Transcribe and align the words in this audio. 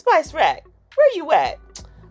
Spice 0.00 0.32
Rack, 0.32 0.64
where 0.94 1.14
you 1.14 1.30
at? 1.30 1.58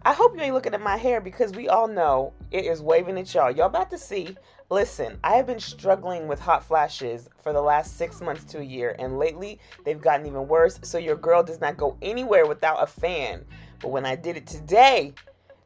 I 0.05 0.13
hope 0.13 0.35
you 0.35 0.43
ain't 0.43 0.53
looking 0.53 0.75
at 0.75 0.79
my 0.79 0.95
hair 0.95 1.19
because 1.19 1.53
we 1.53 1.69
all 1.69 1.87
know 1.87 2.33
it 2.51 2.65
is 2.65 2.83
waving 2.83 3.17
at 3.17 3.33
y'all. 3.33 3.49
Y'all 3.49 3.65
about 3.65 3.89
to 3.89 3.97
see. 3.97 4.37
Listen, 4.69 5.17
I 5.23 5.37
have 5.37 5.47
been 5.47 5.59
struggling 5.59 6.27
with 6.27 6.39
hot 6.39 6.63
flashes 6.63 7.29
for 7.41 7.51
the 7.51 7.63
last 7.63 7.97
six 7.97 8.21
months 8.21 8.43
to 8.51 8.59
a 8.59 8.63
year, 8.63 8.95
and 8.99 9.17
lately 9.17 9.59
they've 9.85 9.99
gotten 9.99 10.27
even 10.27 10.47
worse. 10.47 10.79
So 10.83 10.99
your 10.99 11.15
girl 11.15 11.41
does 11.41 11.61
not 11.61 11.77
go 11.77 11.97
anywhere 12.03 12.45
without 12.45 12.83
a 12.83 12.85
fan. 12.85 13.43
But 13.81 13.89
when 13.89 14.05
I 14.05 14.15
did 14.15 14.37
it 14.37 14.45
today, 14.45 15.15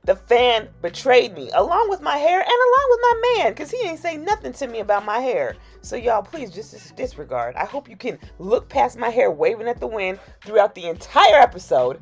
the 0.05 0.15
fan 0.15 0.67
betrayed 0.81 1.33
me, 1.33 1.49
along 1.53 1.89
with 1.89 2.01
my 2.01 2.17
hair 2.17 2.39
and 2.39 2.49
along 2.49 2.87
with 2.89 2.99
my 3.01 3.35
man, 3.37 3.51
because 3.53 3.71
he 3.71 3.77
ain't 3.87 3.99
say 3.99 4.17
nothing 4.17 4.51
to 4.53 4.67
me 4.67 4.79
about 4.79 5.05
my 5.05 5.19
hair. 5.19 5.55
So 5.81 5.95
y'all, 5.95 6.21
please 6.21 6.51
just 6.51 6.95
disregard. 6.95 7.55
I 7.55 7.65
hope 7.65 7.89
you 7.89 7.95
can 7.95 8.19
look 8.37 8.67
past 8.67 8.97
my 8.97 9.09
hair 9.09 9.31
waving 9.31 9.67
at 9.67 9.79
the 9.79 9.87
wind 9.87 10.19
throughout 10.43 10.75
the 10.75 10.87
entire 10.87 11.39
episode 11.39 12.01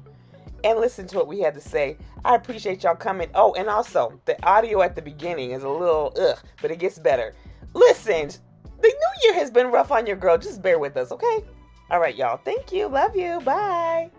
and 0.63 0.79
listen 0.79 1.07
to 1.07 1.17
what 1.17 1.27
we 1.27 1.39
had 1.39 1.53
to 1.53 1.61
say. 1.61 1.97
I 2.25 2.35
appreciate 2.35 2.83
y'all 2.83 2.95
coming. 2.95 3.29
Oh, 3.35 3.53
and 3.53 3.67
also 3.67 4.19
the 4.25 4.41
audio 4.45 4.81
at 4.81 4.95
the 4.95 5.01
beginning 5.01 5.51
is 5.51 5.63
a 5.63 5.69
little 5.69 6.13
ugh, 6.19 6.39
but 6.61 6.71
it 6.71 6.79
gets 6.79 6.99
better. 6.99 7.35
Listen, 7.73 8.29
the 8.81 8.87
new 8.87 9.23
year 9.23 9.33
has 9.35 9.51
been 9.51 9.67
rough 9.67 9.91
on 9.91 10.07
your 10.07 10.17
girl. 10.17 10.37
Just 10.37 10.61
bear 10.61 10.79
with 10.79 10.97
us, 10.97 11.11
okay? 11.11 11.43
All 11.89 11.99
right, 11.99 12.15
y'all. 12.15 12.37
Thank 12.37 12.71
you. 12.71 12.87
Love 12.87 13.15
you. 13.15 13.41
Bye. 13.41 14.11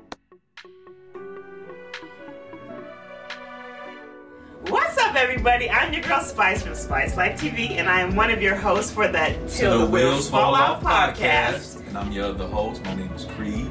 What's 4.68 4.96
up, 4.98 5.16
everybody? 5.16 5.68
I'm 5.68 5.92
your 5.92 6.02
girl 6.02 6.20
Spice 6.20 6.62
from 6.62 6.76
Spice 6.76 7.16
Life 7.16 7.40
TV, 7.40 7.72
and 7.72 7.88
I 7.88 8.00
am 8.00 8.14
one 8.14 8.30
of 8.30 8.40
your 8.40 8.54
hosts 8.54 8.92
for 8.92 9.08
the 9.08 9.36
Till 9.48 9.80
the, 9.80 9.86
Wheels 9.86 10.30
Fall 10.30 10.54
Off 10.54 10.82
podcast. 10.82 11.84
And 11.88 11.98
I'm 11.98 12.12
your 12.12 12.26
other 12.26 12.46
host. 12.46 12.84
My 12.84 12.94
name 12.94 13.10
is 13.12 13.24
Creed, 13.24 13.68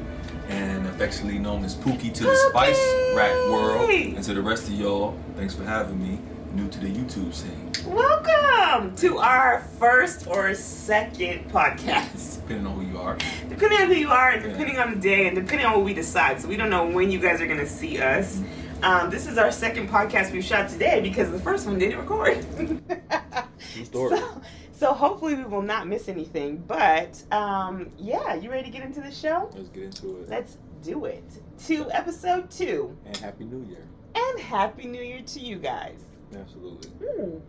and 0.48 0.86
affectionately 0.86 1.38
known 1.38 1.64
as 1.64 1.76
Pookie 1.76 2.12
to 2.12 2.24
the 2.24 2.36
Spice 2.50 2.78
Rack 3.16 3.32
world. 3.50 3.88
And 3.90 4.22
to 4.22 4.34
the 4.34 4.42
rest 4.42 4.68
of 4.68 4.74
y'all, 4.74 5.18
thanks 5.34 5.54
for 5.54 5.64
having 5.64 6.00
me. 6.02 6.20
New 6.52 6.68
to 6.68 6.78
the 6.78 6.88
YouTube 6.88 7.32
scene. 7.32 7.72
Welcome 7.86 8.94
to 8.96 9.16
our 9.16 9.60
first 9.78 10.26
or 10.26 10.54
second 10.54 11.50
podcast. 11.50 12.42
Depending 12.42 12.66
on 12.66 12.78
who 12.78 12.92
you 12.92 12.98
are. 12.98 13.16
Depending 13.48 13.80
on 13.80 13.86
who 13.86 13.94
you 13.94 14.10
are, 14.10 14.32
and 14.32 14.42
depending 14.42 14.78
on 14.78 14.90
the 14.90 15.00
day, 15.00 15.26
and 15.26 15.34
depending 15.34 15.66
on 15.66 15.72
what 15.76 15.84
we 15.84 15.94
decide. 15.94 16.42
So 16.42 16.48
we 16.48 16.58
don't 16.58 16.68
know 16.68 16.84
when 16.86 17.10
you 17.10 17.18
guys 17.18 17.40
are 17.40 17.46
going 17.46 17.60
to 17.60 17.66
see 17.66 17.98
us. 17.98 18.36
Mm-hmm. 18.36 18.61
Um, 18.82 19.10
this 19.10 19.28
is 19.28 19.38
our 19.38 19.52
second 19.52 19.88
podcast 19.88 20.32
we've 20.32 20.44
shot 20.44 20.68
today 20.68 21.00
because 21.00 21.30
the 21.30 21.38
first 21.38 21.66
one 21.66 21.78
didn't 21.78 21.98
record. 21.98 22.44
so, 23.92 24.42
so 24.72 24.92
hopefully 24.92 25.36
we 25.36 25.44
will 25.44 25.62
not 25.62 25.86
miss 25.86 26.08
anything. 26.08 26.56
But 26.66 27.22
um, 27.30 27.92
yeah, 27.96 28.34
you 28.34 28.50
ready 28.50 28.64
to 28.64 28.70
get 28.70 28.84
into 28.84 29.00
the 29.00 29.12
show? 29.12 29.48
Let's 29.54 29.68
get 29.68 29.84
into 29.84 30.16
it. 30.16 30.28
Let's 30.28 30.56
do 30.82 31.04
it. 31.04 31.22
To 31.66 31.88
episode 31.92 32.50
two. 32.50 32.96
And 33.06 33.16
happy 33.18 33.44
New 33.44 33.64
Year. 33.68 33.86
And 34.16 34.40
happy 34.40 34.88
New 34.88 35.02
Year 35.02 35.22
to 35.22 35.40
you 35.40 35.56
guys. 35.58 36.00
Absolutely. 36.34 36.90
Mm. 37.06 37.40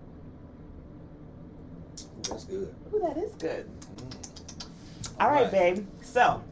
That's 2.30 2.44
good. 2.46 2.76
Ooh, 2.94 3.00
that 3.00 3.18
is 3.18 3.32
good. 3.40 3.68
Mm. 3.96 4.68
All, 5.20 5.28
All 5.28 5.34
right, 5.34 5.44
right, 5.44 5.52
babe. 5.52 5.88
So 6.04 6.44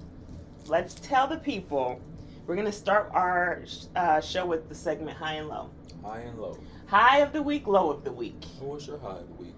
let's 0.65 0.95
tell 0.95 1.27
the 1.27 1.37
people 1.37 2.01
we're 2.45 2.55
going 2.55 2.65
to 2.65 2.71
start 2.71 3.11
our 3.13 3.63
uh, 3.95 4.19
show 4.19 4.45
with 4.45 4.67
the 4.67 4.75
segment 4.75 5.17
High 5.17 5.35
and 5.35 5.47
Low. 5.47 5.69
High 6.03 6.21
and 6.21 6.39
Low. 6.39 6.57
High 6.87 7.19
of 7.19 7.31
the 7.33 7.41
week, 7.41 7.67
low 7.67 7.89
of 7.89 8.03
the 8.03 8.11
week. 8.11 8.43
What's 8.59 8.87
your 8.87 8.99
high 8.99 9.19
of 9.19 9.27
the 9.27 9.35
week? 9.35 9.55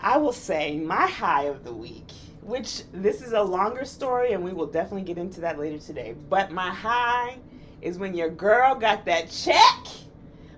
I 0.00 0.18
will 0.18 0.32
say 0.32 0.78
my 0.78 1.06
high 1.06 1.44
of 1.44 1.64
the 1.64 1.72
week, 1.72 2.10
which 2.42 2.82
this 2.92 3.22
is 3.22 3.32
a 3.32 3.42
longer 3.42 3.84
story 3.84 4.32
and 4.32 4.42
we 4.42 4.52
will 4.52 4.66
definitely 4.66 5.02
get 5.02 5.16
into 5.16 5.40
that 5.40 5.58
later 5.58 5.78
today. 5.78 6.14
But 6.28 6.50
my 6.50 6.70
high 6.70 7.38
is 7.80 7.98
when 7.98 8.14
your 8.14 8.28
girl 8.28 8.74
got 8.74 9.04
that 9.06 9.30
check 9.30 9.86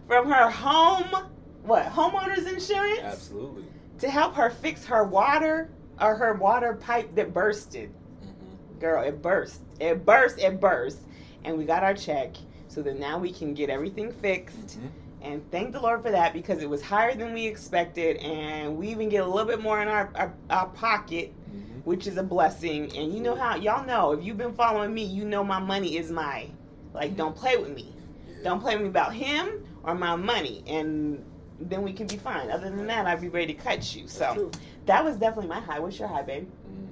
from 0.08 0.30
her 0.30 0.50
home, 0.50 1.28
what, 1.62 1.86
homeowner's 1.86 2.46
insurance? 2.46 3.00
Absolutely. 3.02 3.64
To 3.98 4.10
help 4.10 4.34
her 4.34 4.50
fix 4.50 4.84
her 4.86 5.04
water 5.04 5.70
or 6.00 6.16
her 6.16 6.34
water 6.34 6.74
pipe 6.74 7.14
that 7.14 7.32
bursted. 7.32 7.90
Mm-hmm. 7.90 8.80
Girl, 8.80 9.04
it 9.04 9.22
burst. 9.22 9.60
It 9.78 10.04
burst. 10.04 10.38
It 10.38 10.58
burst 10.58 11.03
and 11.44 11.56
we 11.56 11.64
got 11.64 11.82
our 11.82 11.94
check 11.94 12.36
so 12.68 12.82
that 12.82 12.98
now 12.98 13.18
we 13.18 13.32
can 13.32 13.54
get 13.54 13.70
everything 13.70 14.12
fixed. 14.12 14.78
Mm-hmm. 14.78 14.86
And 15.22 15.50
thank 15.50 15.72
the 15.72 15.80
Lord 15.80 16.02
for 16.02 16.10
that 16.10 16.34
because 16.34 16.62
it 16.62 16.68
was 16.68 16.82
higher 16.82 17.14
than 17.14 17.32
we 17.32 17.46
expected, 17.46 18.18
and 18.18 18.76
we 18.76 18.88
even 18.88 19.08
get 19.08 19.24
a 19.24 19.26
little 19.26 19.46
bit 19.46 19.60
more 19.60 19.80
in 19.80 19.88
our, 19.88 20.10
our, 20.14 20.34
our 20.50 20.66
pocket, 20.66 21.32
mm-hmm. 21.48 21.78
which 21.84 22.06
is 22.06 22.18
a 22.18 22.22
blessing. 22.22 22.94
And 22.94 23.14
you 23.14 23.20
know 23.20 23.34
how, 23.34 23.56
y'all 23.56 23.86
know, 23.86 24.12
if 24.12 24.22
you've 24.22 24.36
been 24.36 24.52
following 24.52 24.92
me, 24.92 25.02
you 25.02 25.24
know 25.24 25.42
my 25.42 25.58
money 25.58 25.96
is 25.96 26.10
my, 26.10 26.48
like, 26.92 27.16
don't 27.16 27.34
play 27.34 27.56
with 27.56 27.70
me. 27.70 27.94
Don't 28.42 28.60
play 28.60 28.74
with 28.74 28.82
me 28.82 28.88
about 28.88 29.14
him 29.14 29.64
or 29.82 29.94
my 29.94 30.14
money. 30.14 30.62
And 30.66 31.24
then 31.58 31.80
we 31.80 31.94
can 31.94 32.06
be 32.06 32.18
fine. 32.18 32.50
Other 32.50 32.68
than 32.68 32.86
that, 32.88 33.06
I'd 33.06 33.22
be 33.22 33.28
ready 33.28 33.54
to 33.54 33.60
cut 33.60 33.94
you. 33.94 34.06
So 34.06 34.50
that 34.84 35.02
was 35.02 35.16
definitely 35.16 35.48
my 35.48 35.60
high. 35.60 35.78
What's 35.78 35.98
your 35.98 36.08
high, 36.08 36.22
babe? 36.22 36.50
Mm, 36.70 36.88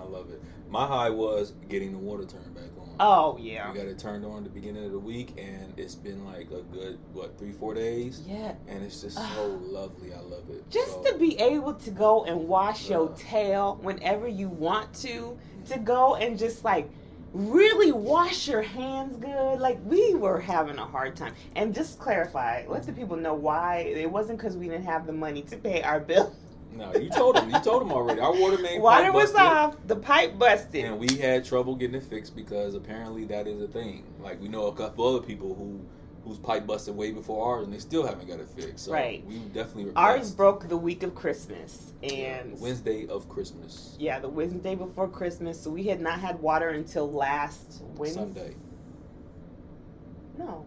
I 0.00 0.04
love 0.04 0.30
it. 0.30 0.40
My 0.70 0.86
high 0.86 1.10
was 1.10 1.54
getting 1.68 1.90
the 1.90 1.98
water 1.98 2.24
turned 2.24 2.54
back 2.54 2.70
Oh 3.00 3.36
yeah. 3.40 3.70
We 3.70 3.78
got 3.78 3.86
it 3.86 3.98
turned 3.98 4.24
on 4.24 4.38
at 4.38 4.44
the 4.44 4.50
beginning 4.50 4.84
of 4.84 4.92
the 4.92 4.98
week, 4.98 5.34
and 5.38 5.72
it's 5.76 5.94
been 5.94 6.24
like 6.24 6.50
a 6.50 6.62
good 6.62 6.98
what 7.12 7.38
three 7.38 7.52
four 7.52 7.74
days. 7.74 8.22
Yeah. 8.26 8.54
And 8.66 8.84
it's 8.84 9.02
just 9.02 9.16
so 9.16 9.60
lovely. 9.62 10.12
I 10.12 10.20
love 10.20 10.48
it. 10.50 10.68
Just 10.70 11.04
so, 11.04 11.12
to 11.12 11.18
be 11.18 11.38
able 11.38 11.74
to 11.74 11.90
go 11.90 12.24
and 12.24 12.48
wash 12.48 12.88
your 12.90 13.10
tail 13.10 13.78
whenever 13.82 14.26
you 14.26 14.48
want 14.48 14.92
to, 15.02 15.38
to 15.66 15.78
go 15.78 16.16
and 16.16 16.38
just 16.38 16.64
like 16.64 16.90
really 17.32 17.92
wash 17.92 18.48
your 18.48 18.62
hands 18.62 19.16
good. 19.16 19.60
Like 19.60 19.78
we 19.84 20.14
were 20.14 20.40
having 20.40 20.78
a 20.78 20.86
hard 20.86 21.16
time. 21.16 21.34
And 21.56 21.74
just 21.74 21.98
clarify, 21.98 22.64
let 22.66 22.84
the 22.84 22.92
people 22.92 23.16
know 23.16 23.34
why 23.34 23.92
it 23.94 24.10
wasn't 24.10 24.38
because 24.38 24.56
we 24.56 24.68
didn't 24.68 24.86
have 24.86 25.06
the 25.06 25.12
money 25.12 25.42
to 25.42 25.56
pay 25.56 25.82
our 25.82 26.00
bill. 26.00 26.34
No, 26.72 26.94
you 26.94 27.10
told 27.10 27.36
him. 27.36 27.50
You 27.50 27.60
told 27.60 27.82
him 27.82 27.92
already. 27.92 28.20
Our 28.20 28.32
water 28.32 28.58
main 28.58 28.80
water 28.80 29.12
was 29.12 29.34
off. 29.34 29.76
The 29.86 29.96
pipe 29.96 30.38
busted, 30.38 30.84
and 30.84 30.98
we 30.98 31.16
had 31.16 31.44
trouble 31.44 31.74
getting 31.74 31.96
it 31.96 32.04
fixed 32.04 32.36
because 32.36 32.74
apparently 32.74 33.24
that 33.26 33.46
is 33.46 33.60
a 33.60 33.68
thing. 33.68 34.04
Like 34.20 34.40
we 34.40 34.48
know 34.48 34.66
a 34.66 34.74
couple 34.74 35.06
other 35.06 35.24
people 35.24 35.54
who 35.54 35.80
whose 36.24 36.38
pipe 36.38 36.66
busted 36.66 36.94
way 36.94 37.10
before 37.10 37.54
ours, 37.54 37.64
and 37.64 37.72
they 37.72 37.78
still 37.78 38.06
haven't 38.06 38.28
got 38.28 38.38
it 38.38 38.48
fixed. 38.48 38.84
So 38.84 38.92
right. 38.92 39.24
We 39.26 39.38
definitely 39.38 39.92
ours 39.96 40.30
broke 40.30 40.68
the 40.68 40.76
week 40.76 41.02
of 41.02 41.14
Christmas 41.14 41.92
and 42.02 42.12
yeah, 42.12 42.42
Wednesday 42.58 43.06
of 43.08 43.28
Christmas. 43.28 43.96
Yeah, 43.98 44.18
the 44.18 44.28
Wednesday 44.28 44.74
before 44.74 45.08
Christmas. 45.08 45.60
So 45.60 45.70
we 45.70 45.84
had 45.84 46.00
not 46.00 46.20
had 46.20 46.40
water 46.40 46.70
until 46.70 47.10
last 47.10 47.82
Wednesday. 47.96 48.20
Sunday. 48.20 48.54
No. 50.36 50.66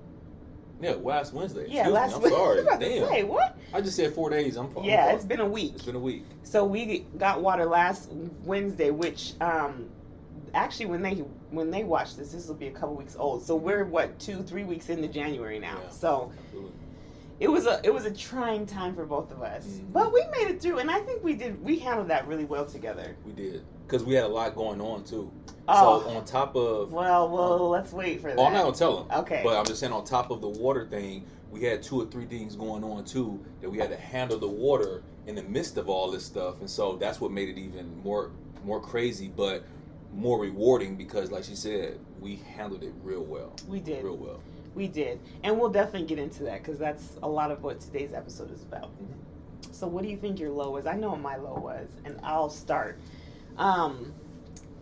Yeah, 0.81 0.95
last 1.01 1.33
Wednesday. 1.33 1.65
Yeah, 1.67 1.81
Excuse 1.81 1.93
last 1.93 2.21
Wednesday. 2.21 2.29
I'm 2.29 2.65
sorry. 2.65 2.79
Damn. 2.79 3.07
Say, 3.07 3.23
what? 3.23 3.57
I 3.73 3.81
just 3.81 3.95
said 3.95 4.13
four 4.13 4.29
days. 4.29 4.57
I'm. 4.57 4.71
Yeah, 4.83 5.07
I'm 5.07 5.15
it's 5.15 5.25
been 5.25 5.39
a 5.39 5.47
week. 5.47 5.73
It's 5.75 5.85
been 5.85 5.95
a 5.95 5.99
week. 5.99 6.25
So 6.43 6.65
we 6.65 7.05
got 7.17 7.41
water 7.41 7.65
last 7.65 8.11
Wednesday, 8.43 8.89
which 8.89 9.33
um, 9.41 9.89
actually 10.53 10.87
when 10.87 11.01
they 11.01 11.15
when 11.51 11.69
they 11.69 11.83
watch 11.83 12.15
this, 12.15 12.31
this 12.31 12.47
will 12.47 12.55
be 12.55 12.67
a 12.67 12.71
couple 12.71 12.95
weeks 12.95 13.15
old. 13.17 13.43
So 13.43 13.55
we're 13.55 13.85
what 13.85 14.19
two, 14.19 14.41
three 14.41 14.63
weeks 14.63 14.89
into 14.89 15.07
January 15.07 15.59
now. 15.59 15.79
Yeah, 15.83 15.89
so. 15.89 16.31
Absolutely. 16.45 16.71
It 17.39 17.49
was 17.49 17.65
a 17.65 17.81
it 17.83 17.91
was 17.91 18.05
a 18.05 18.11
trying 18.13 18.67
time 18.67 18.93
for 18.93 19.03
both 19.03 19.31
of 19.31 19.41
us, 19.41 19.65
mm-hmm. 19.65 19.91
but 19.91 20.13
we 20.13 20.23
made 20.37 20.51
it 20.51 20.61
through, 20.61 20.77
and 20.77 20.91
I 20.91 20.99
think 20.99 21.23
we 21.23 21.33
did 21.33 21.59
we 21.63 21.79
handled 21.79 22.07
that 22.09 22.27
really 22.27 22.45
well 22.45 22.67
together. 22.67 23.15
We 23.25 23.31
did 23.31 23.65
because 23.91 24.05
we 24.05 24.13
had 24.13 24.23
a 24.23 24.27
lot 24.27 24.55
going 24.55 24.79
on 24.79 25.03
too. 25.03 25.29
Oh. 25.67 26.01
So 26.01 26.09
on 26.09 26.23
top 26.23 26.55
of 26.55 26.91
well, 26.91 27.29
well, 27.29 27.65
um, 27.65 27.69
let's 27.69 27.91
wait 27.91 28.21
for 28.21 28.29
that. 28.29 28.39
Oh, 28.39 28.45
I'm 28.45 28.53
not 28.53 28.63
gonna 28.63 28.75
tell 28.75 29.03
them. 29.03 29.19
Okay. 29.19 29.41
But 29.43 29.57
I'm 29.57 29.65
just 29.65 29.79
saying, 29.81 29.91
on 29.91 30.05
top 30.05 30.31
of 30.31 30.39
the 30.39 30.47
water 30.47 30.87
thing, 30.87 31.25
we 31.51 31.63
had 31.63 31.83
two 31.83 32.01
or 32.01 32.05
three 32.05 32.25
things 32.25 32.55
going 32.55 32.83
on 32.83 33.03
too 33.03 33.43
that 33.59 33.69
we 33.69 33.77
had 33.77 33.89
to 33.89 33.97
handle 33.97 34.39
the 34.39 34.47
water 34.47 35.03
in 35.27 35.35
the 35.35 35.43
midst 35.43 35.77
of 35.77 35.89
all 35.89 36.09
this 36.09 36.25
stuff, 36.25 36.61
and 36.61 36.69
so 36.69 36.95
that's 36.95 37.19
what 37.19 37.31
made 37.31 37.49
it 37.49 37.57
even 37.57 38.01
more 38.01 38.31
more 38.63 38.79
crazy, 38.79 39.27
but 39.27 39.63
more 40.13 40.39
rewarding 40.39 40.95
because, 40.95 41.31
like 41.31 41.43
she 41.43 41.55
said, 41.55 41.99
we 42.19 42.37
handled 42.55 42.83
it 42.83 42.93
real 43.03 43.23
well. 43.23 43.53
We 43.67 43.79
did 43.79 44.03
real 44.03 44.17
well. 44.17 44.41
We 44.73 44.87
did, 44.87 45.19
and 45.43 45.59
we'll 45.59 45.69
definitely 45.69 46.07
get 46.07 46.17
into 46.17 46.43
that 46.43 46.63
because 46.63 46.79
that's 46.79 47.17
a 47.23 47.27
lot 47.27 47.51
of 47.51 47.61
what 47.61 47.81
today's 47.81 48.13
episode 48.13 48.53
is 48.53 48.61
about. 48.61 48.91
Mm-hmm. 48.93 49.73
So, 49.73 49.87
what 49.87 50.03
do 50.03 50.09
you 50.09 50.17
think 50.17 50.39
your 50.39 50.51
low 50.51 50.71
was? 50.71 50.85
I 50.85 50.95
know 50.95 51.09
what 51.09 51.19
my 51.19 51.35
low 51.35 51.55
was, 51.55 51.89
and 52.05 52.17
I'll 52.23 52.49
start. 52.49 52.97
Um, 53.57 54.13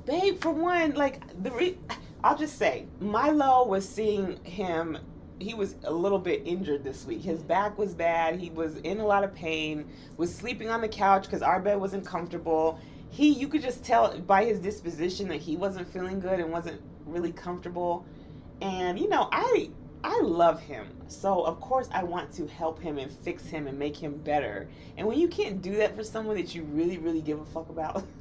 babe, 0.05 0.39
for 0.39 0.51
one, 0.51 0.93
like 0.93 1.21
the 1.43 1.51
re- 1.51 1.77
I'll 2.23 2.37
just 2.37 2.57
say 2.57 2.85
Milo 2.99 3.67
was 3.67 3.87
seeing 3.87 4.43
him. 4.43 4.97
He 5.39 5.53
was 5.53 5.75
a 5.85 5.91
little 5.91 6.19
bit 6.19 6.41
injured 6.45 6.83
this 6.83 7.05
week. 7.05 7.21
His 7.21 7.41
back 7.41 7.77
was 7.77 7.93
bad. 7.93 8.39
He 8.39 8.49
was 8.49 8.75
in 8.77 8.99
a 8.99 9.05
lot 9.05 9.23
of 9.23 9.33
pain. 9.33 9.87
Was 10.17 10.33
sleeping 10.33 10.69
on 10.69 10.81
the 10.81 10.89
couch 10.89 11.23
because 11.23 11.41
our 11.41 11.61
bed 11.61 11.79
wasn't 11.79 12.05
comfortable. 12.05 12.79
He, 13.09 13.29
you 13.29 13.47
could 13.47 13.61
just 13.61 13.83
tell 13.83 14.17
by 14.19 14.45
his 14.45 14.59
disposition 14.59 15.29
that 15.29 15.39
he 15.39 15.55
wasn't 15.55 15.87
feeling 15.91 16.19
good 16.19 16.39
and 16.39 16.51
wasn't 16.51 16.81
really 17.05 17.31
comfortable. 17.31 18.05
And 18.61 18.99
you 18.99 19.07
know, 19.07 19.29
I 19.31 19.69
I 20.03 20.21
love 20.21 20.61
him. 20.61 20.87
So, 21.07 21.43
of 21.43 21.59
course, 21.59 21.89
I 21.91 22.03
want 22.03 22.31
to 22.35 22.47
help 22.47 22.79
him 22.79 22.97
and 22.97 23.11
fix 23.11 23.45
him 23.45 23.67
and 23.67 23.77
make 23.77 23.97
him 23.97 24.17
better. 24.17 24.69
And 24.97 25.05
when 25.07 25.19
you 25.19 25.27
can't 25.27 25.61
do 25.61 25.75
that 25.77 25.95
for 25.95 26.03
someone 26.03 26.37
that 26.37 26.55
you 26.55 26.63
really, 26.63 26.97
really 26.97 27.21
give 27.21 27.39
a 27.39 27.45
fuck 27.45 27.69
about, 27.69 28.03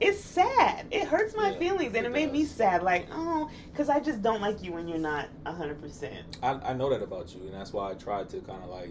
it's 0.00 0.20
sad. 0.20 0.86
It 0.90 1.06
hurts 1.06 1.34
my 1.36 1.50
Yeah, 1.50 1.58
feelings, 1.58 1.94
and 1.94 2.04
it 2.04 2.06
it 2.06 2.12
made 2.12 2.32
me 2.32 2.44
sad. 2.44 2.82
Like, 2.82 3.06
oh, 3.12 3.48
because 3.72 3.88
I 3.88 4.00
just 4.00 4.22
don't 4.22 4.40
like 4.40 4.62
you 4.62 4.72
when 4.72 4.88
you're 4.88 4.98
not 4.98 5.28
hundred 5.46 5.80
percent. 5.80 6.36
I, 6.42 6.52
I 6.52 6.72
know 6.72 6.90
that 6.90 7.02
about 7.02 7.34
you, 7.34 7.42
and 7.42 7.54
that's 7.54 7.72
why 7.72 7.90
I 7.90 7.94
tried 7.94 8.28
to 8.30 8.40
kind 8.40 8.62
of 8.62 8.70
like 8.70 8.90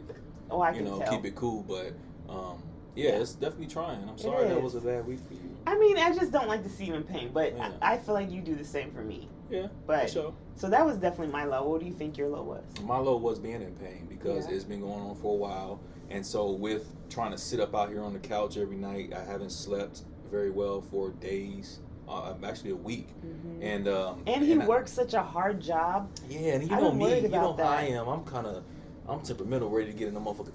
Oh, 0.50 0.62
I 0.62 0.72
you 0.74 0.82
know 0.84 1.00
tell. 1.00 1.16
keep 1.18 1.26
it 1.26 1.36
cool. 1.36 1.64
But 1.64 1.94
um, 2.32 2.62
yeah, 2.96 3.12
Yeah. 3.12 3.20
it's 3.22 3.34
definitely 3.34 3.68
trying. 3.68 4.08
I'm 4.08 4.18
sorry 4.18 4.48
that 4.48 4.62
was 4.62 4.76
a 4.76 4.82
bad 4.82 5.06
week 5.06 5.20
for 5.28 5.34
you. 5.34 5.58
I 5.66 5.78
mean, 5.78 5.98
I 5.98 6.14
just 6.14 6.32
don't 6.32 6.48
like 6.48 6.64
to 6.64 6.70
see 6.70 6.86
you 6.86 6.94
in 6.96 7.04
pain, 7.04 7.32
but 7.34 7.56
Yeah. 7.56 7.72
I, 7.82 7.94
I 7.94 7.98
feel 7.98 8.14
like 8.14 8.30
you 8.32 8.42
do 8.42 8.56
the 8.56 8.66
same 8.66 8.92
for 8.92 9.02
me. 9.02 9.30
Yeah, 9.50 9.68
But 9.86 10.10
sure. 10.10 10.34
so 10.56 10.68
that 10.70 10.84
was 10.86 10.98
definitely 10.98 11.32
my 11.32 11.44
low. 11.46 11.68
What 11.70 11.80
do 11.80 11.86
you 11.86 11.94
think 11.94 12.18
your 12.18 12.28
low 12.30 12.42
was? 12.44 12.64
My 12.86 12.98
low 12.98 13.18
was 13.18 13.40
being 13.40 13.62
in 13.62 13.76
pain 13.76 14.08
because 14.10 14.48
it's 14.48 14.64
been 14.64 14.82
going 14.82 15.00
on 15.02 15.16
for 15.16 15.34
a 15.34 15.38
while, 15.38 15.80
and 16.10 16.26
so 16.26 16.50
with 16.52 16.88
trying 17.10 17.32
to 17.32 17.38
sit 17.38 17.60
up 17.60 17.76
out 17.76 17.90
here 17.90 18.02
on 18.02 18.14
the 18.14 18.20
couch 18.20 18.58
every 18.58 18.78
night, 18.78 19.14
I 19.14 19.24
haven't 19.24 19.52
slept 19.52 20.02
very 20.34 20.50
well 20.50 20.82
for 20.82 21.12
days. 21.12 21.80
Uh, 22.10 22.34
actually, 22.44 22.72
a 22.72 22.76
week, 22.76 23.08
Mhm. 23.26 23.60
and 23.64 23.88
um, 23.88 24.24
And 24.28 24.44
he 24.44 24.60
I- 24.60 24.68
works 24.68 24.92
such 24.92 25.14
a 25.14 25.24
hard 25.24 25.62
job. 25.62 26.10
Yeah, 26.30 26.56
and 26.56 26.64
you 26.70 26.76
know 26.76 26.92
me, 26.92 27.22
you 27.22 27.30
know 27.30 27.52
about 27.54 27.66
how 27.66 27.78
I 27.78 27.82
am. 27.84 28.10
I'm 28.10 28.26
kind 28.26 28.46
of, 28.46 28.62
I'm 29.08 29.22
temperamental, 29.22 29.70
ready 29.70 29.90
to 29.94 29.98
get 29.98 30.10
in 30.10 30.14
the 30.14 30.20
motherfucker 30.20 30.52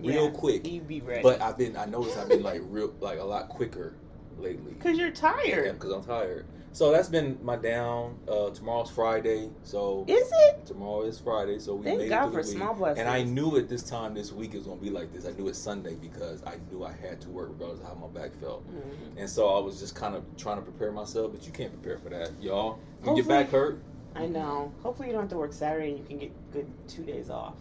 real 0.00 0.26
Yeah, 0.26 0.30
quick. 0.30 0.64
You 0.70 0.80
be 0.80 1.00
ready. 1.00 1.20
But 1.22 1.42
I've 1.42 1.58
been, 1.58 1.76
I 1.76 1.86
noticed 1.86 2.16
I've 2.16 2.28
been 2.28 2.44
like 2.44 2.62
real, 2.70 2.94
like 3.00 3.18
a 3.18 3.24
lot 3.24 3.48
quicker 3.48 3.94
lately. 4.38 4.72
because 4.78 4.96
you're 4.96 5.10
tired. 5.10 5.66
Yeah, 5.66 5.72
because 5.72 5.90
I'm 5.90 6.04
tired. 6.04 6.46
So 6.78 6.92
that's 6.92 7.08
been 7.08 7.36
my 7.42 7.56
down. 7.56 8.16
Uh, 8.28 8.50
tomorrow's 8.50 8.88
Friday, 8.88 9.50
so 9.64 10.04
Is 10.06 10.30
it? 10.32 10.64
tomorrow 10.64 11.02
is 11.02 11.18
Friday, 11.18 11.58
so 11.58 11.74
we 11.74 11.82
Thank 11.82 11.98
made 12.02 12.08
God 12.08 12.28
it 12.28 12.30
for 12.30 12.36
week. 12.36 12.46
small 12.46 12.72
blessings. 12.72 13.00
And 13.00 13.08
I 13.08 13.24
knew 13.24 13.56
at 13.56 13.68
this 13.68 13.82
time 13.82 14.14
this 14.14 14.32
week 14.32 14.54
is 14.54 14.62
gonna 14.62 14.80
be 14.80 14.88
like 14.88 15.12
this. 15.12 15.26
I 15.26 15.32
knew 15.32 15.48
it's 15.48 15.58
Sunday 15.58 15.96
because 15.96 16.40
I 16.44 16.54
knew 16.70 16.84
I 16.84 16.92
had 16.92 17.20
to 17.22 17.30
work 17.30 17.48
regardless 17.50 17.80
of 17.80 17.86
how 17.88 17.94
my 17.94 18.06
back 18.06 18.32
felt. 18.40 18.64
Mhm. 18.70 19.18
And 19.18 19.28
so 19.28 19.48
I 19.48 19.58
was 19.58 19.80
just 19.80 19.96
kind 19.96 20.14
of 20.14 20.22
trying 20.36 20.58
to 20.58 20.62
prepare 20.62 20.92
myself, 20.92 21.32
but 21.32 21.44
you 21.44 21.50
can't 21.50 21.72
prepare 21.72 21.98
for 21.98 22.10
that, 22.10 22.30
y'all. 22.40 22.78
When 23.02 23.16
your 23.16 23.26
back 23.26 23.48
hurt, 23.48 23.80
I 24.14 24.26
know. 24.26 24.70
Hopefully 24.84 25.08
you 25.08 25.14
don't 25.14 25.22
have 25.22 25.30
to 25.30 25.36
work 25.36 25.52
Saturday 25.52 25.88
and 25.90 25.98
you 25.98 26.04
can 26.04 26.18
get 26.18 26.52
good 26.52 26.70
two 26.86 27.02
days 27.02 27.28
off. 27.28 27.56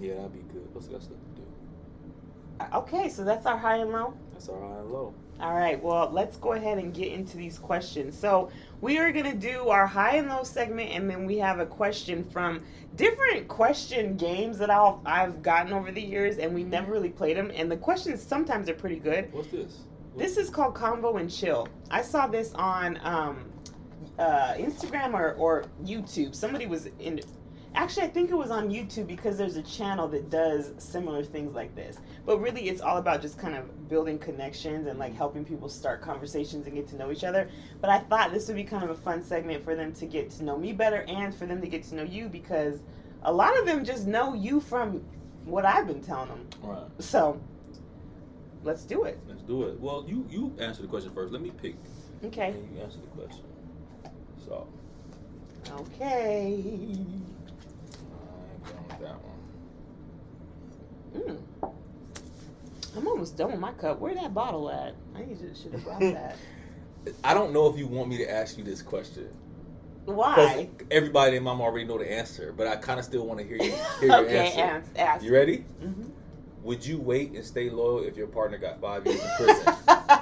yeah, 0.00 0.14
that'd 0.14 0.32
be 0.32 0.38
good. 0.54 0.66
What's 0.74 0.88
got 0.88 1.02
stuff 1.02 1.18
to 1.18 1.40
do? 1.42 1.46
Uh, 2.60 2.78
Okay, 2.78 3.10
so 3.10 3.24
that's 3.24 3.44
our 3.44 3.58
high 3.58 3.76
and 3.76 3.92
low. 3.92 4.14
That's 4.32 4.48
our 4.48 4.58
high 4.58 4.78
and 4.78 4.90
low. 4.90 5.12
All 5.40 5.54
right, 5.54 5.82
well, 5.82 6.10
let's 6.12 6.36
go 6.36 6.52
ahead 6.52 6.78
and 6.78 6.94
get 6.94 7.12
into 7.12 7.36
these 7.36 7.58
questions. 7.58 8.16
So, 8.16 8.50
we 8.80 8.98
are 8.98 9.10
going 9.12 9.24
to 9.24 9.36
do 9.36 9.68
our 9.68 9.86
high 9.86 10.16
and 10.16 10.28
low 10.28 10.44
segment, 10.44 10.90
and 10.90 11.08
then 11.08 11.24
we 11.26 11.38
have 11.38 11.58
a 11.58 11.66
question 11.66 12.22
from 12.22 12.62
different 12.96 13.48
question 13.48 14.16
games 14.16 14.58
that 14.58 14.70
I'll, 14.70 15.00
I've 15.06 15.42
gotten 15.42 15.72
over 15.72 15.90
the 15.90 16.02
years, 16.02 16.38
and 16.38 16.54
we 16.54 16.64
never 16.64 16.92
really 16.92 17.08
played 17.08 17.36
them. 17.36 17.50
And 17.54 17.70
the 17.70 17.76
questions 17.76 18.22
sometimes 18.22 18.68
are 18.68 18.74
pretty 18.74 18.98
good. 18.98 19.32
What's 19.32 19.48
this? 19.48 19.80
This 20.16 20.36
is 20.36 20.50
called 20.50 20.74
Convo 20.74 21.18
and 21.18 21.30
Chill. 21.30 21.66
I 21.90 22.02
saw 22.02 22.26
this 22.26 22.52
on 22.54 23.00
um, 23.02 23.44
uh, 24.18 24.54
Instagram 24.54 25.14
or, 25.14 25.32
or 25.34 25.64
YouTube. 25.84 26.34
Somebody 26.34 26.66
was 26.66 26.88
in. 27.00 27.20
Actually, 27.76 28.04
I 28.04 28.08
think 28.08 28.30
it 28.30 28.34
was 28.36 28.50
on 28.52 28.70
YouTube 28.70 29.06
because 29.08 29.36
there's 29.36 29.56
a 29.56 29.62
channel 29.62 30.06
that 30.08 30.30
does 30.30 30.72
similar 30.78 31.24
things 31.24 31.54
like 31.54 31.74
this. 31.74 31.98
But 32.24 32.38
really, 32.38 32.68
it's 32.68 32.80
all 32.80 32.98
about 32.98 33.20
just 33.20 33.36
kind 33.36 33.56
of 33.56 33.88
building 33.88 34.18
connections 34.18 34.86
and 34.86 34.98
like 34.98 35.14
helping 35.14 35.44
people 35.44 35.68
start 35.68 36.00
conversations 36.00 36.66
and 36.66 36.74
get 36.76 36.86
to 36.88 36.96
know 36.96 37.10
each 37.10 37.24
other. 37.24 37.48
But 37.80 37.90
I 37.90 37.98
thought 37.98 38.32
this 38.32 38.46
would 38.46 38.56
be 38.56 38.64
kind 38.64 38.84
of 38.84 38.90
a 38.90 38.94
fun 38.94 39.22
segment 39.24 39.64
for 39.64 39.74
them 39.74 39.92
to 39.94 40.06
get 40.06 40.30
to 40.32 40.44
know 40.44 40.56
me 40.56 40.72
better 40.72 41.04
and 41.08 41.34
for 41.34 41.46
them 41.46 41.60
to 41.60 41.66
get 41.66 41.82
to 41.84 41.96
know 41.96 42.04
you 42.04 42.28
because 42.28 42.78
a 43.22 43.32
lot 43.32 43.58
of 43.58 43.66
them 43.66 43.84
just 43.84 44.06
know 44.06 44.34
you 44.34 44.60
from 44.60 45.02
what 45.44 45.64
I've 45.64 45.86
been 45.86 46.00
telling 46.02 46.28
them. 46.28 46.46
Right, 46.62 46.84
So 47.00 47.40
let's 48.62 48.84
do 48.84 49.04
it. 49.04 49.18
let's 49.28 49.42
do 49.42 49.64
it. 49.64 49.80
Well, 49.80 50.04
you 50.06 50.26
you 50.30 50.54
answer 50.60 50.80
the 50.82 50.88
question 50.88 51.12
first. 51.12 51.32
Let 51.32 51.42
me 51.42 51.50
pick. 51.50 51.74
Okay. 52.24 52.50
And 52.50 52.76
you 52.76 52.82
answer 52.82 52.98
the 53.00 53.20
question. 53.20 53.44
So 54.46 54.66
Okay. 55.72 56.62
I 56.64 58.50
ain't 58.50 58.64
going 58.64 58.88
with 58.88 58.93
that 59.04 59.16
one. 59.22 59.34
Mm. 61.22 61.38
I'm 62.96 63.06
almost 63.08 63.36
done 63.36 63.50
with 63.50 63.60
my 63.60 63.72
cup. 63.72 63.98
Where 64.00 64.14
that 64.14 64.34
bottle 64.34 64.70
at? 64.70 64.94
I 65.16 65.24
should 65.54 65.72
have 65.72 65.84
brought 65.84 66.00
that. 66.00 66.36
I 67.22 67.34
don't 67.34 67.52
know 67.52 67.66
if 67.66 67.78
you 67.78 67.86
want 67.86 68.08
me 68.08 68.16
to 68.18 68.30
ask 68.30 68.56
you 68.56 68.64
this 68.64 68.82
question. 68.82 69.28
Why? 70.06 70.68
Everybody 70.90 71.36
in 71.36 71.42
mom 71.42 71.60
already 71.60 71.86
know 71.86 71.98
the 71.98 72.10
answer, 72.10 72.52
but 72.56 72.66
I 72.66 72.76
kind 72.76 72.98
of 72.98 73.06
still 73.06 73.26
want 73.26 73.40
to 73.40 73.46
hear, 73.46 73.56
you, 73.56 73.72
hear 74.00 74.08
your 74.08 74.16
okay, 74.26 74.52
answer. 74.52 74.60
ask. 74.60 74.88
ask. 74.98 75.24
You 75.24 75.32
ready? 75.32 75.64
hmm 75.80 76.08
Would 76.62 76.84
you 76.84 76.98
wait 77.00 77.32
and 77.32 77.44
stay 77.44 77.70
loyal 77.70 78.04
if 78.04 78.16
your 78.16 78.26
partner 78.26 78.58
got 78.58 78.80
five 78.80 79.06
years 79.06 79.20
in 79.22 79.30
prison? 79.36 79.74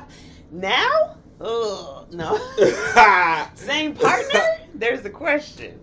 now? 0.53 1.17
Ugh, 1.41 2.07
no. 2.13 2.39
Same 3.55 3.95
partner? 3.95 4.43
There's 4.75 5.05
a 5.05 5.11
question. 5.11 5.81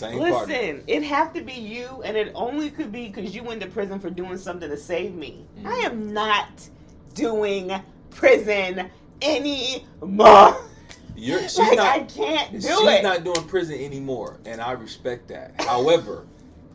Same 0.00 0.18
Listen, 0.18 0.32
partner. 0.32 0.82
it 0.86 1.02
have 1.02 1.34
to 1.34 1.42
be 1.42 1.52
you, 1.52 2.00
and 2.06 2.16
it 2.16 2.32
only 2.34 2.70
could 2.70 2.90
be 2.90 3.08
because 3.08 3.34
you 3.34 3.42
went 3.42 3.60
to 3.60 3.66
prison 3.66 4.00
for 4.00 4.08
doing 4.08 4.38
something 4.38 4.70
to 4.70 4.76
save 4.78 5.14
me. 5.14 5.44
Mm. 5.58 5.66
I 5.66 5.76
am 5.80 6.10
not 6.14 6.66
doing 7.12 7.70
prison 8.08 8.88
anymore. 9.20 10.56
You're, 11.14 11.40
she's 11.42 11.58
like 11.58 11.76
not. 11.76 11.86
I 11.86 12.02
can't 12.04 12.50
do 12.50 12.60
she's 12.62 12.80
it. 12.80 13.02
not 13.02 13.24
doing 13.24 13.46
prison 13.46 13.78
anymore, 13.78 14.38
and 14.46 14.62
I 14.62 14.72
respect 14.72 15.28
that. 15.28 15.60
However, 15.60 16.26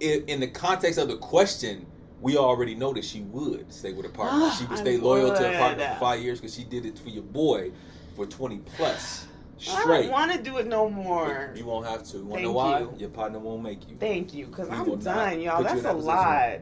i 0.04 0.22
in 0.28 0.40
the 0.40 0.48
context 0.48 1.00
of 1.00 1.08
the 1.08 1.18
question, 1.18 1.88
we 2.22 2.38
already 2.38 2.76
know 2.76 2.94
that 2.94 3.04
she 3.04 3.22
would 3.22 3.74
stay 3.74 3.92
with 3.92 4.06
a 4.06 4.10
partner. 4.10 4.52
She 4.60 4.66
would 4.66 4.78
I 4.78 4.82
stay 4.82 4.98
loyal 4.98 5.34
to 5.36 5.50
a 5.50 5.58
partner 5.58 5.90
for 5.96 6.00
five 6.00 6.22
years 6.22 6.40
because 6.40 6.54
she 6.54 6.64
did 6.64 6.86
it 6.86 7.00
for 7.00 7.10
your 7.10 7.24
boy 7.24 7.72
for 8.16 8.28
twenty 8.28 8.60
plus 8.78 9.26
I 9.72 9.86
don't 9.86 10.12
want 10.12 10.32
to 10.34 10.42
do 10.42 10.58
it 10.58 10.68
no 10.68 10.90
more. 10.90 11.54
You 11.56 11.66
won't 11.66 11.88
have 11.88 12.04
to. 12.04 12.18
You 12.18 12.26
want 12.26 12.30
to 12.30 12.36
Thank 12.36 12.44
know 12.48 12.52
why? 12.52 12.80
you. 12.82 12.94
Your 12.98 13.10
partner 13.10 13.40
won't 13.40 13.64
make 13.64 13.90
you. 13.90 13.96
Thank 14.00 14.34
you, 14.34 14.48
because 14.48 14.70
I'm 14.70 15.00
done, 15.00 15.40
y'all. 15.42 15.64
That's 15.64 15.84
a 15.86 15.94
lot. 15.94 16.60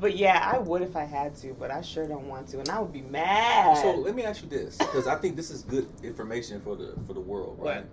But 0.00 0.16
yeah, 0.16 0.48
I 0.54 0.58
would 0.58 0.82
if 0.82 0.94
I 0.94 1.04
had 1.04 1.34
to, 1.36 1.54
but 1.54 1.72
I 1.72 1.80
sure 1.80 2.06
don't 2.06 2.28
want 2.28 2.46
to, 2.48 2.60
and 2.60 2.68
I 2.68 2.78
would 2.78 2.92
be 2.92 3.02
mad. 3.02 3.78
So 3.78 3.96
let 3.96 4.14
me 4.14 4.22
ask 4.22 4.42
you 4.42 4.48
this, 4.48 4.76
because 4.78 5.08
I 5.08 5.16
think 5.16 5.34
this 5.34 5.50
is 5.50 5.62
good 5.62 5.88
information 6.04 6.60
for 6.60 6.76
the 6.76 6.94
for 7.06 7.14
the 7.14 7.20
world, 7.20 7.56
right? 7.58 7.84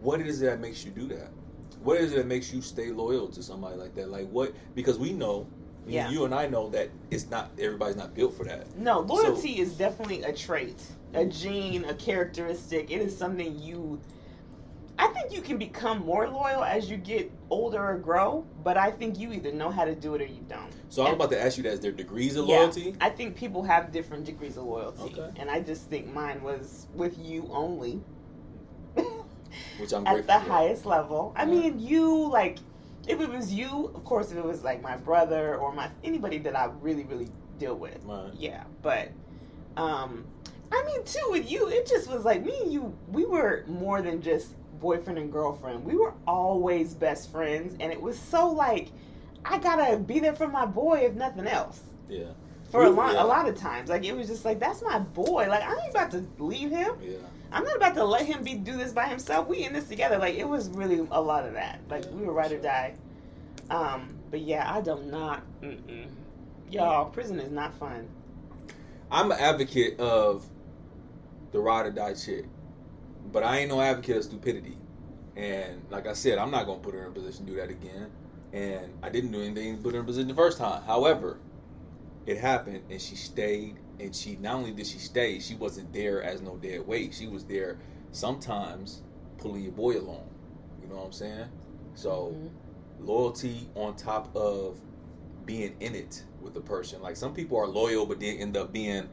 What 0.00 0.20
is 0.20 0.40
it 0.42 0.46
that 0.46 0.60
makes 0.60 0.84
you 0.84 0.90
do 0.90 1.06
that? 1.08 1.30
What 1.82 1.98
is 1.98 2.12
it 2.12 2.16
that 2.16 2.26
makes 2.26 2.52
you 2.52 2.62
stay 2.62 2.90
loyal 2.90 3.28
to 3.28 3.42
somebody 3.42 3.76
like 3.76 3.94
that? 3.96 4.08
Like 4.10 4.28
what? 4.30 4.54
Because 4.74 4.98
we 4.98 5.12
know, 5.12 5.46
Yeah. 5.86 6.08
you 6.10 6.24
and 6.24 6.34
I 6.34 6.46
know 6.46 6.70
that 6.70 6.88
it's 7.10 7.28
not 7.28 7.50
everybody's 7.58 7.96
not 7.96 8.14
built 8.14 8.34
for 8.36 8.44
that. 8.44 8.74
no, 8.78 9.00
loyalty 9.00 9.58
is 9.60 9.72
definitely 9.74 10.22
a 10.22 10.32
trait, 10.32 10.80
a 11.14 11.24
gene, 11.24 11.84
a 11.84 11.94
characteristic. 11.94 12.90
It 12.90 13.00
is 13.00 13.16
something 13.16 13.58
you. 13.58 14.00
I 14.96 15.08
think 15.08 15.32
you 15.32 15.40
can 15.42 15.58
become 15.58 16.04
more 16.04 16.28
loyal 16.28 16.62
as 16.62 16.88
you 16.88 16.96
get 16.96 17.30
older 17.50 17.84
or 17.84 17.98
grow, 17.98 18.44
but 18.62 18.76
I 18.76 18.92
think 18.92 19.18
you 19.18 19.32
either 19.32 19.50
know 19.50 19.68
how 19.70 19.84
to 19.84 19.94
do 19.94 20.14
it 20.14 20.20
or 20.20 20.26
you 20.26 20.44
don't. 20.48 20.70
So 20.88 21.02
I'm 21.02 21.08
And- 21.08 21.16
about 21.16 21.30
to 21.30 21.40
ask 21.42 21.56
you 21.56 21.64
that: 21.64 21.72
is 21.72 21.80
there 21.80 21.90
degrees 21.90 22.36
of 22.36 22.46
Yeah. 22.46 22.58
loyalty? 22.58 22.94
I 23.00 23.10
think 23.10 23.34
people 23.34 23.62
have 23.64 23.90
different 23.90 24.24
degrees 24.24 24.56
of 24.56 24.64
loyalty, 24.64 25.02
Okay. 25.18 25.30
and 25.40 25.50
I 25.50 25.60
just 25.60 25.86
think 25.90 26.12
mine 26.12 26.42
was 26.44 26.86
with 26.94 27.18
you 27.18 27.48
only. 27.50 28.00
Which 29.78 29.92
I'm 29.92 30.06
at 30.06 30.26
the 30.26 30.32
for. 30.32 30.38
highest 30.38 30.86
level. 30.86 31.32
I 31.36 31.44
Yeah. 31.44 31.50
mean, 31.50 31.78
you 31.80 32.28
like 32.30 32.58
if 33.06 33.20
it 33.20 33.28
was 33.28 33.52
you, 33.52 33.90
of 33.94 34.02
course, 34.04 34.30
if 34.32 34.38
it 34.38 34.44
was 34.44 34.64
like 34.64 34.80
my 34.80 34.96
brother 34.96 35.56
or 35.56 35.72
my 35.72 35.90
anybody 36.02 36.38
that 36.38 36.56
I 36.56 36.70
really 36.80 37.04
really 37.04 37.28
deal 37.58 37.74
with, 37.74 37.98
Right. 38.04 38.32
yeah. 38.38 38.64
But 38.82 39.08
um, 39.76 40.24
I 40.74 40.84
mean, 40.86 41.04
too 41.04 41.26
with 41.30 41.50
you, 41.50 41.68
it 41.68 41.86
just 41.86 42.10
was 42.10 42.24
like 42.24 42.44
me 42.44 42.58
and 42.62 42.72
you. 42.72 42.96
We 43.08 43.24
were 43.24 43.64
more 43.68 44.02
than 44.02 44.20
just 44.20 44.54
boyfriend 44.80 45.18
and 45.18 45.32
girlfriend. 45.32 45.84
We 45.84 45.96
were 45.96 46.14
always 46.26 46.94
best 46.94 47.30
friends, 47.30 47.76
and 47.80 47.92
it 47.92 48.00
was 48.00 48.18
so 48.18 48.50
like 48.50 48.88
I 49.44 49.58
gotta 49.58 49.98
be 49.98 50.18
there 50.18 50.34
for 50.34 50.48
my 50.48 50.66
boy 50.66 51.00
if 51.00 51.14
nothing 51.14 51.46
else. 51.46 51.80
Yeah. 52.08 52.24
For 52.70 52.84
a 52.84 52.90
lot, 52.90 53.14
yeah. 53.14 53.22
a 53.22 53.26
lot 53.26 53.48
of 53.48 53.56
times, 53.56 53.88
like 53.88 54.04
it 54.04 54.16
was 54.16 54.26
just 54.26 54.44
like 54.44 54.58
that's 54.58 54.82
my 54.82 54.98
boy. 54.98 55.46
Like 55.48 55.62
I 55.62 55.70
ain't 55.70 55.90
about 55.90 56.10
to 56.12 56.26
leave 56.38 56.70
him. 56.70 56.92
Yeah. 57.00 57.18
I'm 57.52 57.62
not 57.62 57.76
about 57.76 57.94
to 57.94 58.04
let 58.04 58.26
him 58.26 58.42
be 58.42 58.54
do 58.54 58.76
this 58.76 58.92
by 58.92 59.06
himself. 59.06 59.46
We 59.46 59.64
in 59.64 59.72
this 59.72 59.86
together. 59.86 60.18
Like 60.18 60.34
it 60.34 60.48
was 60.48 60.70
really 60.70 61.06
a 61.10 61.20
lot 61.20 61.46
of 61.46 61.52
that. 61.52 61.80
Like 61.88 62.04
Yeah, 62.04 62.10
we 62.10 62.26
were 62.26 62.32
ride 62.32 62.50
or 62.50 62.58
die. 62.58 62.94
Um, 63.70 64.14
but 64.30 64.40
yeah, 64.40 64.72
I 64.74 64.80
do 64.80 65.00
not. 65.04 65.42
Mm-mm. 65.62 66.08
Y'all, 66.70 67.04
prison 67.06 67.38
is 67.38 67.52
not 67.52 67.72
fun. 67.74 68.08
I'm 69.10 69.30
an 69.30 69.38
advocate 69.38 70.00
of 70.00 70.44
the 71.54 71.60
ride 71.60 71.86
or 71.86 71.90
die 71.92 72.12
chick, 72.14 72.44
but 73.32 73.44
I 73.44 73.58
ain't 73.58 73.70
no 73.70 73.80
advocate 73.80 74.16
of 74.16 74.24
stupidity. 74.24 74.76
And 75.36 75.82
like 75.88 76.06
I 76.06 76.12
said, 76.12 76.36
I'm 76.36 76.50
not 76.50 76.66
gonna 76.66 76.80
put 76.80 76.94
her 76.94 77.02
in 77.02 77.06
a 77.06 77.10
position 77.12 77.46
to 77.46 77.52
do 77.52 77.58
that 77.58 77.70
again. 77.70 78.10
And 78.52 78.92
I 79.02 79.08
didn't 79.08 79.30
do 79.30 79.40
anything 79.40 79.76
to 79.76 79.82
put 79.82 79.94
her 79.94 80.00
in 80.00 80.04
a 80.04 80.06
position 80.06 80.28
the 80.28 80.34
first 80.34 80.58
time. 80.58 80.82
However, 80.82 81.38
it 82.26 82.38
happened, 82.38 82.82
and 82.90 83.00
she 83.00 83.14
stayed. 83.16 83.78
And 84.00 84.14
she 84.14 84.36
not 84.36 84.56
only 84.56 84.72
did 84.72 84.86
she 84.86 84.98
stay, 84.98 85.38
she 85.38 85.54
wasn't 85.54 85.92
there 85.92 86.20
as 86.22 86.42
no 86.42 86.56
dead 86.56 86.86
weight. 86.86 87.14
She 87.14 87.28
was 87.28 87.44
there 87.44 87.78
sometimes 88.10 89.02
pulling 89.38 89.62
your 89.62 89.72
boy 89.72 89.96
along. 89.96 90.28
You 90.82 90.88
know 90.88 90.96
what 90.96 91.06
I'm 91.06 91.12
saying? 91.12 91.46
So 91.94 92.34
Mhm. 92.34 93.06
loyalty 93.06 93.68
on 93.76 93.94
top 93.94 94.34
of 94.34 94.80
being 95.46 95.76
in 95.78 95.94
it 95.94 96.24
with 96.42 96.54
the 96.54 96.60
person. 96.60 97.00
Like 97.00 97.14
some 97.14 97.32
people 97.32 97.56
are 97.58 97.68
loyal, 97.68 98.06
but 98.06 98.18
they 98.18 98.36
end 98.36 98.56
up 98.56 98.72
being 98.72 99.08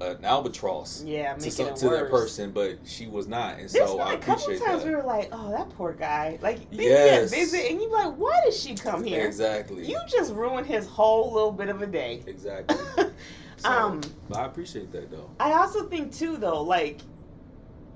an 0.00 0.24
albatross 0.24 1.02
Yeah, 1.04 1.34
to, 1.34 1.50
some, 1.50 1.74
to 1.74 1.88
that 1.90 2.10
person, 2.10 2.50
but 2.50 2.78
she 2.84 3.06
was 3.06 3.26
not, 3.28 3.58
and 3.58 3.68
There's 3.68 3.88
so 3.88 3.96
been 3.98 4.06
I 4.06 4.12
a 4.14 4.18
couple 4.18 4.44
appreciate 4.44 4.66
times 4.66 4.82
that. 4.82 4.88
we 4.88 4.96
were 4.96 5.02
like, 5.02 5.28
"Oh, 5.32 5.50
that 5.50 5.70
poor 5.70 5.92
guy!" 5.92 6.38
Like 6.42 6.60
Yes. 6.70 7.30
visit, 7.30 7.70
and 7.70 7.80
you're 7.80 7.90
like, 7.92 8.14
"Why 8.14 8.38
did 8.44 8.54
she 8.54 8.74
come 8.74 9.04
here?" 9.04 9.24
Exactly. 9.26 9.86
You 9.86 9.98
just 10.08 10.32
ruined 10.34 10.66
his 10.66 10.86
whole 10.86 11.32
little 11.32 11.52
bit 11.52 11.68
of 11.68 11.80
a 11.82 11.86
day. 11.86 12.22
Exactly. 12.26 12.76
So, 13.56 13.70
um, 13.70 14.00
but 14.28 14.38
I 14.40 14.46
appreciate 14.46 14.92
that 14.92 15.10
though. 15.10 15.30
I 15.40 15.52
also 15.52 15.84
think 15.84 16.12
too, 16.12 16.36
though, 16.36 16.60
like 16.62 17.00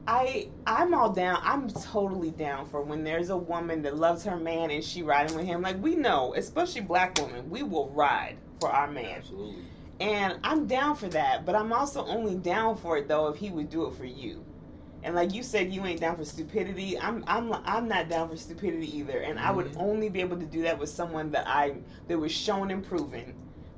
I 0.07 0.49
I'm 0.67 0.95
all 0.95 1.11
down. 1.13 1.41
I'm 1.43 1.69
totally 1.69 2.31
down 2.31 2.65
for 2.67 2.81
when 2.81 3.05
there's 3.05 3.29
a 3.29 3.37
woman 3.37 3.83
that 3.83 3.97
loves 3.97 4.25
her 4.25 4.37
man 4.39 4.71
and 4.71 4.83
she 4.83 5.03
riding 5.03 5.37
with 5.37 5.45
him. 5.45 5.61
Like 5.61 5.77
we 5.83 5.95
know, 5.95 6.33
especially 6.37 6.81
black 6.81 7.19
women, 7.21 7.51
we 7.51 7.63
will 7.63 7.91
ride 7.91 8.37
for 8.61 8.71
our 8.71 8.91
man. 8.91 9.17
Absolutely. 9.19 9.63
And 10.01 10.39
I'm 10.45 10.67
down 10.67 10.95
for 10.97 11.09
that, 11.09 11.45
but 11.45 11.55
I'm 11.57 11.73
also 11.73 12.05
only 12.07 12.37
down 12.37 12.77
for 12.77 12.97
it 12.99 13.09
though 13.09 13.29
if 13.29 13.37
he 13.37 13.51
would 13.51 13.69
do 13.71 13.87
it 13.87 13.95
for 13.95 14.05
you. 14.05 14.45
And 15.03 15.15
like 15.15 15.33
you 15.35 15.43
said, 15.43 15.73
you 15.73 15.85
ain't 15.87 16.01
down 16.01 16.17
for 16.17 16.25
stupidity. 16.25 16.99
I'm 16.99 17.25
I'm 17.27 17.53
I'm 17.65 17.89
not 17.89 18.09
down 18.09 18.29
for 18.29 18.37
stupidity 18.37 18.97
either. 18.99 19.19
And 19.19 19.39
I 19.39 19.51
would 19.51 19.73
Mhm. 19.73 19.81
only 19.81 20.09
be 20.09 20.21
able 20.21 20.37
to 20.39 20.47
do 20.47 20.63
that 20.63 20.79
with 20.79 20.89
someone 20.89 21.31
that 21.33 21.47
I 21.49 21.75
that 22.09 22.19
was 22.19 22.33
shown 22.33 22.71
and 22.71 22.85
proven 22.85 23.35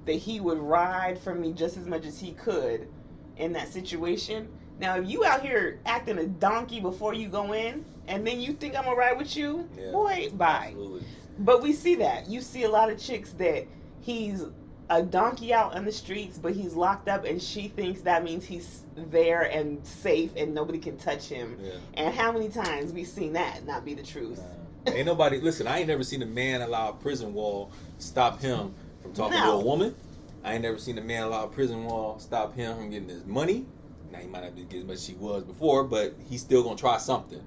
that 0.07 0.15
he 0.15 0.41
would 0.41 0.59
ride 0.59 1.19
for 1.19 1.35
me 1.35 1.53
just 1.53 1.77
as 1.77 1.87
much 1.87 2.05
as 2.07 2.19
he 2.19 2.33
could 2.33 2.89
in 3.37 3.53
that 3.53 3.69
situation. 3.69 4.49
Now, 4.79 4.97
if 4.97 5.09
you 5.09 5.25
out 5.25 5.43
here 5.43 5.79
acting 5.85 6.19
a 6.19 6.27
donkey 6.27 6.81
before 6.81 7.13
you 7.13 7.29
go 7.29 7.53
in, 7.53 7.85
and 8.09 8.27
then 8.27 8.41
you 8.41 8.55
think 8.55 8.77
I'm 8.77 8.85
gonna 8.85 8.97
ride 8.97 9.19
with 9.19 9.37
you, 9.37 9.69
Yeah. 9.79 9.93
boy, 9.93 10.31
bye. 10.35 10.69
Absolutely. 10.69 11.03
But 11.39 11.63
we 11.63 11.73
see 11.75 11.95
that. 11.97 12.29
You 12.29 12.41
see 12.41 12.65
a 12.65 12.71
lot 12.71 12.91
of 12.91 12.99
chicks 12.99 13.33
that 13.33 13.67
he's 14.01 14.43
a 14.91 15.03
donkey 15.03 15.55
out 15.55 15.75
on 15.75 15.85
the 15.85 15.93
streets, 15.93 16.37
but 16.37 16.53
he's 16.53 16.75
locked 16.75 17.09
up, 17.09 17.25
and 17.25 17.41
she 17.41 17.69
thinks 17.69 18.01
that 18.03 18.25
means 18.25 18.45
he's 18.45 18.83
there 18.97 19.43
and 19.43 19.85
safe 19.87 20.33
and 20.37 20.53
nobody 20.53 20.79
can 20.79 20.97
touch 20.99 21.29
him. 21.29 21.57
Yeah. 21.63 21.73
And 21.95 22.15
how 22.15 22.33
many 22.33 22.49
times 22.49 22.93
we 22.93 23.05
seen 23.05 23.33
that 23.35 23.65
not 23.65 23.85
be 23.85 23.95
the 23.95 24.03
truth? 24.03 24.43
Nah. 24.87 24.93
Ain't 24.93 25.07
nobody 25.07 25.41
listen. 25.41 25.67
I 25.67 25.79
ain't 25.79 25.89
never 25.89 26.03
seen 26.03 26.23
a 26.23 26.27
man 26.27 26.61
allow 26.63 26.91
a 26.91 26.93
prison 26.93 27.33
wall 27.33 27.71
stop 27.99 28.41
him 28.41 28.75
from 29.01 29.13
talking 29.15 29.39
No. 29.39 29.47
to 29.47 29.53
a 29.53 29.65
woman. 29.65 29.95
I 30.43 30.55
ain't 30.55 30.63
never 30.63 30.79
seen 30.79 30.99
a 30.99 31.03
man 31.03 31.23
allow 31.25 31.45
a 31.45 31.49
prison 31.49 31.85
wall 31.85 32.19
stop 32.19 32.55
him 32.55 32.77
from 32.77 32.91
getting 32.91 33.09
his 33.09 33.25
money. 33.25 33.67
Now 34.11 34.19
he 34.19 34.27
might 34.27 34.43
not 34.43 34.57
be 34.57 34.63
getting 34.63 34.81
as 34.81 34.87
much 34.87 34.97
as 34.97 35.07
he 35.07 35.15
was 35.15 35.45
before, 35.45 35.85
but 35.85 36.15
he's 36.29 36.41
still 36.41 36.63
gonna 36.63 36.77
try 36.77 36.99
something. 36.99 37.43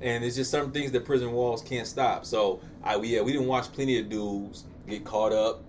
And 0.00 0.24
it's 0.24 0.36
just 0.36 0.50
certain 0.50 0.72
things 0.72 0.90
that 0.92 1.04
prison 1.04 1.32
walls 1.32 1.62
can't 1.62 1.86
stop. 1.86 2.26
So 2.26 2.60
I 2.82 2.96
yeah, 2.96 3.22
we 3.22 3.32
didn't 3.32 3.46
watch 3.46 3.72
plenty 3.72 3.98
of 3.98 4.08
dudes 4.08 4.64
get 4.88 5.04
caught 5.04 5.32
up. 5.32 5.62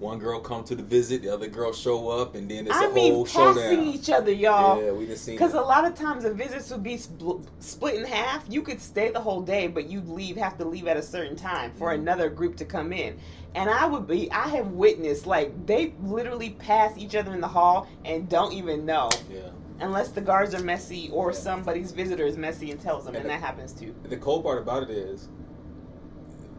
One 0.00 0.18
girl 0.18 0.40
come 0.40 0.64
to 0.64 0.74
the 0.74 0.82
visit, 0.82 1.22
the 1.22 1.28
other 1.32 1.46
girl 1.46 1.72
show 1.72 2.08
up, 2.08 2.34
and 2.34 2.50
then 2.50 2.66
it's 2.66 2.76
I 2.76 2.86
a 2.86 2.90
mean, 2.92 3.12
whole 3.14 3.24
passing 3.24 3.62
showdown. 3.62 3.84
each 3.88 4.10
other, 4.10 4.32
y'all. 4.32 4.82
Yeah, 4.82 4.92
we 4.92 5.06
just 5.06 5.24
seen 5.24 5.36
Because 5.36 5.54
a 5.54 5.60
lot 5.60 5.84
of 5.86 5.94
times 5.94 6.24
the 6.24 6.34
visits 6.34 6.70
would 6.70 6.82
be 6.82 6.96
spl- 6.96 7.42
split 7.60 7.94
in 7.94 8.04
half. 8.04 8.44
You 8.48 8.62
could 8.62 8.80
stay 8.80 9.10
the 9.10 9.20
whole 9.20 9.40
day, 9.40 9.66
but 9.68 9.88
you'd 9.88 10.08
leave, 10.08 10.36
have 10.36 10.58
to 10.58 10.64
leave 10.64 10.86
at 10.88 10.96
a 10.96 11.02
certain 11.02 11.36
time 11.36 11.72
for 11.78 11.90
Mhm. 11.90 12.00
another 12.00 12.28
group 12.28 12.56
to 12.56 12.64
come 12.64 12.92
in. 12.92 13.16
And 13.54 13.70
I 13.70 13.86
would 13.86 14.06
be, 14.06 14.30
I 14.32 14.48
have 14.48 14.72
witnessed, 14.72 15.26
like, 15.26 15.66
they 15.66 15.94
literally 16.02 16.50
pass 16.50 16.92
each 16.98 17.14
other 17.14 17.32
in 17.32 17.40
the 17.40 17.48
hall 17.48 17.86
and 18.04 18.28
don't 18.28 18.52
even 18.52 18.84
know. 18.84 19.08
Yeah. 19.32 19.50
Unless 19.80 20.08
the 20.10 20.20
guards 20.20 20.54
are 20.54 20.62
messy 20.62 21.08
or 21.12 21.32
somebody's 21.32 21.92
visitor 21.92 22.26
is 22.26 22.36
messy 22.36 22.70
and 22.72 22.80
tells 22.80 23.04
them, 23.04 23.14
and 23.14 23.22
And 23.24 23.30
that 23.30 23.40
happens 23.40 23.72
too. 23.72 23.94
The 24.08 24.16
cold 24.16 24.44
part 24.44 24.58
about 24.58 24.82
it 24.84 24.90
is 24.90 25.28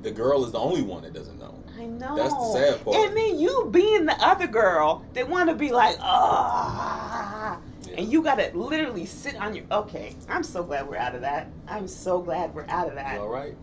the 0.05 0.11
girl 0.11 0.45
is 0.45 0.51
the 0.51 0.59
only 0.59 0.83
one 0.83 1.01
that 1.01 1.13
doesn't 1.13 1.39
know. 1.39 1.59
I 1.79 1.85
know. 1.87 2.15
That's 2.15 2.31
the 2.31 2.53
sad 2.53 2.85
part. 2.85 2.95
And 2.95 3.17
then 3.17 3.39
you 3.39 3.67
being 3.71 4.05
the 4.05 4.15
other 4.23 4.45
girl 4.45 5.03
that 5.13 5.27
want 5.27 5.49
to 5.49 5.55
be 5.55 5.71
like, 5.71 5.97
ah. 5.99 7.59
Yeah. 7.87 7.95
And 7.97 8.11
you 8.11 8.21
gotta 8.21 8.51
literally 8.53 9.05
sit 9.07 9.35
on 9.35 9.55
your. 9.55 9.65
Okay, 9.71 10.15
I'm 10.29 10.43
so 10.43 10.63
glad 10.63 10.87
we're 10.87 10.97
out 10.97 11.15
of 11.15 11.21
that. 11.21 11.47
I'm 11.67 11.87
so 11.87 12.21
glad 12.21 12.53
we're 12.53 12.67
out 12.69 12.85
of 12.87 12.93
You 12.93 12.99
that. 12.99 13.19
all 13.19 13.29
right? 13.29 13.55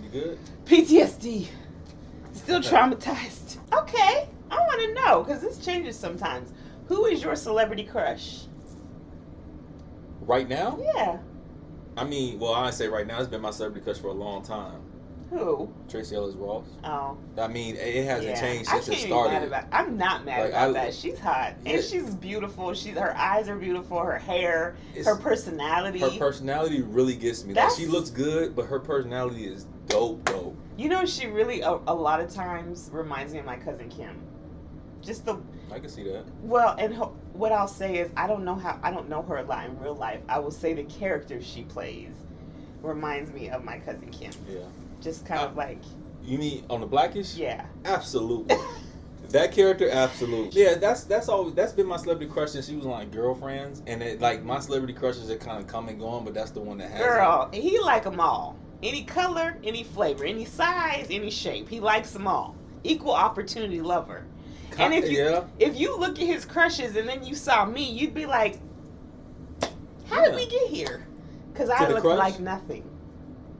You 0.00 0.08
good? 0.08 0.38
PTSD. 0.66 1.48
Still 2.32 2.60
traumatized. 2.60 3.56
Okay, 3.76 4.28
I 4.52 4.56
want 4.56 4.80
to 4.80 4.94
know 4.94 5.24
because 5.24 5.42
this 5.42 5.58
changes 5.58 5.98
sometimes. 5.98 6.52
Who 6.86 7.06
is 7.06 7.24
your 7.24 7.34
celebrity 7.34 7.82
crush? 7.82 8.44
Right 10.20 10.48
now? 10.48 10.78
Yeah. 10.94 11.18
I 11.96 12.04
mean, 12.04 12.38
well, 12.38 12.54
I 12.54 12.70
say 12.70 12.86
right 12.86 13.06
now, 13.06 13.18
it's 13.18 13.28
been 13.28 13.40
my 13.40 13.50
celebrity 13.50 13.82
crush 13.84 13.98
for 13.98 14.08
a 14.08 14.12
long 14.12 14.42
time. 14.44 14.80
Who? 15.30 15.70
Tracee 15.88 16.16
Ellis 16.16 16.34
Ross. 16.36 16.64
Oh, 16.84 17.18
I 17.38 17.48
mean, 17.48 17.76
it 17.76 18.04
hasn't 18.06 18.28
yeah. 18.30 18.40
changed 18.40 18.70
since 18.70 18.88
it 18.88 18.92
can't 18.92 19.04
be 19.04 19.10
mad 19.12 19.20
started. 19.28 19.46
about. 19.48 19.64
I'm 19.72 19.96
not 19.98 20.24
mad 20.24 20.40
Like, 20.40 20.48
about 20.50 20.68
I- 20.70 20.72
that. 20.72 20.94
She's 20.94 21.18
hot 21.18 21.54
Yeah. 21.64 21.72
and 21.74 21.84
she's 21.84 22.14
beautiful. 22.14 22.72
She's 22.72 22.96
her 22.96 23.14
eyes 23.16 23.48
are 23.48 23.56
beautiful. 23.56 23.98
Her 23.98 24.18
hair, 24.18 24.76
It's- 24.92 25.04
her 25.06 25.16
personality. 25.16 25.98
Her 26.00 26.10
personality 26.18 26.80
really 26.82 27.14
gets 27.14 27.44
me. 27.44 27.52
Like, 27.54 27.70
she 27.72 27.86
looks 27.86 28.08
good, 28.10 28.56
but 28.56 28.66
her 28.66 28.80
personality 28.80 29.46
is 29.46 29.66
dope, 29.86 30.24
dope. 30.24 30.56
You 30.78 30.88
know, 30.88 31.04
she 31.04 31.26
really 31.26 31.60
a, 31.60 31.72
a 31.86 31.94
lot 31.94 32.20
of 32.20 32.32
times 32.32 32.88
reminds 32.92 33.32
me 33.34 33.40
of 33.40 33.44
my 33.44 33.56
cousin 33.56 33.88
Kim. 33.90 34.16
Just 35.02 35.26
the 35.26 35.36
I 35.70 35.78
can 35.78 35.88
see 35.90 36.04
that. 36.04 36.24
well, 36.42 36.74
and 36.78 36.94
ho- 36.94 37.14
what 37.34 37.52
I'll 37.52 37.68
say 37.68 37.98
is 37.98 38.10
I 38.16 38.26
don't 38.26 38.44
know 38.44 38.54
how 38.54 38.80
I 38.82 38.90
don't 38.90 39.08
know 39.10 39.22
her 39.22 39.36
a 39.36 39.42
lot 39.42 39.66
in 39.66 39.78
real 39.78 39.94
life. 39.94 40.20
I 40.28 40.38
will 40.38 40.50
say 40.50 40.72
the 40.72 40.84
character 40.84 41.40
she 41.42 41.62
plays 41.64 42.12
reminds 42.82 43.30
me 43.32 43.50
of 43.50 43.62
my 43.64 43.78
cousin 43.78 44.08
Kim. 44.10 44.32
Yeah. 44.48 44.60
Just 45.00 45.24
kind 45.26 45.40
of 45.42 45.52
Uh, 45.52 45.56
like 45.56 45.78
You 46.24 46.38
mean 46.38 46.64
on 46.70 46.80
the 46.80 46.86
Blackish? 46.86 47.34
yeah. 47.36 47.66
Absolutely. 47.84 48.56
that 49.30 49.52
character, 49.52 49.88
absolutely. 49.90 50.62
Yeah, 50.62 50.74
that's 50.74 51.04
that's 51.04 51.28
always 51.28 51.54
that's 51.54 51.72
been 51.72 51.86
my 51.86 51.96
celebrity 51.96 52.30
crush 52.32 52.50
since 52.50 52.66
she 52.68 52.76
was 52.76 52.84
on 52.86 52.92
like 52.92 53.10
girlfriends, 53.12 53.82
and 53.86 54.02
it, 54.02 54.20
like 54.20 54.42
my 54.44 54.58
celebrity 54.60 54.94
crushes 54.94 55.30
are 55.30 55.36
kind 55.36 55.58
of 55.60 55.66
come 55.66 55.88
and 55.88 55.98
gone, 56.00 56.24
but 56.24 56.34
that's 56.34 56.50
the 56.50 56.60
one 56.60 56.78
that 56.78 56.90
has. 56.90 57.00
it. 57.00 57.04
Girl, 57.04 57.48
he 57.52 57.78
like 57.80 58.04
them 58.04 58.20
all. 58.20 58.56
Any 58.82 59.04
color, 59.04 59.56
any 59.64 59.82
flavor, 59.84 60.24
any 60.24 60.44
size, 60.44 61.08
any 61.10 61.30
shape. 61.30 61.68
He 61.68 61.80
likes 61.80 62.12
them 62.12 62.26
all. 62.28 62.54
Equal 62.84 63.12
opportunity 63.12 63.80
lover. 63.80 64.24
And 64.78 64.94
if 64.94 65.10
you 65.10 65.18
yeah, 65.18 65.44
if 65.58 65.76
you 65.78 65.96
look 65.98 66.18
at 66.20 66.26
his 66.26 66.44
crushes 66.44 66.94
and 66.96 67.08
then 67.08 67.24
you 67.24 67.34
saw 67.34 67.64
me, 67.64 67.82
you'd 67.90 68.14
be 68.14 68.26
like, 68.26 68.60
"How 70.08 70.24
did 70.24 70.34
we 70.34 70.46
get 70.46 70.68
here?" 70.68 71.06
Because 71.52 71.70
I 71.70 71.88
look 71.88 72.02
crush? 72.02 72.18
like 72.18 72.40
nothing, 72.40 72.88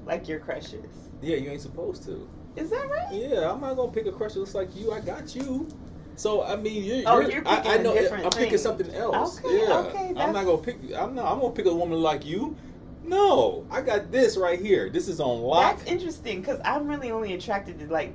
like 0.06 0.28
your 0.28 0.38
crushes. 0.38 1.07
Yeah, 1.22 1.36
you 1.36 1.50
ain't 1.50 1.60
supposed 1.60 2.04
to. 2.04 2.28
Is 2.56 2.70
that 2.70 2.88
right? 2.90 3.12
Yeah, 3.12 3.50
I'm 3.50 3.60
not 3.60 3.74
gonna 3.76 3.92
pick 3.92 4.06
a 4.06 4.12
crush 4.12 4.32
that 4.34 4.40
looks 4.40 4.54
like 4.54 4.74
you. 4.76 4.92
I 4.92 5.00
got 5.00 5.34
you. 5.34 5.68
So 6.16 6.42
I 6.42 6.56
mean, 6.56 6.82
you're, 6.82 7.02
Oh, 7.06 7.20
you're, 7.20 7.30
you're 7.30 7.48
I, 7.48 7.56
picking 7.56 7.70
I 7.70 7.76
know 7.78 7.94
different 7.94 8.24
I'm 8.24 8.30
picking 8.32 8.58
something 8.58 8.92
else. 8.94 9.38
Okay, 9.44 9.62
yeah, 9.62 9.78
okay, 9.78 10.14
I'm 10.16 10.32
not 10.32 10.44
gonna 10.44 10.58
pick. 10.58 10.76
I'm 10.96 11.14
not. 11.14 11.30
I'm 11.32 11.40
gonna 11.40 11.52
pick 11.52 11.66
a 11.66 11.74
woman 11.74 12.00
like 12.02 12.26
you. 12.26 12.56
No, 13.04 13.66
I 13.70 13.80
got 13.80 14.10
this 14.10 14.36
right 14.36 14.60
here. 14.60 14.90
This 14.90 15.08
is 15.08 15.20
on 15.20 15.40
lock. 15.40 15.78
That's 15.78 15.90
interesting 15.90 16.40
because 16.40 16.60
I'm 16.64 16.86
really 16.88 17.10
only 17.10 17.34
attracted 17.34 17.78
to 17.78 17.86
like 17.86 18.14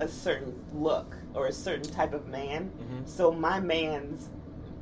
a 0.00 0.06
certain 0.06 0.54
look 0.72 1.16
or 1.34 1.46
a 1.46 1.52
certain 1.52 1.90
type 1.90 2.12
of 2.12 2.28
man. 2.28 2.70
Mhm. 2.78 3.08
So 3.08 3.32
my 3.32 3.58
man's, 3.58 4.28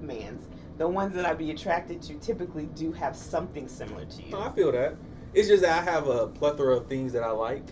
man's, 0.01 0.47
the 0.77 0.87
ones 0.87 1.15
that 1.15 1.25
I'd 1.25 1.39
be 1.39 1.53
attracted 1.53 2.03
to 2.03 2.15
typically 2.15 2.67
do 2.75 2.93
have 2.93 3.17
something 3.17 3.67
similar 3.69 4.05
to 4.05 4.23
you. 4.23 4.33
No, 4.33 4.41
I 4.41 4.51
feel 4.51 4.73
that. 4.73 4.95
It's 5.37 5.49
just 5.49 5.63
that 5.63 5.79
I 5.87 5.91
have 5.91 6.09
a 6.09 6.27
plethora 6.29 6.77
of 6.79 6.87
things 6.87 7.13
that 7.13 7.23
I 7.23 7.31
like, 7.31 7.63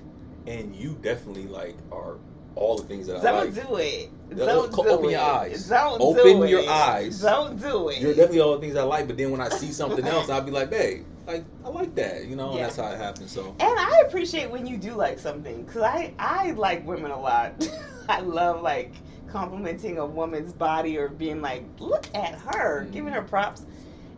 and 0.47 0.77
you 0.77 0.99
definitely 1.03 1.47
like 1.47 1.77
are 1.91 2.19
all 2.57 2.77
the 2.77 2.85
things 2.85 3.07
that 3.07 3.17
I 3.17 3.31
like. 3.31 3.55
Don't 3.55 3.69
do 3.69 3.77
it. 3.77 4.11
Don't 4.37 4.71
do 4.71 4.83
open 4.89 5.07
it. 5.09 5.13
your 5.13 5.21
eyes. 5.21 5.69
Don't 5.69 6.01
Open 6.01 6.23
do 6.41 6.47
your 6.47 6.61
it. 6.61 6.69
eyes. 6.69 7.21
Don't 7.23 7.61
do 7.61 7.89
it. 7.89 7.99
You're 8.01 8.13
definitely 8.15 8.41
all 8.41 8.55
the 8.55 8.61
things 8.61 8.77
I 8.77 8.83
like, 8.83 9.07
but 9.07 9.17
then 9.17 9.31
when 9.31 9.41
I 9.41 9.49
see 9.49 9.73
something 9.73 10.05
else, 10.07 10.29
I'll 10.31 10.43
be 10.43 10.51
like, 10.51 10.69
"Babe, 10.71 11.05
like 11.27 11.45
I 11.65 11.69
like 11.71 11.95
that," 11.95 12.27
you 12.27 12.37
know. 12.37 12.55
Yeah. 12.55 12.65
That's 12.65 12.77
how 12.77 12.89
it 12.93 12.99
happens. 12.99 13.33
So 13.33 13.57
And 13.59 13.79
I 13.79 14.03
appreciate 14.07 14.51
when 14.51 14.67
you 14.67 14.77
do 14.77 14.93
like 14.95 15.19
something 15.19 15.65
because 15.65 15.83
I 15.83 16.13
I 16.19 16.51
like 16.53 16.87
women 16.87 17.11
a 17.13 17.19
lot. 17.21 17.67
I 18.11 18.21
love 18.21 18.61
like 18.61 18.93
complimenting 19.29 19.99
a 19.99 20.07
woman's 20.07 20.53
body 20.53 20.99
or 20.99 21.09
being 21.09 21.41
like, 21.41 21.65
look 21.81 22.07
at 22.15 22.35
her, 22.35 22.85
Mhm. 22.87 22.93
giving 22.93 23.13
her 23.15 23.23
props. 23.23 23.63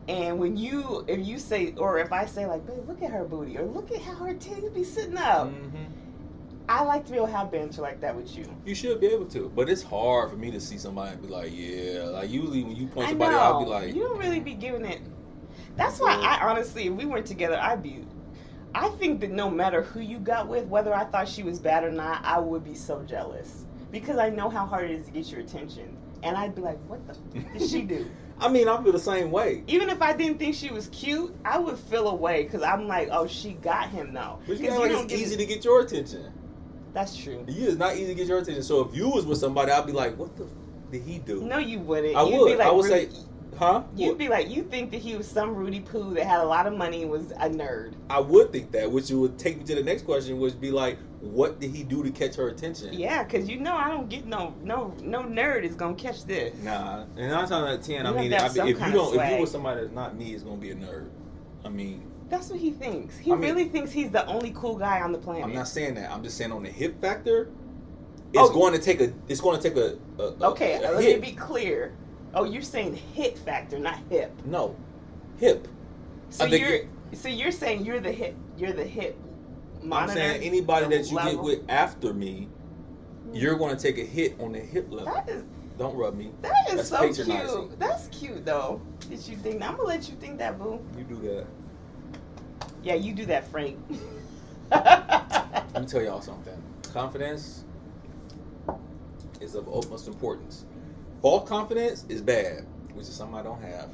And 0.09 0.39
when 0.39 0.57
you 0.57 1.05
if 1.09 1.27
you 1.27 1.39
say 1.39 1.75
or 1.77 1.99
if 1.99 2.13
I 2.13 2.27
say 2.27 2.47
like, 2.47 2.67
babe, 2.67 2.87
look 2.89 3.03
at 3.03 3.11
her 3.11 3.25
booty 3.25 3.59
or 3.59 3.65
look 3.65 3.91
at 3.91 4.01
how 4.01 4.15
her 4.15 4.35
titties 4.35 4.73
be 4.75 4.85
sitting 4.85 5.17
up, 5.19 5.49
Mhm. 5.49 5.87
I 6.69 6.83
like 6.83 7.05
to 7.07 7.13
be 7.13 7.17
able 7.19 7.29
to 7.29 7.33
have 7.33 7.51
banter 7.53 7.81
like 7.83 8.01
that 8.01 8.15
with 8.17 8.37
you. 8.37 8.45
you 8.65 8.75
should 8.75 9.01
be 9.01 9.07
able 9.07 9.27
to, 9.27 9.51
but 9.55 9.69
it's 9.69 9.83
hard 9.83 10.31
for 10.31 10.37
me 10.37 10.51
to 10.51 10.61
see 10.61 10.79
somebody 10.79 11.13
and 11.13 11.23
be 11.23 11.29
like, 11.29 11.53
"Yeah." 11.55 12.05
Like 12.05 12.29
usually 12.31 12.65
when 12.65 12.75
you 12.77 12.87
point 12.89 13.09
somebody, 13.11 13.35
out, 13.35 13.41
I'll 13.41 13.65
be 13.65 13.71
like, 13.71 13.95
you 13.95 14.03
don't 14.03 14.19
really 14.19 14.41
be 14.41 14.55
giving 14.55 14.85
it. 14.85 15.01
That's 15.77 16.01
why 16.01 16.13
I 16.15 16.45
honestly, 16.49 16.87
if 16.89 16.93
we 16.95 17.05
weren't 17.05 17.27
together, 17.27 17.59
I'd 17.61 17.83
be. 17.83 18.05
I 18.75 18.89
think 18.91 19.21
that 19.21 19.31
no 19.31 19.49
matter 19.49 19.83
who 19.83 20.01
you 20.01 20.19
got 20.19 20.49
with, 20.49 20.67
whether 20.67 20.93
I 20.95 21.05
thought 21.05 21.29
she 21.29 21.43
was 21.43 21.59
bad 21.61 21.83
or 21.85 21.91
not, 21.93 22.21
I 22.25 22.39
would 22.41 22.63
be 22.65 22.75
so 22.75 23.03
jealous 23.03 23.65
because 23.93 24.19
I 24.19 24.29
know 24.29 24.51
how 24.51 24.67
hard 24.67 24.91
it 24.91 24.93
is 24.93 25.07
to 25.07 25.11
get 25.13 25.31
your 25.31 25.41
attention, 25.41 25.97
and 26.23 26.37
I'd 26.37 26.55
be 26.55 26.63
like, 26.63 26.79
"What 26.89 27.07
the 27.07 27.15
f- 27.15 27.53
did 27.59 27.69
she 27.71 27.83
do?" 27.83 28.07
I 28.39 28.49
mean, 28.49 28.69
I 28.69 28.83
feel 28.83 28.93
the 28.93 28.99
same 28.99 29.31
way. 29.31 29.65
Even 29.67 29.89
if 29.89 30.03
I 30.03 30.13
didn't 30.13 30.39
think 30.39 30.55
she 30.55 30.71
was 30.71 30.89
cute, 30.89 31.35
I 31.45 31.59
would 31.59 31.79
feel 31.79 32.09
away 32.09 32.43
because 32.45 32.63
I'm 32.63 32.87
like, 32.87 33.09
"Oh, 33.11 33.27
she 33.27 33.53
got 33.55 33.89
him 33.89 34.13
though." 34.13 34.39
But 34.47 34.59
you 34.59 34.69
know, 34.71 34.81
like 34.81 34.91
it's 34.93 35.13
easy 35.13 35.37
to 35.37 35.47
get 35.47 35.65
your 35.65 35.81
attention. 35.81 36.33
That's 36.93 37.17
true. 37.17 37.45
You 37.49 37.67
is 37.67 37.77
not 37.79 37.95
easy 37.97 38.07
to 38.09 38.15
get 38.15 38.27
your 38.27 38.39
attention. 38.39 38.63
So 38.63 38.81
if 38.83 38.95
you 38.95 39.09
was 39.09 39.25
with 39.27 39.39
somebody, 39.39 39.73
I'd 39.73 39.87
be 39.87 39.93
like, 39.93 40.19
"What 40.19 40.37
the 40.37 40.45
f- 40.45 40.51
did 40.91 41.03
he 41.03 41.19
do?" 41.19 41.43
No, 41.45 41.59
you 41.59 41.79
wouldn't. 41.81 42.15
I 42.17 42.23
You'd 42.25 42.39
would. 42.41 42.47
Be 42.53 42.57
like, 42.57 42.67
I 42.67 42.71
would 42.73 42.85
really- 42.85 43.11
say, 43.11 43.21
Huh? 43.59 43.85
You'd 43.97 44.19
be 44.19 44.29
like, 44.29 44.51
you 44.51 44.63
think 44.63 44.91
that 44.91 44.99
he 45.01 45.17
was 45.17 45.27
some 45.27 45.55
Rudy 45.55 45.81
Poo 45.81 46.13
that 46.15 46.27
had 46.27 46.41
a 46.41 46.45
lot 46.45 46.67
of 46.67 46.77
money 46.77 47.03
and 47.03 47.11
was 47.11 47.31
a 47.33 47.49
nerd. 47.49 47.95
I 48.11 48.21
would 48.21 48.53
think 48.53 48.71
that, 48.73 48.91
which 48.91 49.11
would 49.11 49.39
take 49.39 49.59
me 49.59 49.65
to 49.65 49.75
the 49.75 49.83
next 49.83 50.03
question, 50.03 50.39
which 50.39 50.61
be 50.61 50.71
like, 50.71 50.99
what 51.21 51.59
did 51.59 51.71
he 51.75 51.83
do 51.83 52.03
to 52.03 52.11
catch 52.11 52.35
her 52.37 52.49
attention? 52.49 52.93
Yeah, 52.93 53.23
because 53.25 53.49
you 53.49 53.59
know 53.59 53.75
I 53.75 53.89
don't 53.89 54.09
get 54.09 54.27
no 54.27 54.55
no 54.63 54.95
no 55.03 55.23
nerd 55.23 55.65
is 55.65 55.75
gonna 55.75 55.95
catch 55.95 56.25
this. 56.25 56.55
Nah, 56.63 57.05
and 57.17 57.35
I'm 57.35 57.49
talking 57.49 57.73
about 57.75 57.83
ten, 57.83 58.07
I 58.07 58.11
You 58.11 58.31
have 58.33 58.55
mean, 58.55 58.63
I 58.63 58.65
mean 58.65 58.75
if 58.77 58.87
you 58.87 58.93
don't, 58.93 59.19
if 59.19 59.33
you 59.33 59.41
with 59.41 59.49
somebody 59.51 59.81
that's 59.81 59.93
not 59.95 60.17
me, 60.17 60.35
it's 60.35 60.43
gonna 60.45 60.57
be 60.59 60.71
a 60.71 60.75
nerd. 60.77 61.09
I 61.65 61.69
mean, 61.69 62.03
That's 62.29 62.51
what 62.51 62.61
he 62.61 62.71
thinks. 62.73 63.17
He 63.17 63.33
I 63.33 63.35
mean- 63.35 63.43
really 63.43 63.65
thinks 63.69 63.91
he's 63.91 64.11
the 64.11 64.25
only 64.27 64.53
cool 64.55 64.77
guy 64.77 65.01
on 65.01 65.11
the 65.13 65.19
planet. 65.19 65.45
I'm 65.45 65.55
not 65.55 65.67
saying 65.69 65.95
that. 65.95 66.11
I'm 66.13 66.23
just 66.23 66.37
saying 66.37 66.53
on 66.53 66.63
the 66.63 66.71
hip 66.71 67.01
factor, 67.01 67.49
it's 68.33 68.51
Oh. 68.51 68.53
going 68.53 68.73
to 68.75 68.79
take 68.81 69.01
a, 69.01 69.13
it's 69.29 69.41
going 69.41 69.59
to 69.61 69.63
take 69.69 69.77
a, 69.79 69.97
a, 70.23 70.27
a 70.27 70.51
okay, 70.51 70.77
a 70.77 70.91
let 70.93 71.03
hit. 71.03 71.21
me 71.21 71.31
be 71.31 71.37
clear. 71.37 71.93
Oh, 72.37 72.45
you're 72.45 72.63
saying 72.63 72.95
hit 72.95 73.39
factor, 73.39 73.79
not 73.79 73.99
hip. 74.11 74.31
no, 74.45 74.77
hip. 75.39 75.67
So 76.31 76.45
you're 76.45 76.69
it- 76.69 76.89
so 77.15 77.29
you're 77.29 77.53
saying 77.53 77.85
you're 77.85 78.01
the 78.01 78.13
hip 78.13 78.35
you're 78.59 78.73
the 78.73 78.85
hip 78.85 79.17
I'm 79.93 80.09
saying 80.09 80.43
anybody 80.43 80.87
that 80.97 81.11
you 81.11 81.17
get 81.19 81.39
with 81.39 81.61
after 81.69 82.13
me, 82.13 82.49
you're 83.33 83.57
going 83.57 83.77
to 83.77 83.81
take 83.81 83.99
a 83.99 84.05
hit 84.05 84.39
on 84.41 84.53
the 84.53 84.59
hip 84.59 84.89
level. 84.91 85.15
That 85.15 85.29
is 85.29 85.45
Don't 85.79 85.95
rub 85.97 86.17
me. 86.17 86.33
that 86.43 86.71
is 86.71 86.91
That's 86.91 87.17
so 87.17 87.25
cute. 87.25 87.79
That's 87.79 88.09
cute 88.09 88.45
though. 88.45 88.81
Did 89.09 89.27
you 89.27 89.37
think? 89.37 89.63
I'm 89.63 89.77
gonna 89.77 89.89
let 89.89 90.09
you 90.09 90.17
think 90.17 90.39
that, 90.39 90.59
boo. 90.59 90.81
You 90.97 91.05
do 91.05 91.17
that. 91.29 91.47
Yeah, 92.83 92.95
you 92.95 93.13
do 93.15 93.27
that, 93.27 93.49
Frank. 93.51 93.79
Let 94.71 95.81
me 95.81 95.87
tell 95.87 96.03
y'all 96.03 96.21
something. 96.21 96.61
Confidence 96.93 97.65
is 99.41 99.55
of 99.55 99.69
utmost 99.69 100.09
importance. 100.09 100.65
False 101.27 101.49
confidence 101.49 102.05
is 102.09 102.23
bad, 102.23 102.65
which 102.95 103.09
is 103.09 103.15
something 103.17 103.37
I 103.37 103.43
don't 103.43 103.61
have. 103.61 103.91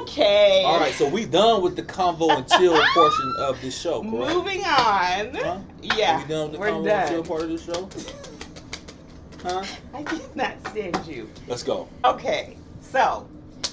okay. 0.00 0.62
All 0.64 0.80
right, 0.80 0.94
so 0.94 1.06
we 1.06 1.26
done 1.26 1.60
with 1.60 1.76
the 1.76 1.82
convo 1.82 2.34
and 2.34 2.48
chill 2.48 2.82
portion 2.94 3.34
of 3.40 3.60
this 3.60 3.78
show, 3.78 4.00
correct? 4.00 4.34
Moving 4.34 4.60
on. 4.64 5.34
Huh? 5.34 5.58
Yeah, 5.82 6.16
Are 6.16 6.22
we 6.22 6.28
done 6.28 6.50
with 6.52 6.60
the 6.60 6.66
convo 6.66 6.90
and 6.90 7.10
chill 7.10 7.22
part 7.24 7.42
of 7.42 7.48
the 7.50 7.58
show? 7.58 7.88
Huh? 9.42 9.62
I 9.92 10.02
cannot 10.02 10.66
stand 10.70 11.06
you. 11.06 11.28
Let's 11.46 11.62
go. 11.62 11.90
Okay, 12.06 12.56
so 12.80 13.28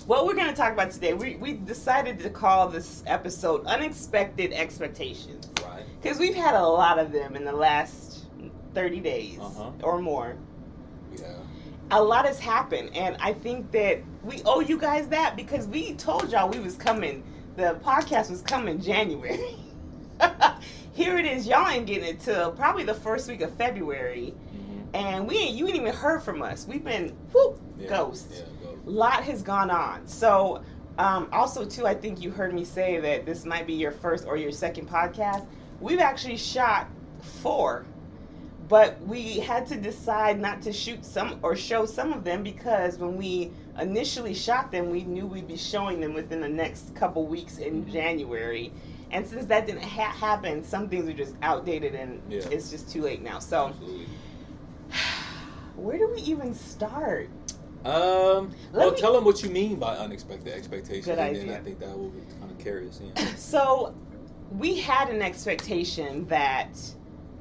what 0.06 0.26
we're 0.28 0.36
going 0.36 0.50
to 0.50 0.54
talk 0.54 0.74
about 0.74 0.92
today, 0.92 1.14
we, 1.14 1.38
we 1.38 1.54
decided 1.54 2.20
to 2.20 2.30
call 2.30 2.68
this 2.68 3.02
episode 3.08 3.66
Unexpected 3.66 4.52
Expectations. 4.52 5.50
Right. 5.64 5.84
Because 6.02 6.20
we've 6.20 6.36
had 6.36 6.54
a 6.56 6.68
lot 6.68 7.00
of 7.00 7.14
them 7.14 7.38
in 7.38 7.46
the 7.46 7.54
last 7.54 8.26
30 8.74 9.00
days 9.00 9.40
Uh-huh. 9.40 9.72
or 9.82 10.00
more. 10.02 10.36
Yeah. 11.18 11.30
A 11.92 12.02
lot 12.04 12.26
has 12.26 12.40
happened, 12.40 12.92
and 12.96 13.16
I 13.20 13.34
think 13.34 13.72
that 13.72 14.00
we 14.24 14.42
owe 14.46 14.60
you 14.60 14.78
guys 14.78 15.08
that 15.10 15.36
because 15.36 15.68
we 15.68 15.94
told 15.94 16.32
y'all 16.32 16.50
we 16.50 16.60
was 16.60 16.76
coming. 16.76 17.24
The 17.58 17.80
podcast 17.84 18.30
was 18.32 18.42
coming 18.42 18.82
January. 18.82 19.56
Here 20.94 21.18
it 21.18 21.26
is. 21.26 21.46
Y'all 21.46 21.68
ain't 21.68 21.86
getting 21.86 22.06
it 22.08 22.20
till 22.22 22.52
probably 22.52 22.84
the 22.84 22.94
first 22.94 23.28
week 23.28 23.42
of 23.42 23.54
February, 23.56 24.34
Mm-hmm. 24.56 24.96
and 24.96 25.28
we 25.28 25.38
ain't 25.38 25.56
you 25.56 25.68
ain't 25.68 25.76
even 25.76 25.94
heard 25.94 26.24
from 26.24 26.42
us. 26.42 26.66
We've 26.68 26.84
been 26.84 27.10
whoop 27.34 27.60
Yeah. 27.78 27.90
ghost. 27.90 28.28
Yeah, 28.32 28.42
ghost. 28.64 28.78
lot 28.86 29.24
has 29.24 29.42
gone 29.44 29.70
on. 29.70 30.08
So, 30.08 30.64
um, 30.98 31.28
also 31.34 31.66
too, 31.66 31.86
I 31.86 31.94
think 31.94 32.22
you 32.22 32.32
heard 32.32 32.54
me 32.54 32.64
say 32.66 33.00
that 33.00 33.26
this 33.26 33.46
might 33.46 33.68
be 33.68 33.74
your 33.74 33.92
first 33.92 34.26
or 34.26 34.38
your 34.38 34.52
second 34.52 34.90
podcast. 34.90 35.46
We've 35.82 36.00
actually 36.00 36.38
shot 36.38 36.88
four, 37.42 37.86
but 38.68 39.00
we 39.06 39.40
had 39.40 39.66
to 39.68 39.76
decide 39.76 40.40
not 40.40 40.62
to 40.64 40.74
shoot 40.74 41.06
some 41.06 41.40
or 41.44 41.56
show 41.56 41.86
some 41.86 42.12
of 42.14 42.24
them 42.24 42.44
because 42.44 42.98
when 42.98 43.16
we 43.18 43.52
initially 43.80 44.34
shot 44.34 44.72
them, 44.72 44.90
we 44.90 45.04
knew 45.04 45.26
we'd 45.28 45.48
be 45.48 45.58
showing 45.58 46.00
them 46.00 46.14
within 46.14 46.42
the 46.42 46.50
next 46.50 46.96
couple 46.96 47.28
weeks 47.28 47.58
in 47.60 47.86
Mhm. 47.86 47.92
January. 47.92 48.72
And 49.12 49.26
since 49.28 49.46
that 49.46 49.68
didn't 49.68 49.84
ha- 49.84 50.12
happen, 50.12 50.64
some 50.64 50.90
things 50.90 51.08
are 51.08 51.14
just 51.14 51.36
outdated 51.44 51.94
and 51.94 52.22
Yeah. 52.28 52.40
it's 52.50 52.72
just 52.72 52.90
too 52.90 53.02
late 53.04 53.22
now. 53.22 53.38
So, 53.40 53.68
Absolutely. 53.68 54.08
where 55.76 55.98
do 55.98 56.12
we 56.16 56.22
even 56.22 56.54
start? 56.54 57.30
Um, 57.86 58.52
Let 58.72 58.80
well, 58.80 58.92
me- 58.92 58.98
tell 59.00 59.14
them 59.14 59.26
what 59.26 59.44
you 59.44 59.50
mean 59.52 59.76
by 59.76 59.96
unexpected 59.96 60.54
expectations, 60.54 61.06
Good 61.06 61.20
and 61.20 61.36
then. 61.36 61.50
I 61.52 61.60
think 61.64 61.80
that 61.80 61.96
will 61.96 62.12
kind 62.40 62.50
of 62.52 62.58
carry 62.58 62.90
us 62.90 63.00
in. 63.00 63.16
So, 63.38 63.94
we 64.52 64.80
had 64.80 65.10
an 65.10 65.22
expectation 65.22 66.26
that 66.30 66.70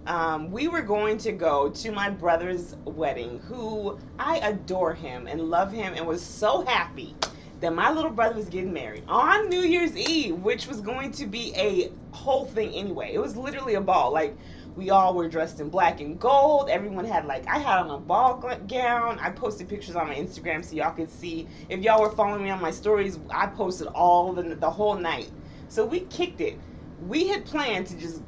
um, 0.06 0.50
we 0.50 0.68
were 0.68 0.82
going 0.82 1.18
to 1.18 1.32
go 1.32 1.70
to 1.70 1.92
my 1.92 2.10
brother's 2.10 2.76
wedding, 2.84 3.38
who 3.40 3.98
I 4.18 4.38
adore 4.38 4.94
him 4.94 5.26
and 5.26 5.50
love 5.50 5.72
him, 5.72 5.94
and 5.94 6.06
was 6.06 6.22
so 6.22 6.64
happy 6.64 7.16
that 7.60 7.72
my 7.72 7.90
little 7.90 8.10
brother 8.10 8.34
was 8.34 8.48
getting 8.48 8.72
married 8.72 9.04
on 9.08 9.48
New 9.48 9.60
Year's 9.60 9.96
Eve, 9.96 10.36
which 10.36 10.66
was 10.66 10.80
going 10.80 11.10
to 11.12 11.26
be 11.26 11.54
a 11.56 11.90
whole 12.14 12.44
thing 12.44 12.74
anyway. 12.74 13.12
It 13.14 13.18
was 13.18 13.36
literally 13.36 13.74
a 13.74 13.80
ball. 13.80 14.12
Like, 14.12 14.36
we 14.76 14.90
all 14.90 15.14
were 15.14 15.28
dressed 15.28 15.60
in 15.60 15.70
black 15.70 16.00
and 16.00 16.18
gold. 16.18 16.68
Everyone 16.68 17.04
had, 17.04 17.26
like, 17.26 17.46
I 17.46 17.58
had 17.58 17.78
on 17.78 17.90
a 17.90 17.98
ball 17.98 18.36
gown. 18.68 19.18
I 19.20 19.30
posted 19.30 19.68
pictures 19.68 19.96
on 19.96 20.08
my 20.08 20.14
Instagram 20.16 20.64
so 20.64 20.74
y'all 20.76 20.92
could 20.92 21.10
see. 21.10 21.46
If 21.68 21.80
y'all 21.80 22.02
were 22.02 22.10
following 22.10 22.42
me 22.42 22.50
on 22.50 22.60
my 22.60 22.72
stories, 22.72 23.18
I 23.30 23.46
posted 23.46 23.86
all 23.88 24.32
the, 24.32 24.42
the 24.42 24.70
whole 24.70 24.96
night. 24.96 25.30
So 25.68 25.86
we 25.86 26.00
kicked 26.00 26.40
it. 26.40 26.58
We 27.06 27.28
had 27.28 27.44
planned 27.44 27.86
to 27.86 27.96
just 27.96 28.20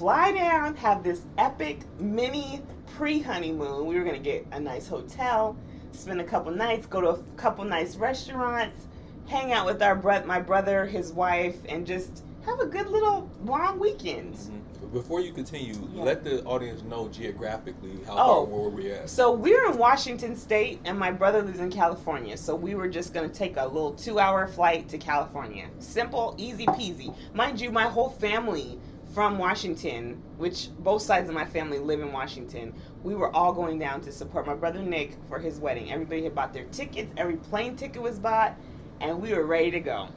fly 0.00 0.32
down, 0.32 0.74
have 0.76 1.02
this 1.02 1.20
epic 1.36 1.80
mini 1.98 2.62
pre 2.96 3.20
honeymoon. 3.20 3.84
We 3.84 3.98
were 3.98 4.02
gonna 4.04 4.18
get 4.18 4.46
a 4.50 4.58
nice 4.58 4.88
hotel, 4.88 5.54
spend 5.92 6.22
a 6.22 6.24
couple 6.24 6.50
nights, 6.52 6.86
go 6.86 7.02
to 7.02 7.08
a 7.10 7.18
couple 7.36 7.66
nice 7.66 7.96
restaurants, 7.96 8.86
hang 9.26 9.52
out 9.52 9.66
with 9.66 9.82
our 9.82 9.94
bro- 9.94 10.24
my 10.24 10.40
brother, 10.40 10.86
his 10.86 11.12
wife, 11.12 11.58
and 11.68 11.86
just 11.86 12.24
have 12.46 12.60
a 12.60 12.66
good 12.66 12.88
little 12.88 13.28
long 13.44 13.78
weekend. 13.78 14.32
Mhm. 14.36 14.90
Before 14.90 15.20
you 15.20 15.34
continue, 15.34 15.74
Yeah. 15.92 16.02
let 16.02 16.24
the 16.24 16.42
audience 16.44 16.82
know 16.82 17.08
geographically 17.08 18.00
how 18.06 18.14
Oh. 18.14 18.46
far 18.46 18.58
where 18.58 18.70
we 18.70 18.90
at. 18.90 19.10
So 19.10 19.30
we're 19.32 19.70
in 19.70 19.76
Washington 19.76 20.34
State, 20.34 20.80
and 20.86 20.98
my 20.98 21.10
brother 21.12 21.42
lives 21.42 21.60
in 21.60 21.70
California. 21.70 22.38
So 22.38 22.56
we 22.56 22.74
were 22.74 22.88
just 22.88 23.12
gonna 23.12 23.28
take 23.28 23.58
a 23.58 23.66
little 23.66 23.92
two-hour 23.92 24.46
flight 24.46 24.88
to 24.88 24.96
California. 24.96 25.66
Simple, 25.78 26.34
easy 26.38 26.64
peasy. 26.64 27.14
Mind 27.34 27.60
you, 27.60 27.70
my 27.70 27.84
whole 27.84 28.08
family 28.08 28.80
from 29.12 29.38
Washington, 29.38 30.22
which 30.38 30.68
both 30.80 31.02
sides 31.02 31.28
of 31.28 31.34
my 31.34 31.44
family 31.44 31.78
live 31.78 32.00
in 32.00 32.12
Washington. 32.12 32.72
We 33.02 33.14
were 33.14 33.34
all 33.34 33.52
going 33.52 33.78
down 33.78 34.00
to 34.02 34.12
support 34.12 34.46
my 34.46 34.54
brother 34.54 34.80
Nick 34.80 35.16
for 35.28 35.38
his 35.38 35.58
wedding. 35.58 35.92
Everybody 35.92 36.24
had 36.24 36.34
bought 36.34 36.52
their 36.52 36.64
tickets. 36.66 37.12
Every 37.16 37.36
plane 37.36 37.76
ticket 37.76 38.00
was 38.00 38.18
bought, 38.18 38.56
and 39.00 39.20
we 39.20 39.34
were 39.34 39.46
ready 39.46 39.70
to 39.72 39.80
go. 39.80 40.08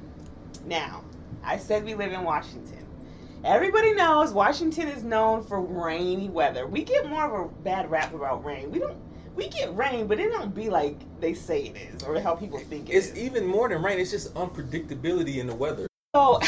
Now, 0.66 1.04
I 1.44 1.58
said 1.58 1.84
we 1.84 1.96
live 1.96 2.12
in 2.12 2.24
Washington. 2.24 2.86
Everybody 3.44 3.94
knows 3.94 4.32
Washington 4.32 4.88
is 4.88 5.04
known 5.04 5.44
for 5.44 5.60
rainy 5.60 6.30
weather. 6.30 6.66
We 6.68 6.84
get 6.84 7.10
more 7.10 7.26
of 7.26 7.50
a 7.50 7.54
bad 7.64 7.92
rap 7.92 8.14
about 8.14 8.46
rain. 8.46 8.72
We 8.72 8.80
don't. 8.80 8.98
We 9.36 9.50
get 9.50 9.76
rain, 9.76 10.06
but 10.06 10.20
it 10.20 10.30
don't 10.32 10.54
be 10.54 10.70
like 10.70 10.96
they 11.20 11.34
say 11.34 11.64
it 11.64 11.76
is, 11.96 12.04
or 12.04 12.20
how 12.22 12.36
people 12.36 12.60
think 12.60 12.90
it 12.90 12.94
It's 12.94 13.08
is. 13.08 13.18
even 13.18 13.46
more 13.48 13.68
than 13.68 13.82
rain. 13.82 13.98
It's 13.98 14.12
just 14.12 14.32
unpredictability 14.36 15.38
in 15.38 15.48
the 15.48 15.56
weather. 15.56 15.88
So, 16.16 16.40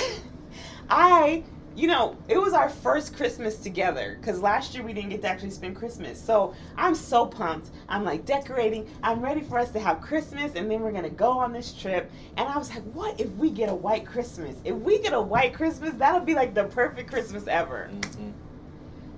I, 0.89 1.43
you 1.75 1.87
know, 1.87 2.15
it 2.29 2.37
was 2.37 2.53
our 2.53 2.69
first 2.69 3.15
Christmas 3.15 3.57
together 3.57 4.17
because 4.19 4.39
last 4.39 4.73
year 4.73 4.83
we 4.83 4.93
didn't 4.93 5.09
get 5.09 5.21
to 5.23 5.27
actually 5.27 5.49
spend 5.49 5.75
Christmas. 5.75 6.21
So 6.21 6.55
I'm 6.77 6.95
so 6.95 7.25
pumped. 7.25 7.69
I'm 7.89 8.05
like 8.05 8.25
decorating. 8.25 8.89
I'm 9.03 9.21
ready 9.21 9.41
for 9.41 9.59
us 9.59 9.71
to 9.71 9.79
have 9.79 9.99
Christmas, 9.99 10.53
and 10.55 10.71
then 10.71 10.79
we're 10.79 10.93
gonna 10.93 11.09
go 11.09 11.31
on 11.31 11.51
this 11.51 11.73
trip. 11.73 12.09
And 12.37 12.47
I 12.47 12.57
was 12.57 12.69
like, 12.69 12.83
what 12.93 13.19
if 13.19 13.29
we 13.31 13.51
get 13.51 13.67
a 13.69 13.75
white 13.75 14.05
Christmas? 14.05 14.55
If 14.63 14.75
we 14.75 14.99
get 14.99 15.11
a 15.11 15.21
white 15.21 15.53
Christmas, 15.53 15.93
that'll 15.95 16.21
be 16.21 16.33
like 16.33 16.53
the 16.53 16.63
perfect 16.63 17.11
Christmas 17.11 17.45
ever. 17.47 17.89
Mhm. 17.91 18.31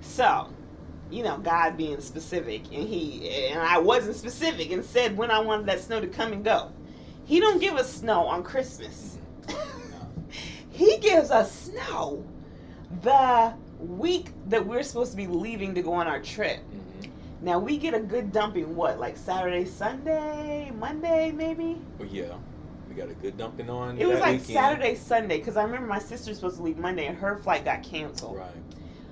So, 0.00 0.48
you 1.10 1.22
know, 1.22 1.38
God 1.38 1.76
being 1.76 2.00
specific, 2.00 2.64
and 2.72 2.88
He 2.88 3.48
and 3.50 3.60
I 3.60 3.78
wasn't 3.78 4.16
specific, 4.16 4.72
and 4.72 4.84
said 4.84 5.16
when 5.16 5.30
I 5.30 5.38
wanted 5.38 5.66
that 5.66 5.80
snow 5.80 6.00
to 6.00 6.08
come 6.08 6.32
and 6.32 6.44
go. 6.44 6.72
He 7.24 7.38
don't 7.38 7.60
give 7.60 7.74
us 7.74 7.92
snow 7.92 8.26
on 8.26 8.42
Christmas. 8.42 9.18
he 10.70 10.96
gives 10.96 11.30
us 11.30 11.52
snow 11.52 12.24
the 13.02 13.52
week 13.78 14.30
that 14.48 14.66
we're 14.66 14.82
supposed 14.82 15.12
to 15.12 15.16
be 15.16 15.26
leaving 15.26 15.74
to 15.74 15.82
go 15.82 15.92
on 15.92 16.06
our 16.06 16.20
trip. 16.20 16.58
Mhm. 16.60 17.10
Now 17.40 17.58
we 17.58 17.78
get 17.78 17.94
a 17.94 18.00
good 18.00 18.32
dumping. 18.32 18.74
What, 18.74 18.98
like 18.98 19.16
Saturday, 19.16 19.64
Sunday, 19.64 20.72
Monday, 20.76 21.30
maybe? 21.30 21.80
But 21.96 22.10
yeah, 22.10 22.34
we 22.88 22.94
got 22.94 23.10
a 23.10 23.14
good 23.14 23.36
dumping 23.36 23.70
on. 23.70 23.98
It 23.98 24.06
was 24.06 24.18
like 24.20 24.40
weekend. 24.40 24.46
Saturday, 24.58 24.94
Sunday, 24.96 25.38
because 25.38 25.56
I 25.56 25.62
remember 25.62 25.86
my 25.86 26.00
sister's 26.00 26.36
supposed 26.36 26.56
to 26.56 26.62
leave 26.62 26.78
Monday, 26.78 27.06
and 27.06 27.16
her 27.16 27.36
flight 27.36 27.64
got 27.64 27.82
canceled. 27.82 28.38
Right. 28.38 28.50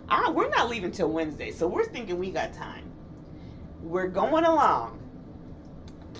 I, 0.09 0.31
we're 0.31 0.49
not 0.49 0.69
leaving 0.69 0.91
till 0.91 1.11
Wednesday, 1.11 1.51
so 1.51 1.67
we're 1.69 1.85
thinking 1.85 2.19
we 2.19 2.31
got 2.31 2.53
time. 2.53 2.85
We're 3.83 4.09
going 4.09 4.45
along, 4.45 4.99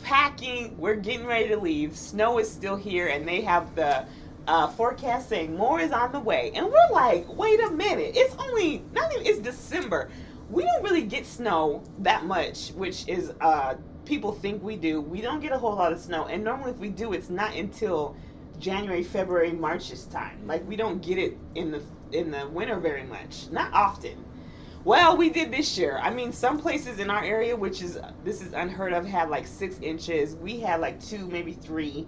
packing. 0.05 0.77
We're 0.79 0.95
getting 0.97 1.27
ready 1.27 1.49
to 1.49 1.57
leave. 1.57 1.97
Snow 1.97 2.39
is 2.39 2.51
still 2.51 2.77
here, 2.77 3.09
and 3.09 3.27
they 3.27 3.41
have 3.41 3.75
the 3.75 4.07
uh, 4.47 4.69
forecast 4.69 5.29
saying 5.29 5.57
more 5.57 5.81
is 5.81 5.93
on 5.93 6.13
the 6.13 6.21
way. 6.21 6.53
And 6.55 6.67
we're 6.67 6.93
like, 6.93 7.27
wait 7.29 7.61
a 7.63 7.71
minute! 7.71 8.13
It's 8.17 8.35
only 8.39 8.85
not 8.93 9.13
even. 9.13 9.27
It's 9.27 9.39
December. 9.41 10.11
We 10.51 10.63
don't 10.63 10.83
really 10.83 11.03
get 11.03 11.27
snow 11.27 11.83
that 11.99 12.25
much, 12.25 12.71
which 12.71 13.09
is 13.09 13.33
uh, 13.41 13.75
people 14.05 14.33
think 14.33 14.63
we 14.63 14.77
do. 14.77 15.01
We 15.01 15.21
don't 15.21 15.41
get 15.41 15.53
a 15.53 15.59
whole 15.59 15.75
lot 15.75 15.93
of 15.93 16.01
snow, 16.01 16.27
and 16.27 16.45
normally 16.45 16.71
if 16.71 16.79
we 16.79 16.91
do, 16.91 17.13
it's 17.13 17.31
not 17.31 17.55
until 17.55 18.17
January, 18.59 19.03
February, 19.03 19.53
Marchish 19.53 20.05
time. 20.05 20.47
Like 20.47 20.67
we 20.69 20.77
don't 20.77 21.03
get 21.03 21.19
it 21.19 21.37
in 21.55 21.71
the 21.71 21.83
in 22.13 22.31
the 22.31 22.47
winter 22.49 22.79
very 22.79 23.03
much, 23.03 23.51
not 23.51 23.73
often. 23.73 24.25
Well, 24.85 25.17
we 25.17 25.31
did 25.31 25.51
this 25.51 25.77
year. 25.77 25.99
I 26.01 26.11
mean, 26.11 26.33
some 26.33 26.61
places 26.61 27.01
in 27.01 27.11
our 27.11 27.25
area, 27.25 27.57
which 27.57 27.83
is 27.83 27.99
this 28.23 28.41
is 28.41 28.53
unheard 28.53 28.93
of, 28.93 29.05
had 29.05 29.29
like 29.29 29.45
six 29.45 29.81
inches. 29.81 30.37
We 30.37 30.61
had 30.61 30.81
like 30.81 31.05
two, 31.05 31.27
maybe 31.27 31.55
three. 31.55 32.07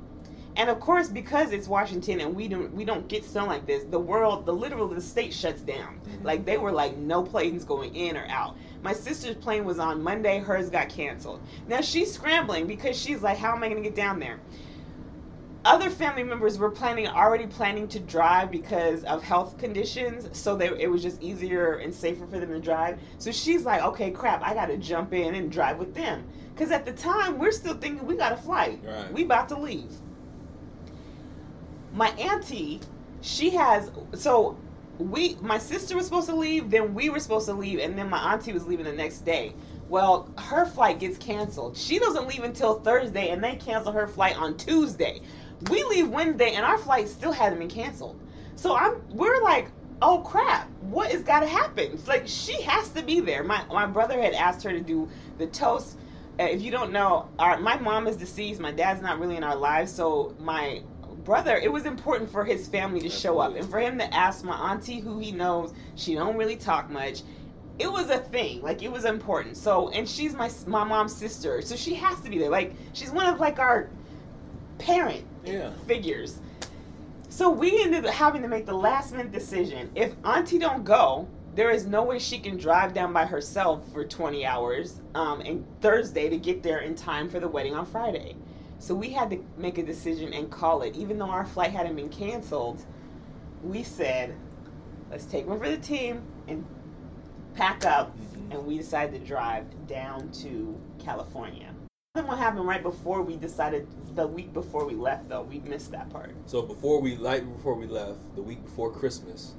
And 0.59 0.69
of 0.69 0.81
course, 0.81 1.09
because 1.09 1.53
it's 1.53 1.69
Washington 1.69 2.21
and 2.21 2.35
we 2.35 2.49
don't 2.49 2.75
we 2.75 2.85
don't 2.85 3.07
get 3.07 3.25
snow 3.25 3.47
like 3.47 3.65
this, 3.65 3.85
the 3.85 3.99
world, 3.99 4.45
the 4.45 4.53
literal 4.53 4.89
the 4.89 5.01
state 5.01 5.33
shuts 5.33 5.63
down. 5.63 6.01
Mhm. 6.05 6.25
Like 6.25 6.45
they 6.45 6.59
were 6.59 6.73
like 6.73 6.97
no 6.97 7.23
planes 7.23 7.65
going 7.65 7.95
in 7.95 8.17
or 8.17 8.27
out. 8.29 8.57
My 8.83 8.93
sister's 8.93 9.37
plane 9.37 9.65
was 9.65 9.79
on 9.79 10.03
Monday, 10.03 10.41
hers 10.41 10.69
got 10.69 10.89
canceled. 10.89 11.41
Now 11.69 11.81
she's 11.81 12.13
scrambling 12.13 12.67
because 12.67 12.97
she's 13.01 13.23
like, 13.23 13.39
how 13.39 13.55
am 13.55 13.63
I 13.63 13.69
going 13.69 13.83
to 13.83 13.89
get 13.89 13.97
down 13.97 14.19
there? 14.19 14.41
Other 15.65 15.91
family 15.91 16.23
members 16.23 16.59
were 16.59 16.71
planning 16.71 17.07
already 17.07 17.47
planning 17.47 17.87
to 17.89 18.01
drive 18.01 18.51
because 18.51 19.05
of 19.05 19.23
health 19.23 19.59
conditions, 19.59 20.29
so 20.37 20.57
they, 20.57 20.69
it 20.81 20.91
was 20.91 21.03
just 21.03 21.21
easier 21.21 21.75
and 21.75 21.93
safer 21.95 22.27
for 22.27 22.39
them 22.39 22.51
to 22.51 22.61
drive. 22.61 22.99
So 23.19 23.31
she's 23.33 23.65
like, 23.65 23.83
okay, 23.83 24.11
crap, 24.11 24.43
I 24.43 24.55
got 24.55 24.67
to 24.67 24.77
jump 24.79 25.13
in 25.13 25.35
and 25.35 25.53
drive 25.53 25.79
with 25.79 25.95
them. 25.95 26.25
Because 26.55 26.71
at 26.71 26.87
the 26.87 26.93
time, 26.93 27.39
we're 27.39 27.53
still 27.53 27.75
thinking 27.75 28.07
we 28.07 28.17
got 28.17 28.33
a 28.33 28.37
flight. 28.37 28.81
Right. 28.85 29.13
We 29.13 29.25
about 29.25 29.49
to 29.51 29.59
leave. 29.59 29.93
My 31.99 32.11
auntie, 32.11 32.79
she 33.23 33.51
has 33.51 33.91
so 34.15 34.57
we 34.99 35.37
my 35.41 35.59
sister 35.59 35.97
was 35.97 36.05
supposed 36.05 36.29
to 36.29 36.37
leave, 36.37 36.71
then 36.71 36.95
we 36.95 37.11
were 37.11 37.19
supposed 37.19 37.47
to 37.47 37.55
leave, 37.55 37.81
and 37.81 37.99
then 37.99 38.09
my 38.09 38.33
auntie 38.33 38.53
was 38.53 38.69
leaving 38.69 38.85
the 38.85 38.93
next 38.93 39.23
day. 39.23 39.53
Well, 39.89 40.33
her 40.39 40.65
flight 40.65 41.01
gets 41.01 41.19
canceled. 41.19 41.77
She 41.77 41.99
doesn't 41.99 42.29
leave 42.29 42.45
until 42.45 42.79
Thursday, 42.79 43.31
and 43.31 43.43
they 43.43 43.57
cancel 43.57 43.91
her 43.91 44.07
flight 44.07 44.39
on 44.39 44.57
Tuesday. 44.57 45.23
We 45.71 45.83
leave 45.83 46.09
Wednesday, 46.09 46.53
and 46.53 46.65
our 46.65 46.79
flight 46.79 47.09
still 47.09 47.33
hasn't 47.33 47.59
been 47.59 47.69
canceled. 47.69 48.21
So 48.55 48.77
I'm 48.77 49.03
we're 49.09 49.43
like, 49.43 49.73
oh 50.01 50.21
crap, 50.21 50.71
what 50.83 51.11
has 51.11 51.25
got 51.25 51.41
to 51.41 51.49
happen? 51.49 51.95
It's 51.95 52.07
like 52.07 52.29
she 52.29 52.63
has 52.63 52.91
to 52.91 53.03
be 53.03 53.19
there. 53.19 53.43
My 53.43 53.65
my 53.73 53.87
brother 53.87 54.23
had 54.23 54.35
asked 54.35 54.63
her 54.63 54.71
to 54.71 54.81
do 54.81 55.09
the 55.37 55.49
toast. 55.49 55.99
Uh, 56.39 56.45
if 56.45 56.63
you 56.63 56.71
don't 56.71 56.93
know, 56.93 57.29
our, 57.41 57.59
my 57.59 57.77
mom 57.77 58.07
is 58.07 58.17
deceased. 58.17 58.61
My 58.61 58.71
dad's 58.71 59.03
not 59.03 59.19
really 59.19 59.35
in 59.35 59.43
our 59.43 59.57
lives, 59.57 59.93
so 59.93 60.37
my 60.39 60.81
brother, 61.29 61.59
it 61.59 61.71
was 61.71 61.85
important 61.85 62.31
for 62.33 62.43
his 62.43 62.67
family 62.69 63.01
to 63.01 63.11
show 63.11 63.39
up 63.39 63.55
and 63.55 63.69
for 63.69 63.79
him 63.79 63.99
to 63.99 64.15
ask 64.15 64.43
my 64.47 64.55
auntie, 64.73 64.99
who 64.99 65.19
he 65.19 65.31
knows, 65.31 65.75
she 65.95 66.15
don't 66.15 66.39
really 66.39 66.57
talk 66.57 66.89
much. 66.89 67.21
It 67.79 67.93
was 67.93 68.09
a 68.09 68.17
thing, 68.17 68.63
like 68.63 68.83
it 68.83 68.91
was 68.91 69.05
important. 69.05 69.59
So, 69.59 69.91
and 69.91 70.09
she's 70.09 70.33
my 70.33 70.51
my 70.67 70.85
mom's 70.85 71.15
sister, 71.15 71.61
so 71.61 71.77
she 71.77 71.95
has 71.97 72.19
to 72.23 72.31
be 72.31 72.39
there. 72.39 72.49
Like 72.49 72.73
she's 72.95 73.11
one 73.11 73.27
of 73.27 73.41
like 73.41 73.59
our 73.59 73.91
parent 74.79 75.27
Yeah. 75.45 75.71
figures. 75.87 76.39
So 77.29 77.51
we 77.51 77.83
ended 77.83 78.07
up 78.07 78.15
having 78.15 78.41
to 78.41 78.49
make 78.49 78.65
the 78.65 78.73
last 78.89 79.13
minute 79.13 79.31
decision. 79.31 79.91
If 79.95 80.15
Auntie 80.25 80.59
don't 80.59 80.83
go, 80.83 81.29
there 81.55 81.71
is 81.71 81.85
no 81.85 82.05
way 82.05 82.19
she 82.19 82.39
can 82.39 82.57
drive 82.57 82.95
down 82.95 83.13
by 83.13 83.27
herself 83.27 83.83
for 83.93 84.03
20 84.03 84.47
hours 84.47 85.03
um, 85.15 85.43
and 85.43 85.63
Thursday 85.83 86.31
to 86.31 86.39
get 86.39 86.63
there 86.63 86.79
in 86.79 86.95
time 86.95 87.29
for 87.29 87.39
the 87.39 87.49
wedding 87.49 87.75
on 87.75 87.85
Friday. 87.85 88.35
So 88.79 88.95
we 88.95 89.11
had 89.11 89.31
to 89.31 89.45
make 89.57 89.79
a 89.79 89.83
decision 89.83 90.33
and 90.33 90.51
call 90.51 90.83
it. 90.83 90.97
Even 90.97 91.19
though 91.19 91.31
our 91.31 91.45
flight 91.45 91.73
hadn't 91.73 91.97
been 91.97 92.09
canceled, 92.09 92.85
we 93.63 93.83
said, 93.83 94.35
let's 95.11 95.25
take 95.25 95.47
one 95.47 95.59
for 95.59 95.69
the 95.69 95.79
team 95.79 96.23
and 96.47 96.65
pack 97.55 97.85
up. 97.85 98.17
Mhm. 98.17 98.55
And 98.55 98.67
we 98.67 98.79
decided 98.79 99.21
to 99.21 99.27
drive 99.27 99.65
down 99.87 100.31
to 100.43 100.79
California. 100.99 101.75
Then 102.15 102.27
what 102.27 102.39
happened 102.39 102.67
right 102.67 102.83
before 102.83 103.23
we 103.23 103.37
decided, 103.37 103.87
the 104.15 104.27
week 104.27 104.53
before 104.53 104.87
we 104.87 104.95
left 104.95 105.29
though, 105.29 105.43
we 105.43 105.59
missed 105.61 105.91
that 105.93 106.09
part. 106.11 106.35
So 106.47 106.63
before 106.63 107.01
we 107.01 107.17
like 107.17 107.45
before 107.57 107.75
we 107.75 107.87
left, 107.87 108.19
the 108.37 108.43
week 108.43 108.65
before 108.65 108.91
Christmas, 108.93 109.55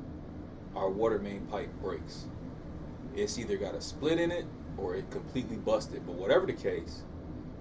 our 0.75 0.89
water 0.89 1.19
main 1.19 1.41
pipe 1.47 1.69
breaks. 1.81 2.27
It's 3.15 3.37
either 3.37 3.57
got 3.57 3.75
a 3.75 3.81
split 3.81 4.19
in 4.19 4.31
it 4.31 4.45
or 4.77 4.95
it 4.95 5.09
completely 5.11 5.57
busted. 5.57 6.05
But 6.05 6.15
whatever 6.15 6.45
the 6.45 6.53
case, 6.53 7.03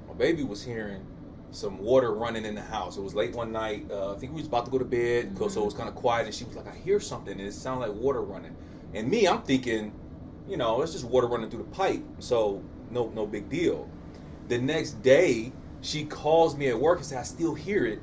my 0.07 0.15
baby 0.15 0.45
was 0.45 0.63
hearing 0.63 1.05
some 1.51 1.79
water 1.79 2.13
running 2.15 2.45
in 2.45 2.55
the 2.55 2.61
house. 2.63 2.97
It 2.97 3.03
was 3.03 3.15
late 3.15 3.35
one 3.35 3.53
night. 3.53 3.87
Uh, 3.91 4.15
I 4.15 4.19
think 4.19 4.33
we 4.33 4.39
was 4.39 4.47
about 4.49 4.65
to 4.67 4.71
go 4.71 4.79
to 4.79 4.85
bed, 4.85 5.35
Mm-hmm. 5.35 5.49
so 5.49 5.63
it 5.63 5.65
was 5.65 5.75
kind 5.75 5.89
of 5.89 5.95
quiet, 5.95 6.27
and 6.27 6.35
she 6.35 6.45
was 6.45 6.57
like, 6.57 6.67
"I 6.69 6.77
hear 6.77 7.01
something," 7.01 7.33
and 7.39 7.49
it 7.49 7.53
sounded 7.53 7.89
like 7.89 7.97
water 7.99 8.23
running. 8.23 8.55
And 8.95 9.09
me, 9.11 9.27
I'm 9.27 9.43
thinking, 9.43 9.93
you 10.49 10.57
know, 10.57 10.83
it's 10.83 10.93
just 10.93 11.05
water 11.05 11.27
running 11.27 11.51
through 11.51 11.65
the 11.65 11.71
pipe, 11.71 12.03
so 12.19 12.63
no, 12.91 13.11
no 13.15 13.27
big 13.27 13.49
deal. 13.49 13.89
The 14.49 14.59
next 14.59 15.03
day, 15.03 15.53
she 15.83 16.05
calls 16.05 16.57
me 16.57 16.69
at 16.69 16.79
work 16.79 16.99
and 16.99 17.07
says, 17.07 17.19
"I 17.19 17.23
still 17.23 17.55
hear 17.55 17.87
it. 17.87 18.01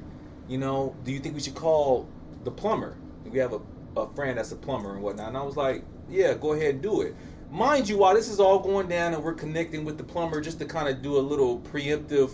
You 0.47 0.57
know, 0.59 0.95
do 1.03 1.11
you 1.11 1.19
think 1.19 1.35
we 1.35 1.41
should 1.41 1.55
call 1.55 2.07
the 2.43 2.51
plumber? 2.51 2.97
We 3.25 3.39
have 3.39 3.53
a, 3.53 3.61
a 3.99 4.07
friend 4.15 4.37
that's 4.37 4.51
a 4.51 4.55
plumber 4.55 4.93
and 4.93 5.01
whatnot." 5.03 5.29
And 5.29 5.37
I 5.37 5.43
was 5.43 5.55
like, 5.57 5.83
"Yeah, 6.09 6.33
go 6.35 6.53
ahead 6.53 6.75
and 6.75 6.81
do 6.83 7.01
it." 7.01 7.15
Mind 7.51 7.87
you, 7.87 7.97
while 7.97 8.13
this 8.15 8.27
is 8.29 8.39
all 8.39 8.59
going 8.59 8.87
down 8.89 9.13
and 9.13 9.23
we're 9.23 9.33
connecting 9.33 9.85
with 9.85 9.97
the 9.97 10.03
plumber 10.03 10.41
just 10.41 10.59
to 10.59 10.65
kind 10.65 10.89
of 10.89 11.01
do 11.01 11.15
a 11.17 11.21
little 11.21 11.59
preemptive, 11.59 12.31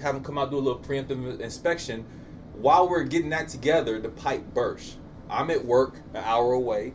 have 0.00 0.14
them 0.14 0.22
come 0.24 0.38
out 0.38 0.50
do 0.50 0.56
a 0.56 0.60
little 0.60 0.78
preemptive 0.80 1.40
inspection. 1.40 2.04
While 2.54 2.88
we're 2.88 3.04
getting 3.04 3.30
that 3.30 3.48
together, 3.48 4.00
the 4.00 4.08
pipe 4.10 4.42
burst. 4.54 4.96
I'm 5.28 5.50
at 5.50 5.64
work 5.64 5.94
an 6.14 6.22
hour 6.24 6.52
away, 6.52 6.92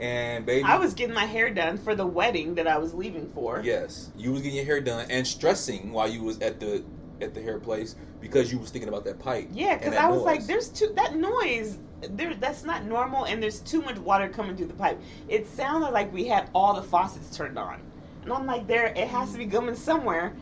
and 0.00 0.46
baby, 0.46 0.64
I 0.64 0.78
was 0.78 0.94
getting 0.94 1.14
my 1.14 1.26
hair 1.26 1.50
done 1.50 1.76
for 1.78 1.94
the 1.94 2.06
wedding 2.06 2.54
that 2.54 2.66
I 2.68 2.78
was 2.78 2.94
leaving 2.94 3.30
for. 3.32 3.60
Yes, 3.64 4.10
you 4.16 4.32
was 4.32 4.42
getting 4.42 4.56
your 4.56 4.64
hair 4.64 4.80
done 4.80 5.06
and 5.10 5.26
stressing 5.26 5.92
while 5.92 6.08
you 6.08 6.22
was 6.22 6.38
at 6.40 6.60
the 6.60 6.84
at 7.20 7.34
the 7.34 7.42
hair 7.42 7.58
place 7.58 7.96
because 8.20 8.50
you 8.52 8.58
was 8.58 8.70
thinking 8.70 8.88
about 8.88 9.04
that 9.04 9.18
pipe. 9.18 9.48
Yeah, 9.52 9.76
because 9.76 9.94
I 9.96 10.06
was 10.08 10.18
noise. 10.18 10.24
like, 10.26 10.46
"There's 10.46 10.68
too 10.68 10.92
that 10.96 11.16
noise. 11.16 11.78
There, 12.08 12.34
that's 12.34 12.64
not 12.64 12.84
normal, 12.84 13.24
and 13.24 13.42
there's 13.42 13.60
too 13.60 13.80
much 13.82 13.96
water 13.98 14.28
coming 14.28 14.56
through 14.56 14.66
the 14.66 14.74
pipe. 14.74 15.00
It 15.28 15.46
sounded 15.48 15.90
like 15.90 16.12
we 16.12 16.26
had 16.26 16.50
all 16.54 16.74
the 16.74 16.82
faucets 16.82 17.36
turned 17.36 17.58
on, 17.58 17.80
and 18.24 18.32
I'm 18.32 18.44
like, 18.46 18.66
there, 18.66 18.86
it 18.86 19.06
has 19.08 19.30
to 19.32 19.38
be 19.38 19.46
coming 19.46 19.74
somewhere. 19.76 20.32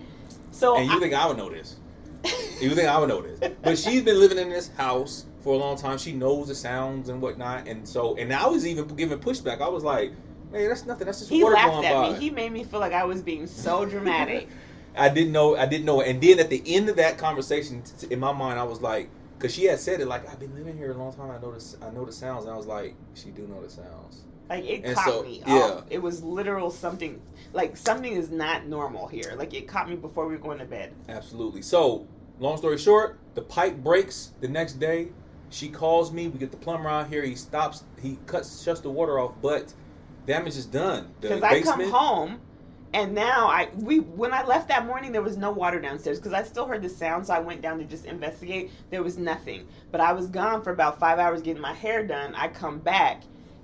So 0.53 0.77
And 0.77 0.87
you 0.89 0.97
I- 0.97 1.01
think 1.01 1.13
I 1.15 1.27
would 1.27 1.37
know 1.37 1.51
this? 1.51 1.77
You 2.61 2.75
think 2.75 2.89
I 2.89 2.99
would 2.99 3.09
know 3.09 3.23
this? 3.23 3.41
But 3.63 3.79
she's 3.79 4.03
been 4.03 4.21
living 4.21 4.37
in 4.37 4.51
this 4.51 4.69
house 4.69 5.25
for 5.41 5.55
a 5.55 5.57
long 5.57 5.79
time. 5.79 5.97
She 5.97 6.13
knows 6.13 6.49
the 6.49 6.55
sounds 6.55 7.09
and 7.09 7.23
whatnot, 7.23 7.67
and 7.67 7.89
so 7.89 8.17
and 8.17 8.33
I 8.33 8.47
was 8.47 8.67
even 8.67 8.87
giving 8.89 9.19
pushback. 9.19 9.63
I 9.63 9.69
was 9.69 9.83
like, 9.83 10.13
"Man, 10.53 10.69
that's 10.69 10.85
nothing. 10.85 11.07
That's 11.07 11.21
just 11.21 11.31
he 11.31 11.43
water 11.43 11.55
laughed 11.55 11.73
going 11.73 11.85
at 11.87 11.95
by." 11.95 12.13
me. 12.13 12.19
He 12.19 12.29
made 12.29 12.53
me 12.53 12.65
feel 12.65 12.81
like 12.81 12.93
I 12.93 13.05
was 13.05 13.23
being 13.23 13.47
so 13.47 13.85
dramatic. 13.87 14.49
I 14.95 15.09
didn't 15.09 15.33
know. 15.33 15.57
I 15.57 15.65
didn't 15.65 15.87
know. 15.87 16.03
And 16.03 16.21
then 16.21 16.39
at 16.39 16.51
the 16.51 16.63
end 16.67 16.91
of 16.91 16.97
that 16.97 17.17
conversation, 17.17 17.83
t- 17.99 18.09
in 18.11 18.21
my 18.21 18.33
mind, 18.33 18.59
I 18.59 18.65
was 18.65 18.83
like, 18.83 19.09
because 19.39 19.55
she 19.55 19.65
had 19.65 19.81
said 19.81 20.01
it, 20.01 20.07
like 20.07 20.29
I've 20.29 20.39
been 20.39 20.55
living 20.55 20.77
here 20.77 20.91
a 20.93 20.95
long 20.95 21.15
time. 21.15 21.31
I 21.31 21.39
know 21.39 21.53
this. 21.53 21.79
I 21.81 21.91
know 21.91 22.05
the 22.05 22.13
sounds. 22.13 22.45
And 22.45 22.53
I 22.53 22.57
was 22.59 22.67
like, 22.67 22.95
she 23.15 23.31
do 23.31 23.47
know 23.47 23.63
the 23.63 23.71
sounds. 23.71 24.25
Like 24.51 24.65
it 24.65 24.85
And 24.85 24.97
caught 24.97 25.07
so, 25.07 25.23
me. 25.23 25.43
yeah. 25.47 25.55
off. 25.55 25.85
It 25.89 26.03
was 26.03 26.23
literal 26.25 26.71
something. 26.71 27.23
Like 27.53 27.77
something 27.77 28.13
is 28.13 28.31
not 28.31 28.67
normal 28.67 29.07
here. 29.07 29.35
Like 29.37 29.55
it 29.55 29.69
caught 29.69 29.89
me 29.89 29.95
before 29.97 30.27
we 30.27 30.35
were 30.35 30.43
going 30.43 30.59
to 30.59 30.65
bed. 30.65 30.93
Absolutely. 31.09 31.63
So, 31.63 32.07
long 32.41 32.57
story 32.57 32.77
short, 32.77 33.19
the 33.35 33.43
pipe 33.43 33.77
breaks 33.77 34.33
the 34.41 34.49
next 34.49 34.75
day. 34.75 35.09
She 35.51 35.69
calls 35.69 36.13
me. 36.13 36.29
We 36.29 36.39
get 36.39 36.51
the 36.51 36.57
plumber 36.57 36.89
out 36.89 37.09
here. 37.09 37.23
He 37.23 37.37
stops. 37.37 37.85
He 38.03 38.19
cuts, 38.27 38.63
shuts 38.63 38.81
the 38.81 38.91
water 38.91 39.19
off, 39.21 39.33
but 39.41 39.73
damage 40.27 40.57
is 40.57 40.67
done. 40.67 41.13
Because 41.21 41.43
I 41.43 41.61
come 41.63 41.89
home, 41.91 42.41
and 42.93 43.15
now 43.15 43.47
I 43.49 43.69
we 43.77 43.99
when 44.01 44.33
I 44.33 44.45
left 44.45 44.69
that 44.69 44.87
morning 44.87 45.13
there 45.13 45.23
was 45.23 45.37
no 45.37 45.51
water 45.51 45.81
downstairs 45.81 46.19
because 46.19 46.33
I 46.33 46.43
still 46.43 46.67
heard 46.67 46.83
the 46.83 46.89
sound, 46.89 47.27
so 47.27 47.35
I 47.35 47.39
went 47.41 47.63
down 47.63 47.79
to 47.79 47.85
just 47.85 48.05
investigate. 48.05 48.71
There 48.91 49.03
was 49.03 49.17
nothing, 49.19 49.67
but 49.93 50.01
I 50.01 50.13
was 50.13 50.27
gone 50.27 50.63
for 50.63 50.71
about 50.73 50.99
five 51.01 51.19
hours 51.19 51.41
getting 51.43 51.63
my 51.63 51.73
hair 51.73 52.05
done. 52.07 52.35
I 52.37 52.47
come 52.49 52.79
back, 52.79 53.23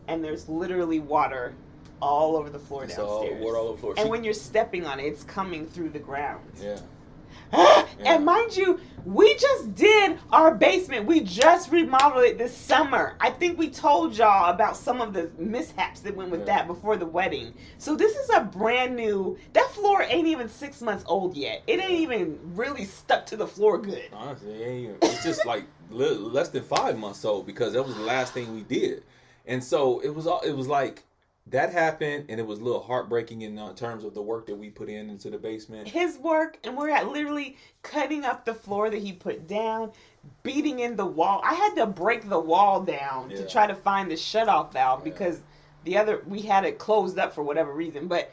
and 0.08 0.22
there's 0.22 0.48
literally 0.48 1.00
water 1.00 1.54
all 2.00 2.36
over 2.36 2.50
the 2.50 2.58
floor 2.58 2.84
It's 2.84 2.98
all- 2.98 3.20
downstairs. 3.22 3.42
water 3.44 3.56
all 3.58 3.64
over 3.68 3.74
the 3.74 3.80
floor. 3.80 3.94
And 3.96 4.06
She- 4.06 4.10
when 4.10 4.24
you're 4.24 4.34
stepping 4.34 4.86
on 4.86 5.00
it, 5.00 5.04
it's 5.04 5.24
coming 5.24 5.66
through 5.66 5.90
the 5.90 5.98
ground. 5.98 6.44
yeah. 6.60 6.78
and 8.00 8.24
mind 8.24 8.56
you, 8.56 8.80
we 9.04 9.34
just 9.36 9.74
did 9.74 10.18
our 10.32 10.54
basement. 10.54 11.06
We 11.06 11.20
just 11.20 11.70
remodeled 11.70 12.24
it 12.24 12.38
this 12.38 12.56
summer. 12.56 13.14
I 13.20 13.30
think 13.30 13.56
we 13.58 13.68
told 13.70 14.16
y'all 14.16 14.50
about 14.50 14.76
some 14.76 15.00
of 15.00 15.12
the 15.12 15.30
mishaps 15.38 16.00
that 16.00 16.16
went 16.16 16.30
with 16.30 16.40
Yeah. 16.40 16.46
that 16.56 16.66
before 16.66 16.96
the 16.96 17.06
wedding. 17.06 17.54
So 17.78 17.94
this 17.94 18.16
is 18.16 18.30
a 18.30 18.40
brand 18.40 18.96
new. 18.96 19.38
That 19.52 19.70
floor 19.70 20.02
ain't 20.02 20.26
even 20.26 20.48
six 20.48 20.80
months 20.80 21.04
old 21.06 21.36
yet. 21.36 21.62
It 21.66 21.78
ain't 21.78 21.92
even 22.00 22.38
really 22.54 22.84
stuck 22.84 23.26
to 23.26 23.36
the 23.36 23.46
floor 23.46 23.78
good. 23.78 24.04
Honestly, 24.12 24.50
it 24.54 24.66
ain't 24.66 24.84
even- 24.84 24.96
it's 25.02 25.22
just 25.22 25.46
like 25.46 25.64
less 25.90 26.48
than 26.48 26.64
five 26.64 26.98
months 26.98 27.24
old 27.24 27.46
because 27.46 27.74
that 27.74 27.82
was 27.86 27.94
the 27.94 28.02
last 28.02 28.32
thing 28.32 28.54
we 28.54 28.62
did, 28.62 29.04
and 29.46 29.62
so 29.62 30.00
it 30.00 30.14
was 30.14 30.26
all. 30.26 30.40
It 30.40 30.52
was 30.52 30.66
like 30.68 31.02
that 31.48 31.72
happened, 31.72 32.26
and 32.28 32.40
it 32.40 32.46
was 32.46 32.58
a 32.58 32.64
little 32.64 32.82
heartbreaking 32.82 33.42
in 33.42 33.58
uh, 33.58 33.72
terms 33.74 34.02
of 34.04 34.14
the 34.14 34.22
work 34.22 34.46
that 34.46 34.56
we 34.56 34.68
put 34.68 34.88
in 34.88 35.08
into 35.10 35.30
the 35.30 35.38
basement. 35.38 35.86
His 35.86 36.18
work, 36.18 36.58
and 36.64 36.76
we're 36.76 36.90
at 36.90 37.08
literally 37.08 37.56
cutting 37.82 38.24
up 38.24 38.44
the 38.44 38.54
floor 38.54 38.90
that 38.90 39.00
he 39.00 39.12
put 39.12 39.46
down, 39.46 39.92
beating 40.42 40.80
in 40.80 40.96
the 40.96 41.06
wall. 41.06 41.40
I 41.44 41.54
had 41.54 41.74
to 41.76 41.86
break 41.86 42.28
the 42.28 42.40
wall 42.40 42.82
down 42.82 43.28
to 43.30 43.46
try 43.48 43.66
to 43.66 43.74
find 43.76 44.10
the 44.10 44.16
shutoff 44.16 44.72
valve 44.72 45.00
Yeah. 45.00 45.12
because 45.12 45.40
the 45.84 45.96
other 45.98 46.22
we 46.26 46.40
had 46.40 46.64
it 46.64 46.78
closed 46.78 47.16
up 47.18 47.32
for 47.32 47.44
whatever 47.44 47.72
reason. 47.72 48.08
But 48.08 48.32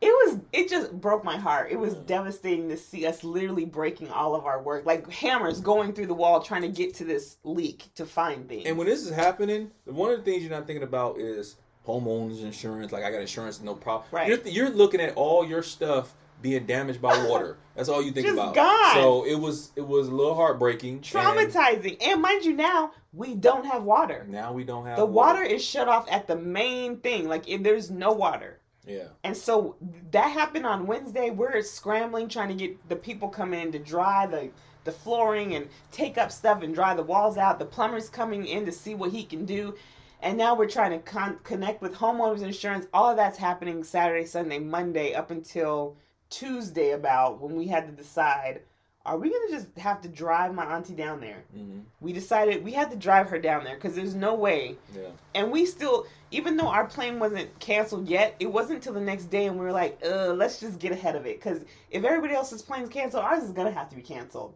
it 0.00 0.06
was 0.08 0.40
it 0.52 0.68
just 0.68 0.92
broke 1.00 1.24
my 1.24 1.36
heart. 1.36 1.70
It 1.70 1.78
was 1.78 1.94
Yeah. 1.94 2.00
devastating 2.06 2.68
to 2.68 2.76
see 2.76 3.06
us 3.06 3.24
literally 3.24 3.64
breaking 3.64 4.10
all 4.10 4.34
of 4.34 4.44
our 4.44 4.62
work, 4.62 4.84
like 4.86 5.08
hammers 5.10 5.60
going 5.60 5.92
through 5.92 6.06
the 6.06 6.14
wall 6.14 6.40
trying 6.40 6.62
to 6.62 6.68
get 6.68 6.94
to 6.96 7.04
this 7.04 7.36
leak 7.44 7.84
to 7.94 8.04
find 8.06 8.48
things. 8.48 8.66
And 8.66 8.76
when 8.76 8.86
this 8.86 9.02
is 9.04 9.10
happening, 9.10 9.70
one 9.84 10.10
of 10.10 10.18
the 10.18 10.24
things 10.30 10.42
you're 10.42 10.50
not 10.52 10.66
thinking 10.66 10.82
about 10.82 11.18
is 11.18 11.56
homeowners 11.86 12.42
insurance. 12.42 12.92
Like 12.92 13.04
I 13.04 13.10
got 13.10 13.20
insurance, 13.20 13.60
no 13.60 13.74
problem. 13.74 14.08
Right. 14.10 14.28
You're, 14.28 14.40
you're 14.46 14.70
looking 14.70 15.00
at 15.00 15.14
all 15.16 15.46
your 15.46 15.62
stuff 15.62 16.14
being 16.42 16.66
damaged 16.66 17.00
by 17.00 17.16
water. 17.28 17.56
That's 17.74 17.88
all 17.88 18.02
you 18.02 18.12
think 18.12 18.26
Just 18.26 18.38
about. 18.38 18.54
gone. 18.54 18.94
So 18.94 19.24
it 19.24 19.34
was 19.38 19.72
it 19.76 19.86
was 19.86 20.08
a 20.08 20.14
little 20.14 20.34
heartbreaking. 20.34 21.00
traumatizing, 21.00 21.96
and 22.06 22.20
mind 22.22 22.44
you, 22.44 22.54
now 22.54 22.92
we 23.12 23.34
don't 23.34 23.64
have 23.66 23.82
water. 23.84 24.26
Now 24.28 24.52
we 24.52 24.64
don't 24.64 24.84
have 24.86 24.96
The 24.96 25.06
water 25.06 25.42
is 25.42 25.64
shut 25.64 25.88
off 25.88 26.06
at 26.10 26.26
the 26.26 26.36
main 26.36 26.98
thing. 26.98 27.28
Like 27.28 27.48
if 27.48 27.62
there's 27.62 27.90
no 27.90 28.12
water. 28.12 28.60
Yeah. 28.86 29.08
And 29.22 29.36
so 29.36 29.76
that 30.10 30.30
happened 30.30 30.66
on 30.66 30.86
Wednesday. 30.86 31.30
We're 31.30 31.62
scrambling 31.62 32.28
trying 32.28 32.48
to 32.48 32.54
get 32.54 32.88
the 32.88 32.96
people 32.96 33.28
coming 33.28 33.60
in 33.60 33.72
to 33.72 33.78
dry 33.78 34.26
the 34.26 34.50
the 34.84 34.92
flooring 34.92 35.54
and 35.54 35.68
take 35.90 36.18
up 36.18 36.30
stuff 36.30 36.62
and 36.62 36.74
dry 36.74 36.94
the 36.94 37.02
walls 37.02 37.38
out. 37.38 37.58
The 37.58 37.64
plumber's 37.64 38.10
coming 38.10 38.46
in 38.46 38.66
to 38.66 38.72
see 38.72 38.94
what 38.94 39.12
he 39.12 39.24
can 39.24 39.46
do. 39.46 39.74
And 40.20 40.38
now 40.38 40.54
we're 40.54 40.68
trying 40.68 40.92
to 40.92 40.98
con- 40.98 41.38
connect 41.42 41.82
with 41.82 41.94
homeowners 41.94 42.42
insurance. 42.42 42.86
All 42.92 43.10
of 43.10 43.16
that's 43.16 43.38
happening 43.38 43.82
Saturday, 43.82 44.26
Sunday, 44.26 44.58
Monday 44.58 45.14
up 45.14 45.30
until 45.30 45.96
Tuesday 46.30 46.90
about 46.92 47.40
when 47.40 47.56
we 47.56 47.66
had 47.66 47.86
to 47.86 47.92
decide 47.92 48.60
are 49.06 49.18
we 49.18 49.28
to 49.28 49.48
just 49.50 49.66
have 49.76 50.00
to 50.00 50.08
drive 50.08 50.54
my 50.54 50.64
auntie 50.64 50.94
down 50.94 51.20
there? 51.20 51.44
hmm 51.54 51.80
We 52.00 52.12
decided 52.12 52.64
we 52.64 52.72
had 52.72 52.90
to 52.90 52.96
drive 52.96 53.28
her 53.30 53.38
down 53.38 53.62
there 53.64 53.74
because 53.74 53.94
there's 53.94 54.14
no 54.14 54.34
way 54.34 54.76
Yeah. 54.94 55.08
and 55.34 55.50
we 55.52 55.66
still 55.66 56.06
even 56.30 56.56
though 56.56 56.68
our 56.68 56.86
plane 56.86 57.18
wasn't 57.18 57.56
canceled 57.60 58.08
yet 58.08 58.34
it 58.40 58.46
wasn't 58.46 58.76
until 58.76 58.94
the 58.94 59.00
next 59.00 59.24
day 59.26 59.46
and 59.46 59.58
we 59.58 59.64
were 59.64 59.72
like 59.72 59.98
uh 60.04 60.32
let's 60.32 60.58
just 60.58 60.78
get 60.78 60.90
ahead 60.92 61.16
of 61.16 61.26
it 61.26 61.38
because 61.38 61.60
if 61.90 62.02
everybody 62.04 62.34
else's 62.34 62.62
plane's 62.62 62.88
canceled 62.88 63.22
ours 63.24 63.42
is 63.44 63.50
gonna 63.52 63.70
have 63.70 63.88
to 63.90 63.96
be 63.96 64.02
canceled 64.02 64.54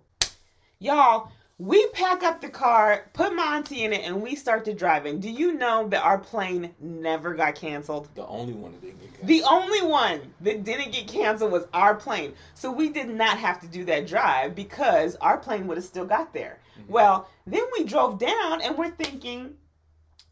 y'all 0.78 1.30
we 1.60 1.86
pack 1.88 2.22
up 2.22 2.40
the 2.40 2.48
car 2.48 3.10
put 3.14 3.34
Monty 3.34 3.82
in 3.84 3.92
it 3.92 4.02
and 4.04 4.22
we 4.22 4.36
start 4.36 4.64
to 4.66 4.72
driving 4.74 5.18
do 5.18 5.28
you 5.28 5.54
know 5.54 5.88
that 5.88 6.02
our 6.04 6.16
plane 6.18 6.72
never 6.80 7.34
got 7.34 7.56
canceled 7.56 8.08
The 8.14 8.26
only 8.26 8.52
one 8.52 8.72
that 8.72 8.80
didn't 8.82 9.00
get 9.00 9.10
canceled. 9.14 9.28
the 9.28 9.42
only 9.42 9.82
one 9.82 10.20
that 10.42 10.62
didn't 10.64 10.92
get 10.92 11.08
canceled 11.08 11.50
was 11.50 11.64
our 11.74 11.96
plane. 11.96 12.34
So 12.54 12.70
we 12.70 12.90
did 12.90 13.08
not 13.08 13.38
have 13.38 13.60
to 13.62 13.66
do 13.66 13.84
that 13.86 14.06
drive 14.06 14.54
because 14.54 15.16
our 15.16 15.36
plane 15.38 15.66
would 15.66 15.76
have 15.76 15.84
still 15.84 16.04
got 16.04 16.32
there. 16.32 16.60
Mhm. 16.78 16.88
Well, 16.90 17.28
then 17.44 17.64
we 17.76 17.82
drove 17.84 18.18
down 18.20 18.60
and 18.62 18.78
we're 18.78 18.90
thinking, 18.92 19.56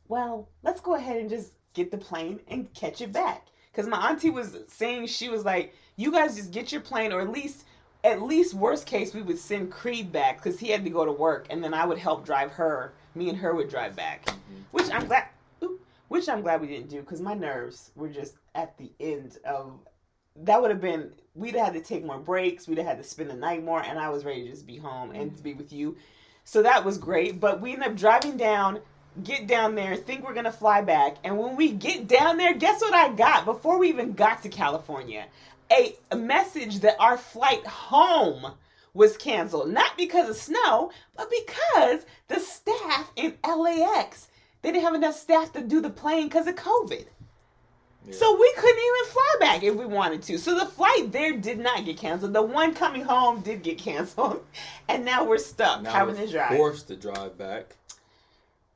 well, 0.06 0.48
let's 0.62 0.80
go 0.80 0.94
ahead 0.94 1.16
and 1.16 1.28
just 1.28 1.50
get 1.74 1.90
the 1.90 1.98
plane 1.98 2.38
and 2.46 2.72
catch 2.74 3.00
it 3.00 3.12
back. 3.12 3.48
Because 3.72 3.88
my 3.88 4.08
auntie 4.08 4.30
was 4.30 4.56
saying 4.68 5.06
she 5.08 5.28
was 5.28 5.44
like, 5.44 5.74
you 5.96 6.12
guys 6.12 6.36
just 6.36 6.52
get 6.52 6.70
your 6.72 6.80
plane, 6.80 7.12
or 7.12 7.20
at 7.20 7.30
least, 7.30 7.64
at 8.06 8.22
least 8.22 8.54
worst 8.54 8.86
case, 8.86 9.12
we 9.12 9.22
would 9.22 9.38
send 9.38 9.72
Creed 9.72 10.12
back 10.12 10.42
because 10.42 10.60
he 10.60 10.68
had 10.68 10.84
to 10.84 10.90
go 10.90 11.04
to 11.04 11.12
work, 11.12 11.46
and 11.50 11.62
then 11.62 11.74
I 11.74 11.84
would 11.84 11.98
help 11.98 12.24
drive 12.24 12.52
her. 12.52 12.92
Me 13.14 13.28
and 13.28 13.36
her 13.38 13.54
would 13.54 13.68
drive 13.68 13.96
back, 13.96 14.26
Mhm. 14.26 14.34
which 14.70 14.90
I'm 14.90 15.06
glad. 15.06 15.24
Which 16.08 16.28
I'm 16.28 16.40
glad 16.40 16.60
we 16.60 16.68
didn't 16.68 16.88
do 16.88 17.00
because 17.00 17.20
my 17.20 17.34
nerves 17.34 17.90
were 17.96 18.08
just 18.08 18.36
at 18.54 18.78
the 18.78 18.92
end 19.00 19.38
of. 19.44 19.80
That 20.36 20.62
would 20.62 20.70
have 20.70 20.80
been. 20.80 21.12
We'd 21.34 21.56
have 21.56 21.74
had 21.74 21.74
to 21.74 21.80
take 21.80 22.04
more 22.04 22.18
breaks. 22.18 22.68
We'd 22.68 22.78
have 22.78 22.86
had 22.86 22.98
to 22.98 23.04
spend 23.04 23.28
the 23.28 23.34
night 23.34 23.64
more, 23.64 23.82
and 23.82 23.98
I 23.98 24.08
was 24.10 24.24
ready 24.24 24.44
to 24.44 24.50
just 24.50 24.66
be 24.66 24.76
home 24.76 25.10
and 25.10 25.36
to 25.36 25.42
be 25.42 25.54
with 25.54 25.72
you. 25.72 25.96
So 26.44 26.62
that 26.62 26.84
was 26.84 26.96
great. 26.96 27.40
But 27.40 27.60
we 27.60 27.72
ended 27.72 27.88
up 27.88 27.96
driving 27.96 28.36
down, 28.36 28.80
get 29.24 29.48
down 29.48 29.74
there, 29.74 29.96
think 29.96 30.24
we're 30.24 30.34
gonna 30.34 30.52
fly 30.52 30.80
back, 30.80 31.16
and 31.24 31.38
when 31.38 31.56
we 31.56 31.72
get 31.72 32.06
down 32.06 32.36
there, 32.36 32.54
guess 32.54 32.80
what 32.80 32.94
I 32.94 33.08
got 33.08 33.44
before 33.44 33.78
we 33.78 33.88
even 33.88 34.12
got 34.12 34.42
to 34.42 34.48
California? 34.48 35.26
A, 35.72 35.96
message 36.16 36.80
that 36.80 36.96
our 37.00 37.16
flight 37.16 37.66
home 37.66 38.54
was 38.94 39.16
canceled, 39.16 39.70
not 39.70 39.96
because 39.96 40.28
of 40.28 40.36
snow, 40.36 40.90
but 41.16 41.30
because 41.30 42.06
the 42.28 42.40
staff 42.40 43.12
in 43.16 43.34
LAX 43.46 44.28
they 44.66 44.72
didn't 44.72 44.84
have 44.84 44.94
enough 44.94 45.14
staff 45.14 45.52
to 45.52 45.62
do 45.62 45.80
the 45.80 45.90
plane 45.90 46.24
because 46.24 46.48
of 46.48 46.56
COVID. 46.56 47.06
Yeah. 48.04 48.12
So 48.12 48.36
we 48.36 48.52
couldn't 48.56 48.82
even 48.82 49.12
fly 49.12 49.34
back 49.38 49.62
if 49.62 49.76
we 49.76 49.86
wanted 49.86 50.22
to. 50.22 50.38
So 50.38 50.58
the 50.58 50.66
flight 50.66 51.12
there 51.12 51.36
did 51.36 51.60
not 51.60 51.84
get 51.84 51.98
canceled. 51.98 52.32
The 52.32 52.42
one 52.42 52.74
coming 52.74 53.02
home 53.02 53.42
did 53.42 53.62
get 53.62 53.78
canceled, 53.78 54.44
and 54.88 55.04
now 55.04 55.24
we're 55.24 55.38
stuck 55.38 55.82
now 55.82 55.92
having 55.92 56.16
we're 56.16 56.26
to 56.26 56.32
drive. 56.32 56.56
forced 56.56 56.88
to 56.88 56.96
drive 56.96 57.38
back, 57.38 57.76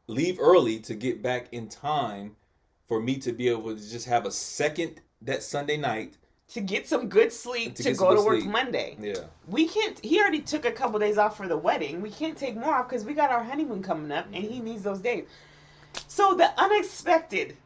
leave 0.06 0.38
early 0.40 0.78
to 0.78 0.94
get 0.94 1.22
back 1.22 1.48
in 1.50 1.68
time 1.68 2.36
for 2.86 3.00
me 3.00 3.16
to 3.18 3.32
be 3.32 3.48
able 3.48 3.74
to 3.74 3.90
just 3.90 4.06
have 4.06 4.26
a 4.26 4.30
second 4.30 5.00
that 5.22 5.42
Sunday 5.42 5.76
night. 5.76 6.14
To 6.50 6.60
get 6.60 6.86
some 6.88 7.08
good 7.08 7.32
sleep 7.32 7.74
To 7.76 7.82
to, 7.84 7.92
go 7.94 8.14
to 8.14 8.20
work 8.22 8.40
sleep. 8.40 8.50
Monday. 8.50 8.96
Yeah. 9.00 9.14
We 9.48 9.66
can't. 9.68 9.98
He 10.04 10.20
already 10.20 10.40
took 10.40 10.64
a 10.64 10.72
couple 10.72 10.98
days 10.98 11.16
off 11.18 11.36
for 11.36 11.46
the 11.48 11.56
wedding. 11.56 12.00
We 12.02 12.10
can't 12.10 12.36
take 12.36 12.56
more 12.56 12.74
off 12.74 12.88
because 12.88 13.04
we 13.04 13.14
got 13.14 13.30
our 13.30 13.42
honeymoon 13.44 13.82
coming 13.82 14.10
up, 14.12 14.26
and 14.32 14.44
he 14.44 14.60
needs 14.60 14.82
those 14.82 15.00
days. 15.00 15.24
So 16.08 16.34
the 16.34 16.50
unexpected 16.60 17.56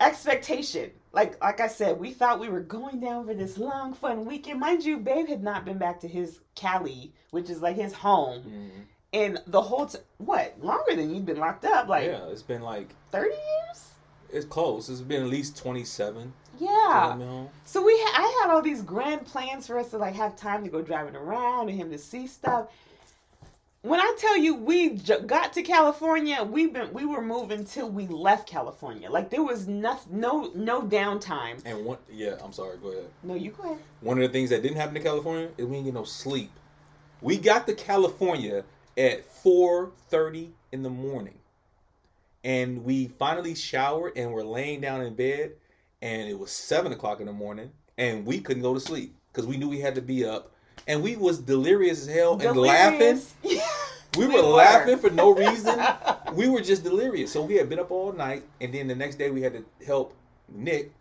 expectation, 0.00 0.90
like 1.12 1.42
like 1.42 1.60
I 1.60 1.68
said, 1.68 1.98
we 1.98 2.12
thought 2.12 2.38
we 2.40 2.48
were 2.48 2.60
going 2.60 3.00
down 3.00 3.26
for 3.26 3.34
this 3.34 3.58
long 3.58 3.94
fun 3.94 4.24
weekend. 4.26 4.60
Mind 4.60 4.84
you, 4.84 4.98
Babe 4.98 5.28
had 5.28 5.42
not 5.42 5.64
been 5.64 5.78
back 5.78 6.00
to 6.00 6.08
his 6.08 6.40
Cali, 6.54 7.12
which 7.30 7.48
is 7.50 7.62
like 7.62 7.76
his 7.76 7.92
home, 7.92 8.42
Mhm. 8.42 8.70
and 9.14 9.38
the 9.46 9.62
whole 9.62 9.86
t- 9.86 9.98
what 10.18 10.62
longer 10.62 10.94
than 10.94 11.14
you've 11.14 11.26
been 11.26 11.38
locked 11.38 11.64
up, 11.64 11.88
like 11.88 12.04
yeah, 12.06 12.26
it's 12.28 12.42
been 12.42 12.62
like 12.62 12.88
thirty 13.10 13.34
years. 13.34 13.88
it's 14.30 14.44
close. 14.46 14.88
It's 14.90 15.00
been 15.00 15.22
at 15.22 15.28
least 15.28 15.56
twenty 15.56 15.84
seven. 15.84 16.32
Yeah. 16.58 17.16
So 17.64 17.84
we, 17.84 17.92
ha- 17.98 18.22
I 18.22 18.42
had 18.42 18.54
all 18.54 18.62
these 18.62 18.82
grand 18.82 19.24
plans 19.26 19.66
for 19.66 19.78
us 19.78 19.90
to 19.90 19.98
like 19.98 20.14
have 20.14 20.36
time 20.36 20.64
to 20.64 20.70
go 20.70 20.82
driving 20.82 21.16
around 21.16 21.68
and 21.68 21.78
him 21.78 21.90
to 21.90 21.98
see 21.98 22.26
stuff. 22.26 22.68
When 23.82 24.00
I 24.00 24.16
tell 24.18 24.36
you 24.36 24.54
we 24.56 24.96
j- 24.96 25.20
got 25.20 25.52
to 25.52 25.62
California, 25.62 26.42
we've 26.42 26.72
been 26.72 26.92
we 26.92 27.04
were 27.04 27.22
moving 27.22 27.64
till 27.64 27.88
we 27.88 28.06
left 28.08 28.48
California. 28.48 29.08
Like 29.08 29.30
there 29.30 29.44
was 29.44 29.68
no 29.68 29.98
no 30.10 30.50
no 30.54 30.82
downtime. 30.82 31.62
And 31.64 31.84
one, 31.84 31.98
yeah, 32.10 32.36
I'm 32.42 32.52
sorry. 32.52 32.78
Go 32.78 32.88
ahead. 32.88 33.06
No, 33.22 33.34
you 33.34 33.50
go 33.52 33.62
ahead. 33.62 33.78
One 34.00 34.18
of 34.18 34.22
the 34.22 34.32
things 34.32 34.50
that 34.50 34.62
didn't 34.62 34.78
happen 34.78 34.94
to 34.94 35.00
California 35.00 35.50
is 35.56 35.66
we 35.66 35.72
didn't 35.76 35.84
get 35.84 35.94
no 35.94 36.04
sleep. 36.04 36.50
We 37.22 37.38
got 37.38 37.66
to 37.68 37.74
California 37.74 38.64
at 38.98 39.24
4:30 39.44 40.48
in 40.72 40.82
the 40.82 40.90
morning, 40.90 41.38
and 42.42 42.84
we 42.84 43.06
finally 43.06 43.54
showered 43.54 44.14
and 44.16 44.32
were 44.32 44.44
laying 44.44 44.80
down 44.80 45.02
in 45.02 45.14
bed, 45.14 45.52
and 46.06 46.28
it 46.28 46.38
was 46.38 46.52
seven 46.52 46.92
o'clock 46.92 47.18
in 47.18 47.26
the 47.26 47.32
morning, 47.32 47.68
and 47.98 48.24
we 48.24 48.38
couldn't 48.40 48.62
go 48.62 48.72
to 48.72 48.78
sleep 48.78 49.16
because 49.32 49.44
we 49.44 49.56
knew 49.56 49.68
we 49.68 49.80
had 49.80 49.96
to 49.96 50.00
be 50.00 50.24
up, 50.24 50.52
and 50.86 51.02
we 51.02 51.16
was 51.16 51.40
delirious 51.40 52.02
as 52.02 52.14
hell 52.14 52.40
and 52.40 52.56
laughing. 52.56 52.98
Delirious. 52.98 53.34
We, 54.16 54.26
We 54.26 54.34
were, 54.34 54.42
were. 54.44 54.48
laughing 54.48 54.96
for 54.96 55.10
no 55.10 55.34
reason. 55.34 55.78
we 56.32 56.48
were 56.48 56.62
just 56.62 56.82
delirious. 56.84 57.30
So 57.30 57.42
we 57.42 57.56
had 57.56 57.68
been 57.68 57.78
up 57.78 57.90
all 57.90 58.12
night, 58.12 58.44
and 58.62 58.72
then 58.72 58.86
the 58.88 58.94
next 58.94 59.16
day 59.16 59.30
we 59.30 59.42
had 59.42 59.52
to 59.52 59.84
help 59.84 60.14
Nick, 60.48 60.92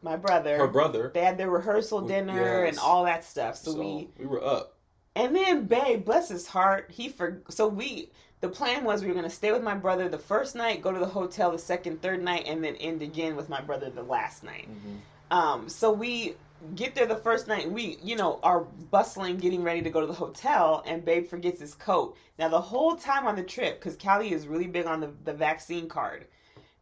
My 0.00 0.14
brother. 0.16 0.58
her 0.58 0.68
brother. 0.68 1.10
They 1.12 1.24
had 1.24 1.38
their 1.38 1.50
rehearsal 1.50 2.02
dinner 2.02 2.62
and 2.64 2.78
all 2.78 3.04
that 3.04 3.24
stuff. 3.24 3.56
So, 3.56 3.72
So 3.72 3.80
we 3.80 4.10
we 4.16 4.26
were 4.26 4.44
up. 4.44 4.76
And 5.16 5.34
then, 5.34 5.64
babe, 5.64 6.04
bless 6.04 6.28
his 6.28 6.46
heart, 6.46 6.90
he 6.92 7.08
for 7.08 7.42
so 7.48 7.66
we 7.66 8.10
the 8.42 8.48
plan 8.48 8.82
was 8.82 9.02
we 9.02 9.08
were 9.08 9.14
gonna 9.14 9.30
stay 9.30 9.52
with 9.52 9.62
my 9.62 9.74
brother 9.74 10.08
the 10.08 10.18
first 10.18 10.56
night, 10.56 10.82
go 10.82 10.92
to 10.92 10.98
the 10.98 11.06
hotel 11.06 11.52
the 11.52 11.58
second, 11.58 12.02
third 12.02 12.22
night, 12.22 12.44
and 12.46 12.62
then 12.62 12.74
end 12.76 13.00
again 13.00 13.36
with 13.36 13.48
my 13.48 13.60
brother 13.60 13.88
the 13.88 14.02
last 14.02 14.42
night. 14.42 14.68
Um, 15.30 15.68
so 15.68 15.92
we 15.92 16.34
get 16.74 16.94
there 16.94 17.06
the 17.06 17.16
first 17.16 17.46
night, 17.46 17.70
we 17.70 17.98
you 18.02 18.16
know 18.16 18.40
are 18.42 18.62
bustling, 18.90 19.38
getting 19.38 19.62
ready 19.62 19.80
to 19.80 19.90
go 19.90 20.00
to 20.00 20.06
the 20.08 20.12
hotel, 20.12 20.82
and 20.86 21.04
babe 21.04 21.28
forgets 21.28 21.60
his 21.60 21.74
coat. 21.74 22.16
Now 22.36 22.48
the 22.48 22.60
whole 22.60 22.96
time 22.96 23.26
on 23.26 23.36
the 23.36 23.44
trip, 23.44 23.78
because 23.78 23.96
Cali 23.96 24.32
is 24.32 24.48
really 24.48 24.66
big 24.66 24.86
on 24.86 25.00
the 25.00 25.10
the 25.24 25.32
vaccine 25.32 25.88
card. 25.88 26.26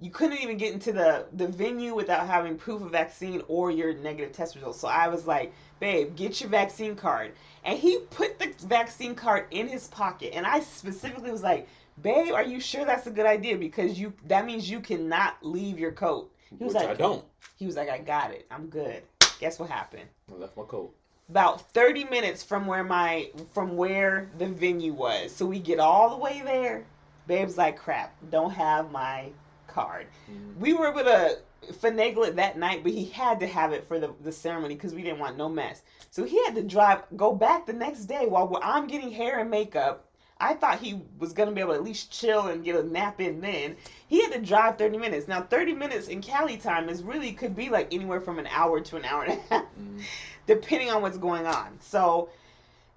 You 0.02 0.10
couldn't 0.10 0.38
even 0.38 0.56
get 0.56 0.72
into 0.72 0.92
the, 0.92 1.26
the 1.34 1.46
venue 1.46 1.94
without 1.94 2.26
having 2.26 2.56
proof 2.56 2.80
of 2.80 2.90
vaccine 2.90 3.42
or 3.48 3.70
your 3.70 3.92
negative 3.92 4.32
test 4.32 4.54
results. 4.54 4.80
So 4.80 4.88
I 4.88 5.08
was 5.08 5.26
like, 5.26 5.52
babe, 5.78 6.16
get 6.16 6.40
your 6.40 6.48
vaccine 6.48 6.96
card. 6.96 7.32
And 7.64 7.78
he 7.78 7.98
put 8.10 8.38
the 8.38 8.52
vaccine 8.66 9.14
card 9.14 9.46
in 9.50 9.68
his 9.68 9.88
pocket. 9.88 10.34
And 10.34 10.46
I 10.46 10.60
specifically 10.60 11.30
was 11.30 11.42
like, 11.42 11.68
babe, 12.02 12.32
are 12.32 12.44
you 12.44 12.60
sure 12.60 12.84
that's 12.84 13.06
a 13.06 13.10
good 13.10 13.26
idea? 13.26 13.56
Because 13.56 13.98
you 13.98 14.12
that 14.26 14.46
means 14.46 14.70
you 14.70 14.80
cannot 14.80 15.36
leave 15.42 15.78
your 15.78 15.92
coat. 15.92 16.32
He 16.48 16.64
was 16.64 16.74
Which 16.74 16.82
like, 16.82 16.90
I 16.90 16.94
don't. 16.94 17.24
He 17.56 17.66
was 17.66 17.76
like, 17.76 17.90
I 17.90 17.98
got 17.98 18.30
it. 18.30 18.46
I'm 18.50 18.66
good. 18.66 19.02
Guess 19.38 19.58
what 19.58 19.70
happened? 19.70 20.08
I 20.30 20.36
left 20.36 20.56
my 20.56 20.64
coat. 20.64 20.94
About 21.28 21.70
30 21.72 22.04
minutes 22.04 22.42
from 22.42 22.66
where 22.66 22.82
my 22.82 23.30
from 23.54 23.76
where 23.76 24.30
the 24.38 24.46
venue 24.46 24.92
was. 24.92 25.30
So 25.30 25.46
we 25.46 25.60
get 25.60 25.78
all 25.78 26.10
the 26.10 26.16
way 26.16 26.42
there. 26.44 26.84
Babe's 27.28 27.56
like, 27.56 27.78
crap, 27.78 28.14
don't 28.30 28.50
have 28.50 28.90
my 28.90 29.30
card. 29.68 30.06
Mm-hmm. 30.30 30.60
We 30.60 30.72
were 30.72 30.88
able 30.88 31.04
to 31.04 31.38
finagle 31.72 32.26
it 32.26 32.36
that 32.36 32.58
night, 32.58 32.82
but 32.82 32.92
he 32.92 33.04
had 33.06 33.40
to 33.40 33.46
have 33.46 33.72
it 33.72 33.84
for 33.84 33.98
the, 33.98 34.12
the 34.22 34.32
ceremony 34.32 34.74
because 34.74 34.94
we 34.94 35.02
didn't 35.02 35.18
want 35.18 35.36
no 35.36 35.48
mess. 35.48 35.82
So 36.10 36.24
he 36.24 36.42
had 36.44 36.54
to 36.56 36.62
drive, 36.62 37.02
go 37.16 37.34
back 37.34 37.66
the 37.66 37.72
next 37.72 38.06
day 38.06 38.26
while 38.26 38.58
I'm 38.62 38.86
getting 38.86 39.10
hair 39.10 39.38
and 39.40 39.50
makeup. 39.50 40.06
I 40.42 40.54
thought 40.54 40.78
he 40.80 41.02
was 41.18 41.34
gonna 41.34 41.52
be 41.52 41.60
able 41.60 41.74
to 41.74 41.78
at 41.78 41.84
least 41.84 42.10
chill 42.10 42.48
and 42.48 42.64
get 42.64 42.74
a 42.74 42.82
nap 42.82 43.20
in 43.20 43.42
then. 43.42 43.76
He 44.08 44.22
had 44.22 44.32
to 44.32 44.40
drive 44.40 44.78
30 44.78 44.96
minutes. 44.96 45.28
Now 45.28 45.42
30 45.42 45.74
minutes 45.74 46.08
in 46.08 46.22
Cali 46.22 46.56
time 46.56 46.88
is 46.88 47.02
really 47.02 47.32
could 47.32 47.54
be 47.54 47.68
like 47.68 47.92
anywhere 47.92 48.22
from 48.22 48.38
an 48.38 48.46
hour 48.46 48.80
to 48.80 48.96
an 48.96 49.04
hour 49.04 49.24
and 49.24 49.32
a 49.34 49.42
half, 49.54 49.64
Mhm. 49.78 50.02
depending 50.46 50.90
on 50.90 51.02
what's 51.02 51.18
going 51.18 51.46
on. 51.46 51.78
So 51.80 52.30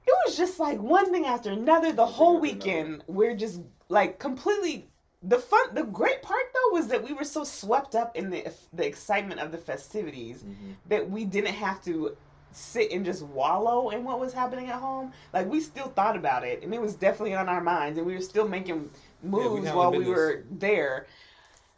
it 0.07 0.13
was 0.25 0.37
just 0.37 0.57
like 0.57 0.79
one 0.81 1.11
thing 1.11 1.25
after 1.25 1.51
another. 1.51 1.91
The 1.91 2.05
whole 2.05 2.39
weekend, 2.39 3.03
we're 3.07 3.35
just 3.35 3.59
like 3.89 4.19
completely. 4.19 4.87
The 5.25 5.39
fun, 5.39 5.73
the 5.73 5.83
great 5.83 6.21
part 6.21 6.43
though 6.53 6.73
was 6.77 6.87
that 6.87 7.03
we 7.03 7.13
were 7.13 7.23
so 7.23 7.43
swept 7.43 7.95
up 7.95 8.15
in 8.15 8.29
the 8.29 8.51
the 8.73 8.85
excitement 8.85 9.39
of 9.39 9.51
the 9.51 9.57
festivities 9.57 10.43
Mhm. 10.43 10.75
that 10.89 11.09
we 11.09 11.23
didn't 11.25 11.53
have 11.53 11.83
to 11.85 12.17
sit 12.51 12.91
and 12.91 13.03
just 13.05 13.23
wallow 13.23 13.89
in 13.89 14.03
what 14.03 14.19
was 14.19 14.33
happening 14.33 14.67
at 14.69 14.75
home. 14.79 15.11
Like 15.33 15.47
we 15.49 15.59
still 15.61 15.87
thought 15.87 16.15
about 16.17 16.43
it, 16.43 16.61
and 16.63 16.73
it 16.73 16.81
was 16.81 16.93
definitely 16.95 17.35
on 17.35 17.47
our 17.49 17.61
minds, 17.61 17.97
and 17.97 18.05
we 18.05 18.13
were 18.13 18.21
still 18.21 18.47
making 18.47 18.89
moves 19.23 19.65
handled 19.65 19.75
while 19.75 19.91
we 19.91 20.05
were 20.05 20.43
there. 20.51 21.07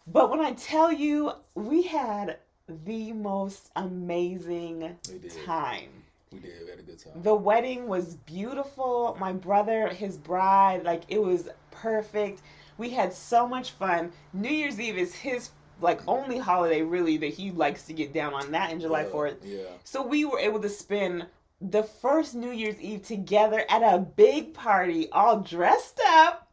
But 0.08 0.30
when 0.30 0.40
I 0.42 0.54
tell 0.54 0.92
you, 0.92 1.32
we 1.54 1.84
had 1.84 2.40
the 2.68 3.14
most 3.14 3.70
amazing 3.76 4.98
time. 5.46 5.90
We 6.32 6.40
did. 6.40 6.64
We 6.64 6.70
had 6.72 6.80
a 6.80 6.82
good 6.84 7.00
time. 7.00 7.22
The 7.22 7.36
wedding 7.36 7.88
was 7.88 8.16
beautiful. 8.16 9.16
My 9.20 9.32
brother, 9.34 9.88
his 9.90 10.18
bride, 10.18 10.84
like 10.84 11.04
it 11.08 11.22
was 11.22 11.48
perfect. 11.72 12.42
We 12.78 12.90
had 12.90 13.14
so 13.14 13.48
much 13.48 13.72
fun. 13.72 14.12
New 14.34 14.50
Year's 14.50 14.80
Eve 14.80 14.98
is 14.98 15.14
his 15.16 15.52
like 15.82 16.02
only 16.08 16.38
holiday 16.38 16.82
really 16.82 17.18
that 17.18 17.34
he 17.34 17.52
likes 17.52 17.84
to 17.84 17.94
get 17.94 18.14
down 18.14 18.34
on 18.34 18.52
that 18.52 18.72
in 18.72 18.80
July 18.80 19.04
Yeah, 19.04 19.10
4th. 19.10 19.36
Yeah. 19.44 19.64
So 19.84 20.06
we 20.06 20.26
were 20.26 20.40
able 20.40 20.60
to 20.62 20.70
spend 20.70 21.28
the 21.62 21.84
first 21.84 22.36
New 22.36 22.52
Year's 22.52 22.80
Eve 22.80 23.04
together 23.04 23.64
at 23.70 23.82
a 23.82 24.00
big 24.00 24.54
party, 24.54 25.10
all 25.12 25.40
dressed 25.40 26.00
up. 26.06 26.50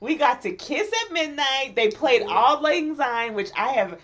We 0.00 0.16
got 0.16 0.42
to 0.42 0.52
kiss 0.52 0.90
at 1.04 1.12
midnight. 1.12 1.72
They 1.74 1.88
played 1.88 2.22
Yeah. 2.22 2.28
Auld 2.28 2.62
Lang 2.62 2.96
Syne, 2.96 3.34
which 3.34 3.50
I 3.56 3.68
have. 3.68 3.98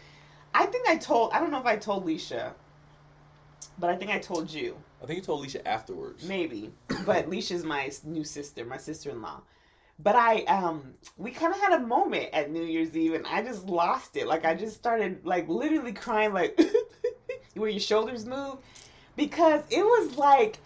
I 0.55 0.66
think 0.66 0.88
I 0.88 0.97
told. 0.97 1.33
I 1.33 1.38
don't 1.38 1.51
know 1.51 1.61
if 1.61 1.66
I 1.66 1.77
told 1.77 2.07
Leisha, 2.07 2.53
but 3.79 3.90
I 3.90 3.97
think 3.97 4.11
I 4.11 4.18
told 4.18 4.51
you. 4.51 4.77
I 5.03 5.07
think 5.07 5.18
you 5.18 5.25
told 5.25 5.40
Alicia 5.40 5.66
afterwards. 5.66 6.25
Maybe, 6.25 6.71
but 7.05 7.29
Leisha's 7.29 7.64
my 7.64 7.90
new 8.05 8.25
sister, 8.25 8.64
my 8.64 8.77
sister-in-law. 8.77 9.40
But 9.98 10.16
I, 10.16 10.42
um, 10.44 10.94
we 11.16 11.31
kind 11.31 11.55
of 11.55 11.61
had 11.61 11.74
a 11.74 11.81
moment 11.81 12.31
at 12.33 12.50
New 12.50 12.64
Year's 12.64 12.96
Eve, 12.96 13.14
and 13.14 13.26
I 13.26 13.42
just 13.42 13.66
lost 13.66 14.16
it. 14.16 14.26
Like 14.26 14.44
I 14.44 14.55
just 14.55 14.76
started, 14.76 15.24
like 15.24 15.48
literally 15.48 15.92
crying, 15.92 16.33
like 16.33 16.59
where 17.55 17.70
your 17.70 17.81
shoulders 17.81 18.26
move, 18.26 18.59
because 19.16 19.62
it 19.70 19.85
was 19.85 20.16
like 20.16 20.59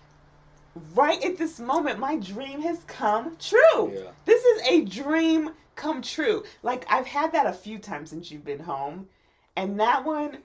right 0.95 1.23
at 1.25 1.37
this 1.37 1.59
moment, 1.59 1.99
my 1.99 2.17
dream 2.17 2.61
has 2.63 2.79
come 2.87 3.37
true. 3.39 3.93
Yeah. 3.95 4.11
This 4.25 4.43
is 4.45 4.63
a 4.69 4.85
dream 4.85 5.51
come 5.75 6.03
true. 6.03 6.45
Like 6.63 6.87
I've 6.91 7.07
had 7.07 7.33
that 7.33 7.47
a 7.47 7.53
few 7.53 7.79
times 7.79 8.11
since 8.11 8.31
you've 8.31 8.45
been 8.45 8.61
home, 8.61 9.09
and 9.57 9.79
that 9.81 10.05
one, 10.05 10.39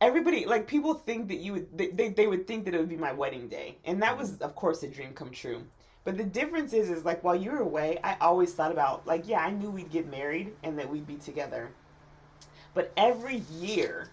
everybody 0.00 0.44
like 0.44 0.66
people 0.66 0.94
think 0.94 1.28
that 1.28 1.38
you 1.38 1.52
would 1.54 1.78
they, 1.78 1.88
they, 1.88 2.08
they 2.08 2.26
would 2.26 2.46
think 2.46 2.64
that 2.64 2.74
it 2.74 2.78
would 2.78 2.88
be 2.88 2.96
my 2.96 3.12
wedding 3.12 3.48
day, 3.48 3.78
and 3.84 4.02
that 4.02 4.16
was 4.16 4.38
of 4.38 4.54
course 4.54 4.82
a 4.82 4.88
dream 4.88 5.12
come 5.12 5.30
true. 5.30 5.62
But 6.04 6.16
the 6.16 6.24
difference 6.24 6.72
is, 6.72 6.90
is 6.90 7.04
like 7.04 7.22
while 7.22 7.36
you 7.36 7.52
were 7.52 7.60
away, 7.60 7.98
I 8.02 8.16
always 8.20 8.52
thought 8.52 8.72
about 8.72 9.06
like 9.06 9.28
yeah, 9.28 9.40
I 9.40 9.50
knew 9.50 9.70
we'd 9.70 9.90
get 9.90 10.10
married 10.10 10.52
and 10.62 10.78
that 10.78 10.90
we'd 10.90 11.06
be 11.06 11.16
together. 11.16 11.70
But 12.74 12.92
every 12.96 13.42
year, 13.52 14.08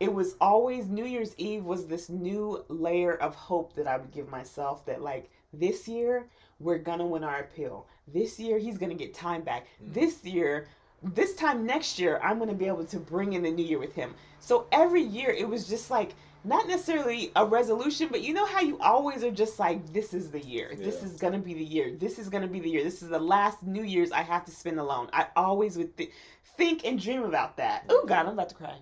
it 0.00 0.12
was 0.12 0.34
always 0.40 0.86
New 0.86 1.04
Year's 1.04 1.34
Eve 1.36 1.64
was 1.64 1.86
this 1.86 2.08
new 2.08 2.64
layer 2.68 3.14
of 3.16 3.34
hope 3.34 3.74
that 3.74 3.86
I 3.86 3.98
would 3.98 4.10
give 4.10 4.28
myself 4.30 4.84
that 4.86 5.02
like 5.02 5.30
this 5.52 5.86
year 5.86 6.26
we're 6.58 6.78
gonna 6.78 7.06
win 7.06 7.22
our 7.22 7.40
appeal. 7.40 7.86
This 8.08 8.40
year 8.40 8.58
he's 8.58 8.78
gonna 8.78 8.94
get 8.94 9.14
time 9.14 9.42
back. 9.42 9.66
Mhm. 9.82 9.94
This 9.94 10.24
year, 10.24 10.68
this 11.02 11.34
time 11.34 11.64
next 11.64 11.98
year, 11.98 12.18
I'm 12.22 12.38
gonna 12.38 12.54
be 12.54 12.66
able 12.66 12.84
to 12.86 12.98
bring 12.98 13.34
in 13.34 13.42
the 13.42 13.50
new 13.50 13.64
year 13.64 13.78
with 13.78 13.94
him. 13.94 14.14
So 14.40 14.66
every 14.72 15.02
year 15.02 15.30
it 15.30 15.48
was 15.48 15.68
just 15.68 15.90
like 15.90 16.14
not 16.44 16.66
necessarily 16.66 17.32
a 17.36 17.44
resolution, 17.44 18.08
but 18.10 18.22
you 18.22 18.32
know 18.32 18.46
how 18.46 18.60
you 18.60 18.78
always 18.80 19.22
are 19.22 19.30
just 19.30 19.58
like, 19.58 19.92
this 19.92 20.14
is 20.14 20.30
the 20.30 20.40
year. 20.40 20.74
This 20.76 21.02
is 21.02 21.16
gonna 21.18 21.38
be 21.38 21.54
the 21.54 21.64
year. 21.64 21.94
This 21.98 22.18
is 22.18 22.28
gonna 22.28 22.46
be 22.46 22.60
the 22.60 22.70
year. 22.70 22.82
This 22.82 23.02
is 23.02 23.08
the 23.08 23.18
last 23.18 23.62
New 23.62 23.82
Year's 23.82 24.12
I 24.12 24.22
have 24.22 24.44
to 24.46 24.50
spend 24.50 24.78
alone. 24.78 25.10
I 25.12 25.26
always 25.36 25.76
would 25.76 25.96
th- 25.96 26.10
think 26.56 26.84
and 26.84 27.00
dream 27.00 27.24
about 27.24 27.56
that. 27.58 27.84
Oh 27.88 28.04
God, 28.06 28.26
I'm 28.26 28.32
about 28.32 28.48
to 28.50 28.54
cry. 28.54 28.76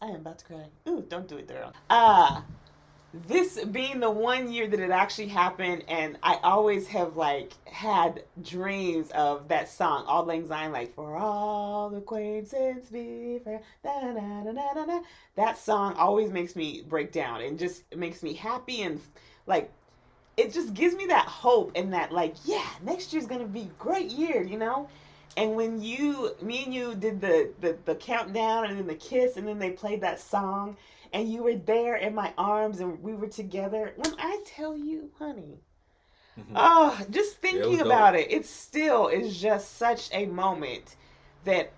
I 0.00 0.06
am 0.06 0.16
about 0.16 0.38
to 0.40 0.44
cry. 0.44 0.64
Ooh, 0.88 1.04
don't 1.08 1.28
do 1.28 1.36
it, 1.36 1.46
girl. 1.46 1.72
Ah, 1.90 2.44
this 3.14 3.62
being 3.66 4.00
the 4.00 4.10
one 4.10 4.50
year 4.50 4.66
that 4.66 4.80
it 4.80 4.90
actually 4.90 5.28
happened, 5.28 5.84
and 5.86 6.16
I 6.22 6.38
always 6.42 6.86
have 6.88 7.16
like 7.16 7.52
had 7.66 8.24
dreams 8.42 9.10
of 9.10 9.48
that 9.48 9.68
song, 9.68 10.06
Auld 10.06 10.26
Lang 10.26 10.48
Syne, 10.48 10.72
like 10.72 10.94
for 10.94 11.16
all 11.16 11.94
acquaintance 11.94 12.86
be 12.86 13.38
fair. 13.44 13.60
Da, 13.84 14.00
da, 14.00 14.12
da, 14.14 14.52
da, 14.52 14.74
da, 14.74 14.86
da. 14.86 15.00
That 15.36 15.58
song 15.58 15.94
always 15.94 16.30
makes 16.30 16.56
me 16.56 16.84
break 16.88 17.12
down 17.12 17.42
and 17.42 17.58
just 17.58 17.94
makes 17.94 18.22
me 18.22 18.32
happy 18.32 18.82
and 18.82 18.98
like 19.46 19.70
it 20.38 20.54
just 20.54 20.72
gives 20.72 20.94
me 20.94 21.06
that 21.06 21.26
hope 21.26 21.72
and 21.74 21.92
that 21.92 22.12
like 22.12 22.36
yeah, 22.46 22.66
next 22.82 23.12
year's 23.12 23.26
gonna 23.26 23.44
be 23.44 23.70
great 23.78 24.10
year, 24.10 24.42
you 24.42 24.56
know. 24.56 24.88
And 25.36 25.54
when 25.54 25.80
you, 25.80 26.34
me 26.42 26.64
and 26.64 26.74
you 26.74 26.94
did 26.94 27.20
the, 27.20 27.50
the 27.60 27.76
the 27.84 27.94
countdown 27.94 28.66
and 28.66 28.78
then 28.78 28.86
the 28.86 28.94
kiss 28.94 29.36
and 29.36 29.46
then 29.46 29.58
they 29.58 29.70
played 29.70 30.00
that 30.00 30.18
song 30.18 30.76
and 31.12 31.30
you 31.32 31.42
were 31.42 31.54
there 31.56 31.96
in 31.96 32.14
my 32.14 32.32
arms 32.38 32.80
and 32.80 33.02
we 33.02 33.14
were 33.14 33.28
together. 33.28 33.92
When 33.96 34.14
I 34.18 34.42
tell 34.46 34.76
you, 34.76 35.10
honey, 35.18 35.58
oh, 36.54 36.98
just 37.10 37.42
Yeah, 37.42 37.60
it 37.60 37.62
thinking 37.62 37.78
dope. 37.78 37.86
about 37.86 38.14
it, 38.14 38.30
it 38.30 38.46
still 38.46 39.08
is 39.08 39.38
just 39.40 39.76
such 39.76 40.08
a 40.12 40.26
moment 40.26 40.96
that 41.44 41.72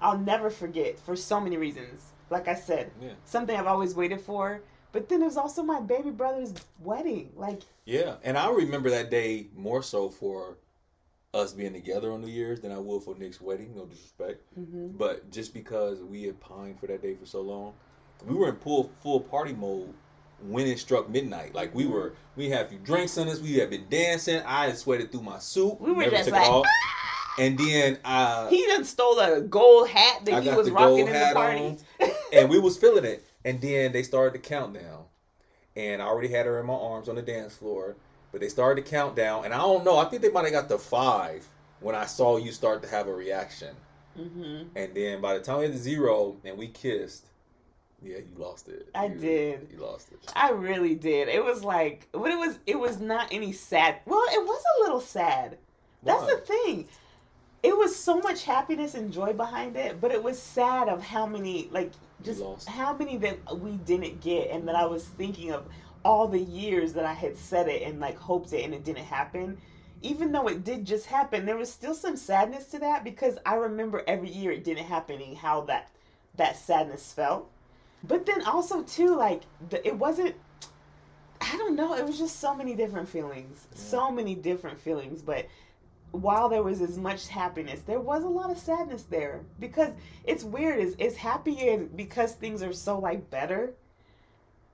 I'll 0.00 0.18
never 0.18 0.50
forget 0.50 0.98
for 0.98 1.16
so 1.16 1.40
many 1.40 1.56
reasons. 1.56 2.12
Like 2.30 2.48
I 2.48 2.54
said, 2.54 2.92
Yeah. 3.00 3.14
something 3.24 3.56
I've 3.56 3.66
always 3.66 3.94
waited 3.94 4.20
for. 4.20 4.62
But 4.92 5.08
then 5.08 5.22
it 5.22 5.26
was 5.26 5.36
also 5.36 5.62
my 5.62 5.80
baby 5.80 6.10
brother's 6.10 6.52
wedding. 6.80 7.32
Like, 7.36 7.62
Yeah, 7.84 8.16
and 8.24 8.36
I 8.36 8.50
remember 8.50 8.90
that 8.90 9.10
day 9.10 9.48
more 9.54 9.82
so 9.82 10.08
for 10.08 10.56
us 11.32 11.52
being 11.52 11.72
together 11.72 12.12
on 12.12 12.20
New 12.20 12.28
Year's 12.28 12.60
than 12.60 12.72
I 12.72 12.78
would 12.78 13.02
for 13.02 13.14
Nick's 13.14 13.40
wedding. 13.40 13.74
No 13.74 13.86
disrespect, 13.86 14.42
mhm. 14.58 14.96
but 14.96 15.30
just 15.30 15.54
because 15.54 16.02
we 16.02 16.24
had 16.24 16.40
pined 16.40 16.80
for 16.80 16.86
that 16.86 17.02
day 17.02 17.14
for 17.14 17.26
so 17.26 17.40
long, 17.40 17.74
we 18.26 18.34
were 18.34 18.48
in 18.48 18.56
full 18.56 18.90
full 19.02 19.20
party 19.20 19.52
mode 19.52 19.92
when 20.42 20.66
it 20.66 20.78
struck 20.78 21.08
midnight. 21.08 21.54
Like 21.54 21.74
we 21.74 21.86
were, 21.86 22.14
we 22.36 22.50
had 22.50 22.66
a 22.66 22.68
few 22.68 22.78
drinks 22.78 23.16
on 23.18 23.28
us. 23.28 23.40
We 23.40 23.54
had 23.54 23.70
been 23.70 23.86
dancing. 23.88 24.42
I 24.44 24.66
had 24.66 24.78
sweated 24.78 25.12
through 25.12 25.22
my 25.22 25.38
suit. 25.38 25.80
We 25.80 25.92
were 25.92 26.02
never 26.02 26.16
just 26.16 26.30
like, 26.30 26.48
off. 26.48 26.66
And 27.38 27.58
then 27.58 27.98
uh, 28.04 28.48
he 28.48 28.66
then 28.66 28.84
stole 28.84 29.18
a 29.18 29.40
gold 29.40 29.88
hat 29.88 30.24
that 30.24 30.34
I 30.34 30.40
he 30.40 30.50
was 30.50 30.70
rocking 30.70 31.06
in 31.06 31.12
the 31.12 31.30
party. 31.32 31.58
on, 31.58 31.78
and 32.32 32.50
we 32.50 32.58
was 32.58 32.76
feeling 32.76 33.04
it. 33.04 33.24
And 33.44 33.60
then 33.60 33.92
they 33.92 34.02
started 34.02 34.34
the 34.34 34.38
countdown, 34.38 35.04
and 35.74 36.02
I 36.02 36.06
already 36.06 36.28
had 36.28 36.44
her 36.44 36.60
in 36.60 36.66
my 36.66 36.74
arms 36.74 37.08
on 37.08 37.14
the 37.14 37.22
dance 37.22 37.54
floor. 37.54 37.96
But 38.32 38.40
they 38.40 38.48
started 38.48 38.84
the 38.84 38.88
countdown, 38.88 39.44
and 39.44 39.52
I 39.52 39.58
don't 39.58 39.84
know. 39.84 39.96
I 39.98 40.04
think 40.04 40.22
they 40.22 40.30
might 40.30 40.44
have 40.44 40.52
got 40.52 40.68
to 40.68 40.78
five 40.78 41.46
when 41.80 41.94
I 41.94 42.06
saw 42.06 42.36
you 42.36 42.52
start 42.52 42.82
to 42.82 42.88
have 42.88 43.06
a 43.08 43.12
reaction. 43.14 43.74
hmm 44.16 44.62
And 44.76 44.94
then 44.94 45.20
by 45.20 45.34
the 45.34 45.40
time 45.40 45.58
we 45.60 45.66
hit 45.66 45.76
zero 45.76 46.36
and 46.44 46.56
we 46.58 46.68
kissed, 46.68 47.26
yeah, 48.02 48.18
you 48.18 48.34
lost 48.36 48.68
it. 48.68 48.88
I 48.94 49.06
You- 49.06 49.14
did. 49.20 49.68
You 49.72 49.78
lost 49.78 50.12
it. 50.12 50.18
I 50.36 50.50
really 50.50 50.94
did. 50.94 51.28
It 51.28 51.44
was 51.44 51.62
like, 51.64 52.08
but 52.12 52.30
it 52.30 52.38
was 52.38 52.58
it 52.66 52.78
was 52.78 53.00
not 53.00 53.28
any 53.32 53.52
sad. 53.52 53.96
Well, 54.06 54.22
it 54.32 54.44
was 54.44 54.62
a 54.78 54.82
little 54.82 55.00
sad. 55.00 55.58
That's 56.02 56.24
the 56.26 56.38
thing. 56.38 56.88
It 57.62 57.76
was 57.76 57.94
so 57.94 58.18
much 58.20 58.44
happiness 58.44 58.94
and 58.94 59.12
joy 59.12 59.34
behind 59.34 59.76
it, 59.76 60.00
but 60.00 60.12
it 60.12 60.22
was 60.22 60.40
sad 60.40 60.88
of 60.88 61.02
how 61.02 61.26
many 61.26 61.68
like 61.70 61.92
just 62.22 62.42
how 62.66 62.94
many 62.94 63.18
that 63.18 63.58
we 63.58 63.72
didn't 63.72 64.20
get, 64.22 64.50
and 64.50 64.66
that 64.68 64.76
I 64.76 64.86
was 64.86 65.04
thinking 65.04 65.52
of 65.52 65.64
all 66.04 66.28
the 66.28 66.40
years 66.40 66.92
that 66.94 67.04
I 67.04 67.12
had 67.12 67.36
said 67.36 67.68
it 67.68 67.82
and 67.82 68.00
like 68.00 68.16
hoped 68.16 68.52
it, 68.52 68.64
and 68.64 68.74
it 68.74 68.84
didn't 68.84 69.04
happen. 69.04 69.58
Even 70.02 70.32
though 70.32 70.48
it 70.48 70.64
did 70.64 70.86
just 70.86 71.06
happen, 71.06 71.44
there 71.44 71.56
was 71.58 71.70
still 71.70 71.94
some 71.94 72.16
sadness 72.16 72.64
to 72.66 72.78
that 72.78 73.04
because 73.04 73.36
I 73.44 73.54
remember 73.56 74.02
every 74.06 74.30
year 74.30 74.50
it 74.52 74.64
didn't 74.64 74.86
happen 74.86 75.20
and 75.20 75.36
how 75.36 75.62
that 75.62 75.90
that 76.36 76.56
sadness 76.56 77.12
felt. 77.12 77.50
But 78.02 78.24
then 78.24 78.42
also 78.44 78.82
too, 78.82 79.14
like 79.16 79.42
the, 79.68 79.86
it 79.86 79.96
wasn't. 79.96 80.34
I 81.40 81.56
don't 81.56 81.74
know. 81.76 81.94
It 81.94 82.06
was 82.06 82.18
just 82.18 82.38
so 82.40 82.54
many 82.54 82.74
different 82.74 83.08
feelings, 83.08 83.66
Yeah. 83.72 83.78
so 83.78 84.10
many 84.10 84.34
different 84.34 84.78
feelings. 84.78 85.22
But 85.22 85.46
while 86.12 86.48
there 86.48 86.62
was 86.62 86.80
as 86.80 86.98
much 86.98 87.28
happiness, 87.28 87.80
there 87.80 88.00
was 88.00 88.24
a 88.24 88.28
lot 88.28 88.50
of 88.50 88.58
sadness 88.58 89.02
there 89.04 89.40
because 89.58 89.90
it's 90.24 90.44
weird. 90.44 90.78
Is 90.80 90.96
it's 90.98 91.16
happy 91.16 91.68
and 91.68 91.94
because 91.96 92.32
things 92.34 92.62
are 92.62 92.72
so 92.72 92.98
like 92.98 93.28
better. 93.30 93.74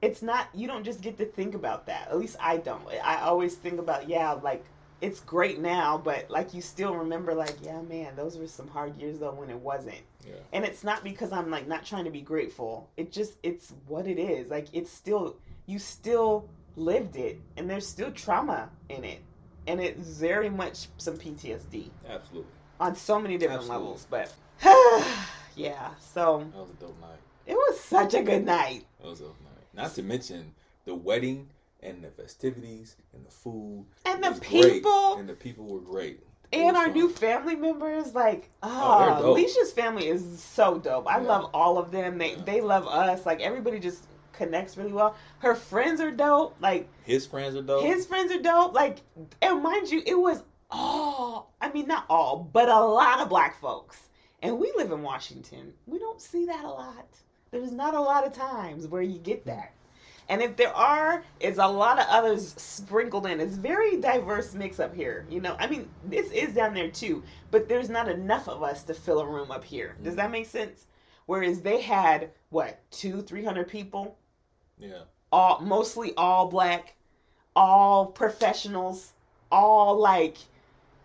It's 0.03 0.23
not. 0.23 0.49
You 0.55 0.67
don't 0.69 0.85
just 0.85 1.01
get 1.01 1.17
to 1.19 1.25
think 1.25 1.55
about 1.55 1.87
that. 1.87 2.09
At 2.11 2.19
least 2.19 2.37
I 2.41 2.59
don't. 2.59 2.83
I 3.03 3.21
always 3.23 3.55
think 3.55 3.79
about 3.79 4.09
yeah, 4.09 4.33
like 4.33 4.65
it's 5.01 5.21
great 5.21 5.59
now, 5.59 5.99
but 6.03 6.31
like 6.31 6.55
you 6.55 6.61
still 6.63 6.95
remember 6.95 7.35
like 7.35 7.55
yeah, 7.63 7.81
man, 7.83 8.15
those 8.17 8.39
were 8.39 8.47
some 8.47 8.69
hard 8.69 8.97
years 9.01 9.19
though 9.19 9.33
when 9.33 9.51
it 9.51 9.59
wasn't. 9.59 10.01
Yeah. 10.27 10.35
And 10.53 10.65
it's 10.65 10.85
not 10.85 11.03
because 11.05 11.33
I'm 11.33 11.51
like 11.51 11.67
not 11.67 11.85
trying 11.85 12.05
to 12.05 12.11
be 12.11 12.21
grateful. 12.21 12.89
It 12.97 13.11
just 13.13 13.35
it's 13.43 13.73
what 13.87 14.07
it 14.07 14.19
is. 14.19 14.51
Like 14.51 14.67
it's 14.73 14.91
still 14.93 15.37
you 15.67 15.79
still 15.79 16.49
lived 16.77 17.17
it, 17.17 17.41
and 17.57 17.69
there's 17.69 17.87
still 17.87 18.11
trauma 18.11 18.69
in 18.91 19.03
it, 19.03 19.21
and 19.67 19.81
it's 19.81 20.07
very 20.09 20.51
much 20.51 20.89
some 20.99 21.17
PTSD 21.17 21.89
Absolutely. 22.09 22.51
on 22.79 22.95
so 22.95 23.19
many 23.19 23.39
different 23.39 23.63
Absolutely. 23.63 23.85
levels. 23.87 24.07
But 24.11 24.33
yeah, 25.57 25.89
so 25.99 26.47
That 26.53 26.59
was 26.61 26.71
a 26.71 26.75
dope 26.75 27.01
night. 27.01 27.19
it 27.47 27.55
was 27.55 27.81
such 27.81 28.15
a 28.15 28.23
good 28.23 28.45
night. 28.45 28.85
That 29.01 29.09
was 29.09 29.21
a 29.21 29.25
night. 29.25 29.33
Not 29.77 29.95
to 29.95 30.03
mention 30.03 30.55
the 30.85 30.95
wedding 30.95 31.49
and 31.83 32.03
the 32.03 32.09
festivities 32.09 32.97
and 33.13 33.25
the 33.25 33.31
food. 33.31 33.85
And 34.05 34.23
the 34.25 34.31
was 34.31 34.41
great, 34.41 34.73
people 34.73 35.17
and 35.19 35.29
the 35.29 35.35
people 35.35 35.65
were 35.67 35.81
great. 35.81 36.21
It 36.53 36.59
and 36.61 36.77
our 36.77 36.85
fun. 36.87 36.95
new 36.95 37.09
family 37.11 37.57
members, 37.57 38.15
like 38.15 38.51
Oh, 38.63 39.19
oh. 39.23 39.31
Alicia's 39.33 39.73
family 39.73 40.09
is 40.09 40.41
so 40.43 40.79
dope. 40.79 41.07
I 41.09 41.21
Yeah. 41.21 41.27
love 41.29 41.51
all 41.53 41.77
of 41.79 41.91
them. 41.91 42.19
They 42.19 42.33
Yeah. 42.37 42.43
they 42.45 42.61
love 42.61 42.87
us. 42.87 43.27
Like 43.27 43.41
everybody 43.41 43.79
just 43.81 44.05
connects 44.33 44.77
really 44.77 44.93
well. 44.93 45.17
Her 45.41 45.55
friends 45.55 46.01
are 46.01 46.11
dope. 46.11 46.55
Like 46.61 46.89
His 47.05 47.27
friends 47.27 47.57
are 47.57 47.63
dope. 47.63 47.85
his 47.85 48.07
friends 48.07 48.33
are 48.33 48.41
dope. 48.41 48.75
Like 48.75 48.99
and 49.43 49.63
mind 49.63 49.91
you, 49.91 50.03
it 50.07 50.19
was 50.19 50.43
all 50.71 51.53
I 51.61 51.71
mean 51.73 51.87
not 51.87 52.07
all, 52.09 52.49
but 52.53 52.69
a 52.69 52.81
lot 52.81 53.21
of 53.21 53.29
black 53.29 53.61
folks. 53.61 54.09
And 54.43 54.59
we 54.59 54.73
live 54.77 54.93
in 54.93 55.03
Washington. 55.03 55.75
We 55.87 55.99
don't 55.99 56.21
see 56.21 56.47
that 56.47 56.65
a 56.65 56.69
lot. 56.71 57.09
There's 57.51 57.73
not 57.73 57.95
a 57.95 58.01
lot 58.01 58.27
of 58.27 58.33
times 58.33 58.87
where 58.87 59.03
you 59.03 59.19
get 59.19 59.47
that. 59.47 59.73
And 60.29 60.43
if 60.43 60.57
there 60.57 60.75
are, 60.75 61.23
it's 61.39 61.59
a 61.59 61.67
lot 61.67 62.01
of 62.01 62.07
others 62.09 62.55
sprinkled 62.57 63.27
in. 63.27 63.41
It's 63.41 63.57
very 63.57 64.01
diverse 64.01 64.55
mix 64.55 64.81
up 64.81 64.95
here. 64.95 65.25
You 65.31 65.41
know, 65.41 65.57
I 65.59 65.69
mean, 65.69 65.89
this 66.05 66.31
is 66.33 66.53
down 66.53 66.75
there 66.75 66.91
too, 66.91 67.23
but 67.51 67.69
there's 67.69 67.89
not 67.89 68.09
enough 68.09 68.49
of 68.49 68.63
us 68.63 68.83
to 68.85 68.95
fill 68.95 69.21
a 69.21 69.27
room 69.27 69.51
up 69.51 69.63
here. 69.63 69.97
Does 70.03 70.17
that 70.17 70.33
make 70.33 70.47
sense? 70.47 70.87
Whereas 71.27 71.61
they 71.61 71.81
had 71.81 72.31
what 72.51 72.81
two, 72.91 73.23
three 73.23 73.45
hundred 73.45 73.69
people, 73.69 74.17
yeah. 74.79 75.03
all 75.31 75.61
mostly 75.61 76.13
all 76.17 76.49
black, 76.49 76.95
all 77.55 78.07
professionals, 78.07 79.13
all 79.51 79.97
like 79.99 80.37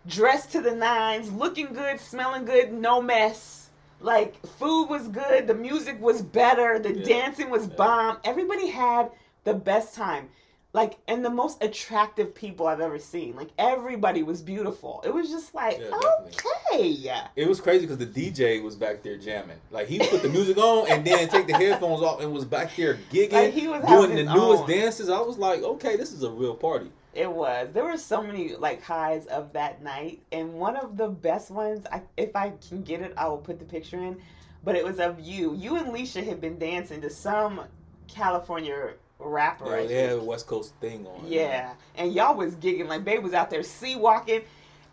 dressed 0.06 0.52
to 0.52 0.60
the 0.60 0.74
nines, 0.74 1.30
looking 1.32 1.72
good, 1.72 2.00
smelling 2.00 2.44
good, 2.44 2.72
no 2.72 3.00
mess. 3.00 3.61
Like 4.02 4.44
food 4.58 4.86
was 4.86 5.08
good, 5.08 5.46
the 5.46 5.54
music 5.54 6.00
was 6.00 6.22
better, 6.22 6.78
the 6.78 6.94
Yeah. 6.94 7.04
dancing 7.04 7.50
was 7.50 7.66
Yeah. 7.68 7.74
bomb. 7.76 8.16
Everybody 8.24 8.68
had 8.68 9.10
the 9.44 9.54
best 9.54 9.94
time. 9.94 10.28
Like 10.74 10.96
and 11.06 11.22
the 11.22 11.28
most 11.30 11.62
attractive 11.62 12.34
people 12.34 12.66
I've 12.66 12.80
ever 12.80 12.98
seen. 12.98 13.36
Like 13.36 13.48
everybody 13.58 14.22
was 14.22 14.40
beautiful. 14.40 15.02
It 15.04 15.12
was 15.12 15.28
just 15.30 15.54
like, 15.54 15.78
Yeah, 15.78 15.90
definitely. 15.90 16.32
okay. 16.72 17.22
It 17.36 17.46
was 17.46 17.60
crazy 17.60 17.86
because 17.86 17.98
the 17.98 18.06
DJ 18.06 18.62
was 18.62 18.74
back 18.74 19.02
there 19.02 19.18
jamming. 19.18 19.58
Like 19.70 19.86
he 19.86 19.98
put 19.98 20.22
the 20.22 20.30
music 20.30 20.56
on 20.56 20.90
and 20.90 21.04
then 21.06 21.28
take 21.28 21.46
the 21.46 21.52
headphones 21.52 22.00
off 22.02 22.22
and 22.22 22.32
was 22.32 22.46
back 22.46 22.74
there 22.74 22.98
gigging, 23.12 23.32
Like, 23.32 23.52
he 23.52 23.68
was 23.68 23.84
doing 23.86 24.14
the 24.16 24.24
newest 24.24 24.62
own. 24.62 24.68
dances. 24.70 25.10
I 25.10 25.20
was 25.20 25.36
like, 25.36 25.62
okay, 25.62 25.96
this 25.96 26.10
is 26.12 26.22
a 26.22 26.30
real 26.30 26.54
party. 26.54 26.90
It 27.14 27.30
was. 27.30 27.72
There 27.72 27.84
were 27.84 27.98
so 27.98 28.22
many 28.22 28.54
like 28.54 28.82
highs 28.82 29.26
of 29.26 29.52
that 29.52 29.82
night, 29.82 30.22
and 30.32 30.54
one 30.54 30.76
of 30.76 30.96
the 30.96 31.08
best 31.08 31.50
ones. 31.50 31.86
I, 31.92 32.02
if 32.16 32.34
I 32.34 32.52
can 32.68 32.82
get 32.82 33.00
it, 33.02 33.12
I 33.16 33.28
will 33.28 33.38
put 33.38 33.58
the 33.58 33.64
picture 33.64 33.98
in. 33.98 34.20
But 34.64 34.76
it 34.76 34.84
was 34.84 35.00
of 35.00 35.18
you. 35.20 35.54
You 35.54 35.76
and 35.76 35.88
Leisha 35.88 36.24
had 36.24 36.40
been 36.40 36.58
dancing 36.58 37.00
to 37.00 37.10
some 37.10 37.62
California 38.06 38.92
rapper. 39.18 39.80
Yeah, 39.80 39.86
they 39.86 39.94
had 39.94 40.12
a. 40.12 40.22
West 40.22 40.46
Coast 40.46 40.72
thing 40.80 41.06
on. 41.06 41.26
Yeah, 41.26 41.74
and 41.96 42.12
y'all 42.12 42.36
was 42.36 42.54
gigging 42.54 42.88
like 42.88 43.04
babe 43.04 43.22
was 43.22 43.34
out 43.34 43.50
there 43.50 43.62
C-walking. 43.62 44.42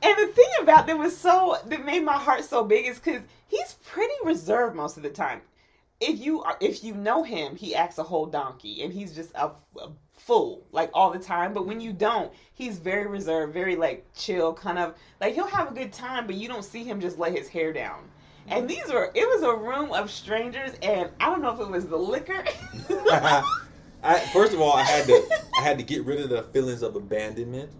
And 0.01 0.17
the 0.17 0.27
thing 0.33 0.49
about 0.61 0.87
that 0.87 0.97
was 0.97 1.15
so 1.15 1.57
that 1.65 1.85
made 1.85 2.03
my 2.03 2.17
heart 2.17 2.45
so 2.45 2.63
big 2.63 2.85
is 2.85 2.99
because 2.99 3.21
he's 3.47 3.75
pretty 3.85 4.13
reserved 4.23 4.75
most 4.75 4.97
of 4.97 5.03
the 5.03 5.09
time. 5.09 5.41
If 6.01 6.19
you 6.19 6.41
are, 6.43 6.57
if 6.61 6.83
you 6.83 6.93
know 6.93 7.23
him, 7.23 7.55
he 7.55 7.75
acts 7.75 7.97
a 7.97 8.03
whole 8.03 8.25
donkey, 8.25 8.83
and 8.83 8.93
he's 8.93 9.13
just 9.13 9.31
a, 9.35 9.51
a 9.81 9.89
fool 10.13 10.65
like 10.71 10.89
all 10.93 11.11
the 11.11 11.19
time. 11.19 11.53
But 11.53 11.65
when 11.65 11.81
you 11.81 11.89
mm-hmm. 11.89 11.99
don't, 11.99 12.33
he's 12.53 12.77
very 12.77 13.07
reserved, 13.07 13.53
very 13.53 13.75
like 13.75 14.05
chill, 14.15 14.53
kind 14.53 14.77
of 14.77 14.95
like 15.19 15.33
he'll 15.33 15.47
have 15.47 15.71
a 15.71 15.73
good 15.73 15.91
time, 15.91 16.25
but 16.25 16.35
you 16.35 16.47
don't 16.47 16.63
see 16.63 16.83
him 16.83 17.01
just 17.01 17.17
let 17.17 17.35
his 17.35 17.47
hair 17.47 17.73
down. 17.73 18.03
And 18.47 18.59
mm-hmm. 18.59 18.67
these 18.67 18.93
were 18.93 19.11
it 19.13 19.27
was 19.27 19.43
a 19.43 19.53
room 19.53 19.91
of 19.91 20.09
strangers, 20.09 20.71
and 20.81 21.09
I 21.19 21.25
don't 21.25 21.41
know 21.41 21.53
if 21.53 21.59
it 21.59 21.69
was 21.69 21.87
the 21.87 21.97
liquor. 21.97 22.43
I, 24.01 24.19
first 24.31 24.53
of 24.53 24.61
all, 24.61 24.73
I 24.73 24.83
had 24.83 25.05
to 25.07 25.41
I 25.59 25.63
had 25.63 25.77
to 25.77 25.83
get 25.83 26.05
rid 26.05 26.21
of 26.21 26.29
the 26.29 26.43
feelings 26.43 26.81
of 26.81 26.95
abandonment 26.95 27.71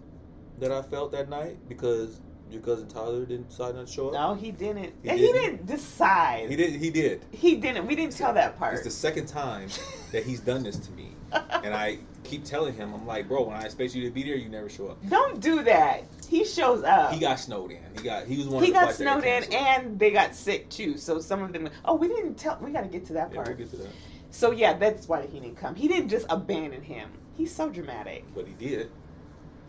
that 0.58 0.70
I 0.70 0.82
felt 0.82 1.12
that 1.12 1.28
night 1.28 1.56
because 1.68 2.20
your 2.52 2.62
cousin 2.62 2.88
Tyler 2.88 3.24
didn't 3.24 3.48
decide 3.48 3.74
not 3.74 3.86
to 3.86 3.92
show 3.92 4.08
up. 4.08 4.12
no, 4.14 4.34
he 4.34 4.50
didn't. 4.50 4.92
He 5.02 5.08
and 5.08 5.18
he 5.18 5.26
didn't? 5.26 5.42
didn't 5.42 5.66
decide. 5.66 6.50
He 6.50 6.56
did. 6.56 6.72
He 6.74 6.90
did. 6.90 7.24
He 7.30 7.56
didn't. 7.56 7.86
We 7.86 7.94
didn't 7.96 8.16
tell 8.16 8.32
that 8.34 8.58
part. 8.58 8.74
It's 8.74 8.84
the 8.84 8.90
second 8.90 9.26
time 9.26 9.68
that 10.12 10.24
he's 10.24 10.40
done 10.40 10.62
this 10.62 10.76
to 10.78 10.92
me, 10.92 11.10
and 11.32 11.74
I 11.74 11.98
keep 12.24 12.44
telling 12.44 12.74
him, 12.74 12.92
I'm 12.94 13.06
like, 13.06 13.28
bro, 13.28 13.42
when 13.44 13.56
I 13.56 13.62
expect 13.62 13.94
you 13.94 14.04
to 14.04 14.10
be 14.10 14.22
there, 14.22 14.36
you 14.36 14.48
never 14.48 14.68
show 14.68 14.88
up. 14.88 14.98
Don't 15.08 15.40
do 15.40 15.62
that. 15.64 16.04
He 16.28 16.44
shows 16.44 16.84
up. 16.84 17.12
He 17.12 17.18
got 17.20 17.38
snowed 17.40 17.70
in. 17.72 17.82
He 17.96 18.02
got. 18.02 18.26
He 18.26 18.36
was 18.38 18.46
one. 18.48 18.62
He 18.62 18.70
of 18.70 18.74
got 18.74 18.94
snowed 18.94 19.24
in, 19.24 19.44
and 19.52 19.98
they 19.98 20.10
got 20.10 20.34
sick 20.34 20.68
too. 20.70 20.96
So 20.96 21.18
some 21.20 21.42
of 21.42 21.52
them. 21.52 21.68
Oh, 21.84 21.94
we 21.94 22.08
didn't 22.08 22.34
tell. 22.34 22.58
We 22.60 22.70
got 22.72 22.82
to 22.82 22.88
get 22.88 23.04
to 23.06 23.12
that 23.14 23.30
Yeah, 23.30 23.36
part. 23.36 23.48
we'll 23.48 23.56
get 23.56 23.70
to 23.70 23.76
that. 23.76 23.88
So 24.30 24.52
yeah, 24.52 24.74
that's 24.76 25.08
why 25.08 25.26
he 25.26 25.40
didn't 25.40 25.56
come. 25.56 25.74
He 25.74 25.88
didn't 25.88 26.08
just 26.08 26.26
abandon 26.30 26.82
him. 26.82 27.10
He's 27.36 27.52
so 27.54 27.68
dramatic. 27.68 28.24
But 28.34 28.46
he 28.46 28.52
did. 28.54 28.90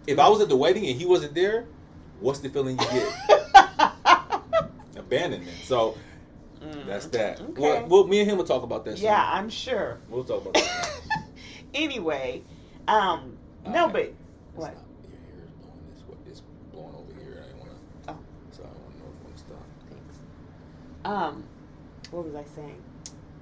If 0.08 0.20
I 0.20 0.28
was 0.30 0.42
at 0.42 0.50
the 0.50 0.56
wedding 0.58 0.86
and 0.88 0.96
he 1.00 1.06
wasn't 1.06 1.34
there, 1.34 1.66
what's 2.22 2.40
the 2.40 2.50
feeling 2.50 2.80
you 2.80 2.86
get? 2.86 3.14
Abandonment. 4.98 5.58
So 5.64 5.98
Mm. 6.62 6.86
that's 6.86 7.08
that. 7.08 7.42
Okay. 7.42 7.60
Well, 7.62 7.88
well, 7.88 8.08
me 8.08 8.20
and 8.20 8.30
him 8.30 8.38
will 8.38 8.46
talk 8.46 8.62
about 8.62 8.86
that. 8.86 8.98
soon. 8.98 9.06
yeah, 9.06 9.28
I'm 9.34 9.50
sure. 9.50 9.98
we'll 10.10 10.24
talk 10.24 10.42
about 10.44 10.54
that. 10.54 11.02
anyway, 11.74 12.44
um, 12.88 13.36
no, 13.66 13.90
but 13.90 14.14
what? 14.54 14.76
not- 14.76 14.84
Your 15.10 15.18
hair 15.22 15.44
is 15.44 15.50
blowing 15.60 15.80
this 15.92 16.08
way. 16.08 16.16
It's 16.28 16.42
blowing 16.72 16.94
over 16.94 17.20
here. 17.20 17.44
I 17.50 17.58
want 17.58 17.72
to. 17.72 18.12
Oh. 18.14 18.18
So 18.52 18.62
I 18.62 18.68
don't 18.68 18.78
know 18.78 18.90
if 18.94 18.96
you 19.00 19.24
want 19.24 19.36
to 19.38 19.40
stop. 19.40 19.66
Thanks. 19.90 20.18
Um, 21.04 21.44
what 22.12 22.26
was 22.26 22.36
I 22.36 22.44
saying? 22.56 22.80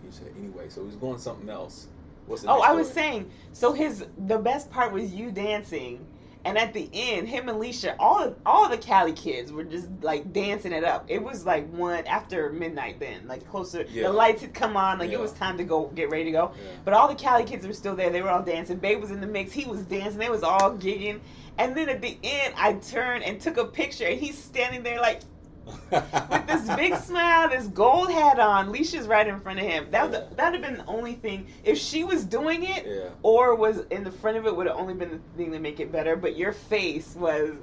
He 0.06 0.12
said 0.12 0.28
anyway. 0.40 0.70
So 0.70 0.86
he's 0.86 0.96
going 0.96 1.18
something 1.20 1.50
else. 1.50 1.88
What's 2.26 2.44
the 2.44 2.52
Oh, 2.52 2.62
I 2.62 2.72
was 2.72 2.90
saying. 2.90 3.30
So 3.52 3.74
his 3.74 4.06
the 4.28 4.38
best 4.38 4.72
part 4.72 4.94
was 4.94 5.14
you 5.14 5.30
dancing, 5.30 6.06
and 6.50 6.58
at 6.58 6.74
the 6.74 6.90
end, 6.94 7.28
him 7.28 7.48
and 7.50 7.60
Leisha, 7.62 7.96
all 8.00 8.36
all 8.46 8.68
the 8.70 8.78
Cali 8.78 9.14
kids 9.14 9.52
were 9.52 9.64
just 9.64 9.88
like 10.02 10.34
dancing 10.34 10.72
it 10.72 10.84
up. 10.84 11.06
It 11.08 11.22
was 11.24 11.46
like 11.46 11.72
one 11.72 12.06
after 12.08 12.52
midnight. 12.52 13.00
Then, 13.00 13.28
like 13.28 13.48
closer, 13.50 13.86
Yeah. 13.90 14.04
the 14.04 14.12
lights 14.14 14.42
had 14.42 14.54
come 14.54 14.76
on. 14.76 15.00
Like 15.00 15.12
Yeah. 15.12 15.18
it 15.18 15.22
was 15.22 15.32
time 15.34 15.58
to 15.58 15.64
go 15.64 15.88
get 15.96 16.10
ready 16.10 16.26
to 16.26 16.32
go. 16.32 16.52
Yeah. 16.56 16.72
But 16.86 16.94
all 16.94 17.08
the 17.08 17.16
Cali 17.16 17.44
kids 17.44 17.66
were 17.66 17.74
still 17.74 17.96
there. 17.96 18.10
They 18.10 18.22
were 18.22 18.30
all 18.30 18.42
dancing. 18.44 18.78
Babe 18.78 19.00
was 19.02 19.12
in 19.12 19.22
the 19.22 19.28
mix. 19.28 19.52
He 19.54 19.66
was 19.66 19.82
dancing. 19.82 20.20
They 20.20 20.30
was 20.30 20.44
all 20.44 20.72
gigging. 20.74 21.20
And 21.58 21.76
then 21.76 21.90
at 21.90 22.02
the 22.02 22.18
end, 22.24 22.54
I 22.58 22.74
turned 22.74 23.24
and 23.24 23.40
took 23.40 23.58
a 23.58 23.66
picture, 23.66 24.06
and 24.06 24.20
he's 24.20 24.38
standing 24.38 24.82
there 24.82 25.00
like 25.02 25.22
with 25.92 26.48
this 26.48 26.68
big 26.76 26.96
smile, 26.96 27.50
this 27.50 27.68
gold 27.68 28.12
hat 28.12 28.40
on. 28.40 28.72
Leisha's 28.72 29.08
right 29.08 29.28
in 29.28 29.40
front 29.40 29.60
of 29.60 29.66
him. 29.66 29.88
That 29.92 30.10
would 30.10 30.38
that'd 30.38 30.62
have 30.62 30.70
been 30.70 30.86
the 30.86 30.92
only 30.92 31.14
thing 31.14 31.48
if 31.64 31.78
she 31.78 32.04
was 32.04 32.24
doing 32.24 32.64
it 32.64 32.86
Yeah. 32.86 33.10
or 33.24 33.56
was 33.56 33.80
in 33.92 34.04
the 34.04 34.12
front 34.12 34.38
of 34.38 34.46
it 34.46 34.56
would 34.56 34.68
have 34.68 34.78
only 34.78 34.94
been 34.94 35.10
the 35.12 35.20
thing 35.38 35.52
to 35.52 35.60
make 35.60 35.80
it 35.80 35.92
better. 35.92 36.16
But 36.16 36.36
your 36.38 36.52
face 36.52 37.16
was, 37.16 37.56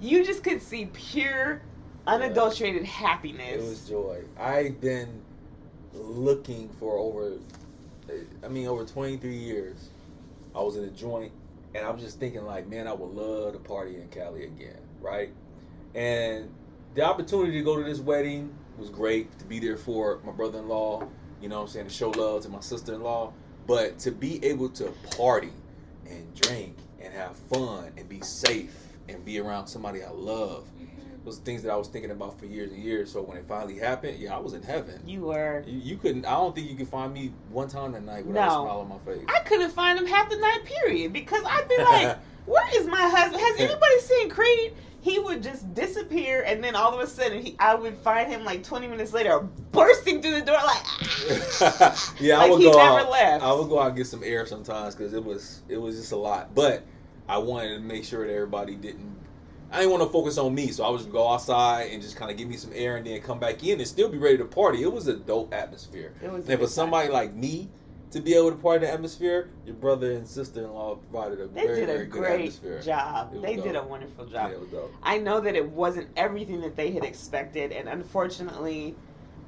you 0.00 0.24
just 0.24 0.42
could 0.42 0.60
see 0.62 0.86
pure, 0.92 1.62
unadulterated 2.06 2.84
happiness. 2.84 3.62
It 3.62 3.68
was 3.68 3.88
joy. 3.88 4.22
I've 4.38 4.80
been 4.80 5.20
looking 5.92 6.68
for 6.80 6.96
over, 6.98 7.32
I 8.44 8.48
mean, 8.48 8.66
over 8.66 8.84
23 8.84 9.34
years. 9.34 9.88
I 10.54 10.60
was 10.60 10.76
in 10.76 10.84
a 10.84 10.90
joint, 10.90 11.32
and 11.74 11.84
I 11.86 11.90
was 11.90 12.02
just 12.02 12.18
thinking, 12.18 12.44
like, 12.44 12.68
man, 12.68 12.86
I 12.86 12.92
would 12.92 13.10
love 13.14 13.52
to 13.54 13.58
party 13.58 13.96
in 13.96 14.08
Cali 14.08 14.44
again, 14.44 14.76
right? 15.00 15.30
And 15.94 16.50
the 16.94 17.02
opportunity 17.02 17.52
to 17.58 17.64
go 17.64 17.76
to 17.76 17.84
this 17.84 18.00
wedding 18.00 18.54
was 18.78 18.90
great. 18.90 19.38
To 19.38 19.44
be 19.44 19.58
there 19.58 19.76
for 19.76 20.20
my 20.24 20.32
brother-in-law, 20.32 21.06
you 21.40 21.48
know, 21.48 21.56
what 21.56 21.62
I'm 21.62 21.68
saying, 21.68 21.86
to 21.86 21.92
show 21.92 22.10
love 22.10 22.42
to 22.42 22.48
my 22.48 22.60
sister-in-law, 22.60 23.32
but 23.66 23.98
to 24.00 24.10
be 24.10 24.44
able 24.44 24.68
to 24.70 24.92
party 25.16 25.52
and 26.08 26.34
drink 26.34 26.76
and 27.00 27.12
have 27.12 27.36
fun 27.36 27.92
and 27.96 28.08
be 28.08 28.20
safe 28.20 28.76
and 29.08 29.24
be 29.24 29.38
around 29.38 29.66
somebody 29.66 30.02
I 30.02 30.10
love 30.10 30.64
mm-hmm. 30.64 31.24
those 31.24 31.38
things 31.38 31.62
that 31.62 31.72
I 31.72 31.76
was 31.76 31.88
thinking 31.88 32.10
about 32.10 32.38
for 32.38 32.46
years 32.46 32.70
and 32.72 32.82
years. 32.82 33.10
So 33.10 33.22
when 33.22 33.36
it 33.36 33.44
finally 33.48 33.78
happened, 33.78 34.18
yeah, 34.18 34.36
I 34.36 34.38
was 34.38 34.52
in 34.52 34.62
heaven. 34.62 35.00
you 35.06 35.22
were. 35.22 35.64
You, 35.66 35.78
you 35.78 35.96
couldn't. 35.96 36.26
I 36.26 36.32
don't 36.32 36.54
think 36.54 36.70
you 36.70 36.76
could 36.76 36.88
find 36.88 37.12
me 37.12 37.32
one 37.50 37.68
time 37.68 37.92
that 37.92 38.04
night 38.04 38.26
without 38.26 38.48
No. 38.48 38.62
a 38.64 38.66
smile 38.66 38.80
on 38.80 38.88
my 38.88 38.98
face. 38.98 39.24
I 39.28 39.40
couldn't 39.40 39.70
find 39.70 39.98
him 39.98 40.06
half 40.06 40.28
the 40.28 40.36
night 40.36 40.64
period 40.64 41.12
because 41.12 41.42
I'd 41.46 41.68
be 41.68 41.78
like, 41.78 42.18
"Where 42.46 42.80
is 42.80 42.86
my 42.86 43.08
husband? 43.08 43.40
Has 43.40 43.60
anybody 43.60 44.00
seen 44.00 44.28
Creed?" 44.28 44.74
He 45.02 45.18
would 45.18 45.42
just 45.42 45.74
disappear, 45.74 46.44
and 46.46 46.62
then 46.62 46.76
all 46.76 46.94
of 46.94 47.00
a 47.00 47.08
sudden, 47.08 47.42
he, 47.42 47.56
I 47.58 47.74
would 47.74 47.96
find 47.98 48.30
him 48.30 48.44
like 48.44 48.62
20 48.62 48.86
minutes 48.86 49.12
later, 49.12 49.40
bursting 49.72 50.22
through 50.22 50.38
the 50.38 50.42
door, 50.42 50.58
like. 50.64 51.90
yeah, 52.20 52.38
I 52.38 52.48
would 52.48 52.60
he 52.60 52.70
go 52.70 52.78
never 52.78 53.00
out. 53.00 53.10
left. 53.10 53.42
I 53.44 53.52
would 53.52 53.68
go 53.68 53.80
out 53.80 53.88
and 53.88 53.96
get 53.96 54.06
some 54.06 54.22
air 54.24 54.46
sometimes 54.46 54.94
because 54.94 55.12
it 55.12 55.24
was 55.24 55.62
it 55.68 55.76
was 55.76 55.96
just 55.96 56.12
a 56.12 56.16
lot. 56.16 56.54
But 56.54 56.84
I 57.28 57.38
wanted 57.38 57.74
to 57.74 57.80
make 57.80 58.04
sure 58.04 58.24
that 58.24 58.32
everybody 58.32 58.76
didn't. 58.76 59.16
I 59.72 59.78
didn't 59.78 59.90
want 59.90 60.04
to 60.04 60.08
focus 60.10 60.38
on 60.38 60.54
me, 60.54 60.68
so 60.68 60.84
I 60.84 60.90
would 60.90 60.98
just 60.98 61.10
go 61.10 61.28
outside 61.28 61.90
and 61.90 62.00
just 62.00 62.14
kind 62.14 62.30
of 62.30 62.36
give 62.36 62.46
me 62.46 62.56
some 62.56 62.70
air 62.74 62.96
and 62.96 63.04
then 63.06 63.20
come 63.22 63.40
back 63.40 63.64
in 63.64 63.80
and 63.80 63.88
still 63.88 64.08
be 64.08 64.18
ready 64.18 64.36
to 64.38 64.44
party. 64.44 64.82
It 64.82 64.92
was 64.92 65.08
a 65.08 65.16
dope 65.16 65.52
atmosphere. 65.52 66.12
It 66.22 66.30
was 66.30 66.48
And 66.48 66.60
for 66.60 66.66
somebody 66.68 67.08
like 67.08 67.34
me 67.34 67.70
to 68.12 68.20
be 68.20 68.34
able 68.34 68.50
to 68.50 68.56
party 68.56 68.84
in 68.84 68.90
the 68.90 68.94
atmosphere, 68.94 69.48
your 69.64 69.74
brother 69.74 70.12
and 70.12 70.28
sister 70.28 70.64
in 70.64 70.72
law 70.72 70.96
provided 70.96 71.40
a 71.40 71.46
very 71.46 71.66
good 71.80 71.88
atmosphere. 71.88 72.20
They 72.20 72.20
very, 72.20 72.42
did 72.42 72.52
a 72.52 72.60
very 72.60 72.78
great 72.78 72.84
job. 72.84 73.42
They 73.42 73.56
did 73.56 73.66
a 73.66 73.72
dope. 73.72 73.88
wonderful 73.88 74.28
Yeah, 74.28 74.50
job. 74.50 74.70
dope. 74.70 74.94
I 75.02 75.18
know 75.18 75.40
that 75.40 75.56
it 75.56 75.68
wasn't 75.68 76.08
everything 76.16 76.60
that 76.60 76.76
they 76.76 76.90
had 76.92 77.04
expected, 77.04 77.72
and 77.72 77.88
unfortunately, 77.88 78.94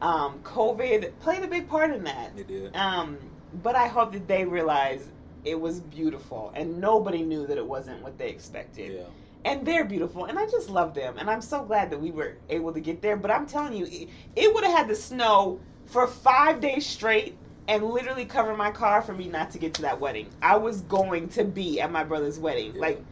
um, 0.01 0.41
COVID 0.43 1.12
played 1.21 1.43
a 1.43 1.47
big 1.47 1.69
part 1.69 1.91
in 1.91 2.05
that. 2.05 2.33
It 2.37 2.49
did. 2.49 2.75
Um, 2.75 3.19
but 3.62 3.77
I 3.77 3.87
hope 3.87 4.12
that 4.12 4.27
they 4.27 4.45
realize 4.45 5.09
it 5.45 5.61
was 5.61 5.81
beautiful, 5.81 6.51
and 6.57 6.81
nobody 6.81 7.23
knew 7.23 7.47
that 7.47 7.59
it 7.59 7.67
wasn't 7.67 8.03
what 8.03 8.17
they 8.17 8.31
expected. 8.31 8.93
Yeah. 8.93 9.03
And 9.45 9.67
they're 9.67 9.85
beautiful, 9.85 10.25
and 10.25 10.39
I 10.39 10.47
just 10.47 10.71
love 10.71 10.95
them, 10.95 11.19
and 11.19 11.29
I'm 11.29 11.43
so 11.43 11.62
glad 11.62 11.91
that 11.91 12.01
we 12.01 12.11
were 12.11 12.39
able 12.49 12.73
to 12.73 12.81
get 12.81 13.03
there. 13.03 13.19
But 13.19 13.31
I'm 13.31 13.47
telling 13.47 13.75
you, 13.75 13.85
it, 13.85 14.09
it 14.35 14.55
would 14.55 14.65
have 14.65 14.73
had 14.73 14.89
to 14.89 14.95
snow 14.95 15.61
for 15.85 16.07
five 16.07 16.62
days 16.62 16.87
straight 16.87 17.37
and 17.69 17.85
literally 17.85 18.25
cover 18.25 18.57
my 18.57 18.71
car 18.71 19.01
for 19.03 19.15
me 19.15 19.29
not 19.29 19.51
to 19.53 19.59
get 19.59 19.75
to 19.75 19.83
that 19.83 20.01
wedding. 20.01 20.29
I 20.43 20.57
was 20.57 20.83
going 20.83 21.29
to 21.31 21.45
be 21.45 21.81
at 21.81 21.91
my 21.91 22.05
brother's 22.05 22.39
wedding, 22.39 22.75
like. 22.75 23.03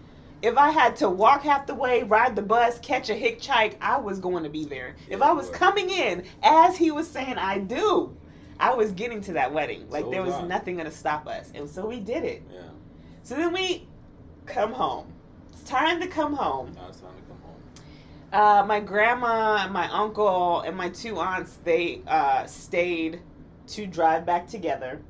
If 0.42 0.58
I 0.58 0.70
had 0.70 0.96
to 0.96 1.08
walk 1.08 1.42
half 1.42 1.68
the 1.68 1.74
way, 1.76 2.02
ride 2.02 2.34
the 2.34 2.42
bus, 2.42 2.76
catch 2.80 3.10
a 3.10 3.14
hitchhike, 3.14 3.76
I 3.80 3.96
was 3.98 4.18
going 4.18 4.42
to 4.42 4.50
be 4.50 4.64
there. 4.64 4.96
if 5.08 5.22
I 5.22 5.30
was 5.30 5.48
coming 5.50 5.88
in 5.88 6.24
as 6.42 6.76
he 6.76 6.90
was 6.90 7.06
saying 7.06 7.38
I 7.38 7.58
do, 7.58 8.12
I 8.58 8.74
was 8.74 8.90
getting 8.90 9.20
to 9.20 9.34
that 9.34 9.52
wedding. 9.52 9.88
Like 9.88 10.02
So 10.02 10.10
there 10.10 10.24
was 10.24 10.34
I. 10.34 10.44
nothing 10.48 10.74
going 10.78 10.90
to 10.90 10.96
stop 10.96 11.28
us. 11.28 11.52
And 11.54 11.70
so 11.70 11.86
we 11.86 12.00
did 12.00 12.24
it. 12.24 12.42
Yeah. 12.52 12.62
So 13.22 13.36
then 13.36 13.52
we 13.52 13.86
come 14.44 14.72
home. 14.72 15.06
It's 15.52 15.62
time 15.62 16.00
to 16.00 16.08
come 16.08 16.32
home. 16.34 16.72
Now 16.74 16.88
it's 16.88 16.98
time 16.98 17.12
to 17.14 17.22
come 17.28 17.38
home. 17.44 18.62
Uh, 18.62 18.66
my 18.66 18.80
grandma, 18.80 19.68
my 19.68 19.88
uncle, 19.92 20.62
and 20.62 20.76
my 20.76 20.88
two 20.88 21.20
aunts 21.20 21.58
they 21.62 22.00
uh, 22.08 22.46
stayed 22.46 23.20
to 23.68 23.86
drive 23.86 24.26
back 24.26 24.46
together, 24.46 25.00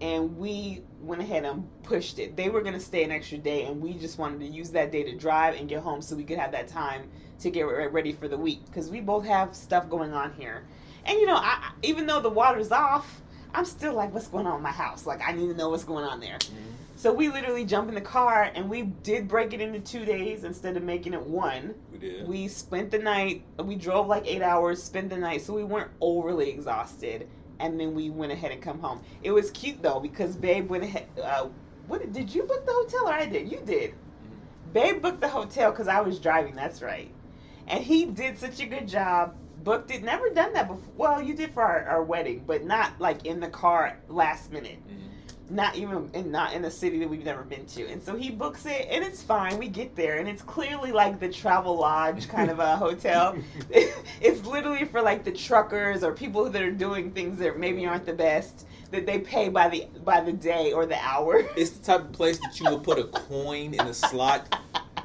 and 0.00 0.36
we 0.36 0.82
went 1.00 1.20
ahead 1.20 1.44
and 1.44 1.66
pushed 1.82 2.18
it. 2.18 2.36
They 2.36 2.48
were 2.48 2.62
gonna 2.62 2.80
stay 2.80 3.04
an 3.04 3.10
extra 3.10 3.38
day, 3.38 3.64
and 3.64 3.80
we 3.80 3.94
just 3.94 4.18
wanted 4.18 4.40
to 4.40 4.46
use 4.46 4.70
that 4.70 4.92
day 4.92 5.02
to 5.04 5.16
drive 5.16 5.54
and 5.54 5.68
get 5.68 5.82
home 5.82 6.02
so 6.02 6.16
we 6.16 6.24
could 6.24 6.38
have 6.38 6.52
that 6.52 6.68
time 6.68 7.08
to 7.40 7.50
get 7.50 7.62
ready 7.62 8.12
for 8.12 8.28
the 8.28 8.36
week 8.36 8.64
because 8.66 8.90
we 8.90 9.00
both 9.00 9.24
have 9.24 9.54
stuff 9.54 9.88
going 9.88 10.12
on 10.12 10.32
here. 10.34 10.64
And 11.04 11.18
you 11.18 11.26
know, 11.26 11.36
I, 11.36 11.72
even 11.82 12.06
though 12.06 12.20
the 12.20 12.30
water's 12.30 12.72
off, 12.72 13.22
I'm 13.54 13.64
still 13.64 13.94
like, 13.94 14.12
what's 14.12 14.28
going 14.28 14.46
on 14.46 14.56
in 14.56 14.62
my 14.62 14.70
house? 14.70 15.06
Like, 15.06 15.20
I 15.26 15.32
need 15.32 15.48
to 15.48 15.54
know 15.54 15.70
what's 15.70 15.84
going 15.84 16.04
on 16.04 16.20
there. 16.20 16.38
Mm-hmm. 16.38 16.70
So 16.96 17.12
we 17.12 17.30
literally 17.30 17.64
jump 17.64 17.88
in 17.88 17.94
the 17.94 18.00
car 18.02 18.50
and 18.54 18.68
we 18.68 18.82
did 18.82 19.26
break 19.26 19.54
it 19.54 19.60
into 19.62 19.80
two 19.80 20.04
days 20.04 20.44
instead 20.44 20.76
of 20.76 20.82
making 20.82 21.14
it 21.14 21.22
one. 21.22 21.74
We 21.90 21.98
did. 21.98 22.28
We 22.28 22.46
spent 22.46 22.90
the 22.90 22.98
night. 22.98 23.42
We 23.58 23.74
drove 23.76 24.06
like 24.06 24.26
eight 24.26 24.42
hours, 24.42 24.82
spent 24.82 25.08
the 25.08 25.16
night, 25.16 25.40
so 25.40 25.54
we 25.54 25.64
weren't 25.64 25.90
overly 26.00 26.50
exhausted. 26.50 27.26
And 27.60 27.78
then 27.78 27.94
we 27.94 28.10
went 28.10 28.32
ahead 28.32 28.50
and 28.52 28.60
come 28.62 28.80
home. 28.80 29.00
It 29.22 29.30
was 29.30 29.50
cute 29.50 29.82
though 29.82 30.00
because 30.00 30.34
Babe 30.34 30.68
went 30.68 30.84
ahead. 30.84 31.06
Uh, 31.22 31.48
what 31.86 32.12
did 32.12 32.34
you 32.34 32.42
book 32.44 32.64
the 32.66 32.72
hotel 32.72 33.08
or 33.08 33.12
I 33.12 33.26
did? 33.26 33.50
You 33.50 33.60
did. 33.64 33.94
Babe 34.72 35.02
booked 35.02 35.20
the 35.20 35.28
hotel 35.28 35.70
because 35.70 35.88
I 35.88 36.00
was 36.00 36.18
driving. 36.18 36.54
That's 36.54 36.80
right. 36.82 37.10
And 37.66 37.84
he 37.84 38.06
did 38.06 38.38
such 38.38 38.60
a 38.60 38.66
good 38.66 38.88
job. 38.88 39.34
Booked 39.62 39.90
it. 39.90 40.02
Never 40.02 40.30
done 40.30 40.52
that 40.54 40.68
before. 40.68 40.92
Well, 40.96 41.22
you 41.22 41.34
did 41.34 41.52
for 41.52 41.62
our, 41.62 41.84
our 41.84 42.02
wedding, 42.02 42.44
but 42.46 42.64
not 42.64 42.98
like 42.98 43.26
in 43.26 43.40
the 43.40 43.48
car 43.48 43.98
last 44.08 44.50
minute 44.50 44.78
Mhm. 44.88 45.09
Not 45.50 45.76
even 45.76 46.08
in 46.14 46.30
not 46.30 46.52
in 46.52 46.64
a 46.64 46.70
city 46.70 46.98
that 46.98 47.08
we've 47.08 47.24
never 47.24 47.42
been 47.42 47.66
to. 47.66 47.86
And 47.88 48.02
so 48.02 48.16
he 48.16 48.30
books 48.30 48.66
it 48.66 48.86
and 48.90 49.04
it's 49.04 49.22
fine. 49.22 49.58
We 49.58 49.68
get 49.68 49.96
there 49.96 50.18
and 50.18 50.28
it's 50.28 50.42
clearly 50.42 50.92
like 50.92 51.18
the 51.18 51.28
travel 51.28 51.76
lodge 51.76 52.28
kind 52.28 52.50
of 52.50 52.58
a 52.58 52.76
hotel. 52.84 53.36
it's 53.70 54.46
literally 54.46 54.84
for 54.84 55.02
like 55.02 55.24
the 55.24 55.32
truckers 55.32 56.04
or 56.04 56.12
people 56.12 56.48
that 56.48 56.62
are 56.62 56.70
doing 56.70 57.10
things 57.10 57.38
that 57.38 57.58
maybe 57.58 57.84
aren't 57.86 58.06
the 58.06 58.12
best 58.12 58.66
that 58.90 59.06
they 59.06 59.18
pay 59.18 59.48
by 59.48 59.68
the 59.68 59.86
by 60.04 60.20
the 60.20 60.32
day 60.32 60.72
or 60.72 60.86
the 60.86 60.98
hour. 60.98 61.44
It's 61.56 61.70
the 61.70 61.84
type 61.84 62.00
of 62.00 62.12
place 62.12 62.38
that 62.38 62.58
you 62.60 62.70
would 62.70 62.84
put 62.84 62.98
a 62.98 63.04
coin 63.28 63.74
in 63.74 63.80
a 63.80 63.94
slot 63.94 64.60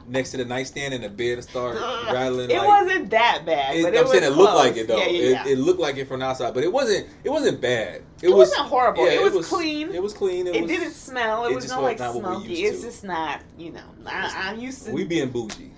next 0.08 0.32
to 0.32 0.38
the 0.38 0.46
nightstand 0.46 0.94
and 0.94 1.04
the 1.04 1.10
bed 1.10 1.38
and 1.40 1.44
start 1.44 1.76
rattling. 2.12 2.50
it 2.50 2.58
like, 2.58 2.68
wasn't 2.68 3.10
that 3.10 3.44
bad, 3.46 3.76
It, 3.76 3.84
but 3.84 3.96
I'm 3.98 4.04
was 4.04 4.12
saying 4.12 4.24
it 4.24 4.36
looked 4.36 4.56
like 4.56 4.78
it 4.78 4.88
though. 4.88 4.98
Yeah, 4.98 5.08
yeah, 5.08 5.30
yeah. 5.30 5.48
It, 5.48 5.52
it 5.52 5.58
looked 5.60 5.80
like 5.80 5.98
it 5.98 6.08
from 6.08 6.20
the 6.20 6.26
outside, 6.26 6.54
but 6.54 6.64
it 6.64 6.72
wasn't. 6.72 7.08
It 7.24 7.30
wasn't 7.30 7.62
bad. 7.62 8.04
It 8.22 8.30
wasn't 8.30 8.68
horrible. 8.68 9.06
It 9.06 9.34
was 9.34 9.48
clean. 9.48 9.94
It 9.94 10.02
was 10.02 10.14
clean. 10.14 10.48
It, 10.48 10.56
It 10.56 10.62
was, 10.64 10.72
didn't 10.72 10.94
smell. 10.94 11.46
It, 11.46 11.52
it 11.52 11.56
was 11.56 11.66
just 11.66 11.76
no 11.76 11.82
like 11.82 12.00
not 12.00 12.16
smoky. 12.16 12.64
It's 12.64 12.82
just 12.82 13.04
not, 13.04 13.42
you 13.58 13.72
know. 13.72 13.84
I, 14.06 14.50
I'm 14.50 14.60
used 14.60 14.86
to. 14.86 14.92
We 14.92 15.04
being 15.06 15.30
bougie, 15.30 15.72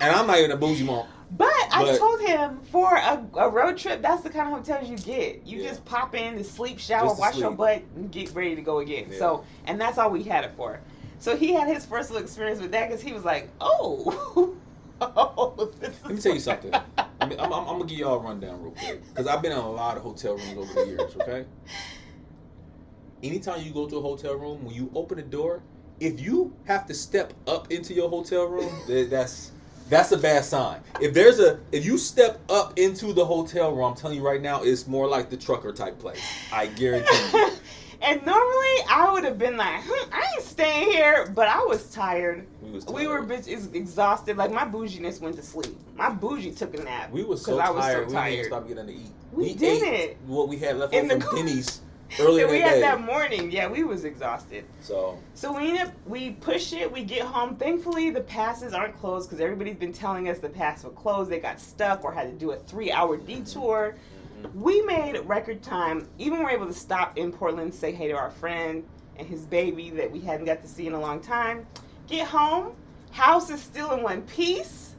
and 0.00 0.14
I'm 0.14 0.26
not 0.26 0.38
even 0.38 0.52
a 0.52 0.56
bougie 0.56 0.84
mom. 0.84 1.06
But, 1.34 1.48
I 1.72 1.96
told 1.96 2.20
him 2.20 2.60
for 2.70 2.94
a, 2.94 3.24
a 3.36 3.48
road 3.48 3.78
trip, 3.78 4.02
that's 4.02 4.22
the 4.22 4.28
kind 4.28 4.48
of 4.52 4.58
hotels 4.58 4.88
you 4.88 4.98
get. 4.98 5.46
You 5.46 5.62
Yeah. 5.62 5.68
just 5.70 5.84
pop 5.86 6.14
in 6.14 6.36
to 6.36 6.44
sleep, 6.44 6.78
shower, 6.78 7.08
to 7.08 7.18
wash 7.18 7.38
your 7.38 7.52
butt, 7.52 7.82
and 7.96 8.12
get 8.12 8.34
ready 8.34 8.54
to 8.54 8.60
go 8.60 8.80
again. 8.80 9.06
Yeah. 9.10 9.18
So, 9.18 9.44
and 9.66 9.80
that's 9.80 9.96
all 9.96 10.10
we 10.10 10.22
had 10.24 10.44
it 10.44 10.52
for. 10.58 10.80
So 11.22 11.36
he 11.36 11.52
had 11.52 11.68
his 11.68 11.86
first 11.86 12.10
little 12.10 12.24
experience 12.24 12.60
with 12.60 12.72
that 12.72 12.88
because 12.88 13.00
he 13.00 13.12
was 13.12 13.24
like, 13.24 13.48
"Oh, 13.60 14.56
oh." 15.00 15.70
Let 15.80 16.10
me 16.10 16.20
tell 16.20 16.34
you 16.34 16.40
something. 16.40 16.74
I 17.20 17.26
mean, 17.26 17.38
I'm, 17.38 17.52
I'm, 17.52 17.60
I'm 17.60 17.78
gonna 17.78 17.84
give 17.84 17.98
y'all 17.98 18.16
a 18.16 18.18
rundown 18.18 18.60
real 18.60 18.72
quick 18.72 19.06
because 19.08 19.28
I've 19.28 19.40
been 19.40 19.52
in 19.52 19.58
a 19.58 19.70
lot 19.70 19.96
of 19.96 20.02
hotel 20.02 20.36
rooms 20.36 20.58
over 20.58 20.74
the 20.74 20.86
years. 20.88 21.16
Okay. 21.20 21.44
Anytime 23.22 23.64
you 23.64 23.72
go 23.72 23.88
to 23.88 23.98
a 23.98 24.00
hotel 24.00 24.34
room, 24.34 24.64
when 24.64 24.74
you 24.74 24.90
open 24.96 25.16
the 25.16 25.22
door, 25.22 25.62
if 26.00 26.18
you 26.18 26.52
have 26.64 26.88
to 26.88 26.94
step 26.94 27.32
up 27.46 27.70
into 27.70 27.94
your 27.94 28.08
hotel 28.08 28.46
room, 28.46 28.74
that's 29.08 29.52
that's 29.88 30.10
a 30.10 30.18
bad 30.18 30.44
sign. 30.44 30.80
If 31.00 31.14
there's 31.14 31.38
a 31.38 31.60
if 31.70 31.84
you 31.84 31.98
step 31.98 32.40
up 32.48 32.76
into 32.80 33.12
the 33.12 33.24
hotel 33.24 33.70
room, 33.70 33.84
I'm 33.84 33.94
telling 33.94 34.16
you 34.16 34.26
right 34.26 34.42
now, 34.42 34.64
it's 34.64 34.88
more 34.88 35.06
like 35.06 35.30
the 35.30 35.36
trucker 35.36 35.72
type 35.72 36.00
place. 36.00 36.20
I 36.52 36.66
guarantee 36.66 37.16
you. 37.32 37.52
And 38.02 38.24
normally 38.26 38.76
I 38.90 39.10
would 39.12 39.24
have 39.24 39.38
been 39.38 39.56
like, 39.56 39.82
hmm, 39.84 40.10
I 40.12 40.24
ain't 40.34 40.44
staying 40.44 40.90
here, 40.90 41.30
but 41.34 41.48
I 41.48 41.64
was 41.64 41.90
tired. 41.90 42.46
We 42.60 42.70
was 42.70 42.84
tired. 42.84 42.96
We 42.96 43.06
were 43.06 43.22
bitch 43.24 43.46
is 43.48 43.68
exhausted. 43.72 44.36
Like 44.36 44.52
my 44.52 44.64
bouginess 44.64 45.20
went 45.20 45.36
to 45.36 45.42
sleep. 45.42 45.76
My 45.94 46.10
bougie 46.10 46.52
took 46.52 46.74
a 46.78 46.82
nap. 46.82 47.10
We 47.10 47.24
were 47.24 47.36
so 47.36 47.56
was 47.56 47.66
so 47.66 47.72
tired. 47.74 48.08
we 48.08 48.14
didn't 48.14 48.32
even 48.32 48.44
stop 48.46 48.68
getting 48.68 48.86
to 48.86 48.92
eat. 48.92 49.10
We 49.32 49.54
did 49.54 49.82
ate 49.82 49.94
it. 50.10 50.18
what 50.26 50.48
we 50.48 50.58
had 50.58 50.76
left 50.76 50.92
In 50.92 51.06
over 51.06 51.14
the 51.14 51.20
from 51.20 51.30
car. 51.30 51.38
Denny's 51.38 51.80
earlier 52.20 52.46
we 52.46 52.58
that 52.58 52.64
had 52.68 52.74
day. 52.74 52.80
that 52.82 53.00
morning. 53.00 53.50
Yeah, 53.50 53.68
we 53.68 53.84
was 53.84 54.04
exhausted. 54.04 54.64
So 54.80 55.18
So 55.34 55.52
we 55.56 55.70
end 55.70 55.78
up 55.78 55.92
we 56.06 56.32
push 56.32 56.72
it. 56.72 56.90
We 56.90 57.04
get 57.04 57.22
home. 57.22 57.56
Thankfully, 57.56 58.10
the 58.10 58.20
passes 58.20 58.74
aren't 58.74 58.98
closed 58.98 59.28
because 59.28 59.40
everybody's 59.40 59.76
been 59.76 59.92
telling 59.92 60.28
us 60.28 60.38
the 60.38 60.50
pass 60.50 60.84
were 60.84 60.90
closed. 60.90 61.30
They 61.30 61.38
got 61.40 61.58
stuck 61.60 62.04
or 62.04 62.12
had 62.12 62.30
to 62.30 62.36
do 62.36 62.50
a 62.50 62.56
three-hour 62.56 63.16
detour. 63.18 63.96
We 64.54 64.82
made 64.82 65.18
record 65.20 65.62
time. 65.62 66.08
Even 66.18 66.42
were 66.42 66.50
able 66.50 66.66
to 66.66 66.74
stop 66.74 67.16
in 67.16 67.32
Portland, 67.32 67.72
say 67.72 67.92
hey 67.92 68.08
to 68.08 68.14
our 68.14 68.30
friend 68.30 68.84
and 69.16 69.26
his 69.26 69.46
baby 69.46 69.90
that 69.90 70.10
we 70.10 70.20
hadn't 70.20 70.46
got 70.46 70.62
to 70.62 70.68
see 70.68 70.86
in 70.86 70.94
a 70.94 71.00
long 71.00 71.20
time. 71.20 71.66
Get 72.06 72.26
home. 72.26 72.74
House 73.10 73.50
is 73.50 73.60
still 73.60 73.92
in 73.92 74.02
one 74.02 74.22
piece. 74.22 74.94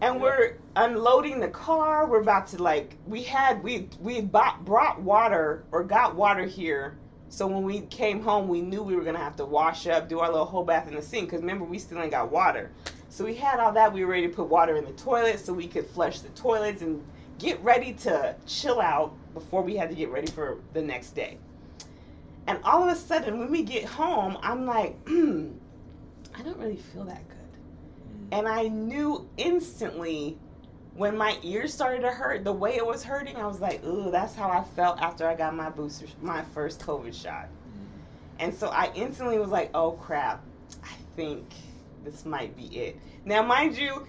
And 0.00 0.20
we're 0.20 0.56
unloading 0.76 1.40
the 1.40 1.48
car. 1.48 2.06
We're 2.06 2.20
about 2.20 2.48
to 2.48 2.62
like 2.62 2.96
we 3.06 3.22
had 3.22 3.62
we 3.62 3.88
we 4.00 4.20
bought, 4.20 4.64
brought 4.64 5.00
water 5.00 5.64
or 5.70 5.84
got 5.84 6.16
water 6.16 6.44
here. 6.44 6.98
So 7.28 7.46
when 7.46 7.62
we 7.62 7.82
came 7.82 8.20
home, 8.20 8.48
we 8.48 8.60
knew 8.60 8.82
we 8.82 8.94
were 8.96 9.04
gonna 9.04 9.18
have 9.18 9.36
to 9.36 9.44
wash 9.44 9.86
up, 9.86 10.08
do 10.08 10.18
our 10.20 10.30
little 10.30 10.44
whole 10.44 10.64
bath 10.64 10.88
in 10.88 10.94
the 10.94 11.02
sink. 11.02 11.30
Cause 11.30 11.40
remember, 11.40 11.64
we 11.64 11.78
still 11.78 12.00
ain't 12.00 12.10
got 12.10 12.30
water. 12.30 12.72
So 13.08 13.24
we 13.24 13.34
had 13.34 13.60
all 13.60 13.72
that. 13.72 13.92
We 13.92 14.04
were 14.04 14.10
ready 14.10 14.26
to 14.26 14.32
put 14.34 14.48
water 14.48 14.76
in 14.76 14.84
the 14.84 14.92
toilet 14.92 15.38
so 15.38 15.52
we 15.52 15.68
could 15.68 15.86
flush 15.86 16.20
the 16.20 16.30
toilets 16.30 16.82
and 16.82 17.02
get 17.42 17.62
ready 17.62 17.92
to 17.92 18.36
chill 18.46 18.80
out 18.80 19.12
before 19.34 19.62
we 19.62 19.76
had 19.76 19.90
to 19.90 19.96
get 19.96 20.10
ready 20.10 20.30
for 20.30 20.60
the 20.72 20.80
next 20.80 21.10
day. 21.10 21.36
And 22.46 22.58
all 22.62 22.88
of 22.88 22.96
a 22.96 22.98
sudden, 22.98 23.38
when 23.38 23.50
we 23.50 23.62
get 23.62 23.84
home, 23.84 24.38
I'm 24.42 24.64
like, 24.64 24.96
I 25.06 26.42
don't 26.42 26.56
really 26.56 26.76
feel 26.76 27.04
that 27.04 27.28
good. 27.28 27.38
Mm. 27.38 28.38
And 28.38 28.48
I 28.48 28.68
knew 28.68 29.28
instantly 29.36 30.38
when 30.94 31.16
my 31.16 31.36
ears 31.42 31.74
started 31.74 32.02
to 32.02 32.10
hurt, 32.10 32.44
the 32.44 32.52
way 32.52 32.76
it 32.76 32.86
was 32.86 33.02
hurting, 33.02 33.36
I 33.36 33.46
was 33.46 33.60
like, 33.60 33.84
ooh, 33.84 34.10
that's 34.10 34.34
how 34.34 34.48
I 34.48 34.62
felt 34.76 35.00
after 35.00 35.26
I 35.26 35.34
got 35.34 35.54
my 35.54 35.70
booster, 35.70 36.06
my 36.20 36.42
first 36.54 36.80
COVID 36.80 37.14
shot. 37.20 37.46
Mm. 37.46 37.86
And 38.38 38.54
so 38.54 38.68
I 38.68 38.92
instantly 38.94 39.38
was 39.38 39.50
like, 39.50 39.70
oh 39.74 39.92
crap, 39.92 40.42
I 40.84 40.94
think 41.16 41.44
this 42.04 42.24
might 42.24 42.56
be 42.56 42.64
it. 42.76 42.98
Now, 43.24 43.42
mind 43.42 43.76
you, 43.76 44.06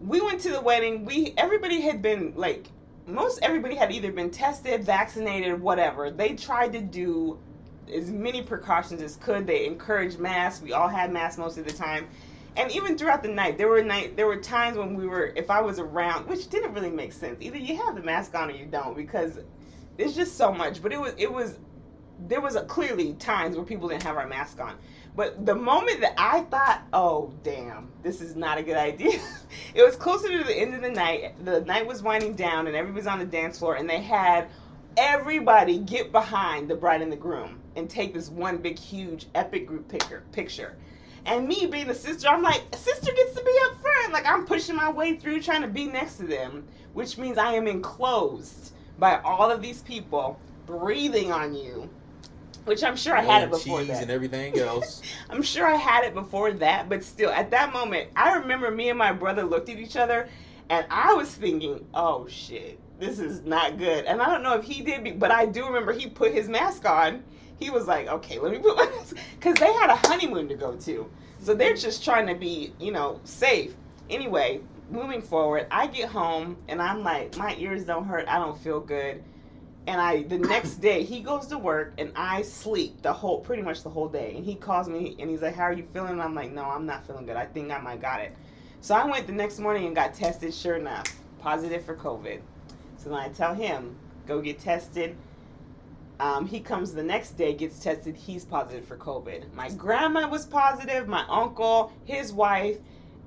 we 0.00 0.20
went 0.20 0.40
to 0.40 0.50
the 0.50 0.60
wedding. 0.60 1.04
We 1.04 1.34
everybody 1.36 1.80
had 1.80 2.02
been 2.02 2.32
like 2.36 2.68
most 3.06 3.40
everybody 3.42 3.74
had 3.74 3.90
either 3.90 4.12
been 4.12 4.30
tested, 4.30 4.84
vaccinated, 4.84 5.60
whatever. 5.60 6.10
They 6.10 6.34
tried 6.34 6.72
to 6.74 6.80
do 6.80 7.38
as 7.92 8.10
many 8.10 8.42
precautions 8.42 9.00
as 9.02 9.16
could. 9.16 9.46
They 9.46 9.66
encouraged 9.66 10.18
masks. 10.18 10.62
We 10.62 10.72
all 10.72 10.88
had 10.88 11.12
masks 11.12 11.38
most 11.38 11.58
of 11.58 11.64
the 11.64 11.72
time. 11.72 12.06
And 12.56 12.70
even 12.72 12.98
throughout 12.98 13.22
the 13.22 13.28
night, 13.28 13.56
there 13.56 13.68
were 13.68 13.82
night 13.82 14.16
there 14.16 14.26
were 14.26 14.36
times 14.36 14.76
when 14.76 14.94
we 14.94 15.06
were 15.06 15.32
if 15.36 15.50
I 15.50 15.60
was 15.60 15.78
around, 15.78 16.26
which 16.26 16.48
didn't 16.48 16.74
really 16.74 16.90
make 16.90 17.12
sense. 17.12 17.40
Either 17.40 17.56
you 17.56 17.76
have 17.76 17.94
the 17.94 18.02
mask 18.02 18.34
on 18.34 18.50
or 18.50 18.54
you 18.54 18.66
don't 18.66 18.96
because 18.96 19.38
there's 19.96 20.14
just 20.14 20.36
so 20.36 20.52
much. 20.52 20.82
But 20.82 20.92
it 20.92 21.00
was 21.00 21.14
it 21.16 21.32
was 21.32 21.58
there 22.26 22.40
was 22.40 22.56
a, 22.56 22.64
clearly 22.64 23.14
times 23.14 23.56
where 23.56 23.64
people 23.64 23.88
didn't 23.88 24.02
have 24.02 24.16
our 24.16 24.26
mask 24.26 24.60
on. 24.60 24.74
But 25.18 25.44
the 25.44 25.54
moment 25.56 26.00
that 26.02 26.14
I 26.16 26.42
thought, 26.42 26.82
oh 26.92 27.32
damn, 27.42 27.90
this 28.04 28.20
is 28.20 28.36
not 28.36 28.56
a 28.56 28.62
good 28.62 28.76
idea, 28.76 29.18
it 29.74 29.82
was 29.82 29.96
closer 29.96 30.28
to 30.28 30.44
the 30.44 30.56
end 30.56 30.76
of 30.76 30.80
the 30.80 30.90
night. 30.90 31.44
The 31.44 31.62
night 31.62 31.84
was 31.88 32.04
winding 32.04 32.34
down, 32.34 32.68
and 32.68 32.76
everybody's 32.76 33.08
on 33.08 33.18
the 33.18 33.24
dance 33.24 33.58
floor, 33.58 33.74
and 33.74 33.90
they 33.90 34.00
had 34.00 34.46
everybody 34.96 35.78
get 35.78 36.12
behind 36.12 36.70
the 36.70 36.76
bride 36.76 37.02
and 37.02 37.10
the 37.10 37.16
groom 37.16 37.58
and 37.74 37.90
take 37.90 38.14
this 38.14 38.30
one 38.30 38.58
big, 38.58 38.78
huge, 38.78 39.26
epic 39.34 39.66
group 39.66 39.88
picture. 39.88 40.22
Picture. 40.30 40.76
And 41.26 41.48
me 41.48 41.66
being 41.66 41.90
a 41.90 41.94
sister, 41.96 42.28
I'm 42.28 42.40
like, 42.40 42.62
sister 42.76 43.12
gets 43.12 43.34
to 43.34 43.42
be 43.42 43.58
up 43.64 43.82
front. 43.82 44.12
Like 44.12 44.24
I'm 44.24 44.46
pushing 44.46 44.76
my 44.76 44.88
way 44.88 45.16
through, 45.16 45.42
trying 45.42 45.62
to 45.62 45.68
be 45.68 45.86
next 45.86 46.18
to 46.18 46.28
them, 46.28 46.64
which 46.92 47.18
means 47.18 47.38
I 47.38 47.54
am 47.54 47.66
enclosed 47.66 48.70
by 49.00 49.18
all 49.22 49.50
of 49.50 49.62
these 49.62 49.82
people 49.82 50.38
breathing 50.64 51.32
on 51.32 51.56
you. 51.56 51.90
Which 52.68 52.84
I'm 52.84 52.96
sure 52.96 53.16
I 53.16 53.22
had 53.22 53.44
it 53.44 53.50
before 53.50 53.78
cheese 53.78 53.88
that. 53.88 54.02
and 54.02 54.10
everything 54.10 54.58
else. 54.60 55.00
I'm 55.30 55.42
sure 55.42 55.66
I 55.66 55.76
had 55.76 56.04
it 56.04 56.12
before 56.14 56.52
that, 56.52 56.88
but 56.88 57.02
still, 57.02 57.30
at 57.30 57.50
that 57.50 57.72
moment, 57.72 58.10
I 58.14 58.34
remember 58.34 58.70
me 58.70 58.90
and 58.90 58.98
my 58.98 59.10
brother 59.10 59.42
looked 59.42 59.70
at 59.70 59.78
each 59.78 59.96
other, 59.96 60.28
and 60.68 60.86
I 60.90 61.14
was 61.14 61.30
thinking, 61.34 61.86
"Oh 61.94 62.26
shit, 62.28 62.78
this 63.00 63.18
is 63.18 63.42
not 63.42 63.78
good." 63.78 64.04
And 64.04 64.20
I 64.20 64.26
don't 64.26 64.42
know 64.42 64.54
if 64.54 64.64
he 64.64 64.82
did, 64.82 65.18
but 65.18 65.30
I 65.30 65.46
do 65.46 65.64
remember 65.64 65.92
he 65.92 66.08
put 66.08 66.32
his 66.34 66.48
mask 66.48 66.84
on. 66.88 67.24
He 67.58 67.70
was 67.70 67.86
like, 67.86 68.06
"Okay, 68.06 68.38
let 68.38 68.52
me 68.52 68.58
put 68.58 68.76
my 68.76 68.86
mask," 68.96 69.16
because 69.40 69.54
they 69.54 69.72
had 69.72 69.88
a 69.88 69.96
honeymoon 69.96 70.46
to 70.48 70.54
go 70.54 70.76
to, 70.76 71.10
so 71.40 71.54
they're 71.54 71.74
just 71.74 72.04
trying 72.04 72.26
to 72.26 72.34
be, 72.34 72.74
you 72.78 72.92
know, 72.92 73.18
safe. 73.24 73.74
Anyway, 74.10 74.60
moving 74.90 75.22
forward, 75.22 75.66
I 75.70 75.86
get 75.86 76.08
home 76.10 76.56
and 76.68 76.80
I'm 76.80 77.02
like, 77.02 77.36
my 77.36 77.54
ears 77.56 77.84
don't 77.84 78.04
hurt. 78.04 78.26
I 78.26 78.38
don't 78.38 78.58
feel 78.58 78.80
good 78.80 79.22
and 79.88 80.02
I 80.02 80.22
the 80.24 80.38
next 80.38 80.76
day 80.76 81.02
he 81.02 81.20
goes 81.20 81.46
to 81.46 81.56
work 81.56 81.94
and 81.96 82.12
I 82.14 82.42
sleep 82.42 83.00
the 83.00 83.12
whole 83.12 83.40
pretty 83.40 83.62
much 83.62 83.82
the 83.82 83.88
whole 83.88 84.06
day. 84.06 84.34
And 84.36 84.44
he 84.44 84.54
calls 84.54 84.86
me 84.86 85.16
and 85.18 85.30
he's 85.30 85.40
like 85.40 85.54
how 85.54 85.62
are 85.62 85.72
you 85.72 85.84
feeling? 85.94 86.12
And 86.12 86.22
I'm 86.22 86.34
like 86.34 86.52
no 86.52 86.64
I'm 86.64 86.84
not 86.84 87.06
feeling 87.06 87.24
good. 87.24 87.36
I 87.36 87.46
think 87.46 87.72
I 87.72 87.78
might 87.78 88.00
got 88.00 88.20
it. 88.20 88.36
So 88.82 88.94
I 88.94 89.04
went 89.06 89.26
the 89.26 89.32
next 89.32 89.58
morning 89.58 89.86
and 89.86 89.96
got 89.96 90.12
tested 90.12 90.52
sure 90.52 90.76
enough 90.76 91.06
positive 91.40 91.84
for 91.84 91.96
COVID. 91.96 92.40
So 92.98 93.08
then 93.08 93.18
I 93.18 93.30
tell 93.30 93.54
him 93.54 93.96
go 94.26 94.42
get 94.42 94.60
tested. 94.60 95.16
Um, 96.20 96.46
he 96.46 96.60
comes 96.60 96.92
the 96.92 97.02
next 97.02 97.38
day 97.38 97.54
gets 97.54 97.78
tested 97.78 98.14
he's 98.14 98.44
positive 98.44 98.84
for 98.84 98.98
COVID. 98.98 99.54
My 99.54 99.70
grandma 99.70 100.28
was 100.28 100.44
positive 100.44 101.08
my 101.08 101.24
uncle 101.30 101.92
his 102.04 102.30
wife 102.30 102.76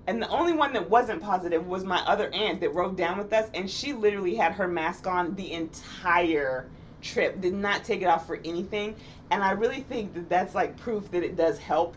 and 0.07 0.21
the 0.21 0.29
only 0.29 0.53
one 0.53 0.73
that 0.73 0.89
wasn't 0.89 1.21
positive 1.21 1.67
was 1.67 1.83
my 1.83 1.99
other 2.07 2.33
aunt 2.33 2.59
that 2.61 2.73
rode 2.73 2.97
down 2.97 3.17
with 3.17 3.31
us, 3.33 3.49
and 3.53 3.69
she 3.69 3.93
literally 3.93 4.35
had 4.35 4.53
her 4.53 4.67
mask 4.67 5.07
on 5.07 5.35
the 5.35 5.51
entire 5.53 6.69
trip, 7.01 7.41
did 7.41 7.53
not 7.53 7.83
take 7.83 8.01
it 8.01 8.05
off 8.05 8.25
for 8.25 8.39
anything. 8.43 8.95
And 9.29 9.43
I 9.43 9.51
really 9.51 9.81
think 9.81 10.13
that 10.13 10.29
that's 10.29 10.55
like 10.55 10.77
proof 10.77 11.09
that 11.11 11.23
it 11.23 11.35
does 11.35 11.57
help. 11.57 11.95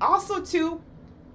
Also, 0.00 0.42
too, 0.42 0.80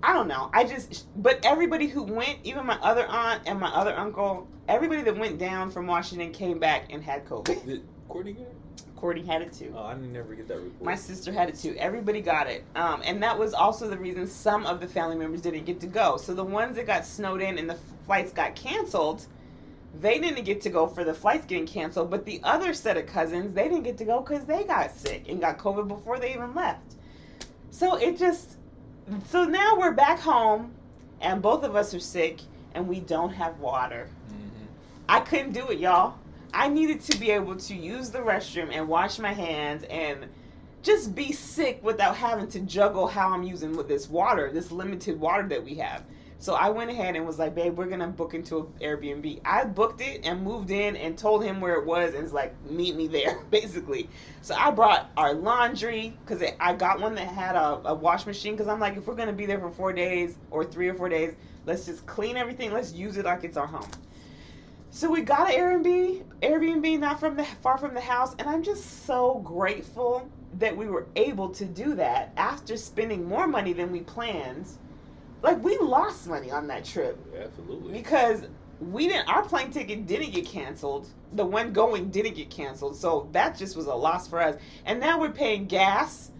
I 0.03 0.13
don't 0.13 0.27
know. 0.27 0.49
I 0.53 0.63
just, 0.63 1.07
but 1.21 1.43
everybody 1.45 1.87
who 1.87 2.03
went, 2.03 2.39
even 2.43 2.65
my 2.65 2.77
other 2.81 3.05
aunt 3.07 3.43
and 3.45 3.59
my 3.59 3.69
other 3.69 3.97
uncle, 3.97 4.47
everybody 4.67 5.01
that 5.03 5.17
went 5.17 5.37
down 5.37 5.69
from 5.69 5.87
Washington 5.87 6.31
came 6.31 6.59
back 6.59 6.91
and 6.91 7.03
had 7.03 7.25
COVID. 7.25 7.65
Did 7.65 7.87
Courtney 8.07 8.33
get 8.33 8.43
it? 8.43 8.55
Courtney 8.95 9.23
had 9.25 9.41
it 9.41 9.53
too. 9.53 9.73
Oh, 9.75 9.83
I 9.85 9.95
never 9.95 10.35
get 10.35 10.47
that 10.47 10.57
report. 10.59 10.83
My 10.83 10.95
sister 10.95 11.31
had 11.31 11.49
it 11.49 11.55
too. 11.55 11.75
Everybody 11.77 12.21
got 12.21 12.47
it. 12.47 12.63
Um, 12.75 13.01
and 13.03 13.21
that 13.23 13.37
was 13.37 13.53
also 13.53 13.89
the 13.89 13.97
reason 13.97 14.27
some 14.27 14.65
of 14.65 14.79
the 14.79 14.87
family 14.87 15.15
members 15.15 15.41
didn't 15.41 15.65
get 15.65 15.79
to 15.81 15.87
go. 15.87 16.17
So 16.17 16.33
the 16.33 16.43
ones 16.43 16.75
that 16.75 16.85
got 16.85 17.05
snowed 17.05 17.41
in 17.41 17.57
and 17.57 17.69
the 17.69 17.77
flights 18.05 18.31
got 18.31 18.55
canceled, 18.55 19.25
they 19.99 20.19
didn't 20.19 20.43
get 20.45 20.61
to 20.61 20.69
go 20.69 20.87
for 20.87 21.03
the 21.03 21.13
flights 21.13 21.45
getting 21.45 21.65
canceled. 21.67 22.09
But 22.09 22.25
the 22.25 22.39
other 22.43 22.73
set 22.73 22.97
of 22.97 23.05
cousins, 23.07 23.53
they 23.53 23.63
didn't 23.63 23.83
get 23.83 23.97
to 23.99 24.05
go 24.05 24.21
because 24.21 24.45
they 24.45 24.63
got 24.63 24.91
sick 24.95 25.25
and 25.29 25.39
got 25.41 25.57
COVID 25.57 25.87
before 25.87 26.19
they 26.19 26.33
even 26.33 26.53
left. 26.55 26.95
So 27.71 27.95
it 27.95 28.17
just, 28.17 28.57
so 29.27 29.45
now 29.45 29.77
we're 29.77 29.91
back 29.91 30.19
home 30.19 30.73
and 31.21 31.41
both 31.41 31.63
of 31.63 31.75
us 31.75 31.93
are 31.93 31.99
sick 31.99 32.39
and 32.73 32.87
we 32.87 32.99
don't 32.99 33.31
have 33.31 33.59
water. 33.59 34.07
Mhm. 34.29 34.65
I 35.09 35.19
couldn't 35.19 35.51
do 35.51 35.67
it, 35.69 35.79
y'all. 35.79 36.15
I 36.53 36.67
needed 36.67 37.01
to 37.01 37.17
be 37.17 37.31
able 37.31 37.55
to 37.55 37.75
use 37.75 38.09
the 38.09 38.19
restroom 38.19 38.69
and 38.73 38.87
wash 38.87 39.19
my 39.19 39.33
hands 39.33 39.83
and 39.89 40.27
just 40.83 41.15
be 41.15 41.31
sick 41.31 41.79
without 41.83 42.15
having 42.15 42.47
to 42.49 42.59
juggle 42.61 43.07
how 43.07 43.33
I'm 43.33 43.43
using 43.43 43.75
with 43.75 43.87
this 43.87 44.09
water, 44.09 44.51
this 44.51 44.71
limited 44.71 45.19
water 45.19 45.47
that 45.47 45.63
we 45.63 45.75
have. 45.75 46.03
So 46.39 46.55
I 46.55 46.69
went 46.71 46.89
ahead 46.89 47.15
and 47.15 47.27
was 47.27 47.37
like, 47.37 47.53
babe, 47.53 47.77
we're 47.77 47.85
gonna 47.85 48.07
book 48.07 48.33
into 48.33 48.57
an 48.57 48.67
Airbnb. 48.81 49.41
I 49.45 49.63
booked 49.63 50.01
it 50.01 50.21
and 50.23 50.41
moved 50.41 50.71
in 50.71 50.95
and 50.95 51.15
told 51.15 51.43
him 51.43 51.61
where 51.61 51.75
it 51.75 51.85
was 51.85 52.15
and 52.15 52.23
was 52.23 52.33
like, 52.33 52.55
meet 52.67 52.95
me 52.95 53.07
there, 53.07 53.43
basically. 53.51 54.09
So 54.41 54.55
I 54.55 54.71
brought 54.71 55.11
our 55.15 55.35
laundry 55.35 56.17
because 56.25 56.43
I 56.59 56.73
got 56.73 56.99
one 56.99 57.13
that 57.13 57.27
had 57.27 57.55
a, 57.55 57.81
a 57.85 57.93
wash 57.93 58.25
machine 58.25 58.53
because 58.53 58.67
I'm 58.67 58.79
like, 58.79 58.97
if 58.97 59.05
we're 59.05 59.13
gonna 59.13 59.31
be 59.31 59.45
there 59.45 59.59
for 59.59 59.69
four 59.69 59.93
days 59.93 60.35
or 60.49 60.65
three 60.65 60.89
or 60.89 60.95
four 60.95 61.09
days, 61.09 61.35
let's 61.67 61.85
just 61.85 62.07
clean 62.07 62.37
everything. 62.37 62.73
Let's 62.73 62.91
use 62.91 63.17
it 63.17 63.25
like 63.25 63.43
it's 63.43 63.55
our 63.55 63.67
home. 63.67 63.91
So 64.93 65.09
we 65.09 65.21
got 65.21 65.49
an 65.49 65.57
Airbnb, 65.57 66.21
Airbnb 66.41 66.99
not 66.99 67.17
from 67.17 67.37
the 67.37 67.45
far 67.45 67.77
from 67.77 67.93
the 67.93 68.01
house, 68.01 68.35
and 68.37 68.49
I'm 68.49 68.61
just 68.61 69.05
so 69.05 69.35
grateful 69.39 70.29
that 70.59 70.75
we 70.75 70.87
were 70.87 71.07
able 71.15 71.47
to 71.51 71.63
do 71.63 71.95
that 71.95 72.33
after 72.35 72.75
spending 72.75 73.23
more 73.23 73.47
money 73.47 73.71
than 73.71 73.89
we 73.89 74.01
planned. 74.01 74.67
Like 75.41 75.63
we 75.63 75.77
lost 75.77 76.27
money 76.27 76.51
on 76.51 76.67
that 76.67 76.83
trip 76.83 77.17
Absolutely. 77.41 77.93
because 77.93 78.43
we 78.81 79.07
didn't 79.07 79.29
our 79.29 79.43
plane 79.43 79.71
ticket 79.71 80.07
didn't 80.07 80.33
get 80.33 80.45
canceled. 80.45 81.07
The 81.33 81.45
one 81.45 81.71
going 81.71 82.09
didn't 82.09 82.35
get 82.35 82.49
canceled. 82.49 82.97
So 82.97 83.29
that 83.31 83.57
just 83.57 83.77
was 83.77 83.85
a 83.85 83.95
loss 83.95 84.27
for 84.27 84.41
us. 84.41 84.57
And 84.85 84.99
now 84.99 85.17
we're 85.21 85.31
paying 85.31 85.67
gas 85.67 86.31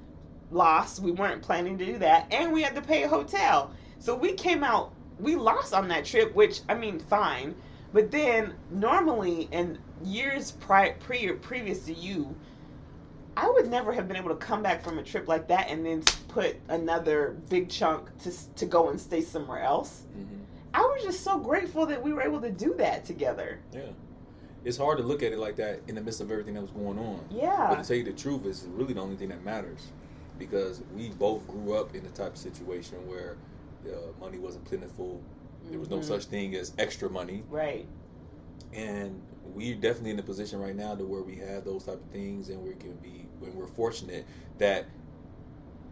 loss. 0.52 1.00
We 1.00 1.12
weren't 1.12 1.42
planning 1.42 1.78
to 1.78 1.86
do 1.86 1.98
that. 2.00 2.28
And 2.34 2.52
we 2.52 2.64
had 2.64 2.76
to 2.76 2.82
pay 2.82 3.04
a 3.04 3.08
hotel. 3.08 3.72
So 4.00 4.14
we 4.14 4.34
came 4.34 4.62
out 4.62 4.94
we 5.22 5.36
lost 5.36 5.74
on 5.74 5.88
that 5.90 6.04
trip, 6.04 6.34
which 6.34 6.62
I 6.68 6.74
mean 6.74 7.00
fine. 7.00 7.56
But 7.94 8.12
then 8.12 8.54
normally 8.70 9.50
in 9.52 9.78
years 10.04 10.52
prior 10.52 10.96
pre- 11.00 11.32
previous 11.34 11.86
to 11.86 11.94
you, 11.94 12.36
I 13.38 13.50
would 13.50 13.70
never 13.70 13.94
have 13.94 14.08
been 14.08 14.18
able 14.18 14.30
to 14.30 14.36
come 14.36 14.62
back 14.62 14.84
from 14.84 14.98
a 14.98 15.04
trip 15.04 15.28
like 15.28 15.48
that 15.48 15.70
and 15.70 15.86
then 15.86 16.04
put 16.28 16.58
another 16.70 17.38
big 17.50 17.70
chunk 17.70 18.16
to 18.20 18.32
to 18.56 18.66
go 18.66 18.90
and 18.90 19.00
stay 19.00 19.22
somewhere 19.22 19.62
else. 19.62 20.04
Mhm. 20.18 20.40
I 20.74 20.82
was 20.82 21.04
just 21.04 21.22
so 21.22 21.38
grateful 21.38 21.86
that 21.88 22.02
we 22.02 22.14
were 22.14 22.22
able 22.22 22.42
to 22.42 22.52
do 22.52 22.74
that 22.76 23.06
together. 23.06 23.60
Yeah. 23.74 23.92
It's 24.64 24.78
hard 24.78 24.98
to 25.00 25.04
look 25.04 25.24
at 25.24 25.32
it 25.32 25.40
like 25.40 25.56
that 25.58 25.82
in 25.88 25.96
the 25.96 26.02
midst 26.02 26.22
of 26.22 26.32
everything 26.32 26.54
that 26.54 26.62
was 26.62 26.72
going 26.72 27.00
on. 27.00 27.20
Yeah. 27.30 27.68
But 27.70 27.82
to 27.82 27.88
tell 27.88 27.98
you 27.98 28.04
the 28.04 28.14
truth, 28.14 28.46
it's 28.46 28.64
really 28.64 28.94
the 28.94 29.02
only 29.02 29.16
thing 29.16 29.30
that 29.30 29.44
matters 29.44 29.92
because 30.38 30.82
we 30.96 31.10
both 31.10 31.46
grew 31.48 31.74
up 31.74 31.96
in 31.96 32.04
the 32.04 32.10
type 32.10 32.34
of 32.34 32.38
situation 32.38 32.98
where 33.08 33.38
uh, 33.88 33.96
money 34.20 34.38
wasn't 34.38 34.64
plentiful. 34.66 35.20
There 35.72 35.80
was 35.80 35.90
no 35.90 36.00
Mhm. 36.00 36.04
such 36.04 36.26
thing 36.26 36.54
as 36.56 36.74
extra 36.78 37.10
money, 37.10 37.44
Right. 37.50 37.88
and 38.74 39.22
we're 39.56 39.76
definitely 39.76 40.12
in 40.12 40.20
a 40.20 40.24
position 40.24 40.60
right 40.60 40.76
now 40.76 40.96
to 40.96 41.06
where 41.06 41.22
we 41.24 41.36
have 41.38 41.64
those 41.66 41.86
type 41.86 41.96
of 41.96 42.10
things, 42.12 42.50
and 42.50 42.62
we 42.64 42.74
can 42.74 42.94
be 42.98 43.26
when 43.40 43.56
we're 43.56 43.68
fortunate 43.68 44.26
that 44.60 44.86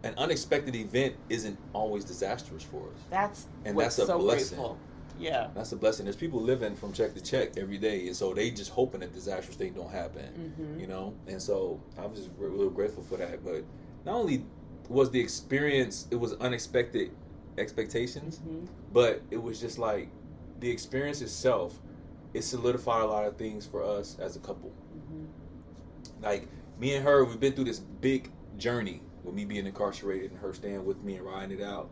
an 0.02 0.14
unexpected 0.16 0.74
event 0.76 1.14
isn't 1.28 1.58
always 1.72 2.04
disastrous 2.04 2.62
for 2.62 2.88
us. 2.88 2.98
That's 3.10 3.46
And 3.64 3.76
what's 3.76 3.96
that's 3.96 4.08
a 4.08 4.12
so 4.12 4.18
blessing. 4.18 4.56
grateful. 4.58 4.78
Yeah. 5.18 5.50
That's 5.54 5.72
a 5.72 5.76
blessing. 5.76 6.04
There's 6.06 6.16
people 6.16 6.40
living 6.40 6.74
from 6.74 6.92
check 6.94 7.12
to 7.14 7.20
check 7.20 7.58
every 7.58 7.76
day, 7.76 8.06
and 8.06 8.16
so 8.16 8.32
they 8.32 8.50
just 8.50 8.70
hoping 8.70 9.00
that 9.00 9.12
disastrous 9.12 9.56
thing 9.56 9.74
don't 9.74 9.90
happen. 9.90 10.54
hmm 10.56 10.80
you 10.80 10.86
know 10.86 11.12
and 11.26 11.40
so 11.42 11.78
i'm 11.98 12.14
just 12.14 12.30
re- 12.38 12.48
real 12.48 12.70
grateful 12.70 13.02
for 13.02 13.16
that 13.18 13.44
but 13.44 13.62
not 14.06 14.14
only 14.14 14.42
was 14.88 15.10
the 15.10 15.20
experience 15.20 16.06
it 16.10 16.16
was 16.16 16.32
unexpected 16.34 17.10
expectations 17.58 18.38
hmm 18.38 18.64
but 18.92 19.22
it 19.30 19.40
was 19.40 19.60
just 19.60 19.78
like 19.78 20.08
the 20.58 20.68
experience 20.68 21.20
itself 21.20 21.78
it 22.34 22.42
solidified 22.42 23.02
a 23.02 23.06
lot 23.06 23.24
of 23.24 23.36
things 23.36 23.66
for 23.66 23.82
us 23.82 24.16
as 24.18 24.36
a 24.36 24.40
couple. 24.40 24.70
Hmm 25.08 25.26
like 26.22 26.48
me 26.78 26.94
and 26.94 27.04
her 27.04 27.24
we've 27.24 27.40
been 27.40 27.52
through 27.52 27.64
this 27.64 27.78
big 27.78 28.30
journey 28.58 29.00
with 29.24 29.34
me 29.34 29.44
being 29.44 29.66
incarcerated 29.66 30.30
and 30.30 30.40
her 30.40 30.52
staying 30.52 30.84
with 30.84 31.02
me 31.02 31.16
and 31.16 31.26
riding 31.26 31.58
it 31.58 31.62
out. 31.62 31.88